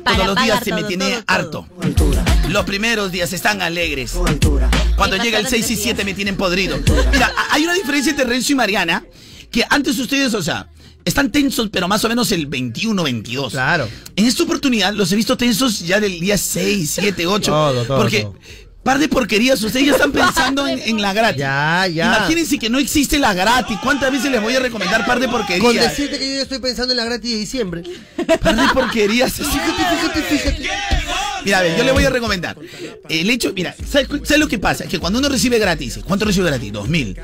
Para 0.04 0.18
Todos 0.18 0.28
los 0.36 0.44
días 0.44 0.64
se 0.64 0.74
me 0.74 0.84
tiene 0.84 1.24
harto. 1.28 1.68
Los 2.50 2.66
primeros 2.66 3.12
días 3.12 3.32
están 3.34 3.62
alegres. 3.62 4.12
con. 4.12 4.40
Cuando 4.96 5.18
llega 5.18 5.38
el 5.38 5.44
pasaron 5.46 5.50
6 5.50 5.66
y 5.66 5.74
tres 5.76 5.84
7 5.84 6.04
me 6.06 6.14
tienen 6.14 6.36
podrido. 6.36 6.78
Mira, 7.12 7.32
a- 7.36 7.54
hay 7.56 7.64
una 7.64 7.74
diferencia 7.74 8.10
entre 8.12 8.26
Renzo 8.26 8.52
y 8.52 8.56
Mariana, 8.56 9.04
que 9.52 9.64
antes 9.70 9.98
ustedes, 10.00 10.34
o 10.34 10.42
sea, 10.44 10.68
están 11.06 11.32
tensos, 11.32 11.70
pero 11.72 11.88
más 11.88 12.04
o 12.04 12.10
menos 12.10 12.32
el 12.32 12.46
21, 12.48 13.04
22. 13.04 13.54
Claro. 13.54 13.88
En 14.16 14.26
esta 14.26 14.44
oportunidad 14.44 14.94
los 14.94 15.12
he 15.12 15.16
visto 15.16 15.38
tensos 15.38 15.80
ya 15.80 16.00
del 16.00 16.20
día 16.20 16.38
6, 16.38 16.90
7, 17.02 17.26
8. 17.28 17.52
Todo, 17.52 17.86
todo, 17.86 17.98
Porque, 18.02 18.22
todo. 18.24 18.36
par 18.84 19.00
de 19.00 19.08
porquerías, 19.08 19.62
ustedes 19.64 19.86
ya 19.88 19.92
están 19.94 20.12
pensando 20.12 20.68
en, 20.68 20.80
en 20.80 21.02
la 21.02 21.14
gratis. 21.14 21.40
Ya, 21.40 21.88
ya. 21.88 22.06
Imagínense 22.18 22.60
que 22.60 22.70
no 22.70 22.78
existe 22.80 23.18
la 23.20 23.34
gratis. 23.34 23.78
¿Cuántas 23.82 24.12
veces 24.12 24.30
les 24.32 24.42
voy 24.42 24.56
a 24.56 24.60
recomendar 24.60 25.06
par 25.06 25.20
de 25.20 25.28
Con 25.28 25.38
porquerías? 25.38 25.90
decirte 25.92 26.20
que 26.20 26.28
yo 26.30 26.36
ya 26.36 26.42
estoy 26.42 26.60
pensando 26.60 26.92
en 26.94 26.98
la 26.98 27.06
gratis 27.06 27.32
de 27.32 27.38
diciembre. 27.38 27.84
Par 28.42 28.56
de 28.56 28.68
porquerías. 28.74 29.34
Fíjate, 29.34 29.62
fíjate, 29.72 30.22
fíjate. 30.24 30.70
Mira, 31.44 31.60
a 31.60 31.62
ver, 31.62 31.78
yo 31.78 31.84
le 31.84 31.92
voy 31.92 32.04
a 32.06 32.10
recomendar. 32.10 32.58
El 33.08 33.30
hecho, 33.30 33.54
mira, 33.54 33.76
¿sabes, 33.86 34.10
lo 34.38 34.48
que 34.48 34.60
pasa? 34.60 34.84
Es 34.84 34.90
que 34.90 35.00
cuando 35.00 35.20
uno 35.20 35.30
recibe 35.30 35.60
gratis, 35.60 36.00
¿cuánto 36.06 36.26
recibe 36.26 36.48
gratis? 36.48 36.72
Dos 36.72 36.88
mil. 36.88 37.18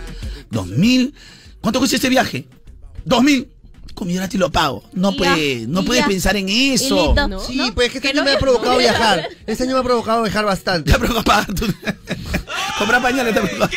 Dos 0.49 0.68
mil. 0.68 1.13
¿Cuánto 1.61 1.80
cuesta 1.80 1.95
este 1.95 2.09
viaje? 2.09 2.47
Dos 3.03 3.24
mil. 3.24 3.49
Con 3.96 4.08
mi 4.08 4.14
gratis 4.14 4.39
lo 4.39 4.52
pago. 4.52 4.84
No 4.93 5.16
puedes, 5.16 5.68
no 5.68 5.84
puedes 5.84 6.04
ya. 6.04 6.08
pensar 6.08 6.36
en 6.36 6.50
eso. 6.50 7.16
¿no? 7.28 7.39
Sí, 7.39 7.72
pues 7.74 7.89
que 7.91 7.98
este 7.98 8.10
año 8.10 8.20
no- 8.20 8.26
me 8.26 8.32
ha 8.34 8.38
provocado 8.39 8.78
viajar. 8.78 9.28
Este 9.48 9.64
año 9.64 9.74
me 9.74 9.80
ha 9.80 9.84
provocado 9.84 10.22
viajar 10.24 10.46
bastante. 10.46 10.91
Te 10.91 10.96
ha 10.96 11.00
provocado 11.00 11.46
Comprar 12.78 13.02
pañales 13.02 13.34
te 13.34 13.39
ha 13.39 13.43
provocado. 13.43 13.72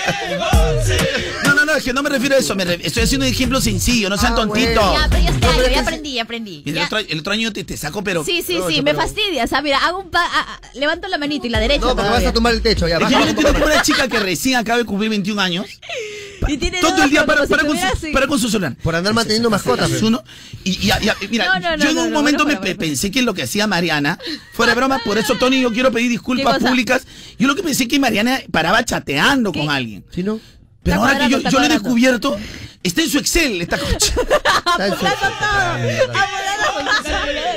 No, 1.45 1.55
no, 1.55 1.65
no, 1.65 1.75
es 1.77 1.85
que 1.85 1.93
no 1.93 2.03
me 2.03 2.11
refiero 2.11 2.35
a 2.35 2.39
eso. 2.39 2.55
me 2.57 2.65
re- 2.65 2.81
estoy 2.83 3.05
haciendo 3.05 3.27
un 3.27 3.33
ejemplo 3.33 3.61
sencillo, 3.61 4.09
no 4.09 4.17
sean 4.19 4.33
Ah, 4.33 4.37
tontitos. 4.37 4.75
bueno. 4.75 4.93
Ya, 4.95 5.09
pero 5.09 5.23
ya, 5.23 5.31
está, 5.31 5.47
No, 5.47 5.53
pero 5.53 5.63
yo 5.63 5.63
es 5.63 5.69
ya 5.71 5.75
que- 5.75 5.79
aprendí, 5.81 6.13
ya 6.15 6.23
aprendí. 6.23 6.63
Y 6.65 6.71
el 6.71 6.75
Ya. 6.77 6.85
otro, 6.87 6.99
el 6.99 7.19
otro 7.21 7.33
año 7.33 7.53
te, 7.53 7.63
te 7.65 7.77
saco, 7.77 8.03
pero. 8.03 8.25
Sí, 8.25 8.43
sí, 8.45 8.59
sí, 8.69 8.83
me 8.83 8.93
pero- 8.95 8.99
fastidia. 9.03 9.45
O 9.45 9.47
sea, 9.47 9.63
mira, 9.63 9.79
hago 9.87 10.01
un 10.01 10.11
pa 10.11 10.21
ah, 10.25 10.47
ah, 10.49 10.61
levanto 10.75 11.07
la 11.09 11.19
manito 11.19 11.47
y 11.47 11.51
la 11.51 11.61
derecha. 11.61 11.87
No, 11.87 11.95
porque 11.95 12.11
vas 12.11 12.25
a 12.25 12.33
tumbar 12.33 12.55
el 12.55 12.61
techo. 12.63 12.89
Ya, 12.89 12.97
Es 12.99 13.07
que 13.07 13.13
yo 13.43 13.53
como 13.53 13.65
una 13.65 13.83
chica 13.83 14.09
que 14.09 14.19
recién 14.19 14.57
acaba 14.57 14.79
de 14.79 14.85
cumplir 14.85 15.11
21 15.11 15.41
años. 15.41 15.67
Y 16.47 16.57
tiene 16.57 16.81
Todo 16.81 16.93
dos, 16.93 17.05
el 17.05 17.11
día 17.11 17.27
para, 17.27 17.47
para 17.47 17.65
con 17.65 17.77
su, 17.79 17.85
así. 17.85 18.13
para 18.13 18.27
con 18.27 18.39
su 18.39 18.49
celular. 18.49 18.75
Por 18.83 18.95
andar 18.95 19.13
manteniendo 19.13 19.51
mascotas. 19.51 19.91
Es 19.91 20.03
uno. 20.09 20.23
Y, 20.65 20.71
y- 20.73 21.29
mira, 21.31 21.47
No, 21.47 21.61
no, 21.61 21.77
no, 21.77 21.85
yo 21.85 21.91
en 21.91 21.99
un 21.99 22.11
no, 22.11 22.19
momento 22.19 22.45
bueno, 22.45 22.61
me 22.61 22.75
pensé 22.75 23.11
que 23.11 23.23
lo 23.23 23.35
que 23.35 23.43
hacía 23.45 23.67
Mariana, 23.67 24.19
fuera 24.53 24.73
de 24.73 24.77
broma, 24.77 25.01
por 25.05 25.17
eso 25.19 25.37
Tony, 25.37 25.61
yo 25.61 25.73
quiero 25.73 25.93
pedir 25.93 26.11
disculpas 26.11 26.59
públicas. 26.59 27.07
Yo 27.39 27.47
lo 27.47 27.55
que 27.55 27.63
pensé 27.63 27.87
que 27.89 27.99
Mariana 27.99 28.41
paraba 28.51 28.85
chateando 28.85 29.53
con 29.53 29.71
alguien. 29.71 30.05
¿Sí, 30.11 30.23
no? 30.23 30.41
Pero 30.83 30.97
Está 30.97 31.09
ahora 31.13 31.27
que 31.27 31.31
yo, 31.33 31.41
yo 31.51 31.59
lo 31.59 31.65
he 31.65 31.69
descubierto, 31.69 32.37
está 32.83 33.03
en 33.03 33.09
su 33.11 33.19
Excel, 33.19 33.61
esta 33.63 33.79
su- 33.99 34.21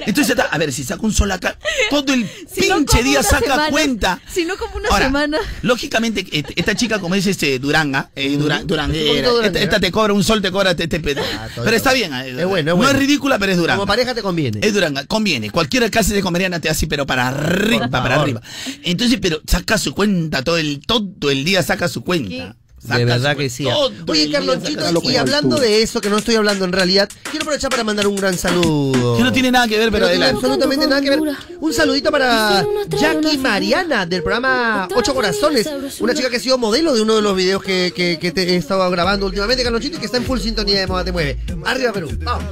Entonces 0.06 0.30
está, 0.32 0.44
a 0.46 0.58
ver, 0.58 0.72
si 0.74 0.84
saca 0.84 1.02
un 1.06 1.14
sol 1.14 1.32
acá, 1.32 1.58
todo 1.90 2.14
el 2.14 2.28
Si 2.54 2.68
no, 2.68 2.78
pinche 2.78 3.04
día 3.04 3.22
saca 3.24 3.40
semana. 3.42 3.70
cuenta. 3.70 4.20
Si 4.32 4.46
no, 4.46 4.58
como 4.58 4.78
una 4.78 4.90
Ahora, 4.90 5.06
semana. 5.06 5.38
Lógicamente, 5.62 6.26
esta 6.56 6.76
chica, 6.76 7.00
como 7.00 7.16
es 7.16 7.28
este 7.28 7.60
Duranga, 7.60 8.10
eh, 8.16 8.36
Dura- 8.38 8.64
duranguera, 8.64 9.30
Un 9.32 9.38
poquito 9.38 9.60
esta, 9.60 9.80
te 9.80 9.92
cobra 9.92 10.14
un 10.14 10.24
sol, 10.24 10.42
te 10.42 10.52
cobra 10.52 10.72
este, 10.72 10.84
este 10.84 11.00
pedo. 11.00 11.22
todo 11.56 11.64
Pero 11.66 11.78
está 11.78 11.94
bien. 11.94 12.14
eh, 12.14 12.30
Es 12.40 12.46
bueno, 12.46 12.60
es 12.60 12.66
No 12.66 12.76
bueno. 12.78 12.92
es 12.92 12.98
ridícula, 12.98 13.38
pero 13.40 13.52
es 13.52 13.58
Duranga. 13.58 13.78
Como 13.80 13.88
pareja 13.88 14.14
te 14.16 14.22
conviene. 14.22 14.60
Es 14.62 14.74
Duranga, 14.74 15.06
conviene. 15.06 15.50
Cualquiera 15.52 15.90
que 15.90 16.00
hace 16.00 16.14
de 16.14 16.22
comediana 16.22 16.60
te 16.60 16.70
hace, 16.70 16.88
pero 16.88 17.06
para 17.06 17.28
arriba, 17.28 17.88
para 17.90 18.22
arriba. 18.22 18.42
Entonces, 18.84 19.20
pero 19.22 19.42
saca 19.48 19.78
su 19.78 19.94
cuenta 19.94 20.44
todo 20.44 20.58
el, 20.58 20.82
todo 20.86 21.30
el 21.30 21.44
día 21.46 21.62
saca 21.64 21.88
su 21.88 22.04
cuenta. 22.04 22.56
De 22.84 23.06
verdad 23.06 23.38
que 23.38 23.50
sí. 23.50 23.68
Oye, 24.08 24.32
Carlonchito, 24.32 24.84
y 25.04 25.16
hablando 25.16 25.58
de 25.58 25.82
eso, 25.84 26.02
que 26.02 26.10
no 26.10 26.18
estoy 26.18 26.36
hablando 26.36 26.66
en 26.66 26.72
realidad, 26.72 27.08
quiero 27.30 27.44
aprovechar 27.44 27.70
para 27.70 27.84
mandar 27.84 28.08
un 28.08 28.16
gran 28.16 28.38
saludo. 28.38 29.18
Que 29.18 29.24
no 29.24 29.32
tiene 29.32 29.52
nada 29.52 29.68
que 29.68 29.78
ver, 29.78 29.92
pero 29.92 30.06
no 30.06 30.10
tiene 30.12 30.26
adelante. 30.26 30.46
absolutamente 30.48 30.88
nada 30.88 31.02
que 31.02 31.10
ver. 31.10 31.20
Un 31.60 31.74
saludito 31.74 32.12
para 32.12 32.66
Jackie 32.90 33.38
Mariana 33.38 34.06
del 34.06 34.24
programa 34.24 34.88
Ocho 34.96 35.14
Corazones. 35.14 35.68
Una 36.00 36.14
chica 36.14 36.30
que 36.30 36.38
ha 36.38 36.40
sido 36.40 36.58
modelo 36.58 36.94
de 36.96 37.02
uno 37.02 37.16
de 37.16 37.22
los 37.22 37.36
videos 37.36 37.62
que, 37.64 37.94
que, 37.96 38.18
que 38.20 38.32
te 38.32 38.54
he 38.54 38.56
estado 38.56 38.90
grabando 38.90 39.26
últimamente, 39.28 39.64
Carlonchito, 39.64 39.98
y 39.98 40.00
que 40.00 40.06
está 40.08 40.18
en 40.18 40.26
full 40.26 40.40
sintonía 40.40 40.80
de 40.80 40.88
Moda 40.88 41.04
Te 41.04 41.12
Mueve. 41.12 41.38
Arriba 41.66 41.94
Perú. 41.94 42.10
Vamos. 42.22 42.44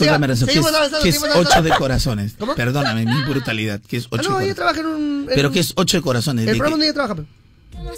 Ya, 0.00 0.18
Renzo, 0.18 0.46
¿qué 0.46 0.52
Seguimos 0.52 0.72
avanzando, 0.74 1.02
qué 1.02 1.08
es 1.08 1.22
ocho 1.34 1.62
de 1.62 1.70
corazones? 1.70 2.32
¿Cómo? 2.38 2.54
Perdóname, 2.54 3.04
mi 3.04 3.22
brutalidad. 3.24 3.80
¿Qué 3.86 3.96
es 3.96 4.04
Ah, 4.04 4.08
ocho 4.12 4.30
no, 4.30 4.38
de 4.38 4.44
ella 4.46 4.54
corazones? 4.54 4.56
trabaja 4.56 4.80
en 4.80 4.86
un... 4.86 5.20
en 5.28 5.34
¿Pero 5.34 5.50
qué 5.50 5.60
es 5.60 5.72
ocho 5.76 5.96
de 5.96 6.02
corazones? 6.02 6.42
El 6.42 6.46
¿De 6.46 6.52
programa 6.52 6.70
donde 6.72 6.86
ella 6.86 6.94
trabaja. 6.94 7.16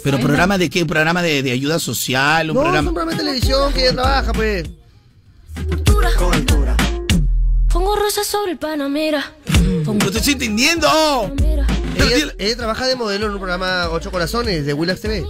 ¿Pero 0.03 0.19
programa 0.19 0.57
de 0.57 0.69
qué? 0.69 0.85
¿Programa 0.85 1.21
de, 1.21 1.43
de 1.43 1.51
ayuda 1.51 1.79
social? 1.79 2.49
¿Un 2.49 2.55
No, 2.55 2.61
es 2.61 2.65
programa? 2.65 2.89
un 2.89 2.93
programa 2.95 3.11
de 3.11 3.17
televisión 3.25 3.73
que 3.73 3.81
ella 3.83 3.93
trabaja, 3.93 4.33
pues. 4.33 4.67
Pongo 7.71 7.95
rosas 7.95 8.25
sobre 8.25 8.53
el 8.53 8.57
Panamera. 8.57 9.33
¡No 9.85 10.11
te 10.11 10.17
estoy 10.17 10.33
entendiendo! 10.33 10.87
Ella, 11.95 12.33
ella 12.37 12.55
trabaja 12.57 12.87
de 12.87 12.95
modelo 12.95 13.25
en 13.27 13.33
un 13.33 13.37
programa 13.39 13.89
Ocho 13.91 14.09
Corazones 14.11 14.65
de 14.65 14.73
Willax 14.73 15.01
TV. 15.01 15.19
Y 15.19 15.23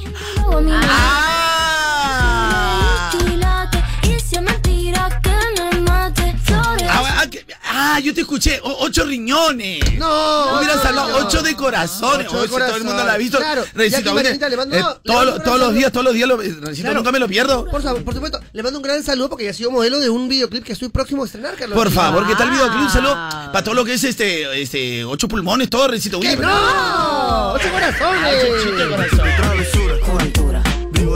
ah, 7.79 7.99
yo 7.99 8.13
te 8.13 8.21
escuché. 8.21 8.59
o- 8.63 8.77
ocho 8.85 9.03
riñones. 9.05 9.79
No. 9.97 10.57
Hubieras 10.57 10.83
no, 10.93 11.07
no. 11.07 11.15
ocho 11.17 11.41
de 11.41 11.55
corazones. 11.55 12.27
Ocho 12.27 12.37
de 12.37 12.43
Oye, 12.43 12.47
si 12.49 12.55
todo 12.67 12.75
el 12.77 12.83
mundo 12.83 13.03
la 13.05 13.13
ha 13.13 13.17
visto. 13.17 13.37
Claro. 13.37 13.63
Recito, 13.73 14.13
le 14.13 14.55
mando- 14.57 14.75
eh, 14.75 14.77
le 14.77 14.83
todos 14.83 14.99
mando 15.05 15.25
los- 15.31 15.43
todos 15.43 15.73
días, 15.73 15.91
todos 15.91 16.05
los 16.05 16.13
días, 16.13 16.27
lo, 16.27 16.37
Recito, 16.37 16.71
Claro. 16.81 16.93
nunca 16.95 17.11
me 17.11 17.19
lo 17.19 17.27
pierdo. 17.27 17.65
Por, 17.65 17.81
favor, 17.81 18.03
por 18.03 18.13
supuesto, 18.13 18.39
le 18.53 18.63
mando 18.63 18.79
un 18.79 18.83
gran 18.83 19.03
saludo 19.03 19.29
porque 19.29 19.45
ya 19.45 19.51
ha 19.51 19.53
sido 19.53 19.71
modelo 19.71 19.99
de 19.99 20.09
un 20.09 20.27
videoclip 20.29 20.63
que 20.63 20.73
estoy 20.73 20.89
próximo 20.89 21.23
a 21.23 21.25
estrenar, 21.25 21.55
Carlos. 21.55 21.77
Por 21.77 21.91
favor, 21.91 22.27
¿qué 22.27 22.35
tal 22.35 22.47
el 22.49 22.53
videoclip? 22.53 22.81
Un 22.81 22.89
saludo 22.89 23.13
Ah. 23.15 23.49
para 23.51 23.63
todo 23.63 23.75
lo 23.75 23.85
que 23.85 23.93
es 23.93 24.03
este, 24.03 24.61
este, 24.61 25.03
ocho 25.05 25.27
pulmones, 25.27 25.69
todo, 25.69 25.87
Recito. 25.87 26.19
¡Que 26.19 26.35
no! 26.37 27.53
¡Ocho 27.53 27.69
corazones! 27.71 28.45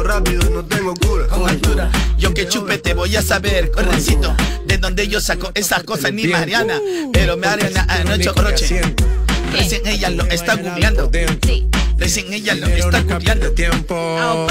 Vivo 0.04 0.16
rápido, 0.16 0.50
no 0.50 0.66
tengo 0.66 0.94
cura. 0.96 1.28
Con 1.28 1.50
altura. 1.50 1.90
Yo 2.18 2.34
que 2.34 2.48
chupe 2.48 2.78
te 2.78 2.94
voy 2.94 3.16
a 3.16 3.22
saber, 3.22 3.72
correcito, 3.72 4.36
de 4.66 4.78
donde 4.78 5.08
yo 5.08 5.22
saco 5.22 5.52
esas 5.56 5.84
cosas 5.84 6.12
ni 6.12 6.28
Mariana, 6.28 6.80
pero 7.14 7.38
me 7.38 7.48
haré 7.48 7.72
anoche 7.88 8.30
roche. 8.36 8.82
Recién 9.54 9.82
ella 9.88 10.10
lo 10.10 10.26
está 10.26 10.56
googleando. 10.56 11.10
Recién 11.98 12.34
ella 12.34 12.56
lo 12.56 12.68
está 12.68 13.02
googleando. 13.02 13.54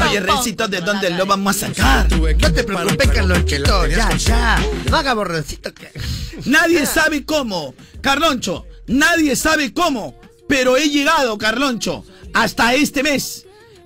Oye, 0.09 0.21
Recito, 0.21 0.69
¿de 0.69 0.81
dónde 0.81 1.11
lo 1.11 1.27
vamos 1.27 1.63
a 1.63 1.67
sacar? 1.69 2.09
No 2.11 2.53
te 2.53 2.65
preocupes, 2.65 3.09
Carlonchito, 3.09 3.87
ya, 3.87 4.17
ya. 4.17 4.59
No 4.91 4.97
haga 4.97 5.13
borroncito. 5.15 5.73
que- 5.75 5.91
Nadie 6.47 6.87
sabe 6.87 7.25
cómo, 7.27 7.75
Carloncho, 8.01 8.65
nadie 8.87 9.37
sabe 9.37 9.73
cómo, 9.75 10.19
pero 10.49 10.77
he 10.79 10.89
llegado, 10.89 11.37
Carloncho, 11.37 12.05
hasta 12.33 12.73
este 12.75 13.03
mes. 13.03 13.45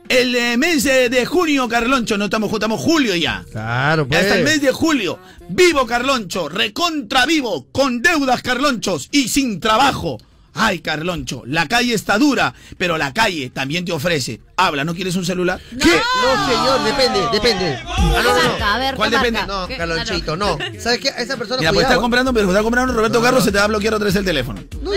El 0.08 0.34
eh, 0.34 0.56
mes 0.56 0.84
de, 0.84 1.08
de 1.08 1.26
junio, 1.26 1.68
Carloncho, 1.68 2.16
no 2.16 2.26
estamos, 2.26 2.52
estamos 2.52 2.80
julio 2.80 3.14
ya. 3.16 3.44
Claro, 3.50 4.06
pues. 4.06 4.20
Hasta 4.20 4.36
el 4.36 4.44
mes 4.44 4.60
de 4.60 4.72
julio. 4.72 5.18
Vivo, 5.48 5.86
Carloncho, 5.86 6.48
recontra 6.48 7.26
vivo, 7.26 7.66
con 7.72 8.02
deudas, 8.02 8.42
Carlonchos, 8.42 9.08
y 9.12 9.28
sin 9.28 9.60
trabajo. 9.60 10.18
Ay, 10.58 10.78
Carloncho, 10.80 11.42
la 11.46 11.68
calle 11.68 11.92
está 11.94 12.18
dura, 12.18 12.54
pero 12.78 12.96
la 12.96 13.12
calle 13.12 13.50
también 13.50 13.84
te 13.84 13.92
ofrece. 13.92 14.40
Habla, 14.56 14.84
¿no 14.84 14.94
quieres 14.94 15.14
un 15.16 15.24
celular? 15.26 15.60
¿Qué? 15.70 16.00
No, 16.22 16.46
señor, 16.48 16.82
depende, 16.84 17.20
depende. 17.30 17.78
Ah, 17.86 18.20
no, 18.22 18.22
no, 18.22 18.58
no. 18.58 18.64
A 18.64 18.78
ver, 18.78 18.94
¿Cuál 18.94 19.10
¿qué 19.10 19.16
depende? 19.16 19.40
marca? 19.40 19.68
No. 19.68 19.76
Carlonchito, 19.76 20.36
no. 20.36 20.58
¿Sabes 20.80 20.98
qué? 21.00 21.10
A 21.10 21.18
esa 21.18 21.36
persona, 21.36 21.58
Mira, 21.60 21.70
pues 21.72 21.84
cuidado. 21.84 21.92
está 21.92 22.00
comprando, 22.00 22.32
pero 22.32 22.48
está 22.48 22.62
comprando 22.62 22.94
Roberto 22.94 23.20
Carlos, 23.20 23.44
se 23.44 23.52
te 23.52 23.58
va 23.58 23.64
a 23.64 23.68
bloquear 23.68 23.94
otra 23.94 24.06
vez 24.06 24.16
el 24.16 24.24
teléfono. 24.24 24.64
No, 24.82 24.90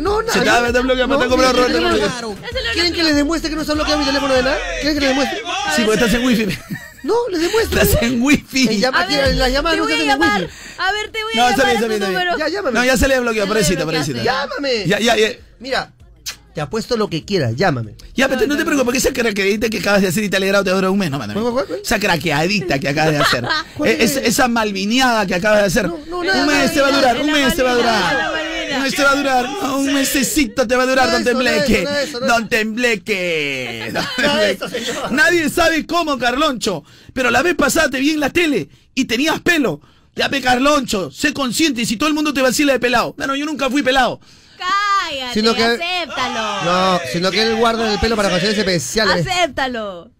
no, 0.00 0.22
nada. 0.22 0.32
Se 0.32 0.40
te 0.40 0.50
va 0.50 0.56
a 0.58 0.60
me 0.60 0.68
está 0.68 1.28
comprando 1.28 1.52
Roberto 1.52 1.80
Carlos. 1.80 2.36
¿Quieren 2.74 2.92
que 2.92 3.02
les 3.02 3.16
demuestre 3.16 3.50
que 3.50 3.56
no 3.56 3.64
se 3.64 3.72
ha 3.72 3.74
bloqueado 3.74 3.98
mi 4.00 4.04
teléfono 4.04 4.34
de 4.34 4.42
nada? 4.42 4.58
¿Quieren 4.82 4.94
que 4.94 5.00
les 5.00 5.08
demuestre? 5.08 5.38
Sí, 5.76 5.82
porque 5.84 6.04
estás 6.04 6.14
en 6.14 6.26
wifi. 6.26 6.58
No, 7.02 7.14
les 7.30 7.40
demuestro. 7.40 7.80
Estás 7.80 8.02
en 8.02 8.22
wifi. 8.22 8.68
En 8.68 8.80
llama- 8.80 9.02
A 9.02 9.06
ver, 9.06 9.34
las 9.36 9.52
llamadas 9.52 9.76
te 9.76 9.80
no 9.80 9.84
voy 9.84 9.92
a 10.00 10.04
llamar. 10.04 10.40
wifi. 10.42 10.52
A 10.78 10.92
ver, 10.92 11.10
te 11.10 11.22
voy 11.22 11.32
No, 11.34 11.44
a 11.46 11.50
está 11.50 11.62
llamar 11.62 11.66
bien, 11.66 11.68
a 11.68 11.72
está 11.74 11.86
bien, 11.88 12.02
está 12.02 12.24
bien. 12.36 12.38
Ya, 12.38 12.48
llámame. 12.48 12.78
No, 12.78 12.84
ya 12.84 12.96
se 12.96 13.08
le 13.08 13.20
bloqueó, 13.20 13.42
le 13.44 13.48
pobrecita, 13.48 13.84
pobrecita. 13.84 14.22
Llámame. 14.22 14.86
Ya, 14.86 14.98
ya, 14.98 15.16
ya. 15.16 15.28
Mira, 15.60 15.92
te 16.54 16.60
apuesto 16.60 16.96
lo 16.96 17.08
que 17.08 17.24
quieras, 17.24 17.54
llámame. 17.56 17.94
Ya, 18.14 18.28
pero 18.28 18.46
no 18.46 18.56
te 18.56 18.64
preocupes, 18.64 18.84
porque 18.84 18.98
esa 18.98 19.12
craqueadita 19.12 19.68
que 19.68 19.78
acabas 19.78 20.02
de 20.02 20.08
hacer 20.08 20.24
y 20.24 20.28
te 20.28 20.36
ha 20.36 20.38
alegrado 20.38 20.64
te 20.64 20.70
dura 20.70 20.90
un 20.90 20.98
mes, 20.98 21.10
¿no. 21.10 21.20
Esa 21.82 21.98
craqueadita 22.00 22.78
que 22.78 22.88
acabas 22.88 23.12
de 23.12 23.18
hacer. 23.18 23.44
¿Cuál 23.76 23.90
Eh, 23.90 23.96
es? 24.00 24.16
esa, 24.16 24.48
malvineada 24.48 25.26
que 25.26 25.34
acabas 25.36 25.60
de 25.60 25.66
hacer. 25.66 25.88
no, 26.08 26.24
nada, 26.24 26.40
un 26.42 26.46
mes 26.48 26.72
te 26.72 26.80
va 26.80 26.88
a 26.88 26.92
durar, 26.92 27.20
un 27.20 27.30
mes 27.30 27.54
te 27.54 27.62
va 27.62 27.70
a 27.70 27.74
durar. 27.74 28.32
Un 28.76 28.82
mes 28.82 28.94
te 28.94 29.02
va 29.02 29.10
a 29.12 29.16
durar, 29.16 29.48
no, 29.62 29.78
un 29.78 29.92
mesecito 29.94 30.66
te 30.66 30.76
va 30.76 30.82
a 30.82 30.86
durar, 30.86 31.06
No, 31.06 31.12
don 31.12 31.22
no, 31.24 31.30
Tembleque. 31.30 31.84
no, 32.12 32.20
no, 32.20 32.26
Don 32.26 32.48
Tembleque. 32.48 33.90
No. 33.92 35.10
Nadie 35.10 35.48
sabe 35.48 35.86
cómo, 35.86 36.18
Carloncho. 36.18 36.84
Pero 37.12 37.30
la 37.30 37.42
vez 37.42 37.54
pasada 37.54 37.88
te 37.88 37.98
vi 38.00 38.10
en 38.10 38.20
la 38.20 38.30
tele 38.30 38.68
y 38.94 39.04
tenías 39.06 39.40
pelo. 39.40 39.80
Ya 40.14 40.28
pe 40.28 40.40
Carloncho, 40.40 41.10
sé 41.12 41.32
consciente 41.32 41.82
y 41.82 41.86
si 41.86 41.96
todo 41.96 42.08
el 42.08 42.14
mundo 42.14 42.34
te 42.34 42.42
vacila 42.42 42.72
de 42.72 42.80
pelado. 42.80 43.14
Bueno, 43.16 43.36
yo 43.36 43.46
nunca 43.46 43.70
fui 43.70 43.82
pelado. 43.82 44.20
Cállate, 45.08 45.34
Sino 45.34 45.54
que- 45.54 45.64
acéptalo. 45.64 46.64
No, 46.64 47.00
sino 47.12 47.30
que 47.30 47.42
él 47.42 47.56
guarda 47.56 47.92
el 47.92 47.98
pelo 48.00 48.16
para 48.16 48.28
ocasiones 48.28 48.58
especiales. 48.58 49.26
Acéptalo. 49.26 50.10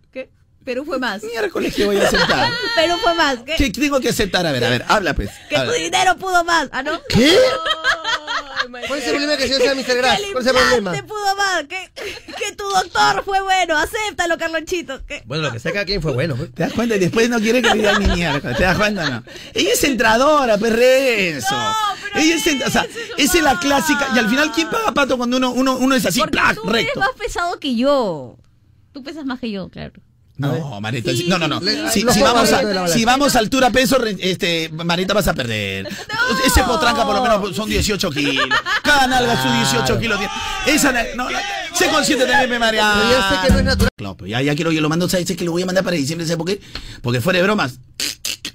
Perú 0.65 0.85
fue 0.85 0.99
más. 0.99 1.23
Miércoles 1.23 1.75
que 1.75 1.87
voy 1.87 1.97
a 1.97 2.07
aceptar. 2.07 2.51
Perú 2.77 2.95
fue 3.03 3.15
más. 3.15 3.39
¿Qué? 3.45 3.55
¿Qué 3.57 3.71
tengo 3.71 4.01
que 4.01 4.11
aceptar? 4.11 4.47
A 4.47 4.53
ver, 4.53 4.65
a 4.65 4.71
ver, 4.71 4.85
habla 4.89 5.15
pues. 5.15 5.31
Que 5.49 5.59
tu 5.59 5.71
dinero 5.73 6.17
pudo 6.19 6.45
más. 6.45 6.69
¿Ah, 6.73 6.83
no? 6.83 7.01
¿Qué? 7.09 7.37
¿Cuál 8.87 8.99
es 8.99 9.05
el 9.07 9.11
problema 9.13 9.37
que 9.39 9.45
señor 9.45 9.63
sea 9.63 9.75
Mr. 9.75 9.97
Grass? 9.97 10.21
¿Cuál 10.33 10.43
es 10.45 10.47
el 10.47 10.53
problema? 10.57 10.77
implante 10.97 11.03
pudo 11.05 11.37
más. 11.37 11.65
Que, 11.69 11.91
que 11.95 12.55
tu 12.55 12.65
doctor 12.69 13.25
fue 13.25 13.41
bueno. 13.41 13.79
Acéptalo, 13.79 14.37
Carlonchito. 14.37 15.01
¿Qué? 15.07 15.23
Bueno, 15.25 15.45
lo 15.45 15.53
que 15.53 15.59
sea 15.59 15.73
cada 15.73 15.87
quien 15.87 16.03
fue 16.03 16.13
bueno. 16.13 16.37
pues. 16.37 16.53
¿Te 16.53 16.65
das 16.65 16.73
cuenta? 16.75 16.97
Y 16.97 16.99
después 16.99 17.31
no 17.31 17.39
quiere 17.41 17.63
que 17.63 17.69
le 17.69 17.75
digan 17.77 18.03
ni 18.03 18.09
mierda. 18.15 18.55
¿Te 18.55 18.63
das 18.65 18.77
cuenta 18.77 19.07
o 19.07 19.11
no? 19.11 19.25
Ella 19.55 19.73
es 19.73 19.85
entradora, 19.85 20.59
perrenzo. 20.59 21.55
No, 21.57 21.73
pero 22.13 22.25
Ella 22.25 22.35
es, 22.35 22.47
ent- 22.47 22.67
o 22.67 22.71
sea, 22.71 22.87
esa 23.17 23.39
es 23.39 23.43
la 23.43 23.59
clásica. 23.59 24.09
Y 24.15 24.19
al 24.19 24.29
final, 24.29 24.53
¿quién 24.53 24.69
paga 24.69 24.93
pato 24.93 25.17
cuando 25.17 25.39
uno, 25.39 25.51
uno, 25.53 25.77
uno 25.79 25.95
es 25.95 26.05
así, 26.05 26.19
Porque 26.21 26.33
plac, 26.33 26.55
tú 26.57 26.69
eres 26.69 26.95
más 26.97 27.11
pesado 27.19 27.59
que 27.59 27.75
yo. 27.75 28.37
Tú 28.93 29.03
pesas 29.03 29.25
más 29.25 29.41
que 29.41 29.51
yo, 29.51 29.69
claro. 29.71 29.93
No, 30.39 30.80
Marita, 30.80 31.11
Sí, 31.11 31.26
no, 31.28 31.36
no, 31.36 31.49
no. 31.49 31.61
Si, 31.91 32.05
vamos 32.05 32.53
a, 32.53 32.62
balanza. 32.62 32.95
si 32.95 33.05
vamos 33.05 33.34
a 33.34 33.41
altura 33.41 33.70
peso, 33.70 33.99
este, 34.05 34.70
Marita 34.70 35.12
vas 35.12 35.26
a 35.26 35.34
perder. 35.34 35.89
Ese 36.47 36.62
potranca 36.62 37.05
por 37.05 37.16
lo 37.16 37.22
menos 37.22 37.57
son 37.57 37.68
18 37.68 38.11
kilos. 38.11 38.47
Cada 38.82 39.09
nalga 39.09 39.43
sus 39.43 39.72
18 39.72 39.99
kilos. 39.99 40.20
Esa, 40.66 40.93
no, 41.16 41.28
no, 41.28 41.39
sé 41.74 41.89
consciente 41.89 42.24
también, 42.24 42.51
me 42.51 42.59
María. 42.59 42.93
Pero 42.95 43.11
ya 43.11 43.28
sé 43.28 43.47
que 43.47 43.53
no 43.53 43.59
es 43.59 43.64
natural. 43.64 43.91
Claro, 43.97 44.16
pues 44.16 44.30
ya, 44.30 44.41
ya 44.41 44.55
quiero, 44.55 44.70
yo 44.70 44.80
lo 44.80 44.89
mando, 44.89 45.09
¿sabes? 45.09 45.26
Sé 45.26 45.34
que 45.34 45.45
lo 45.45 45.51
voy 45.51 45.62
a 45.62 45.66
mandar 45.66 45.83
para 45.83 45.96
diciembre, 45.96 46.25
¿sabes 46.25 46.38
por 46.38 46.46
qué? 46.46 46.61
Porque 47.03 47.21
fuera 47.21 47.38
de 47.38 47.42
bromas. 47.42 47.80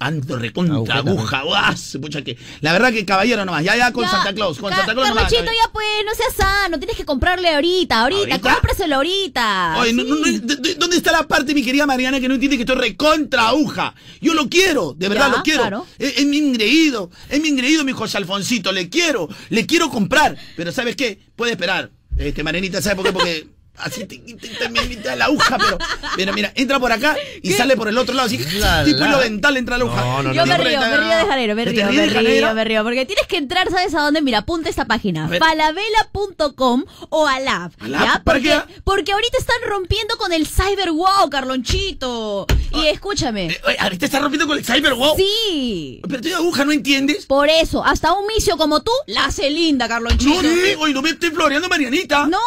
Ando 0.06 0.36
recontra 0.38 0.96
aguja, 0.96 1.42
guas, 1.42 1.98
pucha 2.00 2.22
que. 2.22 2.36
La 2.60 2.72
verdad 2.72 2.92
que 2.92 3.04
caballero 3.06 3.44
nomás, 3.44 3.64
ya, 3.64 3.76
ya 3.76 3.90
con 3.92 4.04
Ya, 4.04 4.10
Santa 4.10 4.34
Claus, 4.34 4.58
con 4.58 4.70
Ca- 4.70 4.76
Santa 4.76 4.92
Claus 4.92 5.08
nomás. 5.08 5.24
Carlonchito, 5.24 5.52
ya 5.64 5.72
pues, 5.72 5.86
no 6.04 6.14
seas 6.14 6.34
sano, 6.34 6.78
tienes 6.78 6.96
que 6.96 7.04
comprarle 7.04 7.54
ahorita, 7.54 8.00
ahorita, 8.02 8.20
¿Ahorita? 8.34 8.52
cómpraselo 8.54 8.96
ahorita. 8.96 9.76
Oye, 9.78 9.92
no, 9.94 10.04
no, 10.04 10.14
no, 10.16 10.22
¿d- 10.26 10.56
d- 10.56 10.74
¿dónde 10.74 10.96
está 10.96 11.10
la 11.12 11.26
parte, 11.26 11.54
mi 11.54 11.62
querida 11.64 11.86
Mariana, 11.86 12.20
que 12.20 12.28
no 12.28 12.34
entiende 12.34 12.56
que 12.56 12.64
estoy 12.64 12.76
recontra 12.76 13.48
aguja? 13.48 13.94
Yo 14.20 14.34
lo 14.34 14.48
quiero, 14.48 14.94
de 14.96 15.08
verdad 15.08 15.30
Ya, 15.30 15.36
lo 15.38 15.42
quiero. 15.42 15.60
claro. 15.62 15.86
Es, 15.98 16.18
es 16.18 16.26
mi 16.26 16.36
ingreído, 16.38 17.10
es 17.30 17.40
mi 17.40 17.48
ingreído, 17.48 17.82
mi 17.84 17.92
José 17.92 18.18
Alfonsito, 18.18 18.72
le 18.72 18.88
quiero, 18.90 19.28
le 19.48 19.64
quiero 19.66 19.88
comprar. 19.88 20.36
Pero 20.56 20.70
¿sabes 20.72 20.96
qué? 20.96 21.18
Puede 21.34 21.52
esperar, 21.52 21.90
este, 22.18 22.42
Marianita, 22.42 22.82
¿sabes 22.82 22.96
por 22.96 23.06
qué? 23.06 23.12
Porque 23.12 23.46
así 23.78 24.04
te, 24.04 24.18
te, 24.18 24.48
te- 24.48 24.68
me 24.68 24.82
invita 24.82 25.14
la 25.16 25.26
aguja, 25.26 25.58
pero 25.58 25.78
mira, 26.16 26.32
mira, 26.32 26.52
entra 26.54 26.78
por 26.80 26.92
acá 26.92 27.16
y 27.42 27.52
sale 27.52 27.76
por 27.76 27.88
el 27.88 27.98
otro 27.98 28.14
lado, 28.14 28.26
así, 28.26 28.38
La, 28.58 28.84
tipo 28.84 29.00
la. 29.00 29.18
dental 29.18 29.56
entra 29.56 29.78
la 29.78 29.84
aguja. 29.84 30.22
Yo 30.32 30.46
me 30.46 30.58
río, 30.58 30.80
me 30.80 30.96
río 30.96 31.16
de 31.16 31.24
Janero, 31.26 31.54
me 31.54 31.64
¿Te 31.64 31.70
río, 31.70 31.86
me 31.92 32.06
río, 32.06 32.54
me 32.54 32.64
río, 32.64 32.82
porque 32.84 33.04
tienes 33.06 33.26
que 33.26 33.36
entrar, 33.36 33.70
¿sabes 33.70 33.94
a 33.94 34.00
dónde? 34.02 34.22
Mira, 34.22 34.38
apunta 34.38 34.68
esta 34.68 34.84
página, 34.84 35.26
ver. 35.28 35.40
falabella.com 35.40 36.84
o 37.10 37.26
Alab, 37.26 37.72
¿ya? 37.86 37.98
¿para 37.98 38.20
Porque, 38.24 38.42
qué? 38.42 38.80
porque 38.84 39.12
ahorita 39.12 39.38
están 39.38 39.56
rompiendo 39.66 40.16
con 40.16 40.32
el 40.32 40.46
Cyber 40.46 40.92
Wow, 40.92 41.28
Carlonchito. 41.30 42.46
Y 42.72 42.86
escúchame. 42.86 43.46
Eh, 43.46 43.76
ahorita 43.78 44.06
está 44.06 44.18
rompiendo 44.20 44.46
con 44.46 44.58
el 44.58 44.64
cyber 44.64 44.94
wow. 44.94 45.14
Sí. 45.16 46.00
Pero 46.08 46.20
tú 46.20 46.28
de 46.28 46.34
aguja 46.34 46.64
no 46.64 46.72
entiendes. 46.72 47.26
Por 47.26 47.48
eso, 47.48 47.84
hasta 47.84 48.12
un 48.12 48.26
misio 48.26 48.56
como 48.56 48.82
tú 48.82 48.90
la 49.06 49.26
hace 49.26 49.48
linda, 49.50 49.86
Carlonchito. 49.88 50.42
No, 50.42 50.42
no, 50.42 50.80
oye, 50.80 50.92
no 50.94 51.02
me 51.02 51.10
estoy 51.10 51.30
floreando, 51.30 51.68
Marianita. 51.68 52.26
No, 52.26 52.38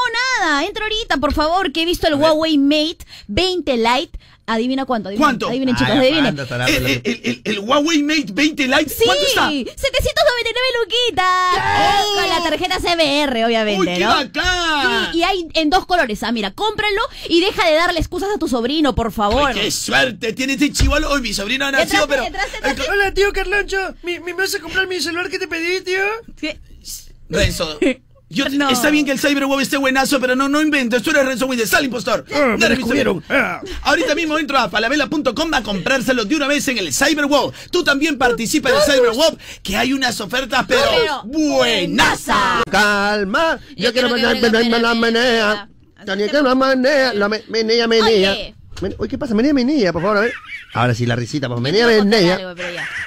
nada, 0.42 0.66
entra 0.66 0.84
ahorita, 0.86 1.17
por 1.20 1.34
favor, 1.34 1.72
que 1.72 1.82
he 1.84 1.86
visto 1.86 2.08
el 2.08 2.16
Huawei 2.16 2.58
Mate 2.58 3.00
20 3.28 3.78
Lite. 3.78 4.20
Adivina 4.50 4.86
cuánto, 4.86 5.10
adivinen, 5.10 5.26
¿Cuánto? 5.28 5.50
Adivinen, 5.50 5.76
chicos, 5.76 5.92
Ay, 5.92 5.98
adivinen. 6.00 6.40
El, 6.40 6.48
la- 6.58 6.66
el- 6.68 6.86
el- 7.04 7.22
el- 7.26 7.42
el 7.44 7.60
Huawei 7.60 8.02
Mate 8.02 8.28
20 8.32 8.66
Lite, 8.66 8.90
Sí, 8.90 9.04
¿cuánto 9.04 9.26
está? 9.26 9.50
799 9.50 10.68
luquitas. 10.80 11.26
Con 12.16 12.30
la 12.30 12.50
tarjeta 12.50 12.80
CBR, 12.80 13.44
obviamente, 13.46 13.80
¡Uy, 13.82 13.88
qué 13.98 14.00
¿no? 14.06 14.10
bacán! 14.16 15.12
Sí, 15.12 15.18
y 15.20 15.24
hay 15.24 15.48
en 15.54 15.70
dos 15.70 15.86
colores. 15.86 16.24
Ah, 16.24 16.32
mira, 16.32 16.52
cómpralo 16.52 17.02
y 17.28 17.42
deja 17.42 17.68
de 17.68 17.76
darle 17.76 18.00
excusas 18.00 18.30
a 18.34 18.38
tu 18.40 18.48
sobrino, 18.48 18.96
por 18.96 19.12
favor. 19.12 19.50
Ay, 19.50 19.60
¡Qué 19.64 19.70
suerte! 19.72 20.32
Tiene 20.32 20.54
este 20.54 20.72
chivolo. 20.72 21.10
Hoy 21.12 21.20
mi 21.22 21.34
sobrino 21.34 21.66
ha 21.66 21.72
nacido, 21.72 22.04
Entraste, 22.04 22.08
pero. 22.10 22.24
entraste, 22.24 22.58
entraste. 22.70 22.90
Hola, 22.90 23.14
tío 23.14 23.34
Carloncho. 23.34 23.96
¿Me, 24.04 24.22
me 24.22 24.32
vas 24.32 24.56
a 24.56 24.60
comprar 24.60 24.88
mi 24.88 25.02
celular 25.02 25.30
que 25.30 25.40
te 25.40 25.50
pedí, 25.50 25.82
tío? 25.82 26.04
Renzo. 27.30 27.78
Yo, 28.30 28.50
No. 28.50 28.70
Está 28.70 28.90
bien 28.90 29.06
que 29.06 29.12
el 29.14 29.20
Cyberweb 29.20 29.60
esté 29.62 29.78
buenazo, 29.78 30.20
pero 30.20 30.36
no, 30.36 30.50
no 30.50 30.62
inventes. 30.62 31.02
Tú 31.02 31.12
eres 31.12 31.26
Renzo 31.26 31.46
Winter, 31.46 31.66
sal 31.66 31.86
impostor. 31.86 32.26
Ah, 32.34 32.40
me 32.40 32.58
No 32.58 32.70
mi 32.70 32.76
descubrieron. 32.76 33.24
Ah. 33.30 33.62
Ahorita 33.84 34.16
mismo 34.16 34.38
entro 34.38 34.58
a 34.58 34.68
falabella.com 34.70 35.54
a 35.54 35.64
comprárselo 35.64 36.26
de 36.26 36.36
una 36.36 36.48
vez 36.48 36.68
en 36.68 36.78
el 36.78 36.94
Cyberweb. 36.94 37.54
Tú 37.72 37.86
también 37.86 38.18
participa 38.18 38.70
en 38.70 38.76
el 38.76 38.82
Cyberweb, 38.82 39.38
que 39.64 39.78
hay 39.78 39.94
unas 39.94 40.20
ofertas, 40.20 40.66
pero, 40.68 40.82
Pero 40.98 41.24
buenaza. 41.24 42.62
Calma. 42.70 43.60
Yo, 43.70 43.76
Yo 43.86 43.94
quiero 43.94 44.10
menea, 44.10 44.34
la 44.34 44.40
menea, 44.42 44.70
menea. 44.70 44.96
menea. 44.96 45.70
Tania, 46.06 46.28
que 46.30 46.42
la 46.42 46.54
menea, 46.56 47.14
la 47.14 47.30
me- 47.30 47.44
menea, 47.48 47.88
menea. 47.88 48.32
Oye. 48.34 48.54
¿qué 49.10 49.18
pasa? 49.18 49.34
Menea, 49.34 49.54
menea, 49.54 49.92
por 49.94 50.02
favor, 50.02 50.18
a 50.18 50.22
ver. 50.22 50.34
Ahora 50.74 50.94
sí, 50.94 51.06
la 51.06 51.16
risita, 51.16 51.48
pues. 51.48 51.62
Menea, 51.62 51.88
menea. 51.88 52.38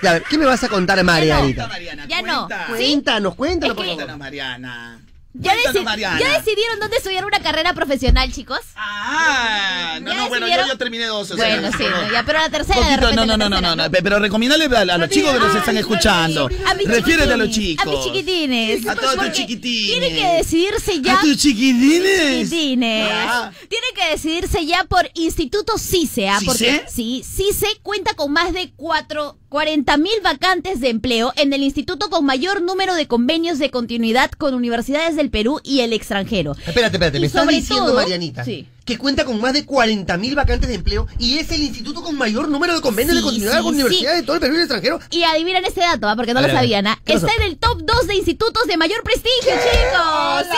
ya. 0.03 0.11
A 0.11 0.13
ver, 0.15 0.23
¿qué 0.29 0.39
me 0.39 0.47
vas 0.47 0.65
a 0.65 0.69
contar, 0.69 1.03
Marianita? 1.05 1.69
Mariana, 1.69 2.07
Ya 2.09 2.23
no. 2.23 2.49
Cuéntanos, 2.69 3.35
cuéntanos, 3.35 3.77
por 3.77 3.85
favor. 3.85 3.97
Cuéntanos, 3.97 4.19
Mariana. 4.19 4.99
¿Ya, 5.33 5.53
deci-. 5.55 5.85
¿Ya 6.19 6.39
decidieron 6.39 6.81
dónde 6.81 6.97
estudiar 6.97 7.25
una 7.25 7.39
carrera 7.41 7.73
profesional, 7.73 8.33
chicos? 8.33 8.59
Ah, 8.75 9.99
no, 10.03 10.11
¿Ya 10.13 10.17
no, 10.17 10.29
bueno, 10.29 10.49
yo, 10.49 10.55
yo 10.67 10.77
terminé 10.77 11.07
dos. 11.07 11.31
o 11.31 11.37
sea, 11.37 11.57
Bueno, 11.61 11.71
sí, 11.79 11.85
no. 11.85 12.13
ya, 12.13 12.25
pero 12.25 12.41
la 12.41 12.51
tercera 12.51 12.81
de 12.81 12.85
Poquito, 12.97 13.01
repente 13.01 13.17
no, 13.17 13.27
no, 13.27 13.33
la 13.37 13.37
no, 13.49 13.49
no, 13.61 13.61
no, 13.77 13.77
no, 13.85 13.91
pe- 13.91 14.03
pero 14.03 14.19
recomiéndale 14.19 14.65
a, 14.65 14.81
a 14.95 14.99
los 14.99 15.09
chicos 15.09 15.33
que 15.33 15.39
nos 15.39 15.55
están 15.55 15.77
escuchando. 15.77 16.49
A 16.67 16.75
Refiérete 16.75 17.33
a 17.33 17.37
los 17.37 17.51
chicos. 17.51 17.87
A 17.87 17.91
mis 17.91 18.01
chiquitines. 18.05 18.87
A 18.89 18.97
todos 18.97 19.15
tus 19.17 19.33
chiquitines. 19.33 19.99
Tienen 20.01 20.17
que 20.17 20.37
decidirse 20.39 21.01
ya. 21.01 21.19
¿A 21.19 21.21
tus 21.21 21.37
chiquitines? 21.37 22.51
Chiquitines. 22.51 23.09
Ah. 23.13 23.53
Tienen 23.69 23.91
que 23.95 24.11
decidirse 24.11 24.67
ya 24.67 24.83
por 24.85 25.09
Instituto 25.15 25.79
CICE, 25.79 26.29
¿ah? 26.29 26.39
Porque 26.45 26.85
sí, 26.89 27.23
CICE 27.25 27.69
cuenta 27.83 28.15
con 28.15 28.33
más 28.33 28.53
de 28.53 28.73
cuatro, 28.77 29.39
40 29.49 29.97
mil 29.97 30.13
vacantes 30.25 30.81
de 30.81 30.89
empleo 30.89 31.33
en 31.37 31.53
el 31.53 31.63
instituto 31.63 32.11
con 32.11 32.25
mayor 32.25 32.63
número 32.63 32.95
de 32.95 33.07
convenios 33.07 33.59
de 33.59 33.71
continuidad 33.71 34.31
con 34.33 34.55
universidades 34.55 35.17
del 35.21 35.31
Perú 35.31 35.61
y 35.63 35.81
el 35.81 35.93
extranjero. 35.93 36.53
Espérate, 36.67 36.97
espérate, 36.97 37.19
Y 37.19 37.21
me 37.21 37.27
estás 37.27 37.47
diciendo, 37.49 37.87
todo- 37.87 37.95
Marianita, 37.97 38.45
Sí. 38.45 38.67
Que 38.85 38.99
cuenta 38.99 39.25
con 39.25 39.41
más 39.41 39.53
de 39.53 39.67
40.000 39.67 40.35
vacantes 40.35 40.69
de 40.69 40.75
empleo 40.77 41.07
y 41.19 41.39
es 41.39 41.51
el 41.53 41.61
instituto 41.63 42.03
con 42.03 42.17
mayor 42.17 42.49
número 42.49 42.75
de 42.75 42.81
convenios 42.81 43.17
de 43.17 43.23
continuidad 43.23 43.59
sí, 43.59 43.63
con 43.63 43.75
universidades 43.75 44.17
sí. 44.17 44.21
de 44.23 44.27
todo 44.27 44.35
el 44.37 44.41
Perú 44.41 44.55
y 44.55 44.57
el 44.57 44.63
extranjero. 44.63 45.01
Y 45.11 45.23
adivinen 45.23 45.65
este 45.65 45.81
dato, 45.81 46.09
¿ah? 46.09 46.17
porque 46.17 46.33
no 46.35 46.39
A 46.41 46.43
lo 46.43 46.49
ver, 46.49 46.57
sabían. 46.57 46.87
¿ah? 46.87 46.99
Está 47.07 47.33
en 47.39 47.43
el 47.43 47.57
top 47.59 47.83
2 47.83 48.07
de 48.07 48.15
institutos 48.17 48.67
de 48.67 48.77
mayor 48.77 49.03
prestigio, 49.03 49.53
chicos. 49.53 50.47
Sí. 50.51 50.57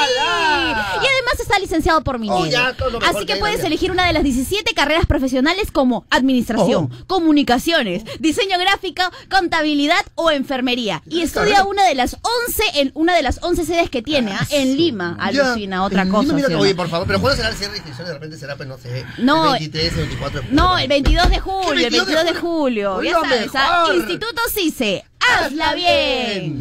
Y 1.03 1.07
además 1.07 1.41
está 1.41 1.59
licenciado 1.59 2.03
por 2.03 2.19
Minero. 2.19 2.41
Oh, 2.41 2.47
ya, 2.47 2.73
todo 2.75 2.91
lo 2.91 3.01
mejor 3.01 3.17
Así 3.17 3.27
que 3.27 3.35
que 3.35 3.39
puedes 3.41 3.63
elegir 3.65 3.91
una 3.91 4.07
de 4.07 4.13
las 4.13 4.23
17 4.23 4.73
carreras 4.75 5.07
profesionales 5.07 5.71
como 5.71 6.05
administración, 6.11 6.91
Oh. 6.93 7.07
comunicaciones, 7.07 8.05
diseño 8.21 8.59
gráfico, 8.59 9.03
contabilidad 9.31 10.05
o 10.15 10.31
enfermería. 10.31 11.03
Y 11.09 11.23
estudia 11.23 11.57
carrera? 11.57 11.65
una 11.65 11.85
de 11.87 11.95
las 11.95 12.17
11 12.47 12.63
en 12.81 12.91
una 12.95 13.15
de 13.15 13.23
las 13.23 13.39
11 13.43 13.65
sedes 13.65 13.91
que 13.91 14.03
tiene, 14.03 14.33
¿ah? 14.33 14.47
en 14.51 14.77
Lima. 14.77 15.17
Alucina, 15.19 15.85
otra 15.85 16.09
cosa. 16.09 16.35
Oye, 16.59 16.75
por 16.75 16.89
favor, 16.89 17.07
pero 17.07 17.21
¿cuándo 17.21 17.37
será 17.37 17.49
el 17.51 17.57
cierre 17.57 17.73
de 17.73 17.79
inscripción? 17.79 18.12
De 18.13 18.19
repente 18.19 18.37
será, 18.37 18.57
pues 18.57 18.69
no 18.69 18.77
sé, 18.77 19.07
No, 19.17 19.55
el 19.55 19.61
23, 19.61 19.93
el 19.93 19.99
24 20.01 20.41
de 20.41 20.47
julio. 20.47 20.63
No, 20.63 20.79
el 20.79 20.87
22 20.87 21.31
de 21.31 21.41
julio, 21.41 21.73
el 21.73 21.79
22 21.79 22.07
22 22.07 22.35
de 22.35 22.41
julio. 22.41 23.03
Ya 23.03 23.13
sabes, 23.13 23.51
¿ah? 23.55 23.87
Instituto 23.95 24.43
CICE, 24.51 25.05
hazla 25.19 25.75
bien. 25.75 26.61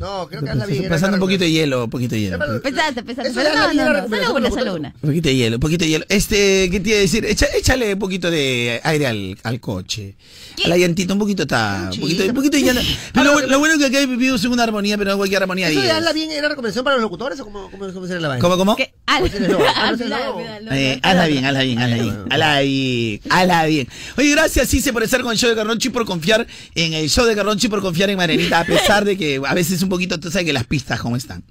No, 0.00 0.26
creo 0.28 0.42
que 0.42 0.50
hazla 0.50 0.66
bien. 0.66 0.84
era 0.84 0.94
Pasando 0.94 1.16
un 1.16 1.20
poquito 1.20 1.44
de 1.44 1.50
hielo, 1.52 1.84
un 1.84 1.90
poquito 1.90 2.14
de 2.14 2.20
hielo. 2.22 2.38
Un 2.38 2.60
pensate. 2.60 3.00
Eso 3.00 3.22
Pero 3.34 3.42
ya 3.42 3.54
la 3.54 3.66
no, 3.66 3.70
vida 3.72 3.84
no, 3.84 3.90
era 3.90 4.00
no. 4.02 4.08
Solo 4.08 4.34
una, 4.34 4.50
solo 4.50 4.74
una. 4.74 4.94
poquito 5.00 5.28
de 5.28 5.36
hielo, 5.36 5.56
un 5.56 5.60
poquito 5.60 5.84
de 5.84 5.90
hielo. 5.90 6.04
Este, 6.08 6.68
¿qué 6.70 6.80
te 6.80 6.88
iba 6.90 6.98
a 6.98 7.00
decir? 7.02 7.24
Echa- 7.26 7.48
échale 7.56 7.92
un 7.92 7.98
poquito 7.98 8.30
de 8.30 8.80
aire 8.82 9.06
al, 9.06 9.38
al 9.42 9.60
coche. 9.60 10.16
A 10.64 10.68
la 10.68 10.76
llantita, 10.76 11.12
un 11.12 11.18
poquito 11.18 11.42
está. 11.42 11.90
Un 11.92 12.00
poquito, 12.00 12.24
un 12.24 12.34
poquito 12.34 12.56
de 12.56 12.62
llanta. 12.62 12.82
Pero 13.14 13.40
lo, 13.40 13.46
lo 13.46 13.58
bueno 13.58 13.74
es 13.74 13.80
que 13.80 13.86
acá 13.86 14.06
vivimos 14.06 14.42
en 14.44 14.50
una 14.52 14.62
armonía, 14.64 14.96
pero 14.98 15.10
no 15.12 15.16
cualquier 15.16 15.42
armonía 15.42 15.68
¿Eso 15.68 15.78
de 15.80 15.84
diez. 15.86 15.94
hazla 15.96 16.12
bien 16.12 16.30
era 16.30 16.48
recomendación 16.48 16.84
para 16.84 16.96
los 16.96 17.02
locutores 17.02 17.38
o 17.40 17.44
cómo, 17.44 17.70
cómo, 17.70 17.92
cómo 17.92 18.06
será 18.06 18.20
la 18.20 18.28
vaina? 18.28 18.42
¿Cómo, 18.42 18.56
cómo? 18.56 18.76
Ah, 19.06 19.20
Hazla, 19.22 20.18
Eh, 20.70 20.70
bien, 20.70 21.00
hazla 21.02 21.26
bien, 21.26 21.44
hazla 21.44 21.62
bien, 21.62 21.78
hazla 22.30 22.60
bien, 22.60 23.20
hazla 23.28 23.64
bien. 23.66 23.88
Oye, 24.16 24.30
gracias, 24.30 24.68
Cice, 24.68 24.92
por 24.92 25.02
estar 25.02 25.20
con 25.22 25.32
el 25.32 25.38
show 25.38 25.50
de 25.50 25.56
Carronchi, 25.56 25.88
por 25.90 26.04
confiar 26.04 26.46
en 26.74 26.92
el 26.94 27.08
show 27.10 27.24
de 27.26 27.34
Carronchi, 27.34 27.68
por 27.68 27.80
confiar 27.80 28.08
en 28.10 28.16
Marianita, 28.16 28.60
a 28.60 28.64
pesar 28.64 29.04
de 29.04 29.16
que 29.16 29.40
a 29.44 29.54
veces 29.54 29.82
un 29.82 29.88
poquito, 29.90 30.18
tú 30.18 30.30
sabes 30.30 30.46
que 30.46 30.52
las 30.52 30.64
pistas 30.64 31.00
cómo 31.00 31.16
están. 31.16 31.44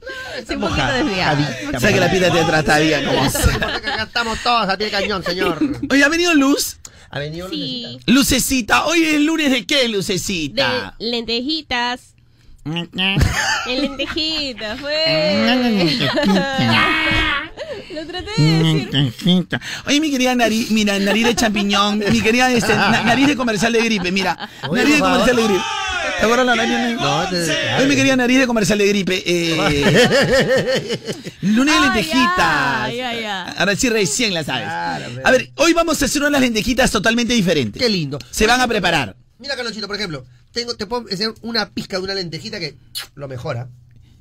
Sí, 0.48 0.56
un 0.56 0.62
poquito 0.62 0.88
desviado. 0.88 1.44
Sabes 1.80 1.94
que 1.94 2.00
la 2.00 2.10
pista 2.12 2.32
te 2.32 2.44
trata 2.44 2.80
bien. 2.80 3.06
Acá 3.08 4.04
estamos 4.04 4.40
todos 4.42 4.68
a 4.70 4.76
pie 4.78 4.88
de 4.88 4.92
cañón, 4.92 5.24
señor. 5.24 5.60
Oye, 5.92 6.04
ha 6.04 6.10
venido 6.10 6.34
Luz. 6.34 6.78
Ha 7.12 7.20
venido 7.20 7.50
Sí, 7.50 8.00
Lucecita, 8.06 8.86
hoy 8.86 9.04
es 9.04 9.20
lunes 9.22 9.50
de 9.52 9.66
qué, 9.66 9.78
de 9.84 9.88
Lucecita? 9.90 10.96
lentejitas. 11.00 12.16
En 12.66 13.82
lentejitas, 13.82 14.80
fue. 14.80 14.96
Lo 17.94 18.06
traté 18.06 18.30
de 18.42 18.64
decir. 19.04 19.48
Oye, 19.88 20.00
mi 20.00 20.12
querida 20.12 20.36
nariz, 20.36 20.70
mira, 20.72 20.98
nariz 21.00 21.26
de 21.26 21.36
champiñón, 21.36 22.00
mi 22.12 22.22
querida 22.22 22.52
este, 22.52 22.76
na- 22.76 23.04
nariz 23.04 23.28
de 23.28 23.36
comercial 23.36 23.74
de 23.74 23.82
gripe, 23.84 24.12
mira, 24.12 24.50
Oye, 24.68 24.82
nariz 24.84 24.96
de 24.96 25.02
comercial 25.02 25.36
de 25.36 25.44
gripe. 25.44 25.62
¿Te 26.20 26.26
acuerdas 26.26 26.46
la 26.46 26.56
nariz? 26.56 26.98
No, 27.00 27.30
te- 27.30 27.76
Oye, 27.78 27.88
mi 27.88 27.96
querida 27.96 28.16
nariz 28.16 28.40
de 28.40 28.48
comercial 28.48 28.78
de 28.78 28.88
gripe. 28.88 29.24
Eh, 29.26 29.56
lunes 31.42 31.74
de 31.76 31.82
lentejitas. 31.82 32.38
ay, 32.40 33.00
ay, 33.00 33.24
ay. 33.24 33.54
Ahora 33.58 33.76
sí, 33.76 33.90
recién 33.90 34.34
la 34.34 34.44
sabes. 34.44 34.68
A 35.24 35.32
ver, 35.32 35.52
hoy 35.56 35.74
vamos 35.74 36.02
a 36.02 36.06
hacer 36.06 36.22
unas 36.24 36.42
lentejitas 36.42 36.92
totalmente 36.92 37.34
diferentes. 37.34 37.82
Qué 37.82 37.90
lindo. 37.90 38.20
Se 38.32 38.46
van 38.48 38.60
a 38.62 38.68
preparar. 38.68 39.16
Mira, 39.38 39.56
Carlonchito, 39.56 39.88
por 39.88 39.96
ejemplo, 39.96 40.26
tengo, 40.52 40.76
te 40.76 40.86
puedo 40.86 41.08
enseñar 41.10 41.34
una 41.42 41.70
pizca 41.70 41.98
de 41.98 42.04
una 42.04 42.14
lentejita 42.14 42.60
que 42.60 42.76
lo 43.16 43.28
mejora. 43.28 43.70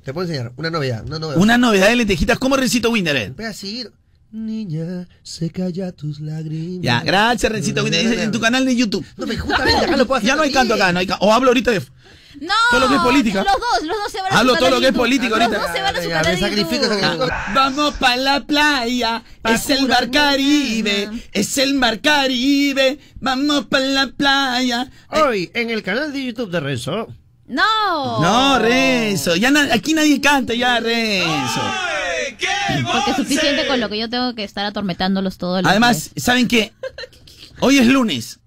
Te 0.03 0.13
puedo 0.13 0.27
enseñar 0.27 0.53
una 0.55 0.69
novedad, 0.69 1.03
una 1.05 1.19
novedad. 1.19 1.41
Una 1.41 1.57
novedad 1.57 1.89
de 1.89 1.95
lentejitas. 1.97 2.39
¿Cómo 2.39 2.55
Rencito 2.55 2.89
Winder? 2.91 3.31
Voy 3.31 3.45
a 3.45 3.53
seguir. 3.53 3.91
Niña, 4.31 5.07
seca 5.23 5.69
ya 5.69 5.91
tus 5.91 6.19
lágrimas. 6.19 6.81
Ya, 6.83 7.01
gracias, 7.01 7.51
Rencito 7.51 7.85
En 7.87 8.31
tu 8.31 8.39
canal 8.39 8.63
de 8.63 8.75
YouTube. 8.75 9.03
No, 9.17 9.25
me 9.25 9.35
justamente 9.37 9.85
acá 9.85 9.97
lo 9.97 10.05
puedo 10.05 10.17
hacer. 10.19 10.27
Ya 10.27 10.35
no 10.35 10.43
hay 10.43 10.51
canto 10.51 10.75
acá, 10.75 10.91
no 10.93 10.99
hay 10.99 11.07
canto. 11.07 11.25
O 11.25 11.33
hablo 11.33 11.47
ahorita 11.49 11.71
de. 11.71 11.79
No. 12.39 12.53
Todo 12.69 12.79
lo 12.81 12.87
que 12.89 12.95
es 12.95 13.01
política. 13.01 13.43
Los 13.43 13.53
dos, 13.53 13.87
los 13.87 13.97
dos 13.97 14.11
se 14.11 14.21
van 14.21 14.31
a 14.31 14.39
Hablo 14.39 14.53
su 14.53 14.59
todo 14.59 14.69
lo 14.69 14.79
que 14.79 14.85
es 14.85 14.91
YouTube. 14.91 14.97
político 15.01 15.35
Los 15.35 15.41
ahorita. 15.47 15.59
dos 15.61 15.71
se 15.75 15.81
van 15.81 15.95
a 15.95 16.01
su 16.03 16.09
canal 16.09 16.25
de 16.35 16.41
YouTube. 16.41 16.79
sacrifico. 16.79 17.27
Vamos 17.55 17.93
pa' 17.95 18.15
la 18.17 18.45
playa, 18.45 19.23
es 19.45 19.69
el 19.71 19.87
mar 19.87 20.11
Caribe, 20.11 21.09
es 21.33 21.57
el 21.57 21.73
mar 21.73 21.99
Caribe, 21.99 22.99
vamos 23.19 23.65
pa' 23.65 23.79
la 23.79 24.07
playa. 24.15 24.91
Hoy, 25.09 25.49
en 25.55 25.71
el 25.71 25.81
canal 25.81 26.13
de 26.13 26.23
YouTube 26.23 26.51
de 26.51 26.59
Renzo. 26.59 27.07
No. 27.47 28.21
No, 28.21 28.59
Renzo, 28.59 29.35
ya 29.35 29.49
na- 29.49 29.73
aquí 29.73 29.95
nadie 29.95 30.21
canta 30.21 30.53
ya, 30.53 30.79
Renzo. 30.79 31.61
Porque 32.91 33.11
es 33.11 33.17
suficiente 33.17 33.67
con 33.67 33.79
lo 33.79 33.89
que 33.89 33.97
yo 33.97 34.09
tengo 34.09 34.35
que 34.35 34.43
estar 34.43 34.65
atormentándolos 34.65 35.37
todo 35.37 35.59
el 35.59 35.65
Además, 35.67 36.11
¿saben 36.17 36.47
qué? 36.47 36.73
Hoy 37.59 37.77
es 37.77 37.87
lunes. 37.87 38.39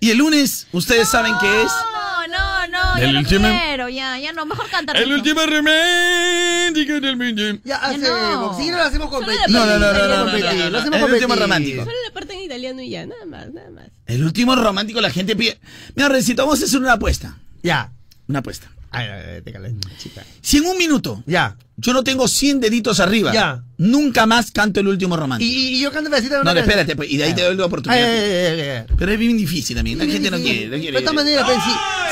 Y 0.00 0.10
el 0.10 0.18
lunes, 0.18 0.66
ustedes 0.72 1.08
saben 1.08 1.32
qué 1.40 1.62
es. 1.62 1.70
No, 1.70 2.26
no, 2.28 2.66
no, 2.68 2.96
El 2.98 3.12
ya 3.12 3.18
último- 3.20 3.48
no 3.48 3.58
quiero, 3.58 3.88
ya, 3.88 4.18
ya 4.18 4.32
no, 4.32 4.44
mejor 4.46 4.68
canta. 4.68 4.92
El 4.92 5.12
último 5.12 5.40
romántico 5.46 7.00
del 7.00 7.16
mundo. 7.16 7.60
Ya 7.64 7.80
no. 7.96 8.56
Si 8.58 8.70
no 8.70 8.76
lo 8.78 8.82
hacemos 8.84 9.08
competir. 9.08 9.38
No, 9.48 9.64
no, 9.64 9.78
no, 9.78 9.92
no, 9.92 9.92
no, 9.92 10.08
no, 10.08 10.24
no, 10.26 10.54
no, 10.54 10.70
lo 10.70 10.78
hacemos 10.78 11.00
El 11.00 11.14
último 11.14 11.34
romántico. 11.36 11.84
Solo 11.84 11.96
la 12.06 12.12
parte 12.12 12.34
en 12.34 12.40
italiano 12.40 12.82
y 12.82 12.90
ya, 12.90 13.06
nada 13.06 13.24
más, 13.26 13.52
nada 13.52 13.70
más. 13.70 13.86
El 14.06 14.24
último 14.24 14.54
romántico, 14.56 15.00
la 15.00 15.10
gente 15.10 15.34
pide. 15.36 15.58
Mira, 15.94 16.08
Rencito, 16.08 16.42
vamos 16.44 16.60
a 16.62 16.64
hacer 16.64 16.80
una 16.80 16.94
apuesta. 16.94 17.38
Ya. 17.62 17.90
Una 18.28 18.40
apuesta. 18.40 18.70
Ay, 18.90 19.06
ay, 19.08 19.22
ay, 19.36 19.42
te 19.42 19.52
calentita. 19.52 20.24
Si 20.40 20.58
en 20.58 20.66
un 20.66 20.76
minuto 20.78 21.22
Ya. 21.26 21.56
Yo 21.78 21.92
no 21.92 22.02
tengo 22.04 22.26
100 22.26 22.60
deditos 22.60 23.00
arriba, 23.00 23.32
Ya. 23.32 23.62
nunca 23.76 24.24
más 24.26 24.50
canto 24.50 24.80
el 24.80 24.88
último 24.88 25.16
romántico. 25.16 25.50
y, 25.52 25.76
y 25.76 25.80
yo 25.80 25.92
canto 25.92 26.08
pedacito 26.10 26.34
de 26.36 26.40
una 26.40 26.50
no, 26.50 26.54
no, 26.54 26.60
canción. 26.60 26.70
espérate, 26.80 26.96
pues, 26.96 27.10
y 27.10 27.16
de 27.18 27.24
ahí 27.24 27.34
te 27.34 27.42
doy 27.42 27.54
la 27.56 27.66
oportunidad. 27.66 28.02
ay, 28.02 28.10
ay, 28.20 28.60
ay. 28.60 28.84
Pero 28.98 29.12
es 29.12 29.18
bien 29.18 29.36
difícil 29.36 29.76
también. 29.76 29.98
La 29.98 30.06
gente 30.06 30.30
no 30.30 30.38
quiere, 30.38 30.66
no 30.68 30.76
quiere. 30.78 30.92
De 30.92 30.98
esta 30.98 31.12
manera, 31.12 31.44
pues, 31.44 31.58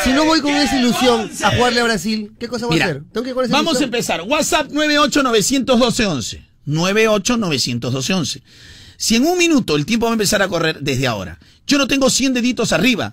si, 0.03 0.11
si 0.11 0.15
no 0.15 0.25
voy 0.27 0.41
con 0.41 0.55
esa 0.55 0.79
ilusión 0.79 1.31
a 1.43 1.51
jugarle 1.57 1.81
a 1.81 1.85
Brasil, 1.85 2.33
¿qué 2.39 2.47
cosa 2.49 2.67
voy 2.67 2.75
Mira, 2.77 2.87
a 2.87 2.91
hacer? 2.91 3.03
Tengo 3.13 3.25
que 3.25 3.31
ir 3.31 3.35
con 3.35 3.45
esa 3.45 3.53
vamos 3.53 3.75
a 3.77 3.79
ilusión. 3.79 3.89
empezar. 3.89 4.23
WhatsApp 4.23 4.71
9891211. 4.73 6.43
9891211. 6.67 8.43
Si 8.97 9.17
en 9.17 9.27
un 9.27 9.39
minuto 9.39 9.77
el 9.77 9.87
tiempo 9.87 10.07
va 10.07 10.13
a 10.13 10.15
empezar 10.15 10.43
a 10.43 10.49
correr 10.49 10.79
desde 10.81 11.07
ahora, 11.07 11.39
yo 11.67 11.79
no 11.79 11.87
tengo 11.89 12.09
100 12.11 12.35
deditos 12.35 12.73
arriba, 12.73 13.13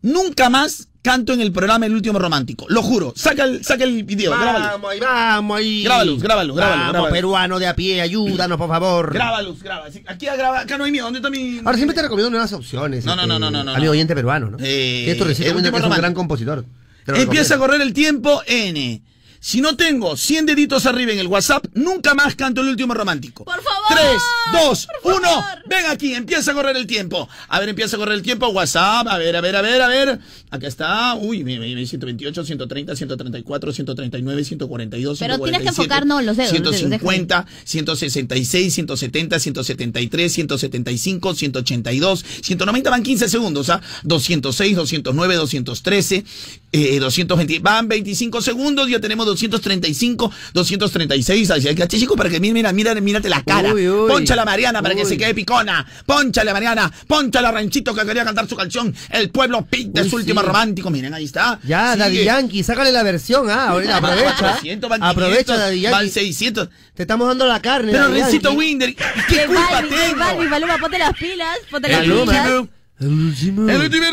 nunca 0.00 0.48
más 0.48 0.88
canto 1.02 1.32
en 1.32 1.40
el 1.40 1.52
programa 1.52 1.86
El 1.86 1.94
Último 1.94 2.18
Romántico. 2.18 2.64
Lo 2.68 2.82
juro. 2.82 3.12
Saca 3.16 3.44
el, 3.44 3.64
saca 3.64 3.84
el 3.84 4.04
video, 4.04 4.30
grábalo. 4.30 4.64
Vamos 4.64 4.90
ahí, 4.92 5.00
vamos 5.00 5.58
ahí. 5.58 5.82
Grábalo, 5.82 6.16
grábalo, 6.16 6.54
grábalo, 6.54 6.92
Vamos, 6.92 7.10
peruano 7.10 7.58
de 7.58 7.66
a 7.66 7.74
pie, 7.74 8.00
ayúdanos, 8.00 8.56
por 8.56 8.68
favor. 8.68 9.12
Grábalo, 9.12 9.54
graba. 9.60 9.90
Sí, 9.90 10.02
Aquí 10.06 10.28
a 10.28 10.36
graba, 10.36 10.60
acá 10.60 10.78
no 10.78 10.84
hay 10.84 10.92
miedo. 10.92 11.04
¿Dónde 11.04 11.18
está 11.18 11.28
mi...? 11.28 11.58
Ahora 11.64 11.76
siempre 11.76 11.94
te 11.94 12.02
recomiendo 12.02 12.30
nuevas 12.30 12.52
opciones. 12.52 13.04
No, 13.04 13.16
no, 13.16 13.26
no, 13.26 13.38
no, 13.38 13.50
no, 13.50 13.64
no, 13.64 13.72
Amigo 13.72 13.86
no. 13.86 13.90
oyente 13.92 14.14
peruano, 14.14 14.50
¿no? 14.50 14.58
Eh, 14.60 15.10
Esto 15.10 15.26
que 15.26 15.32
es 15.32 15.40
un 15.40 15.90
gran 15.90 16.14
compositor. 16.14 16.64
Empieza 17.06 17.56
a 17.56 17.58
correr 17.58 17.80
el 17.80 17.92
tiempo 17.92 18.42
N. 18.46 19.02
Si 19.44 19.60
no 19.60 19.74
tengo 19.74 20.16
100 20.16 20.46
deditos 20.46 20.86
arriba 20.86 21.10
en 21.10 21.18
el 21.18 21.26
WhatsApp, 21.26 21.66
nunca 21.74 22.14
más 22.14 22.36
canto 22.36 22.60
el 22.60 22.68
último 22.68 22.94
romántico. 22.94 23.44
Por 23.44 23.60
favor. 23.60 23.88
3, 23.90 24.22
2, 24.52 24.88
1. 25.02 25.20
Ven 25.68 25.86
aquí, 25.90 26.14
empieza 26.14 26.52
a 26.52 26.54
correr 26.54 26.76
el 26.76 26.86
tiempo. 26.86 27.28
A 27.48 27.58
ver, 27.58 27.68
empieza 27.70 27.96
a 27.96 27.98
correr 27.98 28.14
el 28.14 28.22
tiempo. 28.22 28.46
WhatsApp, 28.50 29.08
a 29.08 29.18
ver, 29.18 29.34
a 29.34 29.40
ver, 29.40 29.56
a 29.56 29.62
ver, 29.62 29.82
a 29.82 29.88
ver. 29.88 30.20
Acá 30.50 30.68
está. 30.68 31.14
Uy, 31.16 31.42
mi- 31.42 31.58
mi- 31.58 31.74
mi 31.74 31.84
128, 31.86 32.44
130, 32.44 32.94
134, 32.94 33.72
139, 33.72 34.44
142, 34.44 35.18
Pero 35.18 35.34
tienes 35.40 35.60
que 35.62 35.68
147, 35.72 35.82
enfocar, 35.82 36.06
no, 36.06 36.22
los 36.22 36.36
dedos, 36.36 36.52
los 36.52 36.62
dedos, 36.62 36.76
150, 36.76 37.46
166, 37.64 38.74
170, 38.74 39.40
173, 39.40 40.32
175, 40.32 41.34
182, 41.34 42.24
190 42.42 42.90
van 42.90 43.02
15 43.02 43.28
segundos, 43.28 43.70
¿ah? 43.70 43.82
206, 44.04 44.76
209, 44.76 45.34
213, 45.34 46.24
eh, 46.70 47.00
220, 47.00 47.58
van 47.58 47.88
25 47.88 48.40
segundos, 48.40 48.88
ya 48.88 49.00
tenemos 49.00 49.26
235, 49.32 50.32
236, 50.54 51.50
así 51.50 51.74
que 51.74 51.88
chico 51.88 52.16
para 52.16 52.30
que 52.30 52.40
mira, 52.40 52.54
mira, 52.54 52.72
mira, 52.72 53.00
mírate 53.00 53.28
la 53.28 53.42
cara. 53.42 53.72
Uy, 53.72 53.88
uy. 53.88 54.08
Poncha 54.10 54.40
a 54.40 54.44
Mariana 54.44 54.82
para 54.82 54.94
que 54.94 55.04
se 55.04 55.16
quede 55.16 55.34
picona. 55.34 55.86
Ponchale 56.06 56.50
a 56.50 56.54
Mariana, 56.54 56.92
ponchale 57.06 57.48
a 57.48 57.52
Ranchito 57.52 57.94
que 57.94 58.04
quería 58.04 58.24
cantar 58.24 58.48
su 58.48 58.56
canción, 58.56 58.94
El 59.10 59.30
pueblo 59.30 59.64
pic 59.66 59.88
de 59.88 60.08
su 60.08 60.16
último 60.16 60.40
sí. 60.40 60.46
romántico. 60.46 60.90
Miren, 60.90 61.14
ahí 61.14 61.24
está. 61.24 61.58
Ya, 61.64 61.92
Sigue. 61.92 62.04
Daddy 62.04 62.24
Yankee, 62.24 62.62
sácale 62.62 62.92
la 62.92 63.02
versión, 63.02 63.48
ah, 63.50 63.68
ahorita 63.70 63.96
aprovecha. 63.96 64.36
400, 64.38 64.90
van 64.90 65.00
500, 65.00 65.24
Aprovecha, 65.24 65.56
Daddy 65.56 65.82
Van 65.84 65.92
Yankee. 65.92 66.10
600. 66.10 66.68
Te 66.94 67.02
estamos 67.02 67.28
dando 67.28 67.46
la 67.46 67.60
carne. 67.60 67.92
Pero 67.92 68.08
Rencito. 68.08 68.52
Winder, 68.52 68.94
¿qué 68.94 69.46
culpa 69.46 69.82
tengo? 69.88 70.78
Ponte 70.80 70.98
las 70.98 71.16
pilas, 71.16 71.58
ponte 71.70 71.88
las 71.88 72.04
El 72.04 72.12
pilas. 72.12 72.50
último. 72.50 72.68
El 72.98 73.08
último. 73.08 73.68
El 73.68 73.80
último. 73.80 74.06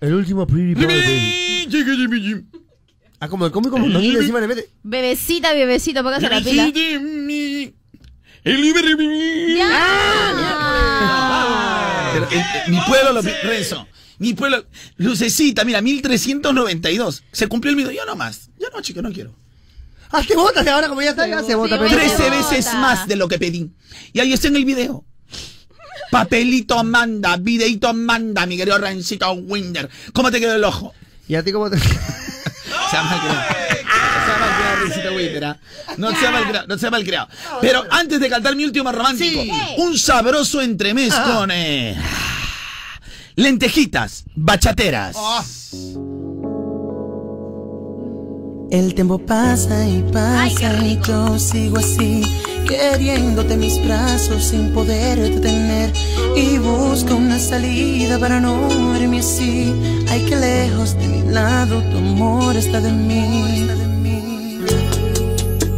El 0.00 0.14
último. 0.14 0.46
Ah, 3.24 3.28
como, 3.28 3.48
no, 3.48 4.00
mira, 4.00 4.20
encima 4.20 4.38
le 4.38 4.46
mete. 4.46 4.68
Bebecita, 4.82 5.54
bebecita, 5.54 6.02
póngase 6.02 6.28
la 6.28 6.42
pila. 6.42 6.70
Pero, 12.12 12.26
eh, 12.26 12.28
eh, 12.34 12.70
mi 12.70 12.78
pueblo 12.86 13.14
lo 13.14 13.22
Renzo. 13.22 13.88
Mi 14.18 14.34
pueblo, 14.34 14.66
lucecita, 14.98 15.64
mira, 15.64 15.80
1392. 15.80 17.24
Se 17.32 17.46
cumplió 17.46 17.70
el 17.70 17.76
video. 17.76 17.92
Yo 17.92 18.04
no 18.04 18.14
más. 18.14 18.50
Yo 18.58 18.68
no, 18.74 18.82
chico, 18.82 19.00
no 19.00 19.10
quiero. 19.10 19.34
Ah, 20.10 20.22
te 20.22 20.36
botas 20.36 20.66
ahora 20.66 20.88
como 20.88 21.00
ya 21.00 21.10
está, 21.10 21.26
ya 21.26 21.40
se 21.42 21.56
pero- 21.56 21.78
13 21.88 22.16
se 22.16 22.30
veces 22.30 22.74
más 22.74 23.08
de 23.08 23.16
lo 23.16 23.26
que 23.26 23.38
pedí. 23.38 23.70
Y 24.12 24.20
ahí 24.20 24.34
está 24.34 24.48
en 24.48 24.56
el 24.56 24.66
video. 24.66 25.02
Papelito 26.10 26.84
manda, 26.84 27.38
videito 27.38 27.94
manda, 27.94 28.44
mi 28.44 28.58
querido 28.58 28.76
Rencito 28.76 29.32
Winder. 29.32 29.88
¿Cómo 30.12 30.30
te 30.30 30.40
quedó 30.40 30.54
el 30.56 30.64
ojo? 30.64 30.92
¿Y 31.26 31.36
a 31.36 31.42
ti 31.42 31.52
cómo 31.52 31.70
te.? 31.70 31.78
Se 32.90 32.96
ha 32.96 33.02
malcriado. 33.02 33.40
Se 34.24 34.32
ha 34.32 34.38
malcriado, 34.38 35.16
Winder, 35.16 35.44
¿ah? 35.44 35.56
No 35.98 36.10
se 36.14 36.26
ha 36.26 36.30
malcriado, 36.30 36.66
no 36.66 36.78
se 36.78 36.86
ha 36.86 36.90
malcriado. 36.90 37.28
Pero 37.60 37.84
antes 37.90 38.20
de 38.20 38.28
cantar 38.28 38.56
mi 38.56 38.64
último 38.64 38.90
romántico, 38.92 39.42
Sí. 39.42 39.50
un 39.78 39.98
sabroso 39.98 40.60
entremés 40.62 41.12
Ah. 41.16 41.24
con 41.36 41.50
eh, 41.50 41.96
lentejitas, 43.36 44.24
bachateras. 44.34 45.16
Ah. 45.18 45.42
El 48.74 48.92
tiempo 48.92 49.20
pasa 49.20 49.88
y 49.88 50.02
pasa 50.12 50.84
y 50.84 50.98
yo 51.06 51.38
sigo 51.38 51.78
así, 51.78 52.24
queriéndote 52.66 53.56
mis 53.56 53.80
brazos 53.84 54.46
sin 54.46 54.72
poder 54.72 55.16
detener. 55.16 55.92
Y 56.34 56.58
busco 56.58 57.14
una 57.14 57.38
salida 57.38 58.18
para 58.18 58.40
no 58.40 58.66
verme 58.92 59.20
así. 59.20 59.72
Ay, 60.08 60.22
que 60.22 60.34
lejos 60.34 60.98
de 60.98 61.06
mi 61.06 61.22
lado 61.32 61.80
tu 61.82 61.98
amor 61.98 62.56
está 62.56 62.80
de 62.80 62.90
mí. 62.90 63.68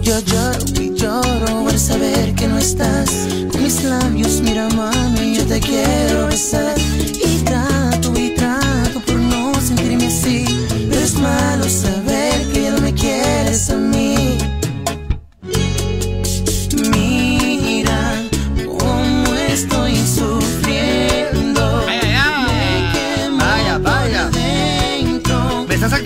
Yo 0.01 0.19
lloro 0.21 0.81
y 0.81 0.95
lloro 0.95 1.69
al 1.69 1.79
saber 1.79 2.35
que 2.35 2.49
no 2.49 2.57
estás. 2.57 3.11
Con 3.53 3.63
mis 3.63 3.85
labios, 3.85 4.41
mira 4.41 4.71
mami, 4.71 5.35
yo 5.35 5.45
te 5.45 5.61
quiero 5.61 6.29
besar. 6.29 6.75
Y 6.79 7.43
trato 7.45 8.19
y 8.19 8.31
trato 8.31 9.01
por 9.05 9.17
no 9.17 9.53
sentirme 9.61 10.07
así. 10.07 10.47
Es 10.91 11.13
malo 11.19 11.69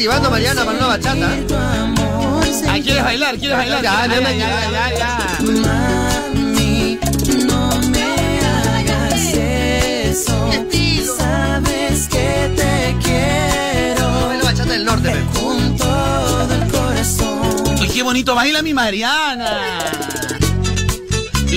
Estás 0.00 0.16
activando, 0.16 0.30
Mariana, 0.30 0.64
para 0.64 0.78
una 0.78 0.86
bachata. 0.86 1.30
se 2.58 2.68
Ah, 2.70 2.78
¿quieres 2.82 3.04
bailar? 3.04 3.36
¿Quieres 3.36 3.56
bailar? 3.58 3.82
Ya, 3.82 4.06
ya, 4.06 4.20
Ya, 4.20 4.70
ya, 4.70 4.98
ya. 4.98 5.38
Mami, 5.42 6.98
no 7.44 7.80
me 7.90 8.40
hagas 8.40 9.34
eso. 9.34 10.50
Sabes 11.18 12.08
que 12.08 12.50
te 12.56 12.96
quiero 13.04 14.32
la 14.32 14.42
bachata 14.42 14.72
del 14.72 14.86
norte, 14.86 15.12
con 15.34 15.76
todo 15.76 16.54
el 16.54 16.72
corazón. 16.72 17.78
Uy, 17.78 17.88
qué 17.88 18.02
bonito 18.02 18.34
baila 18.34 18.62
mi 18.62 18.72
Mariana. 18.72 19.80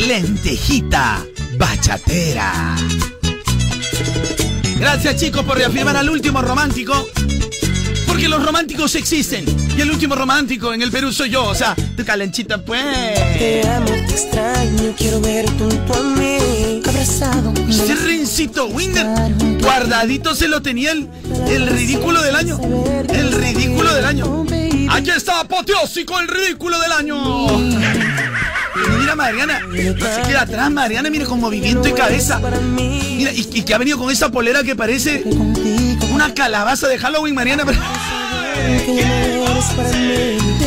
Lentejita 0.06 1.24
bachatera. 1.58 2.76
Gracias 4.78 5.16
chicos 5.16 5.46
por 5.46 5.58
reafirmar 5.58 5.96
al 5.96 6.10
último 6.10 6.42
romántico. 6.42 7.08
Porque 8.14 8.30
los 8.30 8.46
románticos 8.46 8.94
existen. 8.94 9.44
Y 9.76 9.82
el 9.82 9.90
último 9.90 10.14
romántico 10.14 10.72
en 10.72 10.84
el 10.84 10.92
Perú 10.92 11.12
soy 11.12 11.32
yo. 11.32 11.46
O 11.46 11.56
sea, 11.56 11.76
tu 11.98 12.06
calenchita 12.06 12.60
pues. 12.60 12.80
Te 13.40 13.68
amo, 13.68 13.88
te 13.88 14.04
extraño, 14.04 14.94
quiero 14.96 15.20
ver 15.20 15.50
junto 15.58 15.96
a 15.96 16.04
mí. 16.04 16.80
Abrazado, 16.88 17.52
Ese 17.68 17.96
Rencito 17.96 18.68
Winder. 18.68 19.08
Guardadito 19.60 20.36
se 20.36 20.48
lo 20.48 20.62
tenía 20.62 20.92
el, 20.92 21.10
el 21.48 21.66
ridículo 21.66 22.22
del 22.22 22.36
año. 22.36 22.60
El 23.10 23.32
ridículo 23.32 23.92
del 23.96 24.06
año. 24.06 24.46
Aquí 24.92 25.10
está 25.10 25.40
apoteósico 25.40 26.20
el 26.20 26.28
ridículo 26.28 26.80
del 26.80 26.92
año. 26.92 27.48
Mira 29.00 29.16
Mariana, 29.16 29.60
se 29.72 30.22
queda 30.28 30.42
atrás 30.42 30.70
Mariana, 30.70 31.10
mire 31.10 31.26
con 31.26 31.40
movimiento 31.40 31.88
y 31.88 31.94
cabeza. 31.94 32.40
Mira, 32.76 33.32
y, 33.32 33.50
y 33.54 33.64
que 33.64 33.74
ha 33.74 33.80
venido 33.80 33.98
con 33.98 34.12
esa 34.12 34.30
polera 34.30 34.62
que 34.62 34.76
parece 34.76 35.24
una 36.12 36.34
calabaza 36.34 36.88
de 36.88 37.00
Halloween, 37.00 37.34
Mariana. 37.34 37.64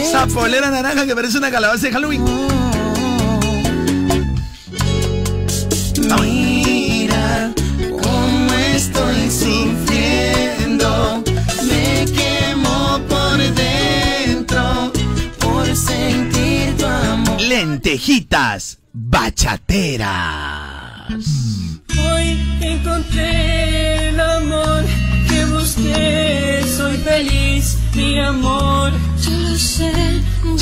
Esa 0.00 0.26
polera 0.26 0.70
naranja 0.70 1.06
que 1.06 1.14
parece 1.14 1.38
una 1.38 1.50
calabaza 1.50 1.86
de 1.86 1.92
Halloween. 1.92 2.24
Mira 6.20 7.52
cómo 8.02 8.52
estoy 8.74 9.30
sufriendo. 9.30 11.22
Me 11.68 12.04
quemo 12.06 13.00
por 13.08 13.38
dentro 13.54 14.92
por 15.38 15.66
sentir 15.76 16.76
tu 16.76 16.86
amor. 16.86 17.40
Lentejitas 17.40 18.78
bachatera. 18.92 21.06
Hoy 21.08 22.38
encontré 22.60 24.08
el 24.08 24.20
amor 24.20 24.84
que 25.28 25.44
busqué, 25.46 26.64
soy 26.76 26.96
feliz, 26.98 27.78
mi 27.96 28.20
amor. 28.20 28.92
Yo 29.22 29.30
lo 29.30 29.56
sé, 29.56 29.92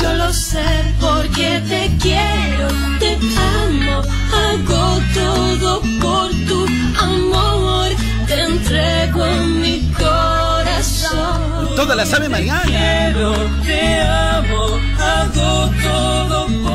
yo 0.01 0.13
lo 0.13 0.33
sé, 0.33 0.65
porque 0.99 1.61
te 1.67 1.91
quiero, 2.01 2.67
te 2.99 3.17
amo, 3.61 4.01
hago 4.41 4.99
todo 5.13 5.81
por 6.01 6.29
tu 6.47 6.65
amor, 6.99 7.89
te 8.27 8.41
entrego 8.41 9.25
mi 9.61 9.91
corazón. 9.93 11.75
Toda 11.75 11.95
la 11.95 12.05
sabe 12.05 12.29
Mariana. 12.29 12.63
Quiero, 12.63 13.33
te 13.65 14.01
amo, 14.01 14.79
hago 14.97 15.69
todo 15.83 16.47
por 16.63 16.74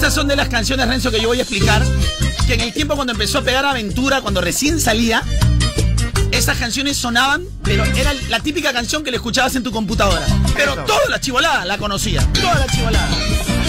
estas 0.00 0.14
son 0.14 0.28
de 0.28 0.34
las 0.34 0.48
canciones, 0.48 0.88
Renzo, 0.88 1.10
que 1.10 1.20
yo 1.20 1.28
voy 1.28 1.40
a 1.40 1.42
explicar. 1.42 1.84
Que 2.46 2.54
en 2.54 2.62
el 2.62 2.72
tiempo 2.72 2.94
cuando 2.94 3.12
empezó 3.12 3.36
a 3.36 3.42
pegar 3.42 3.66
Aventura, 3.66 4.22
cuando 4.22 4.40
recién 4.40 4.80
salía, 4.80 5.22
esas 6.32 6.56
canciones 6.56 6.96
sonaban, 6.96 7.44
pero 7.62 7.84
era 7.84 8.14
la 8.30 8.40
típica 8.40 8.72
canción 8.72 9.04
que 9.04 9.10
le 9.10 9.18
escuchabas 9.18 9.56
en 9.56 9.62
tu 9.62 9.70
computadora. 9.70 10.24
Pero 10.56 10.74
toda 10.86 11.06
la 11.10 11.20
chivolada 11.20 11.66
la 11.66 11.76
conocía. 11.76 12.26
Toda 12.32 12.54
la 12.54 12.66
chivolada. 12.68 13.10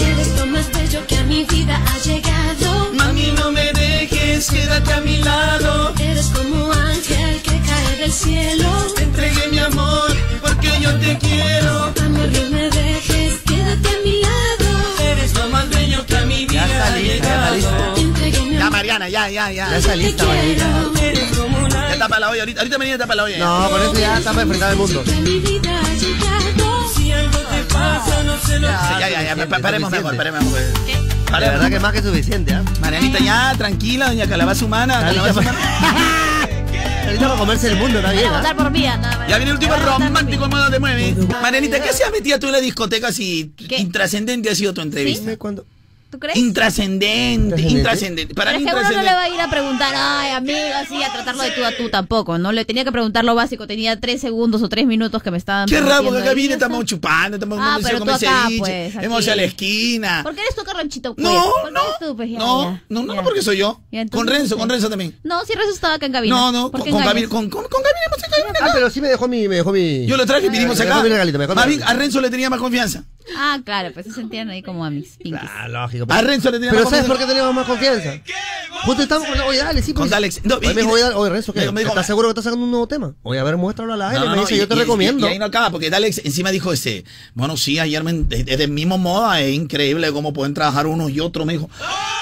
Eres 0.00 0.28
lo 0.38 0.46
más 0.46 0.72
bello 0.72 1.06
que 1.06 1.18
a 1.18 1.22
mi 1.24 1.44
vida 1.44 1.78
ha 1.86 1.98
llegado. 1.98 2.94
Mami, 2.94 3.34
no 3.36 3.52
me 3.52 3.70
dejes, 3.74 4.50
quédate 4.50 4.90
a 4.90 5.00
mi 5.02 5.18
lado. 5.18 5.92
Eres 6.00 6.28
como 6.28 6.68
un 6.68 6.72
ángel 6.74 7.42
que 7.42 7.60
cae 7.60 7.96
del 7.98 8.12
cielo. 8.12 8.70
Te 8.96 9.02
entregué 9.02 9.48
mi 9.48 9.58
amor, 9.58 10.16
porque 10.40 10.70
yo 10.80 10.98
te 10.98 11.18
quiero. 11.18 11.92
Amor, 12.02 12.28
no 12.32 12.50
me 12.50 12.70
dejes, 12.70 13.34
quédate 13.44 13.88
a 13.90 14.02
mi 14.02 14.22
lado. 14.22 14.51
Lo 15.34 15.48
más 15.48 15.68
bello 15.70 16.04
que 16.06 16.16
a 16.16 16.22
mi 16.26 16.46
vida 16.46 16.64
ha 16.64 16.88
saliste, 16.88 17.20
ya 18.32 18.58
Ya. 18.58 18.70
Mariana, 18.70 19.08
ya, 19.08 19.28
ya, 19.28 19.50
ya. 19.50 19.70
Ya 19.70 19.80
saliste, 19.80 20.24
Mariana. 20.24 20.90
Ya 21.90 21.98
tapa 21.98 22.18
la 22.20 22.30
olla, 22.30 22.42
ahorita, 22.42 22.60
ahorita 22.60 22.78
venía 22.78 22.98
tapa 22.98 23.14
la 23.14 23.24
olla. 23.24 23.38
No, 23.38 23.70
con 23.70 23.82
eso 23.82 23.94
ya 23.98 24.18
está 24.18 24.30
para 24.30 24.42
enfrentar 24.42 24.70
el 24.72 24.76
mundo. 24.76 25.02
Que 25.04 25.12
a 25.12 25.14
mi 25.16 25.38
vida 25.38 25.80
ha 25.80 25.94
llegado. 25.94 26.88
Si 26.94 27.12
algo 27.12 27.38
te 27.38 27.62
pasa, 27.74 28.22
no 28.24 28.38
se 28.38 28.58
lo 28.58 28.68
Ya, 28.68 28.98
ya, 29.00 29.22
ya, 29.22 29.36
ya, 29.36 29.46
paremos 29.60 29.90
mejor, 29.90 30.16
paremos 30.16 30.44
mejor. 30.44 30.60
La 31.30 31.38
verdad 31.38 31.70
que 31.70 31.80
más 31.80 31.92
que 31.92 32.02
suficiente, 32.02 32.52
¿ah? 32.54 32.62
Marianita, 32.80 33.18
ya, 33.18 33.54
tranquila, 33.56 34.08
doña 34.08 34.26
Calabaza 34.26 34.64
Humana. 34.64 34.94
Está 34.94 35.06
Calabaza 35.06 35.40
Humana. 35.40 35.58
Para 37.18 37.36
comerse 37.36 37.68
el 37.68 37.76
mundo, 37.76 37.98
está 37.98 38.08
Van 38.08 38.16
bien, 38.16 38.28
a 38.28 38.36
votar 38.38 38.56
por 38.56 38.70
mí, 38.70 38.86
anda. 38.86 39.26
Ya 39.28 39.36
viene 39.36 39.52
el 39.52 39.56
último 39.56 39.74
romántico 39.76 40.48
modo 40.48 40.70
te 40.70 40.78
mueve. 40.78 41.14
Marianita, 41.40 41.80
¿qué 41.82 41.90
hacías 41.90 42.10
metida 42.10 42.38
tú 42.38 42.46
en 42.46 42.52
la 42.52 42.60
discoteca 42.60 43.12
si 43.12 43.52
¿Qué? 43.56 43.78
intrascendente 43.78 44.50
ha 44.50 44.54
sido 44.54 44.74
tu 44.74 44.80
entrevista? 44.80 45.36
Cuando... 45.36 45.64
¿Tú 46.12 46.18
crees? 46.18 46.36
Intrascendente, 46.36 47.62
intrascendente. 47.62 48.34
Para 48.34 48.50
Pero 48.50 48.60
mí 48.60 48.66
es 48.68 48.74
que 48.74 48.80
uno 48.80 48.90
no 48.98 49.02
le 49.02 49.14
va 49.14 49.22
a 49.22 49.28
ir 49.30 49.40
a 49.40 49.48
preguntar, 49.48 49.94
ay, 49.96 50.32
amigo, 50.32 50.58
así, 50.76 51.02
a 51.02 51.10
tratarlo 51.10 51.42
de 51.42 51.52
tú 51.52 51.64
a 51.64 51.74
tú 51.74 51.88
tampoco, 51.88 52.36
¿no? 52.36 52.52
Le 52.52 52.66
tenía 52.66 52.84
que 52.84 52.92
preguntar 52.92 53.24
lo 53.24 53.34
básico, 53.34 53.66
tenía 53.66 53.98
tres 53.98 54.20
segundos 54.20 54.62
o 54.62 54.68
tres 54.68 54.86
minutos 54.86 55.22
que 55.22 55.30
me 55.30 55.38
estaban 55.38 55.70
Qué 55.70 55.80
raro, 55.80 56.04
porque 56.04 56.20
acá 56.20 56.34
viene, 56.34 56.52
estamos 56.52 56.84
chupando, 56.84 57.38
estamos 57.38 57.58
Ah, 57.62 57.78
pero 57.82 58.02
tú 58.04 58.10
acá, 58.10 58.46
pues, 58.58 58.94
hemos 58.96 59.24
ido 59.24 59.32
a 59.32 59.36
la 59.36 59.44
esquina. 59.44 60.20
¿Por 60.22 60.34
qué 60.34 60.42
eres 60.42 60.54
tú, 60.54 60.64
Carlonchito? 60.64 61.14
Pues? 61.14 61.24
No, 61.24 61.32
¿Por 61.62 61.72
qué 61.72 61.78
eres 61.80 61.98
tú, 61.98 62.14
pues, 62.16 62.30
ya, 62.30 62.38
No, 62.38 62.62
ya? 62.64 62.82
no, 62.90 63.02
no, 63.04 63.14
Ya. 63.14 63.20
no, 63.20 63.24
porque 63.24 63.40
soy 63.40 63.56
yo. 63.56 63.80
Ya, 63.90 64.02
entonces, 64.02 64.18
Con 64.18 64.36
Renzo, 64.36 64.54
no 64.56 64.60
con. 64.60 64.68
Renzo 64.68 64.90
también. 64.90 65.18
No, 65.24 65.46
si 65.46 65.54
Renzo 65.54 65.72
estaba 65.72 65.94
acá 65.94 66.04
en 66.04 66.12
cabina. 66.12 66.36
No, 66.36 66.52
no, 66.52 66.70
¿Por 66.70 66.82
con, 66.82 66.90
con? 66.90 67.04
Gabriel, 67.04 67.30
con, 67.30 67.48
con, 67.48 67.62
con 67.62 67.82
Gabriel 67.82 68.02
hemos 68.06 68.18
hecho 68.18 68.32
Ah, 68.60 68.70
pero 68.74 68.90
sí 68.90 69.00
me 69.00 69.08
dejó 69.08 69.28
mi, 69.28 69.48
me 69.48 69.56
dejó 69.56 69.72
mi. 69.72 70.04
Yo 70.06 70.18
lo 70.18 70.26
traje 70.26 70.46
y 70.46 70.50
vinimos 70.50 70.78
me 70.78 70.84
acá. 70.84 71.54
Más 71.54 71.66
bien, 71.66 71.82
a. 71.82 71.94
Renzo 71.94 72.20
le 72.20 72.28
tenía 72.28 72.50
más 72.50 72.60
confianza. 72.60 73.04
Ah, 73.36 73.58
claro, 73.64 73.90
pues 73.94 74.06
se 74.06 74.12
sentían 74.12 74.48
ahí 74.50 74.62
como 74.62 74.84
a 74.84 74.90
mis 74.90 75.16
pinkies. 75.16 75.50
Ah, 75.56 75.68
lógico. 75.68 76.06
A 76.08 76.20
Renzo 76.22 76.50
le 76.50 76.58
tenía 76.58 76.70
Pero 76.72 76.88
¿sabes 76.88 77.04
por 77.06 77.18
qué 77.18 77.26
teníamos 77.26 77.54
más 77.54 77.66
confianza? 77.66 78.20
Justo 78.84 79.02
estamos 79.02 79.28
con. 79.28 79.38
Oye, 79.40 79.58
dale, 79.58 79.80
sí, 79.82 79.92
Con 79.92 80.02
pues. 80.02 80.10
Dalex. 80.10 80.40
No, 80.44 80.56
Oye, 80.56 80.70
y- 80.72 80.74
me 80.74 80.82
dijo, 80.82 80.98
y- 80.98 81.02
oye, 81.02 81.14
oye, 81.14 81.30
Renzo, 81.30 81.52
¿qué? 81.52 81.70
me 81.70 81.80
dijo, 81.82 81.90
¿Estás 81.92 82.06
seguro 82.06 82.28
que 82.28 82.30
estás 82.32 82.44
sacando 82.44 82.64
un 82.64 82.70
nuevo 82.70 82.88
tema? 82.88 83.14
Oye, 83.22 83.38
a 83.38 83.44
ver, 83.44 83.56
muéstralo 83.56 83.92
a 83.92 83.96
la 83.96 84.08
aire. 84.08 84.20
No, 84.24 84.30
me 84.30 84.36
no, 84.36 84.42
dice, 84.42 84.54
y- 84.56 84.58
yo 84.58 84.66
te 84.68 84.74
y- 84.74 84.78
recomiendo. 84.78 85.26
Y, 85.28 85.32
ahí 85.32 85.38
no 85.38 85.44
acaba, 85.44 85.70
porque 85.70 85.88
Dalex 85.90 86.20
encima 86.24 86.50
dijo 86.50 86.72
ese, 86.72 87.04
bueno, 87.34 87.56
sí, 87.56 87.78
ayer 87.78 88.02
me, 88.02 88.24
es 88.30 88.58
del 88.58 88.70
mismo 88.70 88.98
modo, 88.98 89.32
es 89.34 89.54
increíble 89.54 90.10
cómo 90.12 90.32
pueden 90.32 90.54
trabajar 90.54 90.86
unos 90.86 91.10
y 91.10 91.20
otros, 91.20 91.46
me 91.46 91.52
dijo. 91.54 91.70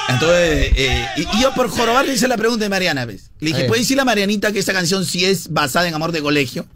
Entonces, 0.09 0.73
eh, 0.77 1.07
y, 1.17 1.21
y 1.23 1.41
yo 1.43 1.53
por 1.55 1.69
jorobar 1.71 2.05
le 2.07 2.15
hice 2.15 2.29
la 2.29 2.37
pregunta 2.37 2.65
de 2.65 2.69
Mariana, 2.69 3.05
¿ves? 3.05 3.31
Le 3.41 3.49
dije, 3.49 3.63
Eh. 3.65 3.69
¿puede 3.69 3.81
decirle 3.81 4.03
a 4.03 4.05
Marianita 4.05 4.53
que 4.53 4.59
esa 4.59 4.73
canción 4.73 5.05
sí 5.07 5.25
es 5.25 5.53
basada 5.53 5.89
en 5.89 5.95
amor 5.95 6.13
de 6.13 6.21
colegio? 6.21 6.67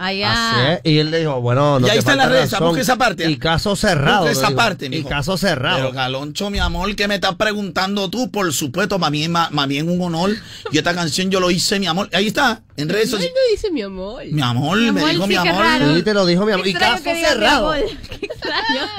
Allá. 0.00 0.30
Ah, 0.32 0.80
Y 0.84 0.98
él 0.98 1.10
le 1.10 1.18
dijo, 1.18 1.40
bueno, 1.40 1.80
no 1.80 1.86
y 1.88 1.90
ahí 1.90 1.96
te 1.96 1.98
está 1.98 2.12
en 2.12 2.18
las 2.18 2.26
falta 2.26 2.38
redes, 2.38 2.52
razón. 2.52 2.68
busca 2.68 2.82
esa 2.82 2.96
parte. 2.96 3.28
Y 3.28 3.36
caso 3.36 3.74
cerrado. 3.74 4.26
Busca 4.28 4.32
esa 4.46 4.50
parte, 4.54 4.86
Y 4.86 4.90
mijo. 4.90 5.08
caso 5.08 5.36
cerrado. 5.36 5.76
Pero 5.78 5.92
Caloncho, 5.92 6.50
mi 6.50 6.58
amor, 6.60 6.94
¿qué 6.94 7.08
me 7.08 7.16
estás 7.16 7.34
preguntando 7.34 8.08
tú? 8.08 8.30
Por 8.30 8.52
supuesto, 8.52 9.00
más 9.00 9.10
bien, 9.10 9.32
más, 9.32 9.50
bien 9.68 9.88
un 9.90 10.00
honor. 10.00 10.30
Y 10.70 10.78
esta 10.78 10.94
canción 10.94 11.30
yo 11.30 11.40
lo 11.40 11.50
hice, 11.50 11.80
mi 11.80 11.88
amor. 11.88 12.08
Ahí 12.12 12.28
está, 12.28 12.62
en 12.76 12.88
redes 12.88 13.10
sociales. 13.10 13.34
no 13.34 13.52
dice 13.56 13.70
mi 13.72 13.82
amor. 13.82 14.22
Mi 14.30 14.40
amor, 14.40 14.78
me 14.78 14.88
amor, 14.90 15.10
dijo 15.10 15.22
sí, 15.24 15.28
mi 15.30 15.34
amor. 15.34 15.62
raro. 15.64 15.96
Sí, 15.96 16.02
te 16.02 16.14
lo 16.14 16.26
dijo 16.26 16.46
mi 16.46 16.52
amor. 16.52 16.62
Qué 16.64 16.70
Y 16.70 16.74
caso 16.74 17.02
que 17.02 17.14
mi 17.14 17.20
cerrado. 17.20 17.72
Qué. 18.08 18.28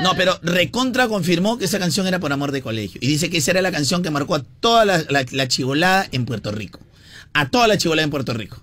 No, 0.01 0.15
pero 0.15 0.38
Recontra 0.43 1.07
confirmó 1.07 1.57
que 1.57 1.63
esa 1.65 1.80
canción 1.80 2.07
era 2.07 2.19
por 2.19 2.34
amor 2.34 2.51
de 2.51 2.61
colegio. 2.61 2.99
Y 3.01 3.07
dice 3.07 3.30
que 3.30 3.38
esa 3.38 3.51
era 3.51 3.61
la 3.61 3.71
canción 3.71 4.03
que 4.03 4.11
marcó 4.11 4.35
a 4.35 4.43
toda 4.59 4.84
la, 4.85 4.97
la, 5.09 5.26
la 5.31 5.47
chivolada 5.47 6.07
en 6.11 6.26
Puerto 6.26 6.51
Rico. 6.51 6.80
A 7.34 7.49
toda 7.49 7.67
la 7.67 7.77
chivolada 7.77 8.03
en 8.03 8.09
Puerto 8.11 8.34
Rico. 8.34 8.61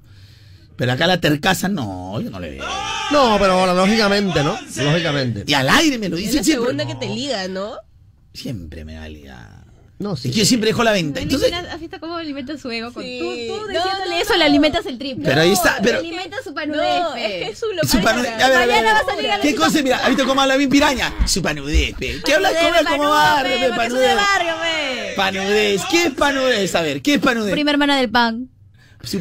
Pero 0.77 0.93
acá 0.93 1.07
la 1.07 1.20
tercaza, 1.20 1.69
no, 1.69 2.20
yo 2.20 2.31
no 2.31 2.39
le 2.40 2.51
veo. 2.51 2.65
No, 3.11 3.36
pero 3.40 3.73
lógicamente, 3.74 4.43
¿no? 4.43 4.59
Lógicamente. 4.77 5.44
Y 5.47 5.55
al 5.55 5.69
aire 5.69 5.98
me 5.98 6.09
lo 6.09 6.16
Es 6.16 6.24
dice 6.24 6.36
la 6.39 6.44
siempre. 6.44 6.65
segunda 6.66 6.86
que 6.86 6.94
te 6.97 7.09
liga, 7.15 7.48
¿no? 7.48 7.77
Siempre 8.35 8.85
me 8.85 8.97
va 8.98 9.05
a 9.05 9.09
ligar. 9.09 9.57
No, 9.98 10.15
sí. 10.15 10.28
Y 10.28 10.32
que 10.32 10.40
yo 10.40 10.44
siempre 10.44 10.69
dejo 10.69 10.85
la 10.85 10.93
venta. 10.93 11.20
Entonces, 11.20 11.51
¿Has 11.51 11.81
visto 11.81 11.98
cómo 11.98 12.16
alimenta 12.16 12.59
su 12.59 12.70
ego? 12.70 12.93
Con 12.93 13.03
Sí. 13.03 13.19
tú, 13.19 13.24
tú 13.24 13.61
No, 13.62 13.66
diciéndole 13.69 14.11
no, 14.11 14.20
eso, 14.20 14.32
no. 14.35 14.39
le 14.40 14.44
alimentas 14.44 14.85
el 14.85 14.98
triple. 14.98 15.24
Pero 15.24 15.40
ahí 15.40 15.53
está, 15.53 15.78
pero- 15.82 16.01
alimenta 16.01 16.36
su 16.44 16.53
panudez. 16.53 17.01
No, 17.03 17.12
fe. 17.12 17.43
es 17.44 17.48
que 17.48 17.57
su 17.57 17.66
su 17.89 17.97
panu- 17.98 18.03
para- 18.03 18.19
a 18.19 18.23
ver, 18.23 18.43
a 18.43 18.48
ver, 18.66 18.69
Mañana 18.69 18.93
va 18.93 18.98
a 18.98 19.05
salir 19.07 19.31
a 19.31 19.36
la 19.39 19.43
¿Qué 19.43 19.55
cosa? 19.55 19.81
Mira, 19.82 19.97
¿has 19.97 20.09
visto 20.11 20.27
cómo 20.27 20.43
habla 20.43 20.57
bien 20.59 20.69
piraña? 20.69 21.15
Su 21.27 21.40
panudez, 21.40 21.94
pe. 21.98 22.20
¿Qué 22.23 22.35
hablas 22.35 22.53
Panudez, 22.53 22.82
como, 22.82 22.97
como 23.05 23.09
panudez, 23.77 24.16
barrio, 24.16 24.55
pe. 24.61 25.81
¿Qué 25.90 26.05
es 26.05 26.12
panudez? 26.12 26.74
A 26.74 26.82
ver, 26.82 27.01
¿qué 27.01 27.15
es 27.15 27.20
panudez? 27.20 27.53
Prima 27.53 27.70
hermana 27.70 27.97
del 27.97 28.11
pan. 28.11 28.51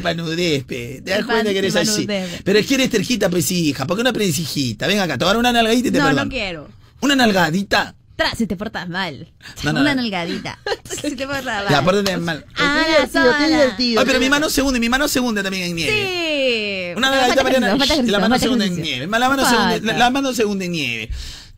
Panudez, 0.02 0.64
pe. 0.64 1.02
Te 1.04 1.10
das 1.12 1.24
cuenta 1.24 1.50
que 1.52 1.58
eres 1.58 1.76
así. 1.76 2.06
Pero 2.44 2.58
es 2.58 2.66
que 2.66 2.74
eres 2.74 2.90
terjita, 2.90 3.28
pues 3.30 3.50
hija. 3.50 3.86
¿Por 3.86 3.96
qué 3.96 4.02
no 4.04 4.10
aprendes 4.10 4.38
hijita? 4.38 4.86
Ven 4.86 5.00
acá, 5.00 5.16
te 5.18 5.24
dar 5.24 5.36
una 5.36 5.52
nalgadita 5.52 5.88
y 5.88 5.90
te 5.90 5.98
No, 5.98 6.04
perdono. 6.06 6.24
no 6.24 6.30
quiero. 6.30 6.68
Una 7.00 7.14
nalgadita. 7.16 7.94
Tra, 8.16 8.34
si 8.34 8.46
te 8.46 8.56
portas 8.56 8.88
mal. 8.88 9.28
No, 9.62 9.72
no, 9.74 9.80
Una 9.82 9.94
no. 9.94 10.00
nalgadita. 10.02 10.58
si 11.02 11.14
te 11.16 11.26
portas 11.26 11.44
mal. 11.44 11.66
Ya, 11.68 11.82
pórtate 11.84 12.16
mal. 12.16 12.44
Ah, 12.56 12.82
Qué 12.82 12.90
divertido, 12.90 13.34
qué 13.38 13.46
divertido. 13.48 14.00
Ay, 14.00 14.06
pero 14.06 14.20
mi 14.20 14.30
mano 14.30 14.48
se 14.48 14.62
hunde, 14.62 14.80
mi 14.80 14.88
mano 14.88 15.06
se 15.06 15.20
hunde 15.20 15.42
también 15.42 15.64
en 15.64 15.76
nieve. 15.76 15.92
Sí. 15.92 16.96
Una 16.96 17.10
Pero 17.10 17.20
nalgadita, 17.20 17.42
Mariana. 17.42 17.66
la 18.06 18.18
mano 18.20 18.38
se 18.38 18.48
hunde 18.48 18.64
en 18.66 18.80
nieve. 18.80 19.06
La 19.06 19.28
mano 19.28 19.44
se 19.48 19.54
hunde, 19.56 19.80
la, 19.82 19.98
la 19.98 20.10
mano 20.10 20.32
se 20.32 20.44
hunde 20.46 20.64
en 20.64 20.72
nieve. 20.72 21.10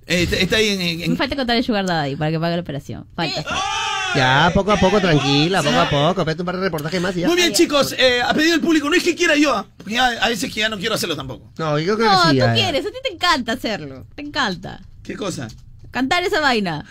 Eh, 0.08 0.22
está- 0.22 0.36
está 0.36 0.56
ahí 0.56 0.68
en, 0.70 0.80
en- 0.80 1.00
en- 1.02 1.10
Me 1.12 1.16
falta 1.16 1.36
contar 1.36 1.54
el 1.56 1.62
sugar 1.64 1.86
daddy 1.86 2.16
para 2.16 2.30
que 2.32 2.40
pague 2.40 2.56
la 2.56 2.62
operación. 2.62 3.06
Falta. 3.14 3.44
Ya, 4.14 4.50
poco 4.54 4.72
a 4.72 4.76
poco, 4.80 5.00
tranquila, 5.00 5.62
poco 5.62 5.78
a 5.78 5.88
poco. 5.90 6.24
Vete 6.24 6.42
un 6.42 6.46
par 6.46 6.56
de 6.56 6.62
reportajes 6.62 7.00
más 7.00 7.16
y 7.16 7.20
ya. 7.20 7.26
Muy 7.28 7.36
bien, 7.36 7.52
chicos, 7.52 7.94
eh, 7.98 8.20
a 8.22 8.32
pedido 8.34 8.52
del 8.52 8.60
público, 8.60 8.88
no 8.88 8.96
es 8.96 9.02
que 9.02 9.14
quiera 9.14 9.36
yo, 9.36 9.54
ah, 9.54 9.66
porque 9.76 9.94
ya, 9.94 10.06
a 10.08 10.28
veces 10.28 10.52
que 10.52 10.60
ya 10.60 10.68
no 10.68 10.78
quiero 10.78 10.94
hacerlo 10.94 11.14
tampoco. 11.16 11.52
No, 11.58 11.78
yo 11.78 11.96
creo 11.96 12.10
No, 12.10 12.16
que 12.22 12.22
sí. 12.22 12.30
tú 12.30 12.36
ya, 12.36 12.46
ya. 12.46 12.54
quieres, 12.54 12.86
a 12.86 12.90
ti 12.90 12.96
te 13.02 13.12
encanta 13.12 13.52
hacerlo. 13.52 14.06
Te 14.14 14.22
encanta. 14.22 14.80
¿Qué 15.02 15.14
cosa? 15.16 15.48
Cantar 15.90 16.22
esa 16.24 16.40
vaina. 16.40 16.84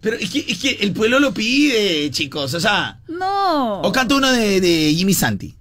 Pero 0.00 0.16
es 0.16 0.30
que, 0.30 0.44
es 0.46 0.58
que 0.58 0.70
el 0.80 0.92
pueblo 0.92 1.18
lo 1.18 1.32
pide, 1.32 2.10
chicos, 2.10 2.52
o 2.54 2.60
sea, 2.60 2.98
No. 3.08 3.80
o 3.80 3.90
canta 3.92 4.14
uno 4.16 4.30
de, 4.30 4.60
de 4.60 4.94
Jimmy 4.94 5.14
Santi. 5.14 5.54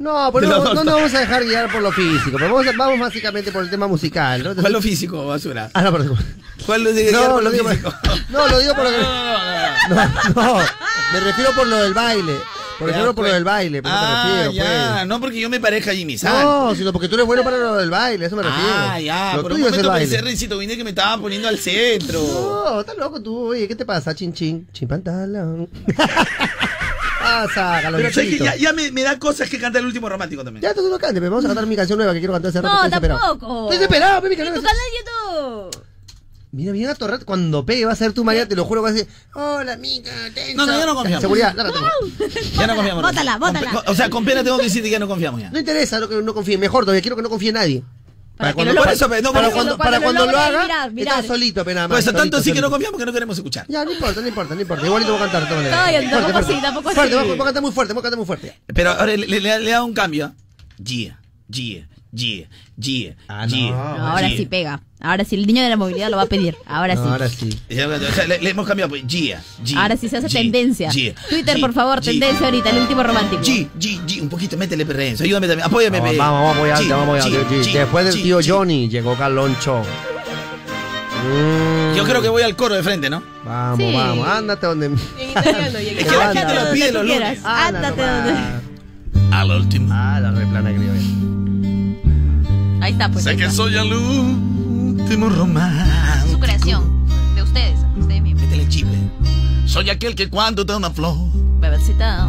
No, 0.00 0.30
pero 0.34 0.48
De 0.48 0.54
no, 0.74 0.74
nos 0.82 0.84
vamos 0.84 1.14
a 1.14 1.20
dejar 1.20 1.44
guiar 1.44 1.70
por 1.70 1.82
lo 1.82 1.92
físico. 1.92 2.36
pero 2.38 2.52
Vamos, 2.52 2.76
vamos 2.76 2.98
básicamente 2.98 3.52
por 3.52 3.62
el 3.62 3.70
tema 3.70 3.86
musical. 3.86 4.42
¿no? 4.42 4.54
¿Cuál 4.56 4.72
lo 4.72 4.82
físico, 4.82 5.26
basura? 5.26 5.70
Ah, 5.74 5.82
no, 5.82 5.92
perdón. 5.92 6.18
¿Cuál 6.66 6.82
lo 6.84 6.92
de 6.92 7.12
No, 7.12 7.30
por 7.34 7.42
lo 7.44 7.50
digo 7.50 7.64
por- 7.64 7.72
físico? 7.76 7.94
No, 8.30 8.48
lo 8.48 8.58
digo 8.58 8.74
por 8.74 8.84
lo 8.84 8.90
que. 8.90 8.96
No, 8.98 9.94
no, 10.34 10.58
me 11.12 11.20
refiero 11.20 11.50
por 11.54 11.66
lo 11.66 11.76
del 11.76 11.94
baile. 11.94 12.34
Por 12.78 12.88
ejemplo, 12.88 13.14
por 13.14 13.24
lo 13.24 13.28
pues. 13.28 13.34
del 13.34 13.44
baile. 13.44 13.82
Por 13.82 13.90
Ah, 13.92 14.24
me 14.24 14.32
refiero, 14.46 14.52
ya, 14.52 14.92
pues. 14.94 15.06
no 15.06 15.20
porque 15.20 15.38
yo 15.40 15.50
me 15.50 15.60
parezca 15.60 15.90
a 15.90 15.94
Jimmy 15.94 16.16
Santi. 16.16 16.44
No, 16.44 16.74
sino 16.74 16.92
porque 16.94 17.08
tú 17.08 17.16
eres 17.16 17.26
bueno 17.26 17.42
para 17.44 17.58
lo 17.58 17.74
del 17.76 17.90
baile, 17.90 18.24
eso 18.24 18.36
me 18.36 18.42
refiero. 18.42 18.68
Ah, 18.72 18.98
ya, 19.00 19.34
Lo 19.36 19.42
por 19.42 19.52
un 19.52 19.60
momento 19.60 19.92
pensé. 19.92 20.22
Rencito 20.22 20.56
Vine, 20.56 20.76
que 20.78 20.84
me 20.84 20.90
estaba 20.90 21.20
poniendo 21.20 21.46
al 21.48 21.58
centro. 21.58 22.22
No, 22.22 22.80
estás 22.80 22.96
loco 22.96 23.20
tú, 23.20 23.48
oye, 23.48 23.68
¿qué 23.68 23.76
te 23.76 23.84
pasa? 23.84 24.14
Chin 24.14 24.32
chin, 24.32 24.66
chin 24.72 24.88
pantalón. 24.88 25.68
sácalo, 27.52 27.96
Pero 27.96 28.12
sabes 28.12 28.30
que 28.30 28.38
ya, 28.44 28.56
ya 28.56 28.72
me, 28.72 28.90
me 28.92 29.02
da 29.02 29.18
cosas 29.18 29.48
que 29.48 29.58
canta 29.58 29.78
el 29.78 29.86
último 29.86 30.08
romántico 30.08 30.44
también. 30.44 30.62
Ya, 30.62 30.70
entonces 30.70 30.90
no 30.90 30.98
cantes, 30.98 31.20
pero 31.20 31.30
vamos 31.30 31.44
a 31.44 31.48
cantar 31.48 31.66
mi 31.66 31.76
canción 31.76 31.98
nueva 31.98 32.12
que 32.12 32.18
quiero 32.18 32.32
cantar 32.32 32.50
hace 32.50 32.60
rato. 32.60 32.84
No, 32.84 32.90
tampoco. 32.90 33.62
Estoy 33.64 33.78
desesperado, 33.78 34.22
pe, 34.22 34.28
mi 34.28 34.36
canción. 34.36 34.56
tu 34.56 34.62
canal 34.62 34.76
de 34.76 34.98
YouTube. 34.98 35.84
Mira, 36.52 36.72
mira, 36.72 36.94
Torret, 36.96 37.24
cuando 37.24 37.64
pegue 37.64 37.84
va 37.84 37.92
a 37.92 37.96
ser 37.96 38.12
tu 38.12 38.24
María, 38.24 38.48
te 38.48 38.56
lo 38.56 38.64
juro, 38.64 38.82
va 38.82 38.88
a 38.88 38.92
decir, 38.92 39.08
hola, 39.34 39.74
amiga. 39.74 40.10
No, 40.56 40.66
no, 40.66 40.76
ya 40.76 40.84
no 40.84 40.94
confiamos. 40.96 41.20
Seguridad, 41.20 41.54
lárgate. 41.54 41.78
Ya 42.56 42.66
no 42.66 42.74
confiamos. 42.74 43.02
Bótala, 43.04 43.38
bótala. 43.38 43.84
O 43.86 43.94
sea, 43.94 44.10
con 44.10 44.24
pena 44.24 44.42
tengo 44.42 44.56
que 44.58 44.64
decirte 44.64 44.88
que 44.88 44.92
ya 44.92 44.98
no 44.98 45.06
confiamos 45.06 45.40
ya. 45.40 45.50
No 45.50 45.60
interesa 45.60 46.00
lo 46.00 46.08
que 46.08 46.16
no 46.16 46.34
confíe, 46.34 46.58
mejor 46.58 46.84
todavía, 46.84 47.02
quiero 47.02 47.14
que 47.14 47.22
no 47.22 47.30
confíe 47.30 47.52
nadie. 47.52 47.84
Para 48.40 48.54
cuando, 48.54 48.72
no 48.74 48.84
eso, 48.84 49.08
no, 49.08 49.32
para 49.32 49.50
cuando, 49.50 49.76
para 49.78 50.00
cuando 50.00 50.26
lo 50.26 50.38
haga, 50.38 50.62
mirar, 50.62 50.90
mirar. 50.92 51.20
está 51.20 51.34
solito, 51.34 51.64
pero 51.64 51.74
nada 51.76 51.88
más. 51.88 51.96
Pues 51.96 52.04
eso 52.06 52.12
tanto 52.12 52.38
solito, 52.38 52.42
sí 52.42 52.50
que 52.52 52.60
no 52.60 52.66
solito. 52.66 52.70
confiamos 52.70 52.98
que 53.00 53.06
no 53.06 53.12
queremos 53.12 53.36
escuchar. 53.36 53.66
Ya, 53.68 53.84
no 53.84 53.92
importa, 53.92 54.20
no 54.20 54.28
importa, 54.28 54.54
no 54.54 54.60
importa. 54.60 54.86
Igualito 54.86 55.12
voy 55.12 55.20
a 55.20 55.30
cantar. 55.30 55.48
Cállate, 55.70 56.08
Fuerte, 56.08 56.10
tampoco 56.10 56.38
así, 56.38 56.60
tampoco 56.62 56.90
Fuerte, 56.90 57.00
así. 57.00 57.10
voy 57.14 57.18
a- 57.22 57.26
voy 57.36 57.40
a 57.40 57.44
cantar 57.44 57.62
muy 57.62 57.72
fuerte, 57.72 57.92
voy 57.92 58.00
a 58.00 58.02
cantar 58.02 58.16
muy 58.18 58.26
fuerte. 58.26 58.58
Pero 58.74 58.90
ahora 58.90 59.06
le, 59.16 59.26
le- 59.26 59.40
le 59.40 59.52
ha 59.52 59.74
dado 59.76 59.84
un 59.84 59.92
cambio. 59.94 60.34
Gia, 60.82 61.18
Gia, 62.12 62.48
Gia, 62.78 63.14
Gia, 63.28 63.46
Gia. 63.48 63.70
No, 63.70 64.06
ahora 64.08 64.28
sí 64.30 64.46
pega. 64.46 64.80
Ahora 65.02 65.24
sí, 65.24 65.34
el 65.36 65.46
niño 65.46 65.62
de 65.62 65.70
la 65.70 65.76
movilidad 65.76 66.10
lo 66.10 66.16
va 66.16 66.24
a 66.24 66.26
pedir. 66.26 66.56
Ahora 66.66 66.94
sí. 66.96 67.50
sí. 67.50 67.58
O 67.70 68.12
sea, 68.12 68.26
le, 68.26 68.38
le 68.40 68.50
hemos 68.50 68.66
cambiado. 68.66 68.88
Pues, 68.90 69.02
Gia, 69.06 69.42
Gia. 69.64 69.80
Ahora 69.82 69.96
sí 69.96 70.08
se 70.08 70.16
hace 70.18 70.28
tendencia. 70.28 70.90
Twitter, 71.28 71.60
por 71.60 71.72
favor, 71.72 72.00
tendencia 72.00 72.46
ahorita, 72.46 72.70
el 72.70 72.78
último 72.78 73.02
romántico. 73.02 73.42
G, 73.42 73.68
G, 73.78 74.00
G, 74.06 74.20
un 74.22 74.28
poquito, 74.28 74.56
métele 74.56 74.84
perrenzo. 74.84 75.24
Ayúdame 75.24 75.46
también. 75.46 75.66
Apóyame, 75.66 76.00
Vamos, 76.00 76.16
vamos, 76.18 76.40
vamos 76.40 76.52
a 76.54 76.56
apoyarte, 76.58 76.84
G, 76.84 76.90
vamos 76.90 77.18
a 77.18 77.26
apoyarte. 77.26 77.54
G, 77.54 77.60
G. 77.60 77.64
G, 77.70 77.72
Después 77.78 78.04
del 78.04 78.22
tío. 78.22 78.40
Johnny 78.44 78.88
llegó 78.88 79.16
Carloncho. 79.16 79.82
Mm, 81.22 81.94
Yo 81.96 82.04
creo 82.04 82.22
que 82.22 82.28
voy 82.28 82.42
al 82.42 82.56
coro 82.56 82.74
de 82.74 82.82
frente, 82.82 83.08
¿no? 83.10 83.22
Vamos, 83.44 83.78
Sí. 83.78 83.92
vamos, 83.94 84.26
ándate 84.28 84.66
donde. 84.66 84.86
En 84.86 84.94
italiano, 85.30 85.80
y 85.80 85.88
en 85.88 85.98
Es 85.98 86.04
que 86.06 86.16
la 86.16 86.32
gente 86.34 86.54
lo 86.54 86.72
pide 86.72 86.92
los 86.92 87.04
quieras. 87.04 87.28
lunes. 87.38 87.44
Ándate 87.44 88.02
donde. 88.02 88.34
Al 89.36 89.50
último. 89.50 89.88
Ah, 89.92 90.18
la 90.20 90.30
replana 90.32 90.70
criolla. 90.74 91.00
Ahí 92.90 92.94
está, 92.94 93.08
pues. 93.08 93.22
Sé 93.22 93.36
que 93.36 93.48
soy 93.48 93.76
el 93.76 93.92
último 93.92 95.28
román. 95.28 96.28
Su 96.28 96.40
creación. 96.40 97.06
De 97.36 97.42
ustedes. 97.44 97.78
Ustedes 97.96 98.20
mismos. 98.20 98.42
Métele 98.42 98.68
chip. 98.68 98.88
Soy 99.64 99.90
aquel 99.90 100.16
que 100.16 100.28
cuando 100.28 100.64
da 100.64 100.76
una 100.76 100.90
flor, 100.90 101.16
Bebecita. 101.60 102.28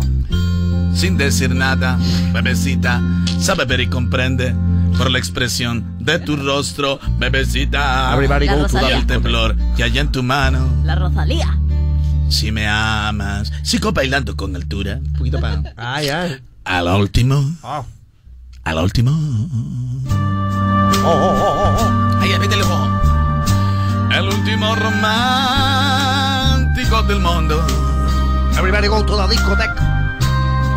sin 0.93 1.17
decir 1.17 1.55
nada, 1.55 1.97
bebecita, 2.31 3.01
sabe 3.39 3.65
ver 3.65 3.79
y 3.79 3.88
comprende 3.88 4.53
por 4.99 5.09
la 5.09 5.17
expresión 5.17 5.95
de 5.99 6.19
tu 6.19 6.35
rostro, 6.35 6.99
bebecita. 7.17 8.13
Everybody 8.13 8.45
La 8.45 8.53
go 8.53 8.57
to 8.59 8.67
Rosalía. 8.67 8.89
Y 8.89 8.93
el 8.93 9.07
the 9.07 9.13
temblor 9.13 9.55
que 9.75 9.83
hay 9.83 9.97
en 9.97 10.11
tu 10.11 10.21
mano. 10.21 10.69
La 10.83 10.93
Rosalía. 10.93 11.57
Si 12.29 12.51
me 12.51 12.67
amas, 12.67 13.51
sigo 13.63 13.91
bailando 13.91 14.38
con 14.38 14.55
altura. 14.55 14.99
Un 15.03 15.13
poquito 15.13 15.39
para. 15.39 15.63
Ah, 15.75 16.03
ya. 16.03 16.39
A 16.65 16.83
la 16.83 16.95
último. 16.97 17.55
Oh. 17.63 17.83
A 18.63 18.73
la 18.75 18.83
Oh, 21.03 21.09
oh, 21.09 21.41
oh, 21.41 21.77
oh. 21.79 21.89
Ojo. 22.63 22.87
El 24.11 24.27
último 24.27 24.75
romántico 24.75 25.01
del 27.03 27.19
mundo. 27.19 27.63
Everybody 28.57 28.87
go 28.87 29.03
to 29.03 29.17
the 29.17 29.27
discoteca. 29.29 29.75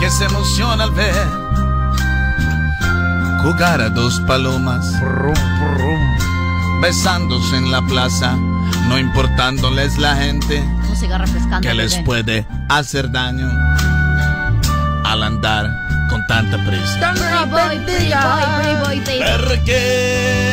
que 0.00 0.10
se 0.10 0.24
emociona 0.26 0.84
al 0.84 0.90
ver 0.92 1.14
jugar 3.42 3.80
a 3.80 3.88
dos 3.90 4.20
palomas 4.26 4.84
prum. 5.00 5.34
besándose 6.80 7.56
en 7.56 7.70
la 7.70 7.80
plaza, 7.82 8.34
no 8.88 8.98
importándoles 8.98 9.96
la 9.98 10.16
gente 10.16 10.64
Música 10.88 11.18
refrescante. 11.18 11.68
que 11.68 11.74
les 11.74 11.92
bebé. 11.92 12.04
puede 12.04 12.44
hacer 12.68 13.10
daño 13.12 13.48
al 15.04 15.22
andar 15.22 15.70
con 16.08 16.24
tanta 16.26 16.58
prisa. 16.58 17.12
Baby. 17.46 19.18
Perché 19.18 20.52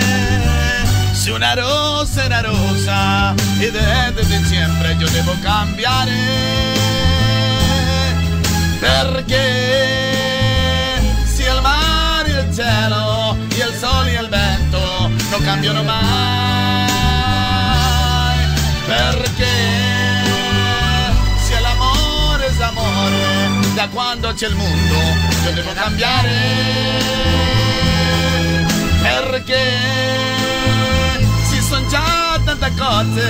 si 1.21 1.29
una 1.29 1.53
rosa 1.53 2.25
una 2.25 2.41
rosa 2.41 3.33
e 3.59 3.69
desde 3.71 4.43
siempre 4.45 4.95
yo 4.95 5.07
devo 5.09 5.35
cambiare 5.41 6.11
perché 8.79 9.39
si 11.25 11.43
il 11.43 11.61
mare 11.61 12.29
e 12.29 12.41
il 12.41 12.53
cielo 12.55 13.37
e 13.49 13.55
il 13.55 13.73
sole 13.77 14.17
e 14.17 14.21
il 14.21 14.29
vento 14.29 15.11
non 15.29 15.41
cambiano 15.43 15.83
mai 15.83 16.87
perché 18.87 19.80
da 23.81 23.87
quando 23.89 24.31
c'è 24.33 24.47
il 24.47 24.55
mondo 24.55 24.95
io 25.43 25.51
devo 25.53 25.71
cambiare 25.73 26.29
perché 29.01 29.63
si 31.49 31.61
sono 31.61 31.87
già 31.87 32.39
tante 32.45 32.71
cose 32.77 33.21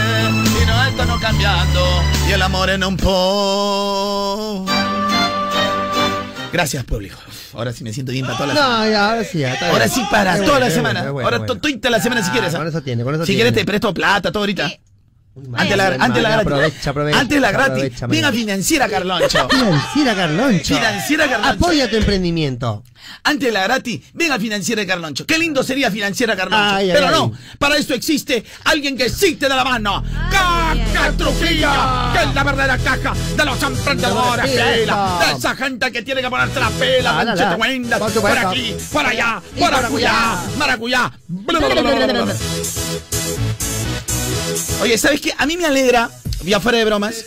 e 0.61 0.65
noi 0.65 0.91
stanno 0.93 1.17
cambiando 1.19 1.79
y 2.27 2.31
el 2.33 2.41
amore 2.41 2.75
non 2.77 2.95
può 2.95 4.63
Gracias, 6.51 6.83
público. 6.83 7.15
Ahora 7.53 7.71
sí 7.71 7.81
me 7.81 7.93
siento 7.93 8.11
bien 8.11 8.25
para 8.25 8.35
toda 8.37 8.47
la 8.47 8.53
semana. 8.59 8.77
No, 8.83 8.91
ya, 8.91 9.09
ahora 9.11 9.23
sí, 9.23 9.37
ya. 9.39 9.53
está 9.53 9.67
Ahora 9.69 9.85
bien. 9.85 9.95
sí 9.95 10.03
para 10.11 10.33
Qué 10.33 10.39
toda 10.39 10.49
bueno, 10.51 10.59
la 10.59 10.65
qué 10.67 10.71
semana. 10.73 10.99
bueno, 10.99 11.05
qué 11.05 11.11
bueno, 11.13 11.25
Ahora 11.27 11.37
bueno. 11.37 11.53
to- 11.61 11.79
toda 11.79 11.89
la 11.91 12.01
semana 12.03 12.21
si 12.23 12.27
Ah, 12.29 12.31
quieres. 12.33 12.53
¿ah? 12.53 12.57
Con 12.57 12.67
eso 12.67 12.81
tiene, 12.81 13.03
con 13.05 13.13
eso 13.15 13.23
Si 13.23 13.27
tiene. 13.27 13.41
quieres 13.43 13.57
te 13.57 13.65
presto 13.65 13.93
plata, 13.93 14.31
todo 14.33 14.39
ahorita. 14.43 14.69
Antes 15.55 15.77
la, 15.77 15.87
antes 15.87 16.21
la 16.21 16.29
gratis. 16.29 16.45
Aprovecha, 16.51 16.89
aprovecha, 16.89 17.19
Antes 17.19 17.39
la 17.41 17.51
gratis. 17.51 17.71
aprovecha, 17.83 18.07
Venga, 18.07 18.31
financiera 18.33 18.89
Carloncho. 18.89 19.47
Financiera 19.49 20.13
Carloncho. 20.15 20.75
Financiera 20.75 21.29
Carloncho. 21.29 21.53
Apoya 21.65 21.89
tu 21.89 21.95
emprendimiento. 21.95 22.83
Antes 23.23 23.51
la 23.53 23.63
gratis, 23.63 24.01
venga 24.13 24.37
financiera 24.39 24.85
Carloncho. 24.85 25.25
Qué 25.25 25.37
lindo 25.39 25.63
sería 25.63 25.89
financiera 25.89 26.35
Carloncho. 26.35 26.75
Ay, 26.75 26.89
Pero 26.93 27.07
ay. 27.07 27.13
no, 27.13 27.33
para 27.57 27.77
esto 27.77 27.93
existe 27.93 28.43
alguien 28.65 28.97
que 28.97 29.09
sí 29.09 29.35
te 29.35 29.47
da 29.47 29.55
la 29.55 29.63
mano. 29.63 30.03
¡Caja 30.29 31.11
Trujillo! 31.17 31.69
Que 32.13 32.23
es 32.23 32.35
la 32.35 32.43
verdadera 32.43 32.77
caja 32.77 33.13
de 33.37 33.45
los 33.45 33.63
emprendedores. 33.63 34.51
De 34.53 34.83
esa 35.37 35.55
gente 35.55 35.91
que 35.93 36.01
tiene 36.01 36.21
que 36.21 36.29
ponerse 36.29 36.59
la 36.59 36.69
pela, 36.71 37.19
Ah, 37.19 37.23
la, 37.23 37.35
la. 37.35 37.57
Por 37.57 38.37
aquí, 38.37 38.75
por 38.91 39.05
allá, 39.05 39.41
por 39.57 39.73
acullá, 39.73 40.41
maracuyá. 40.57 41.11
Oye, 44.81 44.97
¿sabes 44.97 45.21
qué? 45.21 45.33
A 45.37 45.45
mí 45.45 45.57
me 45.57 45.65
alegra, 45.65 46.09
ya 46.43 46.59
fuera 46.59 46.77
de 46.77 46.85
bromas, 46.85 47.23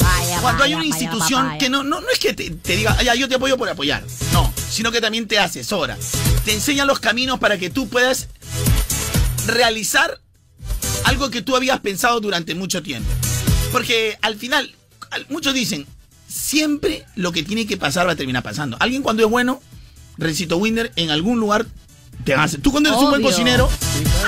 Vaya, 0.00 0.40
cuando 0.40 0.64
hay 0.64 0.74
una 0.74 0.82
vaya, 0.82 0.92
institución 0.92 1.58
que 1.58 1.68
no, 1.70 1.82
no, 1.84 2.00
no 2.00 2.08
es 2.10 2.18
que 2.18 2.32
te, 2.34 2.50
te 2.50 2.76
diga, 2.76 2.96
"Ah, 2.98 3.02
ya, 3.02 3.14
yo 3.14 3.28
te 3.28 3.36
apoyo 3.36 3.56
por 3.56 3.68
apoyar, 3.68 4.02
no, 4.32 4.52
sino 4.70 4.90
que 4.92 5.00
también 5.00 5.28
te 5.28 5.38
asesora, 5.38 5.96
te 6.44 6.52
enseña 6.52 6.84
los 6.84 6.98
caminos 7.00 7.38
para 7.38 7.58
que 7.58 7.70
tú 7.70 7.88
puedas 7.88 8.28
realizar 9.46 10.20
algo 11.04 11.30
que 11.30 11.42
tú 11.42 11.54
habías 11.56 11.80
pensado 11.80 12.20
durante 12.20 12.54
mucho 12.54 12.82
tiempo. 12.82 13.08
Porque 13.72 14.18
al 14.22 14.36
final, 14.36 14.74
al- 15.10 15.26
muchos 15.28 15.54
dicen, 15.54 15.86
siempre 16.28 17.04
lo 17.14 17.32
que 17.32 17.42
tiene 17.42 17.66
que 17.66 17.76
pasar 17.76 18.06
va 18.08 18.12
a 18.12 18.16
terminar 18.16 18.42
pasando. 18.42 18.76
Alguien 18.80 19.02
cuando 19.02 19.24
es 19.24 19.30
bueno, 19.30 19.62
Recito 20.16 20.56
Winder, 20.56 20.92
en 20.96 21.10
algún 21.10 21.38
lugar 21.40 21.66
te 22.24 22.34
hace. 22.34 22.58
Tú 22.58 22.70
cuando 22.70 22.88
eres 22.88 23.00
un 23.02 23.10
buen 23.10 23.22
cocinero, 23.22 23.68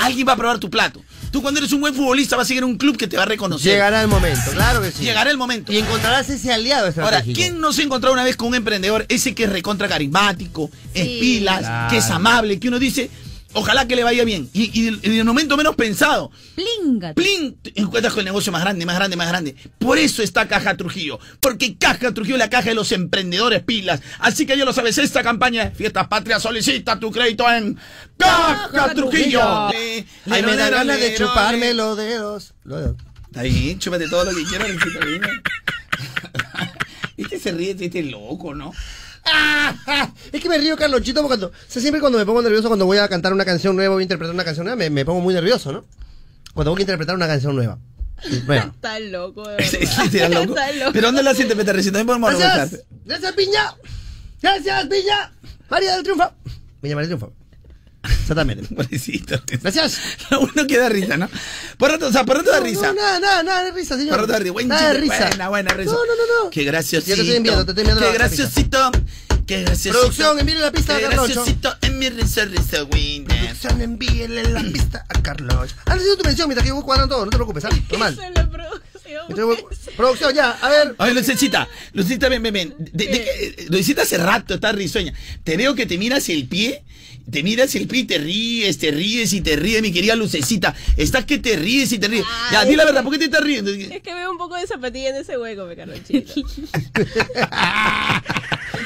alguien 0.03 0.27
va 0.27 0.33
a 0.33 0.37
probar 0.37 0.59
tu 0.59 0.69
plato. 0.69 1.01
Tú 1.31 1.41
cuando 1.41 1.59
eres 1.59 1.71
un 1.73 1.81
buen 1.81 1.93
futbolista 1.93 2.35
vas 2.35 2.45
a 2.45 2.47
seguir 2.47 2.63
a 2.63 2.65
un 2.65 2.77
club 2.77 2.97
que 2.97 3.07
te 3.07 3.17
va 3.17 3.23
a 3.23 3.25
reconocer. 3.25 3.71
Llegará 3.73 4.01
el 4.01 4.07
momento, 4.07 4.51
claro 4.51 4.81
que 4.81 4.91
sí. 4.91 5.03
Llegará 5.03 5.29
el 5.31 5.37
momento. 5.37 5.71
Y 5.71 5.77
encontrarás 5.77 6.29
ese 6.29 6.51
aliado 6.53 6.91
Ahora. 7.01 7.21
¿quién 7.21 7.59
no 7.59 7.73
se 7.73 7.81
ha 7.81 7.85
encontrado 7.85 8.13
una 8.13 8.23
vez 8.23 8.35
con 8.35 8.49
un 8.49 8.55
emprendedor, 8.55 9.05
ese 9.09 9.35
que 9.35 9.43
es 9.45 9.49
recontra 9.49 9.87
carismático, 9.87 10.69
es 10.93 11.03
Sí. 11.03 11.17
pilas, 11.19 11.59
Claro. 11.59 11.89
que 11.89 11.97
es 11.97 12.09
amable, 12.09 12.59
que 12.59 12.67
uno 12.67 12.79
dice, 12.79 13.09
ojalá 13.57 13.87
que 13.87 13.95
le 13.95 14.03
vaya 14.03 14.23
bien? 14.23 14.49
Y, 14.53 14.71
y 14.79 14.87
en 14.87 15.13
el 15.13 15.25
momento 15.25 15.57
menos 15.57 15.75
pensado, 15.75 16.31
Plinga. 16.55 17.13
¡plin! 17.13 17.57
Te 17.61 17.73
encuentras 17.75 18.13
con 18.13 18.21
el 18.21 18.25
negocio 18.25 18.51
más 18.51 18.61
grande, 18.61 18.85
más 18.85 18.95
grande, 18.95 19.15
más 19.15 19.27
grande. 19.27 19.55
Por 19.79 19.97
eso 19.97 20.23
está 20.23 20.47
Caja 20.47 20.77
Trujillo. 20.77 21.19
Porque 21.39 21.77
Caja 21.77 22.13
Trujillo 22.13 22.35
es 22.35 22.39
la 22.39 22.49
caja 22.49 22.69
de 22.69 22.75
los 22.75 22.91
emprendedores 22.91 23.63
pilas. 23.63 24.01
Así 24.19 24.45
que 24.45 24.57
ya 24.57 24.65
lo 24.65 24.73
sabes, 24.73 24.97
esta 24.97 25.23
campaña 25.23 25.65
de 25.65 25.71
Fiestas 25.71 26.07
Patrias 26.07 26.41
solicita 26.41 26.99
tu 26.99 27.11
crédito 27.11 27.49
en 27.51 27.77
Caja 28.17 28.93
Trujillo. 28.93 29.69
Eh, 29.73 30.05
Ay, 30.29 30.43
me 30.43 30.55
da 30.55 30.69
ganas 30.69 30.99
de 30.99 31.15
chuparme 31.15 31.73
lero. 31.73 31.87
los 31.87 31.97
dedos. 31.97 32.53
Los 32.63 32.79
dedos. 32.79 32.95
Está 33.25 33.41
bien, 33.43 33.77
chúpate 33.79 34.07
todo 34.07 34.25
lo 34.25 34.35
que 34.35 34.43
quieras. 34.45 34.69
Este 37.17 37.39
se 37.39 37.51
ríe, 37.51 37.71
este 37.71 37.99
es 37.99 38.05
loco, 38.05 38.53
¿no? 38.53 38.71
Es 40.31 40.41
que 40.41 40.49
me 40.49 40.57
río, 40.57 40.75
Carlonchito, 40.75 41.21
porque 41.21 41.39
cuando, 41.39 41.47
o 41.47 41.51
sea, 41.71 41.81
siempre 41.81 41.99
cuando 42.01 42.17
me 42.17 42.25
pongo 42.25 42.41
nervioso, 42.41 42.67
cuando 42.67 42.85
voy 42.85 42.97
a 42.97 43.07
cantar 43.07 43.33
una 43.33 43.45
canción 43.45 43.75
nueva, 43.75 43.93
voy 43.93 44.01
a 44.01 44.03
interpretar 44.03 44.33
una 44.33 44.43
canción 44.43 44.65
nueva, 44.65 44.75
me, 44.77 44.89
me 44.89 45.05
pongo 45.05 45.21
muy 45.21 45.33
nervioso, 45.33 45.71
¿no? 45.71 45.85
Cuando 46.53 46.71
voy 46.71 46.79
a 46.79 46.83
interpretar 46.83 47.15
una 47.15 47.27
canción 47.27 47.55
nueva. 47.55 47.77
Bueno. 48.45 48.71
Está 48.75 48.99
loco, 48.99 49.47
de 49.47 49.63
Sí, 49.63 49.77
verdad. 49.77 49.93
sí, 50.03 50.09
sí, 50.09 50.17
era 50.17 50.29
loco. 50.29 50.55
Está 50.57 50.71
loco. 50.73 50.91
¿Pero 50.93 51.07
dónde 51.07 51.23
la 51.23 51.33
sientes, 51.33 51.55
Peter 51.55 51.75
Recito? 51.75 51.97
También 51.97 52.07
podemos 52.19 52.39
Gracias. 52.39 52.83
Gracias, 53.05 53.31
Piña. 53.33 53.75
Gracias, 54.41 54.85
Piña. 54.87 55.33
María 55.69 55.93
del 55.95 56.03
Triunfo. 56.03 56.31
Piña 56.81 56.95
María 56.95 57.09
del 57.09 57.17
Triunfo. 57.19 57.33
Exactamente. 58.21 58.63
Pobrecito. 58.75 59.41
Gracias. 59.61 59.99
Lo 60.31 60.41
bueno 60.41 60.67
que 60.67 60.77
da 60.77 60.89
risa, 60.89 61.17
¿no? 61.17 61.29
Por 61.77 61.91
rato, 61.91 62.07
o 62.07 62.11
sea, 62.11 62.25
por 62.25 62.37
rato 62.37 62.51
da 62.51 62.59
risa. 62.59 62.87
No, 62.87 62.93
nada, 62.93 63.19
nada, 63.19 63.43
nada 63.43 63.63
de 63.65 63.71
risa, 63.71 63.95
señor. 63.97 64.11
Por 64.11 64.21
rato 64.21 64.33
da 64.33 64.39
risa. 64.39 64.51
Buen 64.53 64.67
nada 64.67 64.93
de 64.93 64.99
chiste. 65.01 65.15
risa. 65.15 65.27
Buena, 65.29 65.49
buena 65.49 65.73
risa. 65.73 65.91
No, 65.91 65.97
no, 65.97 66.05
no, 66.15 66.43
no. 66.45 66.49
Qué 66.49 66.63
graciosito. 66.63 67.09
Ya 67.09 67.15
te 67.15 67.21
estoy 67.21 67.35
enviando, 67.37 67.65
te 67.65 67.71
estoy 67.71 67.81
enviando 67.83 68.05
Qué 68.05 68.13
graciosito. 68.17 68.91
Qué 69.45 69.61
graciosito. 69.61 69.93
Producción, 69.99 70.39
envíale 70.39 70.61
la 70.61 70.71
pista 70.71 70.93
a 70.93 70.97
Qué 70.97 71.03
Carloncho. 71.03 71.33
graciosito 71.33 71.75
en 71.81 71.99
mi 71.99 72.09
risa, 72.09 72.45
risa, 72.45 72.83
Winner. 72.83 73.37
Producción, 73.39 73.81
envíele 73.81 74.43
la 74.49 74.61
pista 74.61 75.05
a 75.07 75.21
Carlos. 75.21 75.73
Han 75.85 75.99
sido 76.01 76.17
tu 76.17 76.23
mención 76.25 76.47
mientras 76.49 76.63
que 76.63 76.69
yo 76.69 76.75
voy 76.75 76.83
cuadrando 76.83 77.15
todo, 77.15 77.25
no 77.25 77.31
te 77.31 77.37
preocupes, 77.37 77.63
¿sabes? 77.63 77.79
Normal. 77.89 78.17
Entonces, 79.29 79.65
producción, 79.95 80.33
ya, 80.33 80.51
a 80.51 80.69
ver. 80.69 80.95
A 80.97 81.05
ver, 81.05 81.15
Lucecita, 81.15 81.67
Lucecita, 81.93 82.29
ven, 82.29 82.43
ven, 82.43 82.53
ven. 82.53 82.75
De- 82.77 83.05
de 83.07 83.11
que- 83.11 83.65
Lucecita 83.69 84.01
hace 84.03 84.17
rato 84.17 84.55
está 84.55 84.71
risueña. 84.71 85.13
Te 85.43 85.57
veo 85.57 85.75
que 85.75 85.85
te 85.85 85.97
miras 85.97 86.27
el 86.29 86.47
pie, 86.47 86.83
te 87.29 87.43
miras 87.43 87.75
el 87.75 87.87
pie 87.87 88.01
y 88.01 88.03
te 88.05 88.17
ríes, 88.17 88.77
te 88.77 88.91
ríes 88.91 89.33
y 89.33 89.41
te 89.41 89.55
ríes, 89.55 89.81
mi 89.81 89.91
querida 89.91 90.15
Lucecita. 90.15 90.73
Estás 90.95 91.25
que 91.25 91.37
te 91.39 91.55
ríes 91.57 91.91
y 91.91 91.99
te 91.99 92.07
ríes. 92.07 92.25
Ya, 92.51 92.65
di 92.65 92.75
la 92.75 92.85
verdad, 92.85 93.03
¿por 93.03 93.11
qué 93.11 93.19
te 93.19 93.25
estás 93.25 93.43
riendo? 93.43 93.71
Es 93.71 94.01
que 94.01 94.13
veo 94.13 94.31
un 94.31 94.37
poco 94.37 94.55
de 94.55 94.65
zapatilla 94.65 95.09
en 95.09 95.15
ese 95.17 95.37
hueco, 95.37 95.65
me 95.65 95.75
Carlonchito. 95.75 96.33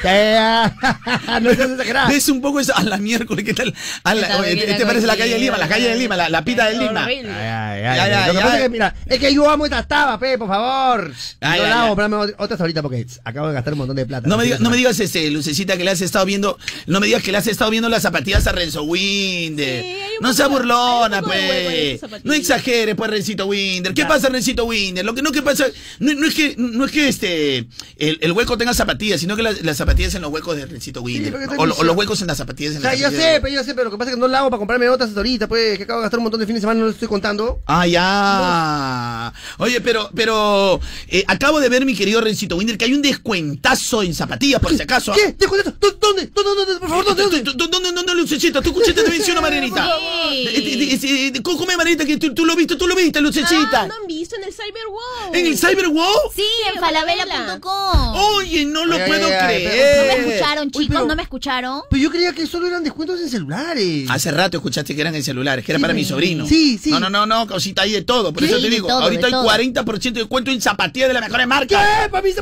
no 1.42 1.54
seas 1.54 1.72
exagerada. 1.72 2.08
Ves 2.10 2.30
un 2.30 2.42
poco 2.42 2.60
eso 2.60 2.76
a 2.76 2.84
la 2.84 2.98
miércoles, 2.98 3.46
¿qué 3.46 3.54
tal? 3.54 3.74
A 4.04 4.16
la- 4.16 4.22
Está 4.28 4.40
oye, 4.40 4.56
bien, 4.56 4.68
te, 4.68 4.74
te 4.76 4.86
parece 4.86 5.06
la 5.08 5.16
calle 5.18 5.34
de 5.34 5.40
Lima, 5.40 5.58
la 5.58 5.68
calle 5.68 5.90
de 5.90 5.96
Lima, 5.96 6.16
la, 6.16 6.30
la 6.30 6.44
pita 6.44 6.70
de 6.70 6.78
Lima. 6.78 7.06
Ay, 7.06 7.20
ay, 7.20 7.26
ay, 7.28 7.84
Ya, 7.84 8.08
ya, 8.08 8.28
Lo 8.28 8.34
que 8.34 8.40
ya. 8.40 8.44
pasa 8.46 8.58
es 8.58 8.64
que, 8.64 8.70
mira, 8.70 8.96
es 9.06 9.20
que 9.20 9.34
yo 9.34 9.50
amo 9.50 9.66
estas 9.66 9.88
tabas, 9.88 10.18
pe, 10.18 10.38
por 10.38 10.48
favor. 10.48 11.12
Ay, 11.42 11.60
yo 11.60 11.64
ay, 11.66 11.70
la 11.70 11.84
hago, 11.84 12.22
ay. 12.24 12.32
otras 12.38 12.60
ahorita 12.60 12.82
porque 12.82 13.06
acabo 13.24 13.48
de 13.48 13.54
gastar 13.54 13.74
un 13.74 13.80
montón 13.80 13.96
de 13.96 14.06
plata. 14.06 14.28
No 14.28 14.38
me, 14.38 14.44
digas, 14.46 14.60
no 14.60 14.70
me 14.70 14.78
digas, 14.78 15.00
este, 15.00 15.30
Lucecita, 15.30 15.78
que 15.78 15.84
le 15.84 15.92
has 15.92 16.02
estado 16.02 16.26
viendo, 16.26 16.58
no 16.88 17.00
me 17.00 17.06
digas 17.08 17.22
que 17.24 17.32
le 17.32 17.38
has 17.38 17.48
estado 17.48 17.70
viendo 17.70 17.90
las 17.90 18.06
zapatillas 18.32 18.48
a 18.48 18.52
Renzo 18.52 18.84
Winder. 18.84 19.86
no 20.22 20.34
sea 20.34 20.48
burlona, 20.48 21.22
pues. 21.22 22.02
No 22.24 22.34
exagere, 22.34 22.96
pues, 22.96 23.10
Rencito 23.10 23.46
Winder. 23.46 23.94
¿Qué 23.94 24.06
pasa, 24.06 24.30
Rencito 24.30 24.66
Winder? 24.66 25.04
Lo 25.06 25.14
que 25.14 25.22
no 25.22 25.32
que 25.32 25.42
pasa, 25.42 25.66
no, 26.00 26.14
no 26.14 26.28
es 26.28 26.34
que, 26.34 26.56
no 26.58 26.86
es 26.86 26.92
que 26.92 27.08
este, 27.08 27.68
el, 27.98 28.18
el 28.22 28.32
hueco 28.32 28.58
tenga 28.58 28.74
zapatillas, 28.74 29.20
sino 29.20 29.36
que 29.36 29.44
las, 29.44 29.62
las 29.64 29.78
zapatillas 29.78 30.14
en 30.16 30.22
los 30.22 30.32
huecos 30.32 30.56
de 30.56 30.66
Rencito 30.66 31.02
Winder. 31.02 31.34
o, 31.58 31.66
los 31.66 31.96
huecos 31.96 32.22
en 32.22 32.28
las 32.28 32.38
zapatillas 32.38 32.74
en 32.74 32.80
O 32.80 32.82
sea, 32.82 32.92
las 32.92 33.00
yo 33.00 33.10
sé, 33.10 33.40
pero 33.42 33.54
yo 33.54 33.64
sé, 33.64 33.74
pero 33.74 33.86
lo 33.86 33.92
que 33.92 33.98
pasa 33.98 34.12
es 34.12 34.16
que 34.16 34.20
no 34.20 34.28
la 34.28 34.40
hago 34.40 34.50
para 34.50 34.60
comprarme 34.60 34.90
otras 34.90 35.16
ahorita, 35.16 35.48
pues, 35.48 35.78
que 35.78 35.84
acabo 35.84 36.00
de 36.00 36.06
gastar 36.06 36.20
un 36.20 36.24
montón 36.24 36.40
de 36.40 36.46
fines 36.46 36.62
de 36.62 36.62
semana, 36.62 36.80
no 36.80 36.86
lo 36.86 36.92
estoy 36.92 37.08
contando. 37.08 37.62
Ah, 37.66 37.88
ya. 37.88 39.34
Oye, 39.58 39.82
pero, 39.82 40.10
pero 40.16 40.80
eh, 41.08 41.24
acabo 41.28 41.60
de 41.60 41.70
ver, 41.70 41.86
mi 41.86 41.96
querido 41.96 42.22
Rencito 42.22 42.58
Winder, 42.58 42.78
que 42.78 42.86
hay 42.86 42.94
un 42.94 43.02
descuentazo 43.02 44.04
en 44.04 44.14
zapatillas, 44.14 44.60
por 44.62 44.74
si 44.74 44.82
acaso. 44.82 45.14
¿Qué? 45.14 45.36
¿Descuentazo? 45.38 45.76
¿Dónde? 45.80 46.28
¿Dónde? 46.34 46.56
¿Dónde? 46.56 46.80
Por 46.80 46.90
favor, 46.90 47.06
¿dónde? 47.06 47.24
¿Dónde? 47.24 47.42
¿Dónde? 47.42 47.92
¿Dónde, 47.92 48.21
Lucecita? 48.22 48.62
¿Tú 48.62 48.70
escuchaste 48.70 49.04
televisión, 49.04 49.38
Marianita? 49.42 49.86
Sí. 50.30 50.48
Eh, 50.48 51.00
eh, 51.04 51.32
eh, 51.36 51.42
¿Cómo 51.44 51.70
es, 51.70 51.78
Marianita? 51.78 52.06
Que 52.06 52.18
tú, 52.18 52.34
tú 52.34 52.46
lo 52.46 52.56
viste, 52.56 52.76
tú 52.76 52.88
lo 52.88 52.96
viste, 52.96 53.20
Lucecita. 53.22 53.82
Ah, 53.82 53.88
¿no 53.88 53.94
han 53.96 54.08
visto 54.08 54.36
en 54.36 54.44
el 54.44 54.54
Cyberwall? 54.54 55.36
¿En 55.36 55.46
el 55.46 55.58
Cyberwall? 55.58 56.16
Sí, 56.36 56.44
en 56.74 56.80
falabella.com. 56.80 58.16
Oye, 58.38 58.66
no 58.66 58.86
lo 58.86 58.96
Ay, 58.96 59.02
puedo 59.08 59.26
ay, 59.28 59.34
creer. 59.46 59.98
¿No 59.98 60.04
me 60.24 60.32
escucharon, 60.34 60.72
chicos? 60.72 60.88
pero- 60.90 61.06
¿No 61.06 61.16
me 61.16 61.24
escucharon? 61.24 61.82
Pero 61.90 62.02
yo 62.04 62.10
creía 62.12 62.34
que 62.34 62.46
solo 62.48 62.68
eran 62.68 62.84
descuentos 62.84 63.20
en 63.20 63.30
celulares. 63.30 64.10
Hace 64.10 64.32
rato 64.32 64.58
escuchaste 64.58 64.96
que 64.96 65.02
eran 65.02 65.16
en 65.16 65.24
celulares, 65.24 65.66
que 65.66 65.72
era 65.72 65.80
Sí, 65.80 65.82
para 65.82 65.94
sí. 65.94 66.00
mi 66.00 66.06
sobrino. 66.06 66.48
Sí, 66.48 66.78
sí. 66.82 66.92
No, 66.92 67.00
no, 67.00 67.10
no, 67.10 67.26
no, 67.26 67.48
cosita, 67.48 67.82
hay 67.84 67.92
de 67.92 68.02
todo. 68.04 68.32
Por 68.34 68.44
¿Qué? 68.44 68.50
eso 68.50 68.58
te 68.58 68.64
De 68.64 68.70
digo, 68.70 68.88
todo, 68.88 69.02
ahorita 69.04 69.22
de 69.22 69.28
hay 69.28 69.32
todo. 69.32 69.50
40% 69.50 70.02
de 70.14 70.20
descuento 70.22 70.52
en 70.52 70.62
zapatillas 70.62 71.08
de 71.08 71.14
las 71.14 71.24
mejores 71.24 71.48
marcas. 71.48 71.86
¿Qué? 72.04 72.10
Papi, 72.10 72.32
se- 72.32 72.42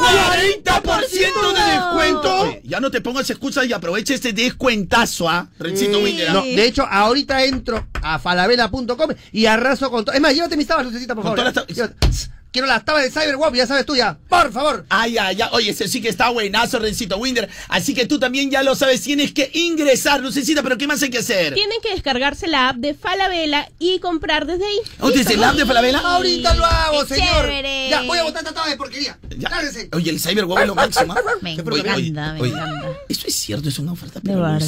40% 0.00 1.54
de 1.54 1.72
descuento. 1.72 2.40
Oye, 2.42 2.60
Ya 2.64 2.80
no 2.80 2.90
te 2.90 3.00
pongas 3.00 3.28
excusas 3.30 3.66
y 3.66 3.72
aprovecha 3.72 4.14
este 4.14 4.32
descuentazo, 4.32 5.28
¿ah? 5.28 5.48
Rencito. 5.58 5.98
¿ah? 5.98 6.32
No, 6.32 6.42
de 6.42 6.64
hecho, 6.66 6.86
ahorita 6.88 7.44
entro 7.44 7.86
a 8.02 8.18
falabella.com 8.18 9.10
y 9.32 9.46
arraso 9.46 9.90
con 9.90 10.04
todo. 10.04 10.14
Es 10.14 10.20
más, 10.20 10.34
llévate 10.34 10.56
mis 10.56 10.66
tabas, 10.66 10.84
Lucecita, 10.86 11.14
por 11.14 11.24
Con 11.24 11.36
favor. 11.36 11.52
todas 11.52 11.66
las 11.68 11.76
Llévate. 11.76 12.34
Quiero 12.54 12.68
las 12.68 12.84
tabas 12.84 13.02
de 13.02 13.10
Cyberwap, 13.10 13.52
ya 13.52 13.66
sabes 13.66 13.84
tú 13.84 13.96
ya. 13.96 14.16
Por 14.28 14.52
favor. 14.52 14.86
Ay, 14.88 15.18
ay, 15.18 15.42
ay. 15.42 15.48
Oye, 15.50 15.70
ese 15.72 15.88
sí 15.88 16.00
que 16.00 16.08
está 16.08 16.28
buenazo, 16.30 16.78
Rencito 16.78 17.16
Winder. 17.16 17.48
Así 17.66 17.94
que 17.94 18.06
tú 18.06 18.20
también 18.20 18.48
ya 18.48 18.62
lo 18.62 18.76
sabes, 18.76 19.00
tienes 19.02 19.32
que 19.32 19.50
ingresar, 19.54 20.20
Lucecita, 20.20 20.62
pero 20.62 20.78
¿qué 20.78 20.86
más 20.86 21.02
hay 21.02 21.10
que 21.10 21.18
hacer? 21.18 21.52
Tienen 21.54 21.80
que 21.82 21.90
descargarse 21.90 22.46
la 22.46 22.68
app 22.68 22.76
de 22.76 22.94
Falabella 22.94 23.68
y 23.80 23.98
comprar 23.98 24.46
desde 24.46 24.66
ahí. 24.66 24.78
¿Dónde 25.00 25.22
es 25.22 25.30
el 25.30 25.42
app 25.42 25.56
de 25.56 25.66
Falabella? 25.66 25.98
Ahorita 25.98 26.54
lo 26.54 26.64
hago, 26.64 27.04
Qué 27.06 27.16
señor. 27.16 27.40
chévere. 27.42 27.88
Ya, 27.90 28.02
voy 28.02 28.18
a 28.18 28.22
botar 28.22 28.42
esta 28.44 28.54
taba 28.54 28.68
de 28.68 28.76
porquería. 28.76 29.18
Cállense. 29.50 29.88
Oye, 29.92 30.10
el 30.10 30.20
Cyberweb 30.20 30.60
es 30.60 30.66
lo 30.68 30.74
máximo. 30.76 31.12
¿ah? 31.12 31.20
Me 31.42 31.54
Oye, 31.54 31.80
encanta, 31.80 31.94
oye, 31.96 32.12
me 32.12 32.40
oye, 32.40 32.52
encanta. 32.52 32.88
Eso 33.08 33.26
es 33.26 33.34
cierto, 33.34 33.68
es 33.68 33.78
una 33.80 33.92
oferta. 33.94 34.20
De 34.22 34.32
verdad. 34.32 34.60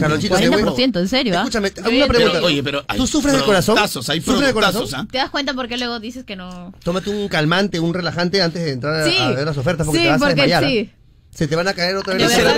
Carlonchito, 0.00 0.36
qué 0.36 0.48
bueno. 0.48 0.74
40%, 0.74 1.00
en 1.00 1.08
serio, 1.08 1.34
¿ah? 1.36 1.42
Escúchame, 1.42 1.68
una 1.76 2.06
pregunta. 2.06 2.32
Pero, 2.32 2.46
oye, 2.46 2.62
pero 2.62 2.82
hay 2.88 2.96
¿Tú 2.96 3.06
sufres 3.06 3.34
de 3.34 3.42
corazón? 3.44 3.74
productazos, 3.74 4.08
hay 4.08 4.22
¿Sufres 4.22 4.46
de 4.46 4.54
corazón? 4.54 4.88
¿ah? 4.94 5.06
¿Te 5.10 5.18
das 5.18 5.28
cuenta 5.28 5.52
por 5.52 5.68
qué 5.68 5.76
luego 5.76 6.00
dices 6.00 6.24
que 6.24 6.34
no? 6.34 6.72
Tómate 6.82 7.10
un 7.10 7.25
calmante, 7.28 7.80
un 7.80 7.94
relajante 7.94 8.40
antes 8.42 8.62
de 8.64 8.72
entrar 8.72 9.02
a- 9.02 9.06
Sí. 9.08 9.16
a 9.18 9.30
ver 9.30 9.44
las 9.46 9.56
ofertas 9.58 9.86
porque 9.86 9.98
Sí, 10.00 10.04
te 10.04 10.10
vas 10.10 10.16
a 10.22 10.26
porque 10.26 10.34
desmayar. 10.42 10.64
¿ah? 10.64 10.68
sí. 10.68 10.90
Se 11.36 11.46
te 11.46 11.54
van 11.54 11.68
a 11.68 11.74
caer 11.74 11.94
otra 11.96 12.14
vez. 12.14 12.30
Se 12.30 12.36
de 12.38 12.42
te 12.42 12.44
va 12.46 12.52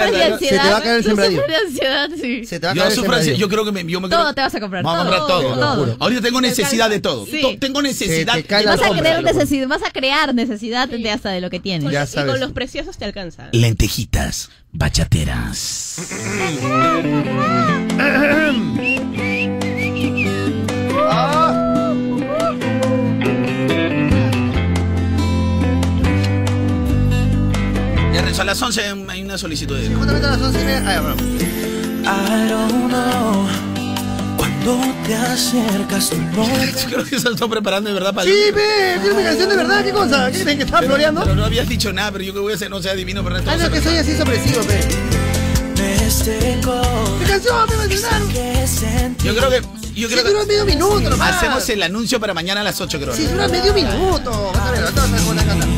a 0.77 0.81
caer 0.81 0.99
el 0.99 1.03
sembradío. 1.05 1.41
sufres 1.41 1.49
de 1.49 1.67
ansiedad, 1.67 2.09
sí. 2.15 2.45
Se 2.47 2.61
te 2.61 2.67
va 2.67 2.71
a 2.71 2.75
Yo 2.77 2.83
caer 2.85 2.93
el 2.99 3.13
ansiedad, 3.13 3.37
yo 3.39 3.49
creo 3.49 3.65
que 3.65 3.73
me, 3.73 3.85
yo 3.85 4.01
me 4.01 4.09
Todo 4.09 4.21
creo- 4.23 4.35
te 4.35 4.41
vas 4.41 4.55
a 4.55 4.61
comprar. 4.61 4.85
Vamos 4.85 5.01
a 5.01 5.03
comprar 5.09 5.27
todo. 5.27 5.43
todo, 5.55 5.75
todo. 5.87 5.97
Ahorita 5.99 6.23
tengo 6.23 6.41
necesidad 6.41 6.89
de 6.89 7.01
todo. 7.01 7.27
Sí. 7.27 7.57
Tengo 7.61 7.83
necesidad. 7.83 8.35
Se 8.35 8.43
te 8.45 8.63
la 8.63 8.77
Vas 8.77 8.83
a, 8.83 8.91
crear 8.97 9.25
necesidad, 9.25 9.67
vas 9.67 9.83
a 9.83 9.91
crear 9.91 10.33
necesidad 10.33 10.89
de 10.89 11.11
hasta 11.11 11.31
de 11.31 11.41
lo 11.41 11.51
que 11.51 11.59
tienes. 11.59 11.91
Ya 11.91 12.05
Y 12.05 12.07
sabes. 12.07 12.31
con 12.31 12.39
los 12.39 12.53
preciosos 12.53 12.97
te 12.97 13.05
alcanza. 13.05 13.49
Lentejitas 13.51 14.49
bachateras. 14.71 15.97
Ya 28.29 28.43
Renzo, 28.43 28.43
a 28.43 28.45
las 28.45 28.61
11 28.61 28.83
hay 29.09 29.23
una 29.23 29.39
solicitud 29.39 29.79
de... 29.79 29.89
Justamente 29.89 30.27
a 30.27 30.31
las 30.33 30.43
11 30.43 30.61
y 30.61 30.65
media. 30.65 30.83
Ya, 30.83 31.01
bueno. 31.01 31.17
I 32.05 32.49
don't 32.49 32.89
know 32.89 33.49
cuando 34.37 34.81
te 35.07 35.15
acercas 35.15 36.11
tu 36.11 36.17
Creo 36.89 37.05
que 37.05 37.19
se 37.19 37.29
está 37.31 37.49
preparando 37.49 37.89
de 37.89 37.95
verdad 37.95 38.15
para 38.15 38.31
Sí, 38.31 38.37
ve, 38.55 38.99
tiene 39.01 39.15
una 39.15 39.23
canción 39.23 39.49
de 39.49 39.57
verdad, 39.57 39.83
¿qué 39.83 39.93
cosa? 39.93 40.31
¿Qué 40.31 40.43
creen 40.43 40.59
que 40.59 40.65
estaba 40.65 40.87
floreando? 40.87 41.23
Pero 41.23 41.37
no 41.37 41.45
habías 41.45 41.69
dicho 41.69 41.91
nada, 41.93 42.13
pero 42.13 42.23
yo 42.25 42.35
que 42.35 42.41
voy 42.41 42.53
a 42.53 42.57
hacer, 42.57 42.69
no 42.69 42.83
sé, 42.83 42.91
adivino, 42.91 43.25
pero 43.25 43.37
Ah, 43.37 43.57
no 43.57 43.57
no, 43.57 43.71
que 43.71 43.81
soy 43.81 43.97
así 43.97 44.15
sorpresivo, 44.15 44.61
pe. 44.63 44.81
tengo 46.25 47.19
¿Qué 47.21 47.25
canción 47.25 47.67
me 47.67 47.77
va 47.77 47.83
a 47.83 47.87
enseñar? 48.61 49.13
Yo 49.25 49.35
creo 49.37 49.51
que... 49.51 49.63
Yo 49.95 50.09
creo 50.09 50.23
Si 50.23 50.29
dura 50.33 50.45
medio 50.45 50.65
minuto 50.67 51.11
nomás. 51.11 51.37
Hacemos 51.37 51.69
el 51.71 51.83
anuncio 51.83 52.21
para 52.21 52.35
mañana 52.35 52.61
a 52.61 52.65
las 52.65 52.79
8, 52.81 53.01
creo. 53.01 53.15
Si 53.15 53.27
dura 53.27 53.49
medio 53.49 53.73
minuto. 53.73 54.53
Vas 54.55 54.69
a 54.69 54.71
ver, 54.71 54.83
vas 54.83 54.97
a 54.97 55.07
ver 55.07 55.21
cómo 55.23 55.35
la 55.35 55.45
canta. 55.45 55.78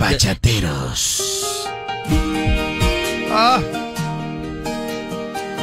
Bachateros. 0.00 1.22
Ah. 3.30 3.60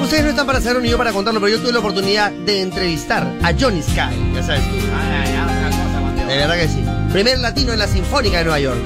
Ustedes 0.02 0.24
no 0.24 0.30
están 0.30 0.46
para 0.46 0.62
ser 0.62 0.78
unidos 0.78 0.98
para 0.98 1.12
contarlo, 1.12 1.42
pero 1.42 1.58
yo 1.58 1.62
tuve 1.62 1.74
la 1.74 1.80
oportunidad 1.80 2.32
de 2.32 2.62
entrevistar 2.62 3.28
a 3.44 3.52
Johnny 3.60 3.82
Sky. 3.82 4.16
Ya 4.36 4.44
sabes 4.44 4.62
tú. 4.70 4.76
De 6.28 6.38
verdad 6.38 6.56
que 6.56 6.68
sí. 6.68 6.86
Primer 7.12 7.40
latino 7.40 7.74
en 7.74 7.80
la 7.80 7.88
Sinfónica 7.88 8.38
de 8.38 8.44
Nueva 8.44 8.60
York. 8.60 8.80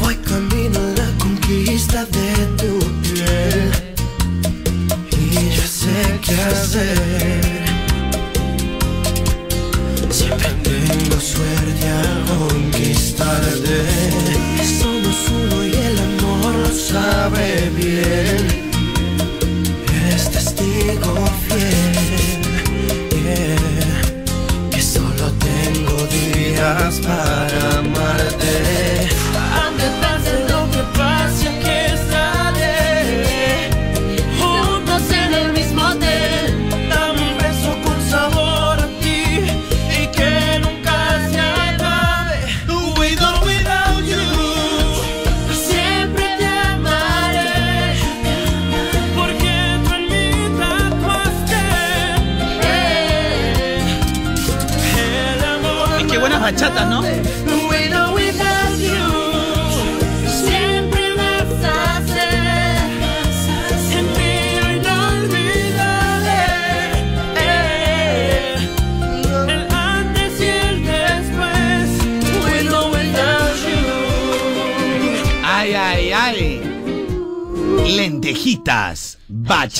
Voy 0.00 0.14
camino 0.16 0.78
a 0.78 1.00
la 1.00 1.18
conquista 1.18 2.04
de 2.04 2.46
tu 2.56 2.78
piel 3.02 3.72
y 5.12 5.56
yo 5.56 5.62
sé 5.62 6.20
qué 6.22 6.40
hacer. 6.40 7.09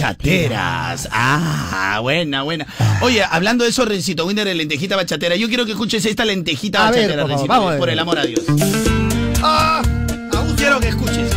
Bachateras. 0.01 1.09
Ah, 1.13 1.99
buena, 2.03 2.43
buena. 2.43 2.67
Oye, 3.03 3.23
hablando 3.23 3.65
de 3.65 3.71
eso, 3.71 3.85
Rencito 3.85 4.27
Winder 4.27 4.47
de 4.47 4.55
lentejita 4.55 4.97
bachatera, 4.97 5.37
yo 5.37 5.49
quiero 5.49 5.67
que 5.67 5.73
escuches 5.73 6.05
esta 6.07 6.25
lentejita 6.25 6.89
A 6.89 6.91
ver, 6.91 7.03
bachatera, 7.03 7.23
por 7.23 7.31
favor, 7.31 7.39
Rencito, 7.39 7.53
vamos 7.53 7.71
ver. 7.71 7.79
por 7.79 7.91
el 7.91 7.99
amor 7.99 8.19
a 8.19 8.25
Dios. 8.25 8.41
Ah, 9.43 9.83
abuso. 10.33 10.57
Quiero 10.57 10.81
que 10.81 10.89
escuches. 10.89 11.31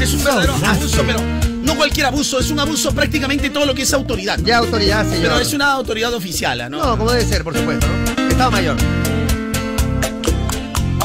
Es 0.00 0.12
un 0.14 0.24
verdadero 0.24 0.54
abuso, 0.54 1.02
pero 1.06 1.20
no 1.62 1.76
cualquier 1.76 2.06
abuso, 2.06 2.38
es 2.38 2.50
un 2.50 2.60
abuso 2.60 2.94
prácticamente 2.94 3.50
todo 3.50 3.66
lo 3.66 3.74
que 3.74 3.82
es 3.82 3.92
autoridad. 3.92 4.38
Ya 4.44 4.58
autoridad, 4.58 5.04
señor. 5.04 5.22
Pero 5.22 5.38
es 5.40 5.52
una 5.52 5.72
autoridad 5.72 6.12
oficial, 6.14 6.60
¿ah, 6.60 6.68
¿no? 6.68 6.78
No, 6.78 6.98
como 6.98 7.10
debe 7.10 7.24
ser, 7.24 7.42
por 7.42 7.56
supuesto, 7.56 7.86
¿no? 7.86 8.28
Estado 8.28 8.50
mayor. 8.50 8.76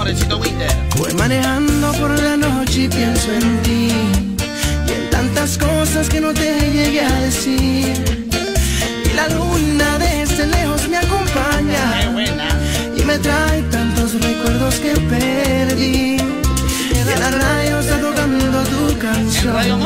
Rencito 0.04 0.38
Winder. 0.38 0.72
Voy 0.98 1.14
manejando 1.14 1.92
por 1.94 2.18
la 2.20 2.38
noche 2.38 2.84
y 2.84 2.88
pienso 2.88 3.32
en 3.34 3.62
ti 3.64 4.29
tantas 5.40 5.58
cosas 5.58 6.10
que 6.10 6.20
no 6.20 6.34
te 6.34 6.52
llegué 6.70 7.00
a 7.00 7.22
decir. 7.22 7.94
Y 9.06 9.14
la 9.16 9.30
luna 9.30 9.98
desde 9.98 10.48
lejos 10.48 10.90
me 10.90 10.98
acompaña 10.98 12.12
y 12.98 13.02
me 13.04 13.18
trae 13.20 13.62
tantos 13.72 14.16
recuerdos 14.16 14.76
que 14.76 14.92
perdí. 15.14 16.18
Y 16.18 17.20
la 17.20 17.32
radio 17.32 17.80
está 17.80 18.02
tocando 18.02 18.64
tu 18.64 18.98
canción, 19.00 19.80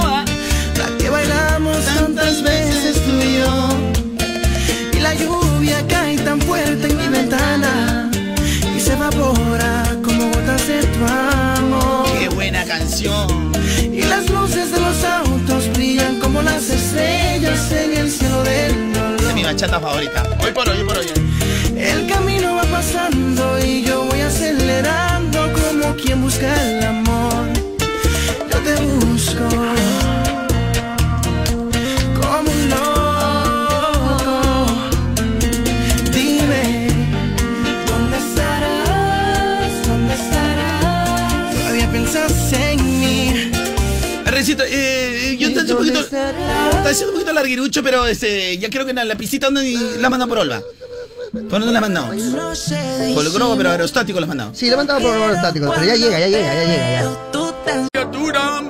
la 0.80 0.98
que 0.98 1.10
bailamos 1.12 1.78
tantas 2.00 2.42
veces 2.42 2.96
tú 3.06 3.12
y 3.22 3.38
yo. 3.38 4.98
Y 4.98 5.02
la 5.02 5.14
lluvia 5.14 5.86
cae 5.88 6.18
tan 6.18 6.42
fuerte 6.42 6.88
en 6.88 6.98
mi 6.98 7.08
ventana 7.10 8.10
y 8.76 8.80
se 8.80 8.94
evapora 8.94 9.84
como 10.04 10.30
gotas 10.30 10.68
de 10.68 10.80
tu 10.94 11.06
amor. 11.06 12.06
Qué 12.18 12.30
buena 12.30 12.66
canción. 12.66 13.54
Las 16.64 16.82
estrellas 16.82 17.72
en 17.74 17.98
el 17.98 18.10
cielo 18.10 18.42
del 18.44 18.94
Esa 19.20 19.30
es 19.30 19.36
mi 19.36 19.44
bachata 19.44 19.80
favorita. 19.82 20.24
Hoy 20.42 20.52
por 20.54 20.70
hoy, 20.70 20.78
hoy 20.78 20.86
por 20.86 20.98
hoy. 20.98 21.08
El 21.76 22.08
camino 22.08 22.56
va 22.56 22.64
pasando 22.64 23.60
y 23.60 23.84
yo 23.84 24.06
voy 24.06 24.22
acelerando 24.22 25.52
como 25.52 25.94
quien 25.96 26.22
busca 26.22 26.48
el 26.64 26.86
amor. 26.86 27.13
Rencito, 44.44 44.66
eh, 44.68 45.38
yo 45.40 45.48
estoy 45.48 45.72
un 45.72 45.78
poquito. 45.78 46.02
Está 46.02 46.94
siendo 46.94 47.14
un 47.14 47.14
poquito 47.14 47.32
larguirucho, 47.32 47.82
pero 47.82 48.06
este, 48.06 48.58
ya 48.58 48.70
creo 48.70 48.84
que 48.84 48.92
en 48.92 49.08
la 49.08 49.16
piscita 49.16 49.46
donde 49.46 49.72
la 50.00 50.10
mandan 50.10 50.28
por 50.28 50.40
Olva. 50.40 50.62
¿Por 51.32 51.50
dónde 51.50 51.72
la 51.72 51.80
mandado? 51.80 52.10
Por 52.10 53.26
el 53.26 53.32
globo, 53.32 53.56
pero 53.56 53.70
aerostático 53.70 54.20
la 54.20 54.28
mandado. 54.28 54.54
Sí, 54.54 54.70
lo 54.70 54.76
mandaba 54.76 55.00
por 55.00 55.16
el 55.16 55.32
estático, 55.34 55.72
pero 55.74 55.86
ya 55.86 55.96
llega, 55.96 56.20
ya 56.20 56.28
llega, 56.28 56.54
ya 56.54 56.66
llega, 56.66 56.92
ya. 56.92 57.10
Criatura. 57.94 58.62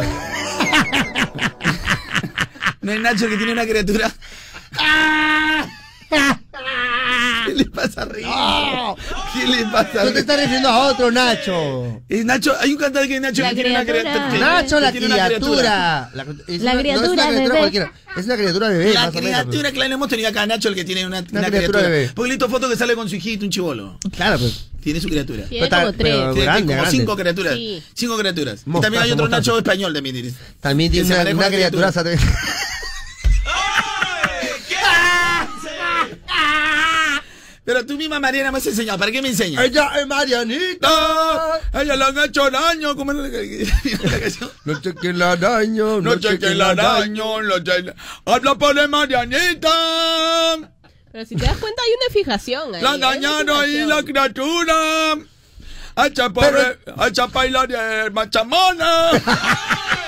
¿No 2.80 2.92
es 2.92 3.00
Nacho 3.00 3.28
que 3.28 3.36
tiene 3.36 3.52
una 3.52 3.64
criatura? 3.64 4.10
¿Qué 8.08 8.22
le 8.22 8.24
pasa 8.24 8.82
a 8.82 8.94
Ricky? 8.94 9.00
¿Qué 9.34 9.46
le 9.46 9.64
pasa 9.66 10.04
No 10.04 10.12
te 10.12 10.18
estás 10.20 10.36
refiriendo 10.36 10.68
a 10.68 10.88
otro, 10.88 11.10
Nacho. 11.10 12.02
Eh, 12.08 12.24
Nacho, 12.24 12.54
hay 12.60 12.72
un 12.72 12.78
cantante 12.78 13.08
que 13.08 13.16
es 13.16 13.20
Nacho 13.20 13.42
La 13.42 13.48
que 13.50 13.54
tiene 13.56 13.70
una 13.70 13.84
criatura. 13.84 14.12
criatura. 14.28 14.52
Nacho, 14.62 14.80
la 14.80 14.92
que 14.92 14.98
tiene 14.98 15.14
una 15.14 15.26
criatura. 15.26 16.10
La, 16.14 16.26
es 16.48 16.62
La 16.62 16.72
una- 16.72 16.80
criatura 16.80 17.00
no 17.00 17.04
es 17.04 17.10
una 17.12 17.26
criatura 17.28 17.44
bebé. 17.48 17.58
cualquiera. 17.58 17.92
Es 18.16 18.24
una 18.26 18.36
criatura 18.36 18.68
bebé, 18.68 18.84
La 18.92 19.08
o 19.08 19.12
menos. 19.12 19.20
criatura, 19.30 19.72
claro, 19.72 19.94
hemos 19.94 20.08
tenido 20.08 20.28
acá 20.28 20.42
a 20.42 20.46
Nacho 20.46 20.68
el 20.68 20.74
que 20.74 20.84
tiene 20.84 21.06
una, 21.06 21.18
una 21.20 21.26
criatura 21.26 21.50
criatura. 21.50 21.82
bebé. 21.82 22.10
Porque 22.14 22.30
listo 22.30 22.48
foto 22.48 22.68
que 22.68 22.76
sale 22.76 22.94
con 22.94 23.08
su 23.08 23.16
hijito, 23.16 23.44
un 23.44 23.50
chivolo. 23.50 23.98
Claro, 24.16 24.38
pues. 24.38 24.66
Tiene 24.82 24.98
su 25.00 25.08
criatura. 25.08 25.44
Tiene 25.44 25.68
Pero 25.68 25.82
como 25.82 25.92
tres. 25.92 26.02
pero 26.02 26.32
Tiene 26.32 26.44
grande, 26.46 26.62
como 26.62 26.72
grande. 26.82 26.90
cinco 26.90 27.16
criaturas. 27.16 27.54
Sí. 27.54 27.82
Cinco 27.94 28.16
criaturas. 28.18 28.62
y 28.66 28.80
también 28.80 29.02
hay 29.02 29.10
otro. 29.12 29.28
Nacho 29.28 29.58
español 29.58 29.92
también. 29.92 30.16
Iris. 30.16 30.34
También 30.60 30.90
Que 30.90 31.02
tiene 31.04 31.34
una 31.34 31.48
criatura. 31.48 31.92
Pero 37.70 37.86
tú 37.86 37.96
misma, 37.96 38.18
Mariana, 38.18 38.50
me 38.50 38.58
has 38.58 38.66
enseñado. 38.66 38.98
¿Para 38.98 39.12
qué 39.12 39.22
me 39.22 39.28
enseñas? 39.28 39.62
Ella 39.62 39.92
es 40.00 40.04
Marianita. 40.04 40.90
Ella 41.72 41.94
le 41.94 42.04
han 42.04 42.18
hecho 42.18 42.50
daño. 42.50 42.96
¿Cómo 42.96 43.12
la 43.12 43.28
la 43.28 43.30
canción? 43.30 44.50
No 44.64 44.82
sé 44.82 44.92
quién 44.96 45.16
la 45.20 45.36
daño. 45.36 46.00
No 46.00 46.20
sé 46.20 46.36
quién 46.40 46.58
la 46.58 46.74
daño. 46.74 47.24
Habla 48.24 48.56
por 48.56 48.76
el 48.76 48.88
Marianita. 48.88 49.70
Pero 51.12 51.24
si 51.24 51.36
te 51.36 51.46
das 51.46 51.58
cuenta 51.58 51.80
hay 51.80 51.90
una 51.92 52.12
fijación 52.12 52.74
ahí. 52.74 52.82
La 52.82 52.98
dañaron 52.98 53.50
ahí 53.50 53.86
la 53.86 54.02
criatura. 54.02 54.74
Hacha 55.94 56.28
pobre, 56.30 56.76
hacha 56.96 57.26
bailar 57.26 57.68
de 57.68 58.10
machamona. 58.10 59.10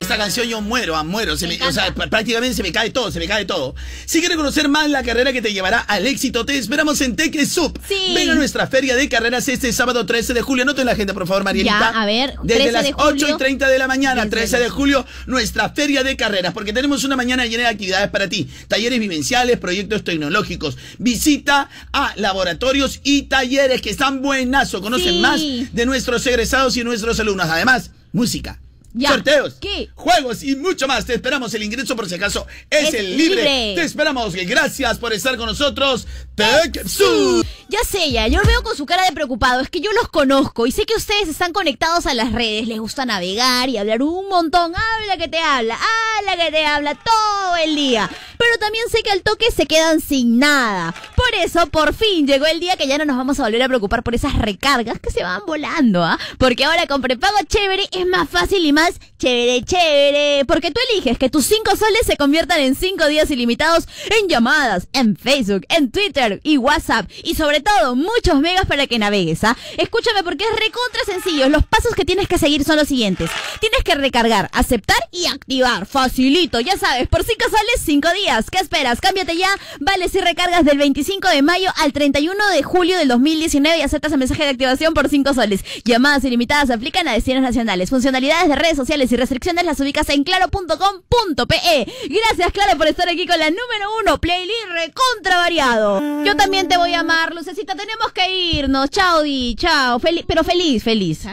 Esta 0.00 0.16
canción 0.16 0.46
yo 0.48 0.60
muero, 0.60 0.96
ah, 0.96 1.04
muero. 1.04 1.36
Se 1.36 1.46
me- 1.46 1.60
o 1.62 1.72
sea, 1.72 1.94
pr- 1.94 2.08
prácticamente 2.08 2.54
se 2.56 2.62
me 2.62 2.72
cae 2.72 2.90
todo, 2.90 3.10
se 3.10 3.18
me 3.18 3.26
cae 3.28 3.44
todo. 3.44 3.74
Si 4.04 4.20
quieres 4.20 4.36
conocer 4.36 4.68
más 4.68 4.88
la 4.90 5.02
carrera 5.02 5.32
que 5.32 5.42
te 5.42 5.52
llevará 5.52 5.80
al 5.80 6.06
éxito, 6.06 6.44
te 6.46 6.56
esperamos 6.58 7.00
en 7.00 7.16
Tecnesub. 7.16 7.78
Sí. 7.88 7.94
Ven 8.14 8.30
a 8.30 8.34
nuestra 8.34 8.66
feria 8.66 8.96
de 8.96 9.08
carreras 9.08 9.48
este 9.48 9.72
sábado 9.72 10.06
13 10.06 10.34
de 10.34 10.42
julio. 10.42 10.62
Anoten 10.62 10.86
la 10.86 10.92
agenda, 10.92 11.14
por 11.14 11.26
favor, 11.26 11.44
Marielita. 11.44 11.78
Ya, 11.92 12.02
a 12.02 12.06
ver, 12.06 12.34
Desde 12.42 12.62
13 12.62 12.72
las 12.72 12.84
de 12.84 12.94
8 12.96 13.16
y 13.16 13.20
julio. 13.20 13.36
30 13.36 13.68
de 13.68 13.78
la 13.78 13.86
mañana, 13.88 14.24
Desde 14.24 14.36
13 14.36 14.58
de 14.58 14.68
julio, 14.68 15.06
nuestra 15.26 15.70
feria 15.70 16.02
de 16.02 16.16
carreras, 16.16 16.52
porque 16.52 16.72
tenemos 16.72 17.04
una 17.04 17.16
mañana 17.16 17.46
llena 17.46 17.64
de 17.64 17.68
actividades 17.68 18.10
para 18.10 18.28
ti. 18.28 18.48
Talleres 18.68 18.98
vivenciales, 18.98 19.58
proyectos 19.58 20.04
tecnológicos, 20.04 20.76
visita 20.98 21.68
a 21.92 22.12
laboratorios 22.16 23.00
y 23.04 23.22
talleres 23.22 23.80
que 23.82 23.90
están 23.90 24.22
buenazo. 24.22 24.80
Conocen 24.80 25.14
Sí. 25.14 25.20
más 25.20 25.40
de 25.72 25.86
nuestros 25.86 26.26
egresados 26.26 26.76
y 26.76 26.84
nuestros 26.84 27.18
alumnos. 27.20 27.46
Además, 27.48 27.90
música. 28.12 28.60
Ya. 28.98 29.10
Sorteos, 29.10 29.54
¿Qué? 29.60 29.90
juegos 29.94 30.42
y 30.42 30.56
mucho 30.56 30.88
más. 30.88 31.04
Te 31.04 31.12
esperamos. 31.14 31.52
El 31.52 31.62
ingreso, 31.62 31.94
por 31.94 32.08
si 32.08 32.14
acaso, 32.14 32.46
es, 32.70 32.88
Es 32.88 32.94
el 32.94 33.16
libre. 33.16 33.36
libre. 33.36 33.72
Te 33.76 33.82
esperamos. 33.82 34.34
Gracias 34.34 34.98
por 34.98 35.12
estar 35.12 35.36
con 35.36 35.46
nosotros. 35.46 36.06
TechSub. 36.34 37.44
Ya 37.68 37.80
sé, 37.84 38.10
ya, 38.12 38.28
yo 38.28 38.40
veo 38.46 38.62
con 38.62 38.76
su 38.76 38.86
cara 38.86 39.04
de 39.04 39.12
preocupado, 39.12 39.60
es 39.60 39.68
que 39.70 39.80
yo 39.80 39.90
los 39.92 40.08
conozco 40.08 40.66
y 40.68 40.72
sé 40.72 40.86
que 40.86 40.94
ustedes 40.94 41.28
están 41.28 41.52
conectados 41.52 42.06
a 42.06 42.14
las 42.14 42.32
redes, 42.32 42.68
les 42.68 42.78
gusta 42.78 43.04
navegar 43.04 43.68
y 43.68 43.76
hablar 43.76 44.02
un 44.02 44.28
montón, 44.28 44.72
habla 44.76 45.16
que 45.16 45.26
te 45.26 45.38
habla, 45.40 45.76
habla 46.18 46.44
que 46.44 46.52
te 46.52 46.64
habla 46.64 46.94
todo 46.94 47.56
el 47.56 47.74
día, 47.74 48.08
pero 48.38 48.56
también 48.58 48.84
sé 48.88 49.02
que 49.02 49.10
al 49.10 49.22
toque 49.22 49.50
se 49.50 49.66
quedan 49.66 50.00
sin 50.00 50.38
nada. 50.38 50.94
Por 51.16 51.34
eso, 51.42 51.66
por 51.66 51.92
fin 51.92 52.26
llegó 52.28 52.46
el 52.46 52.60
día 52.60 52.76
que 52.76 52.86
ya 52.86 52.98
no 52.98 53.04
nos 53.04 53.16
vamos 53.16 53.40
a 53.40 53.44
volver 53.44 53.62
a 53.64 53.68
preocupar 53.68 54.04
por 54.04 54.14
esas 54.14 54.38
recargas 54.38 55.00
que 55.00 55.10
se 55.10 55.24
van 55.24 55.42
volando, 55.44 56.04
¿ah? 56.04 56.18
Porque 56.38 56.64
ahora 56.66 56.86
con 56.86 57.02
prepago 57.02 57.36
chévere 57.48 57.88
es 57.90 58.06
más 58.06 58.28
fácil 58.28 58.64
y 58.64 58.72
más 58.72 58.85
chévere, 59.18 59.62
chévere, 59.62 60.44
porque 60.46 60.70
tú 60.70 60.80
eliges 60.90 61.18
que 61.18 61.30
tus 61.30 61.46
5 61.46 61.76
soles 61.76 62.02
se 62.06 62.16
conviertan 62.16 62.60
en 62.60 62.74
5 62.74 63.06
días 63.08 63.30
ilimitados 63.30 63.88
en 64.20 64.28
llamadas, 64.28 64.88
en 64.92 65.16
Facebook, 65.16 65.66
en 65.68 65.90
Twitter 65.90 66.40
y 66.42 66.58
WhatsApp 66.58 67.10
y 67.24 67.34
sobre 67.34 67.60
todo 67.60 67.96
muchos 67.96 68.40
megas 68.40 68.66
para 68.66 68.86
que 68.86 68.98
navegues, 68.98 69.44
¿ah? 69.44 69.56
Escúchame 69.76 70.22
porque 70.22 70.44
es 70.44 70.50
recontra 70.50 71.04
sencillo. 71.06 71.48
Los 71.48 71.64
pasos 71.66 71.94
que 71.94 72.04
tienes 72.04 72.28
que 72.28 72.38
seguir 72.38 72.64
son 72.64 72.76
los 72.76 72.88
siguientes. 72.88 73.30
Tienes 73.60 73.82
que 73.84 73.94
recargar, 73.94 74.50
aceptar 74.52 74.96
y 75.10 75.26
activar. 75.26 75.86
Facilito, 75.86 76.60
ya 76.60 76.76
sabes, 76.76 77.08
por 77.08 77.24
5 77.24 77.44
soles 77.44 77.80
5 77.84 78.12
días. 78.12 78.50
¿Qué 78.50 78.58
esperas? 78.58 79.00
Cámbiate 79.00 79.36
ya. 79.36 79.48
Vale 79.80 80.08
si 80.08 80.20
recargas 80.20 80.64
del 80.64 80.78
25 80.78 81.28
de 81.28 81.42
mayo 81.42 81.70
al 81.76 81.92
31 81.92 82.34
de 82.48 82.62
julio 82.62 82.98
del 82.98 83.08
2019 83.08 83.78
y 83.78 83.82
aceptas 83.82 84.12
el 84.12 84.18
mensaje 84.18 84.44
de 84.44 84.50
activación 84.50 84.94
por 84.94 85.08
5 85.08 85.34
soles. 85.34 85.64
Llamadas 85.84 86.24
ilimitadas 86.24 86.70
aplican 86.70 87.08
a 87.08 87.12
destinos 87.12 87.42
nacionales. 87.42 87.90
Funcionalidades 87.90 88.48
de 88.48 88.56
redes 88.56 88.75
sociales 88.76 89.10
y 89.12 89.16
restricciones 89.16 89.64
las 89.64 89.80
ubicas 89.80 90.08
en 90.10 90.24
claro.com.pe. 90.24 91.92
Gracias, 92.08 92.52
Claro, 92.52 92.78
por 92.78 92.86
estar 92.86 93.08
aquí 93.08 93.26
con 93.26 93.38
la 93.38 93.50
número 93.50 93.98
uno, 94.00 94.18
playlist 94.18 94.66
recontra 94.72 95.38
variado. 95.38 96.24
Yo 96.24 96.36
también 96.36 96.68
te 96.68 96.76
voy 96.76 96.94
a 96.94 97.00
amar, 97.00 97.34
Lucecita. 97.34 97.74
Tenemos 97.74 98.12
que 98.12 98.30
irnos. 98.30 98.90
Chao, 98.90 99.22
Di. 99.22 99.56
Chao. 99.58 99.98
Feliz, 99.98 100.24
pero 100.26 100.44
feliz, 100.44 100.82
feliz. 100.82 101.26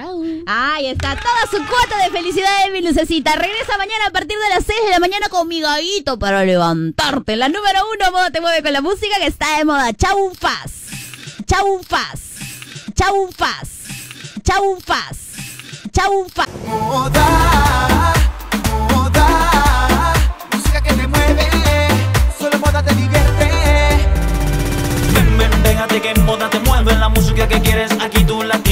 Ahí 0.46 0.88
está. 0.88 1.16
Toda 1.16 1.48
su 1.50 1.58
cuota 1.70 1.98
de 2.04 2.10
felicidad 2.12 2.66
de 2.66 2.72
mi 2.72 2.82
Lucecita. 2.82 3.36
Regresa 3.36 3.78
mañana 3.78 4.08
a 4.08 4.12
partir 4.12 4.38
de 4.38 4.50
las 4.50 4.66
6 4.66 4.80
de 4.86 4.90
la 4.92 5.00
mañana 5.00 5.30
con 5.30 5.48
mi 5.48 5.62
gallito 5.62 6.20
para 6.20 6.44
levantarte. 6.44 7.36
La 7.36 7.50
número 7.50 7.80
uno, 7.94 8.12
moda 8.12 8.32
te 8.32 8.42
mueve 8.42 8.64
con 8.64 8.74
la 8.74 8.82
música 8.82 9.16
que 9.20 9.28
está 9.28 9.58
de 9.58 9.66
moda. 9.66 9.94
Chau, 9.94 10.34
faz. 10.40 10.72
Chau, 11.46 11.82
faz. 11.88 12.20
Chau, 12.96 13.30
faz. 13.36 13.70
Chau, 14.44 14.80
faz 14.86 15.33
chaufa. 15.94 16.46
Moda, 16.68 17.26
moda, 18.90 19.28
música 20.52 20.82
que 20.82 20.94
te 20.94 21.08
mueve, 21.08 21.48
solo 22.38 22.58
moda 22.58 22.84
te 22.84 22.96
divierte. 22.96 23.50
Ven, 25.14 25.38
ven, 25.38 25.52
pégate 25.64 26.02
que 26.02 26.20
moda 26.22 26.50
te 26.50 26.60
mueve, 26.62 26.96
la 26.96 27.10
música 27.10 27.48
que 27.48 27.62
quieres 27.62 27.92
aquí 28.02 28.24
tú 28.24 28.42
la 28.44 28.63